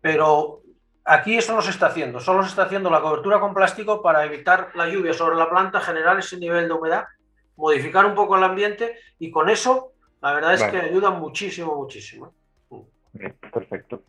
Pero 0.00 0.61
Aquí 1.04 1.36
eso 1.36 1.54
no 1.54 1.62
se 1.62 1.70
está 1.70 1.86
haciendo, 1.86 2.20
solo 2.20 2.42
se 2.42 2.50
está 2.50 2.62
haciendo 2.64 2.88
la 2.88 3.00
cobertura 3.00 3.40
con 3.40 3.54
plástico 3.54 4.02
para 4.02 4.24
evitar 4.24 4.68
la 4.74 4.88
lluvia 4.88 5.12
sobre 5.12 5.36
la 5.36 5.50
planta, 5.50 5.80
generar 5.80 6.18
ese 6.18 6.38
nivel 6.38 6.68
de 6.68 6.74
humedad, 6.74 7.04
modificar 7.56 8.06
un 8.06 8.14
poco 8.14 8.36
el 8.36 8.44
ambiente 8.44 8.96
y 9.18 9.30
con 9.30 9.50
eso 9.50 9.92
la 10.22 10.32
verdad 10.34 10.54
es 10.54 10.62
que 10.62 10.76
ayuda 10.76 11.10
muchísimo, 11.10 11.74
muchísimo. 11.74 12.32
perfecto. 13.52 14.02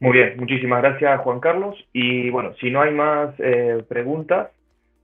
Muy 0.00 0.12
bien, 0.12 0.36
muchísimas 0.38 0.82
gracias 0.82 1.20
Juan 1.20 1.40
Carlos. 1.40 1.76
Y 1.92 2.30
bueno, 2.30 2.54
si 2.60 2.70
no 2.70 2.80
hay 2.80 2.92
más 2.92 3.34
eh, 3.38 3.84
preguntas, 3.86 4.50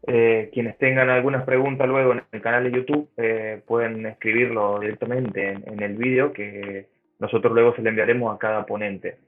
eh, 0.07 0.51
quienes 0.53 0.79
tengan 0.79 1.11
algunas 1.11 1.45
preguntas 1.45 1.87
luego 1.87 2.13
en 2.13 2.23
el 2.33 2.41
canal 2.41 2.65
de 2.65 2.73
YouTube 2.73 3.09
eh, 3.19 3.61
pueden 3.67 4.07
escribirlo 4.07 4.81
directamente 4.81 5.51
en, 5.51 5.65
en 5.67 5.83
el 5.83 5.97
vídeo 5.97 6.33
que 6.33 6.89
nosotros 7.19 7.53
luego 7.53 7.75
se 7.77 7.83
le 7.83 7.91
enviaremos 7.91 8.35
a 8.35 8.39
cada 8.39 8.67
ponente. 8.67 9.19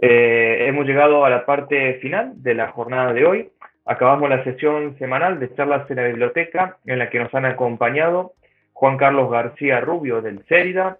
Eh, 0.00 0.66
hemos 0.68 0.86
llegado 0.86 1.24
a 1.24 1.30
la 1.30 1.46
parte 1.46 1.94
final 1.94 2.32
de 2.42 2.54
la 2.54 2.68
jornada 2.68 3.12
de 3.12 3.24
hoy. 3.24 3.50
Acabamos 3.84 4.30
la 4.30 4.44
sesión 4.44 4.96
semanal 4.98 5.40
de 5.40 5.54
charlas 5.54 5.90
en 5.90 5.96
la 5.96 6.06
biblioteca 6.06 6.78
en 6.86 6.98
la 6.98 7.10
que 7.10 7.18
nos 7.18 7.34
han 7.34 7.44
acompañado 7.44 8.32
Juan 8.72 8.96
Carlos 8.96 9.30
García 9.30 9.80
Rubio 9.80 10.22
del 10.22 10.44
CERIDA, 10.44 10.98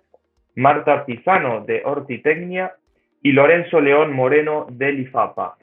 Marta 0.55 1.05
Pizano 1.05 1.65
de 1.65 1.83
Hortitecnia 1.85 2.75
y 3.23 3.33
Lorenzo 3.33 3.81
León 3.81 4.13
Moreno 4.13 4.67
del 4.71 5.01
IFAPA. 5.01 5.57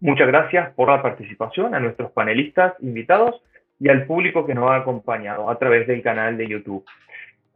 Muchas 0.00 0.26
gracias 0.28 0.72
por 0.74 0.88
la 0.88 1.02
participación 1.02 1.74
a 1.74 1.80
nuestros 1.80 2.10
panelistas 2.12 2.74
invitados 2.80 3.42
y 3.78 3.88
al 3.88 4.06
público 4.06 4.46
que 4.46 4.54
nos 4.54 4.70
ha 4.70 4.76
acompañado 4.76 5.50
a 5.50 5.58
través 5.58 5.86
del 5.86 6.02
canal 6.02 6.36
de 6.36 6.48
YouTube. 6.48 6.84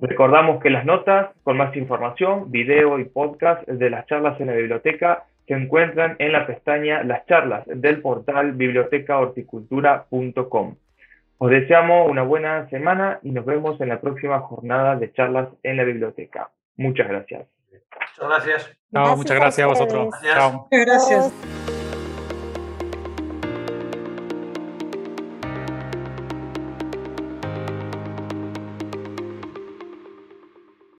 Recordamos 0.01 0.61
que 0.63 0.71
las 0.71 0.85
notas 0.85 1.31
con 1.45 1.57
más 1.57 1.77
información, 1.77 2.51
video 2.51 2.99
y 2.99 3.05
podcast 3.05 3.65
de 3.67 3.91
las 3.91 4.07
charlas 4.07 4.41
en 4.41 4.49
la 4.49 4.55
biblioteca 4.55 5.25
se 5.47 5.55
encuentran 5.55 6.17
en 6.19 6.33
la 6.33 6.47
pestaña 6.47 7.05
Las 7.05 7.25
charlas 7.27 7.65
del 7.67 8.01
portal 8.01 8.53
bibliotecahorticultura.com. 8.53 10.77
Os 11.39 11.51
deseamos 11.51 12.09
una 12.11 12.23
buena 12.23 12.69
semana 12.71 13.19
y 13.23 13.31
nos 13.31 13.45
vemos 13.45 13.81
en 13.81 13.91
la 13.91 14.01
próxima 14.01 14.41
jornada 14.41 14.97
de 14.97 15.13
charlas 15.13 15.51
en 15.63 15.77
la 15.77 15.85
biblioteca. 15.85 16.51
Muchas 16.77 17.07
gracias. 17.09 17.47
Muchas 17.71 18.29
gracias. 18.29 18.77
muchas 19.17 19.37
gracias 19.37 19.65
a 19.65 19.69
vosotros. 19.69 20.13
Gracias. 20.71 21.33